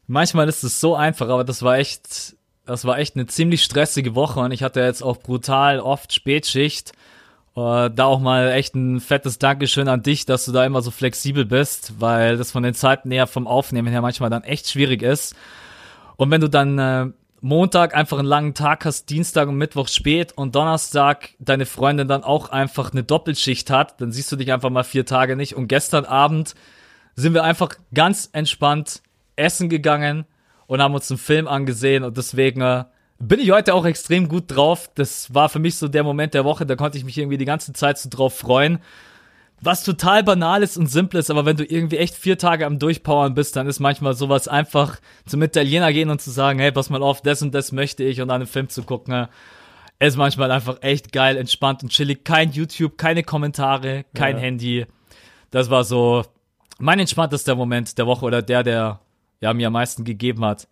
Manchmal 0.08 0.48
ist 0.48 0.64
es 0.64 0.80
so 0.80 0.96
einfach, 0.96 1.30
aber 1.30 1.44
das 1.44 1.64
war 1.64 1.78
echt, 1.78 2.36
das 2.66 2.86
war 2.86 3.00
echt 3.00 3.16
eine 3.16 3.26
ziemlich 3.26 3.64
stressige 3.64 4.16
Woche 4.16 4.40
und 4.40 4.52
ich 4.52 4.64
hatte 4.64 4.82
jetzt 4.82 5.02
auch 5.02 5.18
brutal 5.18 5.80
oft 5.80 6.14
Spätschicht. 6.14 6.94
Uh, 7.58 7.88
da 7.88 8.04
auch 8.04 8.20
mal 8.20 8.52
echt 8.52 8.76
ein 8.76 9.00
fettes 9.00 9.40
Dankeschön 9.40 9.88
an 9.88 10.04
dich, 10.04 10.26
dass 10.26 10.44
du 10.44 10.52
da 10.52 10.66
immer 10.66 10.82
so 10.82 10.92
flexibel 10.92 11.46
bist, 11.46 12.02
weil 12.02 12.36
das 12.36 12.52
von 12.52 12.64
den 12.64 12.74
Zeiten 12.74 13.12
her 13.12 13.28
vom 13.28 13.48
Aufnehmen 13.48 13.88
her 13.88 14.02
manchmal 14.02 14.30
dann 14.30 14.44
echt 14.44 14.70
schwierig 14.70 15.02
ist. 15.02 15.38
Und 16.18 16.32
wenn 16.32 16.42
du 16.42 16.50
dann 16.50 16.78
äh, 16.78 17.08
Montag 17.46 17.96
einfach 17.96 18.18
einen 18.18 18.28
langen 18.28 18.56
Tag 18.56 18.86
hast, 18.86 19.12
Dienstag 19.12 19.48
und 19.48 19.58
Mittwoch 19.58 19.88
spät 19.88 20.32
und 20.36 20.56
Donnerstag 20.56 21.30
deine 21.38 21.68
Freundin 21.68 22.08
dann 22.08 22.24
auch 22.24 22.50
einfach 22.50 22.92
eine 22.92 23.04
Doppelschicht 23.04 23.70
hat, 23.70 24.02
dann 24.02 24.12
siehst 24.12 24.32
du 24.32 24.36
dich 24.36 24.52
einfach 24.52 24.72
mal 24.72 24.84
vier 24.84 25.06
Tage 25.06 25.36
nicht. 25.36 25.56
Und 25.56 25.68
gestern 25.68 26.06
Abend 26.06 26.56
sind 27.16 27.36
wir 27.36 27.44
einfach 27.44 27.70
ganz 27.94 28.32
entspannt 28.34 29.04
essen 29.36 29.70
gegangen 29.70 30.26
und 30.66 30.82
haben 30.82 30.96
uns 30.96 31.12
einen 31.12 31.20
Film 31.20 31.48
angesehen 31.48 32.04
und 32.04 32.18
deswegen 32.18 32.62
äh, 32.62 32.86
bin 33.20 33.40
ich 33.40 33.52
heute 33.52 33.76
auch 33.76 33.86
extrem 33.86 34.28
gut 34.28 34.46
drauf. 34.48 34.90
Das 34.96 35.32
war 35.32 35.48
für 35.48 35.60
mich 35.60 35.76
so 35.76 35.88
der 35.88 36.04
Moment 36.04 36.34
der 36.34 36.46
Woche, 36.46 36.66
da 36.66 36.76
konnte 36.76 36.98
ich 36.98 37.06
mich 37.06 37.20
irgendwie 37.20 37.38
die 37.38 37.46
ganze 37.46 37.74
Zeit 37.74 38.00
so 38.00 38.10
drauf 38.10 38.36
freuen 38.36 38.80
was 39.62 39.84
total 39.84 40.24
banales 40.24 40.78
und 40.78 40.88
simples, 40.88 41.30
aber 41.30 41.46
wenn 41.46 41.58
du 41.58 41.66
irgendwie 41.66 41.98
echt 41.98 42.16
vier 42.16 42.38
Tage 42.38 42.66
am 42.66 42.78
Durchpowern 42.78 43.34
bist, 43.34 43.56
dann 43.56 43.68
ist 43.68 43.80
manchmal 43.80 44.14
sowas 44.14 44.48
einfach 44.48 45.00
zum 45.26 45.42
Italiener 45.42 45.92
gehen 45.94 46.10
und 46.10 46.22
zu 46.22 46.30
sagen, 46.30 46.60
hey, 46.60 46.72
pass 46.72 46.90
mal 46.90 47.02
auf, 47.02 47.22
das 47.22 47.42
und 47.42 47.54
das 47.54 47.72
möchte 47.72 48.04
ich 48.04 48.22
und 48.22 48.30
einen 48.30 48.48
Film 48.48 48.70
zu 48.70 48.84
gucken, 48.84 49.14
ne? 49.14 49.30
ist 50.00 50.18
manchmal 50.18 50.52
einfach 50.52 50.82
echt 50.82 51.12
geil, 51.12 51.38
entspannt 51.38 51.84
und 51.84 51.90
chillig. 51.90 52.26
Kein 52.26 52.52
YouTube, 52.52 52.98
keine 52.98 53.24
Kommentare, 53.24 54.06
kein 54.14 54.36
ja. 54.36 54.42
Handy. 54.42 54.86
Das 55.52 55.70
war 55.70 55.84
so 55.84 56.26
mein 56.78 57.00
entspanntester 57.00 57.56
Moment 57.56 57.98
der 57.98 58.06
Woche 58.06 58.26
oder 58.26 58.42
der, 58.42 58.64
der 58.64 59.00
ja 59.40 59.54
mir 59.54 59.68
am 59.68 59.74
meisten 59.74 60.04
gegeben 60.04 60.44
hat. 60.44 60.68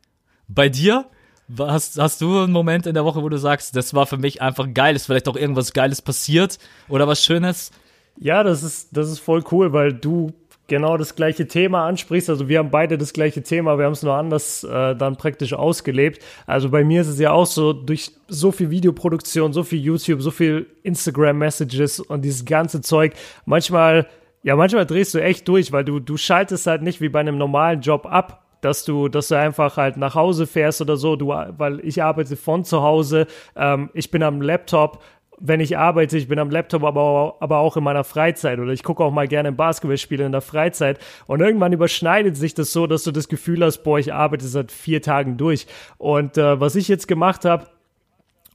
Bei 0.48 0.70
dir? 0.70 1.10
Hast, 1.58 2.00
hast 2.00 2.22
du 2.22 2.40
einen 2.40 2.54
Moment 2.54 2.86
in 2.86 2.94
der 2.94 3.06
Woche, 3.06 3.22
wo 3.22 3.30
du 3.30 3.38
sagst, 3.38 3.76
das 3.76 3.94
war 3.94 4.06
für 4.06 4.18
mich 4.18 4.42
einfach 4.42 4.68
geil, 4.74 4.96
ist 4.96 5.06
vielleicht 5.06 5.28
auch 5.28 5.36
irgendwas 5.36 5.74
Geiles 5.74 6.02
passiert 6.02 6.58
oder 6.88 7.08
was 7.08 7.24
Schönes? 7.24 7.72
Ja, 8.18 8.44
das 8.44 8.64
ist, 8.64 8.96
das 8.96 9.10
ist 9.10 9.20
voll 9.20 9.44
cool, 9.52 9.74
weil 9.74 9.94
du 9.94 10.32
genau 10.68 10.98
das 10.98 11.16
gleiche 11.16 11.48
Thema 11.48 11.86
ansprichst. 11.88 12.30
Also 12.30 12.48
wir 12.48 12.60
haben 12.60 12.72
beide 12.72 12.98
das 12.98 13.14
gleiche 13.14 13.44
Thema, 13.44 13.78
wir 13.78 13.86
haben 13.86 13.94
es 13.94 14.04
nur 14.04 14.14
anders 14.14 14.64
äh, 14.64 14.96
dann 14.96 15.18
praktisch 15.18 15.54
ausgelebt. 15.54 16.24
Also 16.46 16.70
bei 16.70 16.84
mir 16.84 17.02
ist 17.02 17.10
es 17.10 17.20
ja 17.20 17.32
auch 17.32 17.46
so, 17.46 17.74
durch 17.74 18.12
so 18.28 18.52
viel 18.52 18.70
Videoproduktion, 18.70 19.54
so 19.54 19.64
viel 19.64 19.80
YouTube, 19.80 20.22
so 20.22 20.32
viel 20.32 20.68
Instagram-Messages 20.84 22.00
und 22.00 22.24
dieses 22.24 22.46
ganze 22.46 22.82
Zeug, 22.82 23.14
manchmal, 23.46 24.08
ja, 24.44 24.56
manchmal 24.56 24.86
drehst 24.86 25.14
du 25.14 25.22
echt 25.22 25.48
durch, 25.48 25.72
weil 25.72 25.84
du, 25.84 26.00
du 26.00 26.18
schaltest 26.18 26.66
halt 26.68 26.82
nicht 26.82 27.02
wie 27.02 27.10
bei 27.10 27.20
einem 27.20 27.38
normalen 27.38 27.82
Job 27.82 28.06
ab, 28.06 28.44
dass 28.62 28.86
du, 28.86 29.10
dass 29.10 29.28
du 29.28 29.38
einfach 29.38 29.76
halt 29.76 29.98
nach 29.98 30.16
Hause 30.16 30.48
fährst 30.48 30.82
oder 30.82 30.96
so, 30.96 31.18
du, 31.18 31.28
weil 31.28 31.82
ich 31.84 32.02
arbeite 32.02 32.38
von 32.38 32.64
zu 32.64 32.82
Hause, 32.82 33.28
ähm, 33.58 33.90
ich 33.94 34.10
bin 34.10 34.24
am 34.24 34.42
Laptop, 34.42 35.04
wenn 35.46 35.60
ich 35.60 35.78
arbeite, 35.78 36.18
ich 36.18 36.30
bin 36.30 36.40
am 36.40 36.50
Laptop, 36.50 36.84
aber, 36.86 37.36
aber 37.42 37.58
auch 37.58 37.76
in 37.76 37.84
meiner 37.84 38.06
Freizeit 38.06 38.60
oder 38.60 38.72
ich 38.72 38.82
gucke 38.82 39.04
auch 39.04 39.12
mal 39.12 39.28
gerne 39.28 39.52
Basketballspiele 39.52 40.26
in 40.26 40.32
der 40.32 40.40
Freizeit. 40.40 41.00
Und 41.28 41.42
irgendwann 41.42 41.74
überschneidet 41.74 42.38
sich 42.38 42.54
das 42.54 42.72
so, 42.72 42.88
dass 42.88 43.04
du 43.04 43.12
das 43.12 43.28
Gefühl 43.28 43.62
hast, 43.64 43.84
boah, 43.84 44.00
ich 44.00 44.14
arbeite 44.14 44.46
seit 44.46 44.72
vier 44.72 45.02
Tagen 45.02 45.36
durch. 45.36 45.68
Und 45.98 46.38
äh, 46.38 46.62
was 46.62 46.78
ich 46.78 46.88
jetzt 46.88 47.10
gemacht 47.10 47.44
habe, 47.44 47.68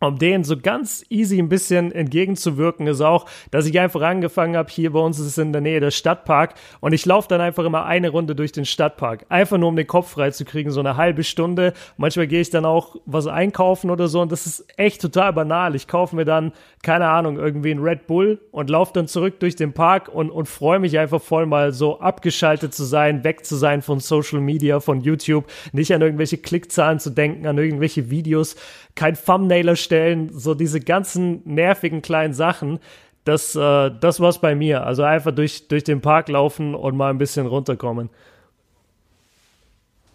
um 0.00 0.18
denen 0.18 0.44
so 0.44 0.56
ganz 0.56 1.04
easy 1.08 1.38
ein 1.38 1.48
bisschen 1.48 1.92
entgegenzuwirken, 1.92 2.86
ist 2.86 3.00
auch, 3.00 3.26
dass 3.50 3.66
ich 3.66 3.78
einfach 3.80 4.02
angefangen 4.02 4.56
habe, 4.56 4.70
hier 4.70 4.92
bei 4.92 5.00
uns 5.00 5.18
ist 5.18 5.26
es 5.26 5.38
in 5.38 5.52
der 5.52 5.62
Nähe 5.62 5.80
der 5.80 5.90
Stadtpark 5.90 6.54
und 6.80 6.92
ich 6.92 7.04
laufe 7.06 7.28
dann 7.28 7.40
einfach 7.40 7.64
immer 7.64 7.84
eine 7.84 8.10
Runde 8.10 8.34
durch 8.34 8.52
den 8.52 8.64
Stadtpark. 8.64 9.26
Einfach 9.28 9.58
nur, 9.58 9.68
um 9.68 9.76
den 9.76 9.86
Kopf 9.86 10.10
frei 10.10 10.30
zu 10.30 10.44
kriegen, 10.44 10.70
so 10.70 10.80
eine 10.80 10.96
halbe 10.96 11.24
Stunde. 11.24 11.72
Manchmal 11.96 12.26
gehe 12.26 12.40
ich 12.40 12.50
dann 12.50 12.64
auch 12.64 12.96
was 13.06 13.26
einkaufen 13.26 13.90
oder 13.90 14.08
so 14.08 14.20
und 14.20 14.32
das 14.32 14.46
ist 14.46 14.66
echt 14.76 15.00
total 15.00 15.32
banal. 15.32 15.74
Ich 15.74 15.88
kaufe 15.88 16.14
mir 16.14 16.24
dann, 16.24 16.52
keine 16.82 17.08
Ahnung, 17.08 17.38
irgendwie 17.38 17.70
ein 17.70 17.80
Red 17.80 18.06
Bull 18.06 18.40
und 18.52 18.70
laufe 18.70 18.92
dann 18.94 19.08
zurück 19.08 19.40
durch 19.40 19.56
den 19.56 19.72
Park 19.72 20.08
und, 20.08 20.30
und 20.30 20.46
freue 20.46 20.78
mich 20.78 20.98
einfach 20.98 21.20
voll 21.20 21.46
mal 21.46 21.72
so 21.72 22.00
abgeschaltet 22.00 22.74
zu 22.74 22.84
sein, 22.84 23.24
weg 23.24 23.44
zu 23.44 23.56
sein 23.56 23.82
von 23.82 24.00
Social 24.00 24.40
Media, 24.40 24.80
von 24.80 25.00
YouTube, 25.00 25.46
nicht 25.72 25.92
an 25.92 26.02
irgendwelche 26.02 26.38
Klickzahlen 26.38 26.98
zu 26.98 27.10
denken, 27.10 27.46
an 27.46 27.58
irgendwelche 27.58 28.10
Videos 28.10 28.56
kein 28.98 29.16
Thumbnail 29.16 29.68
erstellen, 29.68 30.28
so 30.32 30.54
diese 30.54 30.80
ganzen 30.80 31.40
nervigen 31.44 32.02
kleinen 32.02 32.34
Sachen. 32.34 32.80
Das, 33.22 33.54
äh, 33.54 33.90
das 34.00 34.18
war's 34.18 34.40
bei 34.40 34.56
mir. 34.56 34.84
Also 34.84 35.04
einfach 35.04 35.32
durch, 35.32 35.68
durch 35.68 35.84
den 35.84 36.00
Park 36.00 36.28
laufen 36.28 36.74
und 36.74 36.96
mal 36.96 37.10
ein 37.10 37.18
bisschen 37.18 37.46
runterkommen. 37.46 38.10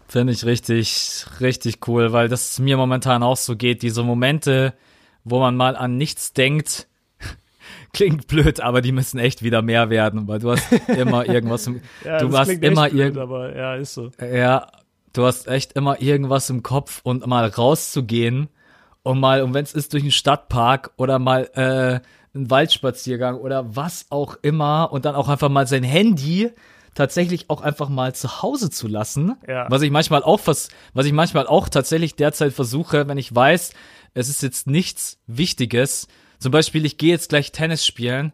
Finde 0.10 0.34
ich 0.34 0.46
richtig, 0.46 1.26
richtig 1.40 1.88
cool, 1.88 2.12
weil 2.12 2.28
das 2.28 2.60
mir 2.60 2.76
momentan 2.76 3.24
auch 3.24 3.38
so 3.38 3.56
geht. 3.56 3.84
Diese 3.84 4.04
Momente, 4.04 4.74
wo 5.24 5.40
man 5.40 5.56
mal 5.56 5.78
an 5.78 5.96
nichts 5.96 6.34
denkt, 6.34 6.88
klingt 7.94 8.28
blöd, 8.28 8.60
aber 8.60 8.82
die 8.82 8.92
müssen 8.92 9.18
echt 9.18 9.44
wieder 9.44 9.62
mehr 9.62 9.90
werden, 9.90 10.28
weil 10.28 10.40
du 10.40 10.52
hast 10.52 10.74
immer 10.90 11.26
irgendwas 11.30 11.68
im, 11.68 11.80
ja, 12.04 12.18
du 12.18 12.38
hast 12.38 12.50
immer 12.50 12.90
blöd, 12.90 13.18
aber 13.18 13.56
ja, 13.56 13.76
ist 13.76 13.94
so. 13.94 14.12
Ja, 14.20 14.68
du 15.14 15.26
hast 15.26 15.48
echt 15.48 15.72
immer 15.72 16.02
irgendwas 16.02 16.50
im 16.50 16.64
Kopf 16.64 17.00
und 17.04 17.26
mal 17.26 17.48
rauszugehen 17.48 18.50
und 19.04 19.20
mal, 19.20 19.42
und 19.44 19.54
wenn 19.54 19.64
es 19.64 19.74
ist 19.74 19.94
durch 19.94 20.04
einen 20.04 20.12
Stadtpark 20.12 20.92
oder 20.98 21.20
mal 21.20 21.50
äh, 21.54 22.00
einen 22.36 22.50
Waldspaziergang 22.50 23.38
oder 23.38 23.76
was 23.76 24.08
auch 24.10 24.38
immer 24.42 24.92
und 24.92 25.06
dann 25.06 25.16
auch 25.16 25.30
einfach 25.30 25.50
mal 25.50 25.68
sein 25.68 25.84
Handy 25.84 26.50
tatsächlich 26.96 27.50
auch 27.50 27.62
einfach 27.62 27.90
mal 27.90 28.14
zu 28.16 28.42
Hause 28.42 28.70
zu 28.70 28.88
lassen. 28.88 29.36
Ja. 29.48 29.68
Was 29.70 29.82
ich 29.82 29.92
manchmal 29.92 30.24
auch 30.24 30.42
was, 30.46 30.70
was 30.94 31.06
ich 31.06 31.14
manchmal 31.14 31.48
auch 31.48 31.70
tatsächlich 31.70 32.16
derzeit 32.16 32.54
versuche, 32.54 33.08
wenn 33.08 33.18
ich 33.18 33.34
weiß, 33.34 33.74
es 34.14 34.30
ist 34.30 34.44
jetzt 34.44 34.68
nichts 34.68 35.20
Wichtiges. 35.28 36.08
Zum 36.40 36.52
Beispiel, 36.52 36.86
ich 36.86 36.98
gehe 36.98 37.12
jetzt 37.12 37.30
gleich 37.30 37.52
Tennis 37.52 37.86
spielen. 37.86 38.32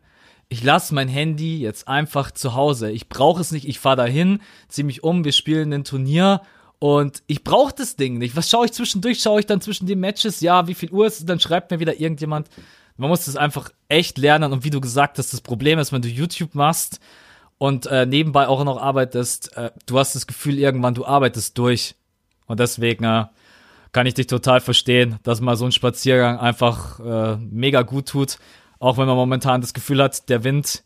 Ich 0.49 0.63
lasse 0.63 0.93
mein 0.93 1.07
Handy 1.07 1.59
jetzt 1.59 1.87
einfach 1.87 2.31
zu 2.31 2.55
Hause. 2.55 2.91
Ich 2.91 3.07
brauche 3.07 3.39
es 3.41 3.51
nicht. 3.51 3.67
Ich 3.67 3.79
fahre 3.79 3.97
dahin, 3.97 4.41
ziehe 4.67 4.85
mich 4.85 5.03
um, 5.03 5.23
wir 5.23 5.31
spielen 5.31 5.71
ein 5.73 5.83
Turnier 5.83 6.41
und 6.80 7.23
ich 7.27 7.43
brauche 7.43 7.73
das 7.76 7.97
Ding 7.97 8.18
nicht. 8.18 8.38
Was 8.38 8.49
schaue 8.49 8.65
ich 8.65 8.72
zwischendurch? 8.72 9.22
Schaue 9.22 9.41
ich 9.41 9.45
dann 9.45 9.60
zwischen 9.60 9.85
den 9.85 9.99
Matches? 9.99 10.39
Ja, 10.39 10.68
wie 10.68 10.73
viel 10.73 10.89
Uhr 10.91 11.06
ist 11.06 11.19
es? 11.19 11.26
Dann 11.26 11.39
schreibt 11.39 11.72
mir 11.72 11.80
wieder 11.81 11.99
irgendjemand. 11.99 12.47
Man 12.95 13.10
muss 13.10 13.26
das 13.26 13.35
einfach 13.35 13.69
echt 13.89 14.18
lernen. 14.18 14.53
Und 14.53 14.64
wie 14.64 14.69
du 14.69 14.80
gesagt 14.80 15.18
hast, 15.18 15.34
das 15.34 15.41
Problem 15.41 15.77
ist, 15.77 15.91
wenn 15.91 16.01
du 16.01 16.07
YouTube 16.07 16.56
machst 16.56 17.01
und 17.57 17.85
äh, 17.88 18.06
nebenbei 18.06 18.47
auch 18.47 18.64
noch 18.64 18.81
arbeitest, 18.81 19.56
äh, 19.57 19.72
du 19.88 19.99
hast 19.99 20.15
das 20.15 20.26
Gefühl 20.26 20.57
irgendwann, 20.57 20.93
du 20.93 21.06
arbeitest 21.06 21.57
durch. 21.57 21.95
Und 22.45 22.61
deswegen 22.61 23.03
äh, 23.03 23.26
kann 23.91 24.06
ich 24.06 24.14
dich 24.14 24.27
total 24.27 24.61
verstehen, 24.61 25.19
dass 25.23 25.41
mal 25.41 25.57
so 25.57 25.65
ein 25.65 25.73
Spaziergang 25.73 26.39
einfach 26.39 26.99
äh, 27.01 27.35
mega 27.38 27.81
gut 27.81 28.07
tut. 28.07 28.38
Auch 28.80 28.97
wenn 28.97 29.07
man 29.07 29.18
momentan 29.18 29.60
das 29.60 29.73
Gefühl 29.73 30.01
hat, 30.01 30.30
der 30.30 30.45
Wind 30.45 30.84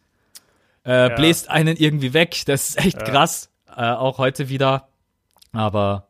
äh, 0.86 1.10
ja. 1.10 1.16
bläst 1.16 1.52
einen 1.52 1.78
irgendwie 1.78 2.14
weg. 2.14 2.42
Das 2.48 2.70
ist 2.70 2.80
echt 2.84 2.98
ja. 2.98 3.04
krass. 3.04 3.52
Äh, 3.76 3.92
auch 3.92 4.18
heute 4.18 4.50
wieder 4.50 4.88
aber 5.54 6.08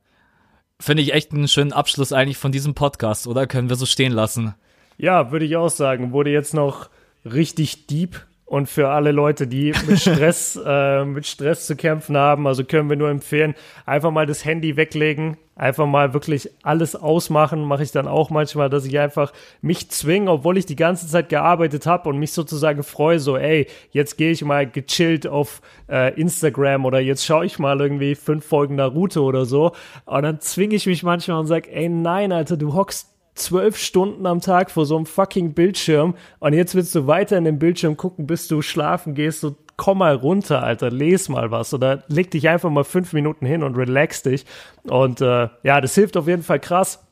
finde 0.80 1.04
ich 1.04 1.14
echt 1.14 1.32
einen 1.32 1.48
schönen 1.48 1.74
Abschluss 1.74 2.12
eigentlich 2.12 2.38
von 2.38 2.52
diesem 2.52 2.74
Podcast, 2.74 3.28
oder? 3.28 3.48
Können 3.48 3.70
wir 3.70 3.76
so 3.76 3.86
stehen 3.86 4.12
lassen? 4.12 4.56
Ja, 4.98 5.32
würde 5.32 5.46
ich 5.46 5.56
auch 5.56 5.70
sagen. 5.70 6.12
Wurde 6.12 6.32
jetzt 6.32 6.54
noch 6.54 6.90
richtig 7.26 7.88
deep 7.88 8.26
und 8.46 8.68
für 8.68 8.90
alle 8.90 9.12
Leute, 9.12 9.48
die 9.48 9.74
mit 9.88 10.00
Stress, 10.02 10.60
äh, 10.64 11.06
mit 11.06 11.26
Stress 11.26 11.66
zu 11.66 11.76
kämpfen 11.76 12.18
haben, 12.18 12.46
also 12.46 12.64
können 12.64 12.90
wir 12.90 12.98
nur 12.98 13.10
empfehlen, 13.10 13.56
einfach 13.86 14.12
mal 14.12 14.26
das 14.26 14.46
Handy 14.46 14.76
weglegen, 14.76 15.38
einfach 15.56 15.86
mal 15.86 16.14
wirklich 16.14 16.50
alles 16.62 16.96
ausmachen. 16.96 17.64
Mache 17.64 17.84
ich 17.84 17.92
dann 17.92 18.08
auch 18.08 18.30
manchmal, 18.30 18.70
dass 18.70 18.86
ich 18.86 19.00
einfach 19.00 19.34
mich 19.62 19.90
zwinge, 19.90 20.30
obwohl 20.30 20.58
ich 20.58 20.66
die 20.66 20.76
ganze 20.76 21.08
Zeit 21.08 21.30
gearbeitet 21.30 21.86
habe 21.86 22.10
und 22.10 22.18
mich 22.18 22.32
sozusagen 22.34 22.84
freue, 22.84 23.20
so, 23.20 23.38
ey, 23.38 23.68
jetzt 23.92 24.18
gehe 24.18 24.32
ich 24.32 24.44
mal 24.44 24.70
gechillt 24.70 25.26
auf 25.26 25.62
äh, 25.90 26.14
Instagram 26.20 26.86
oder 26.86 27.00
jetzt 27.00 27.26
schaue 27.26 27.46
ich 27.46 27.60
mal 27.60 27.80
irgendwie 27.80 28.16
fünf 28.16 28.46
Folgen 28.46 28.76
Naruto 28.76 29.22
oder 29.22 29.46
so. 29.46 29.72
Und 30.06 30.24
dann 30.24 30.40
zwinge 30.42 30.76
ich 30.76 30.86
mich 30.86 31.04
manchmal 31.04 31.40
und 31.40 31.48
sage, 31.48 31.72
ey, 31.72 31.90
nein, 31.90 32.32
Alter, 32.32 32.58
du 32.58 32.74
hockst 32.74 33.13
zwölf 33.36 33.78
Stunden 33.78 34.26
am 34.26 34.42
Tag 34.42 34.72
vor 34.72 34.86
so 34.86 34.96
einem 34.96 35.06
fucking 35.06 35.54
Bildschirm 35.54 36.16
und 36.40 36.54
jetzt 36.54 36.76
willst 36.76 36.94
du 36.96 37.08
weiter 37.08 37.38
in 37.38 37.46
den 37.46 37.60
Bildschirm 37.60 37.98
gucken, 37.98 38.28
bis 38.28 38.48
du 38.48 38.62
schlafen 38.62 39.16
gehst, 39.16 39.42
so 39.42 39.56
komm 39.76 40.00
mal 40.00 40.16
runter, 40.16 40.62
Alter, 40.62 40.92
les 40.92 41.30
mal 41.30 41.52
was 41.52 41.74
oder 41.74 42.04
leg 42.08 42.30
dich 42.32 42.48
einfach 42.48 42.70
mal 42.70 42.84
fünf 42.84 43.14
Minuten 43.14 43.46
hin 43.46 43.64
und 43.64 43.76
relax 43.76 44.24
dich 44.24 44.46
und 44.84 45.22
äh, 45.22 45.50
ja, 45.64 45.82
das 45.82 45.96
hilft 45.96 46.18
auf 46.18 46.28
jeden 46.28 46.44
Fall 46.44 46.60
krass 46.60 47.04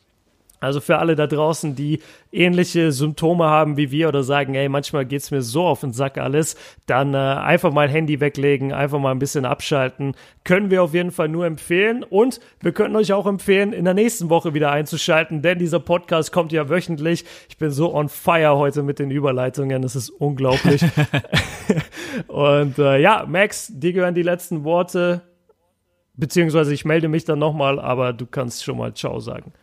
also 0.62 0.80
für 0.80 1.00
alle 1.00 1.16
da 1.16 1.26
draußen, 1.26 1.76
die 1.76 2.00
ähnliche 2.32 2.92
Symptome 2.92 3.46
haben 3.46 3.78
wie 3.78 3.90
wir 3.90 4.08
oder 4.08 4.22
sagen, 4.24 4.54
ey, 4.54 4.70
manchmal 4.70 5.06
geht's 5.06 5.32
mir 5.32 5.42
so 5.42 5.66
auf 5.66 5.82
den 5.82 5.92
Sack 5.92 6.20
alles, 6.20 6.56
dann 6.86 7.16
äh, 7.16 7.18
einfach 7.18 7.74
mal 7.74 7.90
Handy 7.90 8.20
weglegen, 8.20 8.72
einfach 8.72 9.00
mal 9.00 9.12
ein 9.12 9.20
bisschen 9.20 9.44
abschalten. 9.44 10.14
Können 10.44 10.70
wir 10.70 10.84
auf 10.84 10.94
jeden 10.94 11.12
Fall 11.12 11.30
nur 11.30 11.48
empfehlen. 11.48 12.04
Und 12.04 12.40
wir 12.60 12.72
können 12.72 12.96
euch 12.96 13.12
auch 13.12 13.26
empfehlen, 13.26 13.74
in 13.74 13.86
der 13.86 13.96
nächsten 13.96 14.30
Woche 14.30 14.54
wieder 14.54 14.72
einzuschalten, 14.72 15.42
denn 15.42 15.58
dieser 15.58 15.80
Podcast 15.80 16.32
kommt 16.32 16.52
ja 16.52 16.70
wöchentlich. 16.70 17.26
Ich 17.50 17.58
bin 17.58 17.72
so 17.72 17.94
on 17.94 18.08
fire 18.08 18.58
heute 18.58 18.84
mit 18.84 19.00
den 19.00 19.10
Überleitungen, 19.10 19.82
das 19.82 19.96
ist 19.96 20.10
unglaublich. 20.10 20.84
Und 22.28 22.78
äh, 22.78 23.00
ja, 23.00 23.26
Max, 23.28 23.72
dir 23.74 23.94
gehören 23.94 24.14
die 24.14 24.22
letzten 24.22 24.64
Worte. 24.64 25.22
Beziehungsweise 26.14 26.72
ich 26.72 26.86
melde 26.86 27.08
mich 27.08 27.26
dann 27.26 27.40
nochmal, 27.40 27.80
aber 27.80 28.14
du 28.14 28.28
kannst 28.28 28.64
schon 28.64 28.78
mal 28.78 28.94
Ciao 28.94 29.20
sagen. 29.20 29.54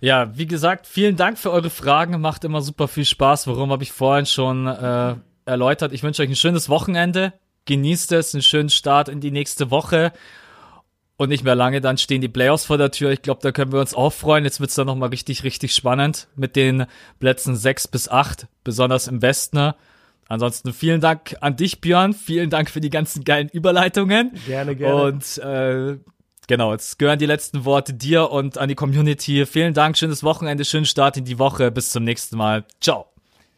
Ja, 0.00 0.36
wie 0.36 0.46
gesagt, 0.46 0.86
vielen 0.86 1.16
Dank 1.16 1.38
für 1.38 1.50
eure 1.50 1.70
Fragen. 1.70 2.20
Macht 2.20 2.44
immer 2.44 2.62
super 2.62 2.88
viel 2.88 3.04
Spaß. 3.04 3.46
Warum 3.46 3.72
habe 3.72 3.82
ich 3.82 3.92
vorhin 3.92 4.26
schon 4.26 4.66
äh, 4.66 5.14
erläutert. 5.48 5.92
Ich 5.92 6.02
wünsche 6.02 6.22
euch 6.22 6.28
ein 6.28 6.36
schönes 6.36 6.68
Wochenende. 6.68 7.32
Genießt 7.64 8.12
es, 8.12 8.34
einen 8.34 8.42
schönen 8.42 8.70
Start 8.70 9.08
in 9.08 9.20
die 9.20 9.30
nächste 9.30 9.70
Woche. 9.70 10.12
Und 11.16 11.30
nicht 11.30 11.42
mehr 11.42 11.56
lange, 11.56 11.80
dann 11.80 11.98
stehen 11.98 12.20
die 12.20 12.28
Playoffs 12.28 12.66
vor 12.66 12.78
der 12.78 12.92
Tür. 12.92 13.10
Ich 13.10 13.22
glaube, 13.22 13.40
da 13.42 13.50
können 13.50 13.72
wir 13.72 13.80
uns 13.80 13.92
auch 13.92 14.12
freuen. 14.12 14.44
Jetzt 14.44 14.60
wird's 14.60 14.76
dann 14.76 14.86
nochmal 14.86 15.08
richtig, 15.08 15.42
richtig 15.42 15.74
spannend 15.74 16.28
mit 16.36 16.54
den 16.54 16.86
Plätzen 17.18 17.56
sechs 17.56 17.88
bis 17.88 18.08
acht, 18.08 18.46
besonders 18.62 19.08
im 19.08 19.20
Westen. 19.20 19.72
Ansonsten 20.28 20.72
vielen 20.72 21.00
Dank 21.00 21.36
an 21.40 21.56
dich, 21.56 21.80
Björn. 21.80 22.12
Vielen 22.12 22.50
Dank 22.50 22.70
für 22.70 22.80
die 22.80 22.90
ganzen 22.90 23.24
geilen 23.24 23.48
Überleitungen. 23.48 24.32
Gerne, 24.46 24.76
gerne. 24.76 25.02
Und 25.02 25.38
äh, 25.38 25.98
Genau, 26.48 26.72
jetzt 26.72 26.98
gehören 26.98 27.18
die 27.18 27.26
letzten 27.26 27.66
Worte 27.66 27.92
dir 27.92 28.30
und 28.30 28.56
an 28.56 28.70
die 28.70 28.74
Community. 28.74 29.44
Vielen 29.44 29.74
Dank, 29.74 29.98
schönes 29.98 30.24
Wochenende, 30.24 30.64
schönen 30.64 30.86
Start 30.86 31.18
in 31.18 31.26
die 31.26 31.38
Woche. 31.38 31.70
Bis 31.70 31.90
zum 31.90 32.04
nächsten 32.04 32.38
Mal. 32.38 32.64
Ciao. 32.80 33.04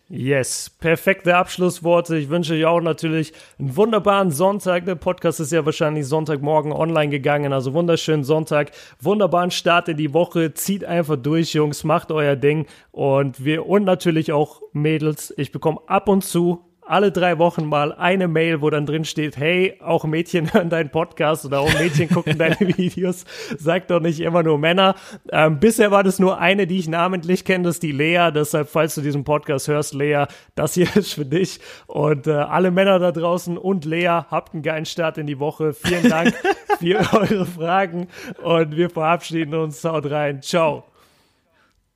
Yes, 0.09 0.69
perfekte 0.69 1.37
Abschlussworte. 1.37 2.17
Ich 2.17 2.31
wünsche 2.31 2.55
euch 2.55 2.65
auch 2.65 2.81
natürlich 2.81 3.33
einen 3.61 3.77
wunderbaren 3.77 4.33
Sonntag. 4.33 4.87
Der 4.87 4.97
Podcast 4.97 5.39
ist 5.39 5.53
ja 5.53 5.65
wahrscheinlich 5.65 6.05
Sonntagmorgen 6.05 6.73
online 6.73 7.11
gegangen. 7.11 7.53
Also 7.53 7.75
wunderschönen 7.75 8.25
Sonntag, 8.25 8.73
wunderbaren 9.01 9.53
Start 9.53 9.89
in 9.89 9.97
die 9.97 10.13
Woche. 10.13 10.53
Zieht 10.55 10.85
einfach 10.85 11.15
durch, 11.15 11.55
Jungs, 11.55 11.85
macht 11.85 12.11
euer 12.11 12.35
Ding. 12.35 12.67
Und 12.91 13.45
wir 13.45 13.67
und 13.67 13.85
natürlich 13.85 14.33
auch 14.33 14.63
Mädels. 14.73 15.33
Ich 15.37 15.53
bekomme 15.53 15.79
ab 15.87 16.09
und 16.09 16.25
zu 16.25 16.70
alle 16.91 17.13
drei 17.13 17.39
Wochen 17.39 17.67
mal 17.67 17.93
eine 17.93 18.29
Mail, 18.29 18.61
wo 18.61 18.71
dann 18.71 18.85
drin 18.85 19.05
steht, 19.05 19.37
hey, 19.37 19.79
auch 19.81 20.05
Mädchen 20.05 20.53
hören 20.53 20.71
deinen 20.71 20.91
Podcast 20.91 21.45
oder 21.45 21.61
auch 21.61 21.73
Mädchen 21.75 22.09
gucken 22.09 22.37
deine 22.39 22.59
Videos. 22.61 23.25
Sag 23.57 23.89
doch 23.89 24.01
nicht 24.01 24.21
immer 24.21 24.43
nur 24.43 24.59
Männer. 24.59 24.95
Ähm, 25.31 25.61
bisher 25.61 25.91
war 25.91 26.03
das 26.03 26.19
nur 26.19 26.39
eine, 26.39 26.67
die 26.67 26.79
ich 26.79 26.89
namentlich 26.89 27.45
kenne, 27.45 27.65
das 27.65 27.77
ist 27.77 27.83
die 27.83 27.93
Lea. 27.93 28.31
Deshalb, 28.35 28.69
falls 28.69 28.95
du 28.95 29.01
diesen 29.01 29.25
Podcast 29.25 29.69
hörst, 29.69 29.95
Lea, 29.95 30.25
das 30.55 30.75
hier 30.75 30.89
ist 30.97 31.15
für 31.15 31.25
dich. 31.25 31.61
Und 31.87 32.27
äh, 32.27 32.33
alle 32.33 32.71
Männer 32.71 32.99
da 32.99 33.13
draußen 33.13 33.57
und 33.57 33.85
Lea, 33.85 34.25
habt 34.31 34.55
einen 34.55 34.63
geilen 34.63 34.87
Start 34.87 35.19
in 35.19 35.27
die 35.27 35.39
Woche. 35.39 35.73
Vielen 35.73 36.09
Dank 36.09 36.35
für 36.79 36.99
eure 37.13 37.47
Fragen 37.47 38.09
und 38.43 38.77
wir 38.77 38.91
verabschieden 38.91 39.55
uns. 39.55 39.85
Haut 39.85 40.11
rein. 40.11 40.43
Ciao. 40.43 40.85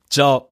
Ciao. 0.09 0.43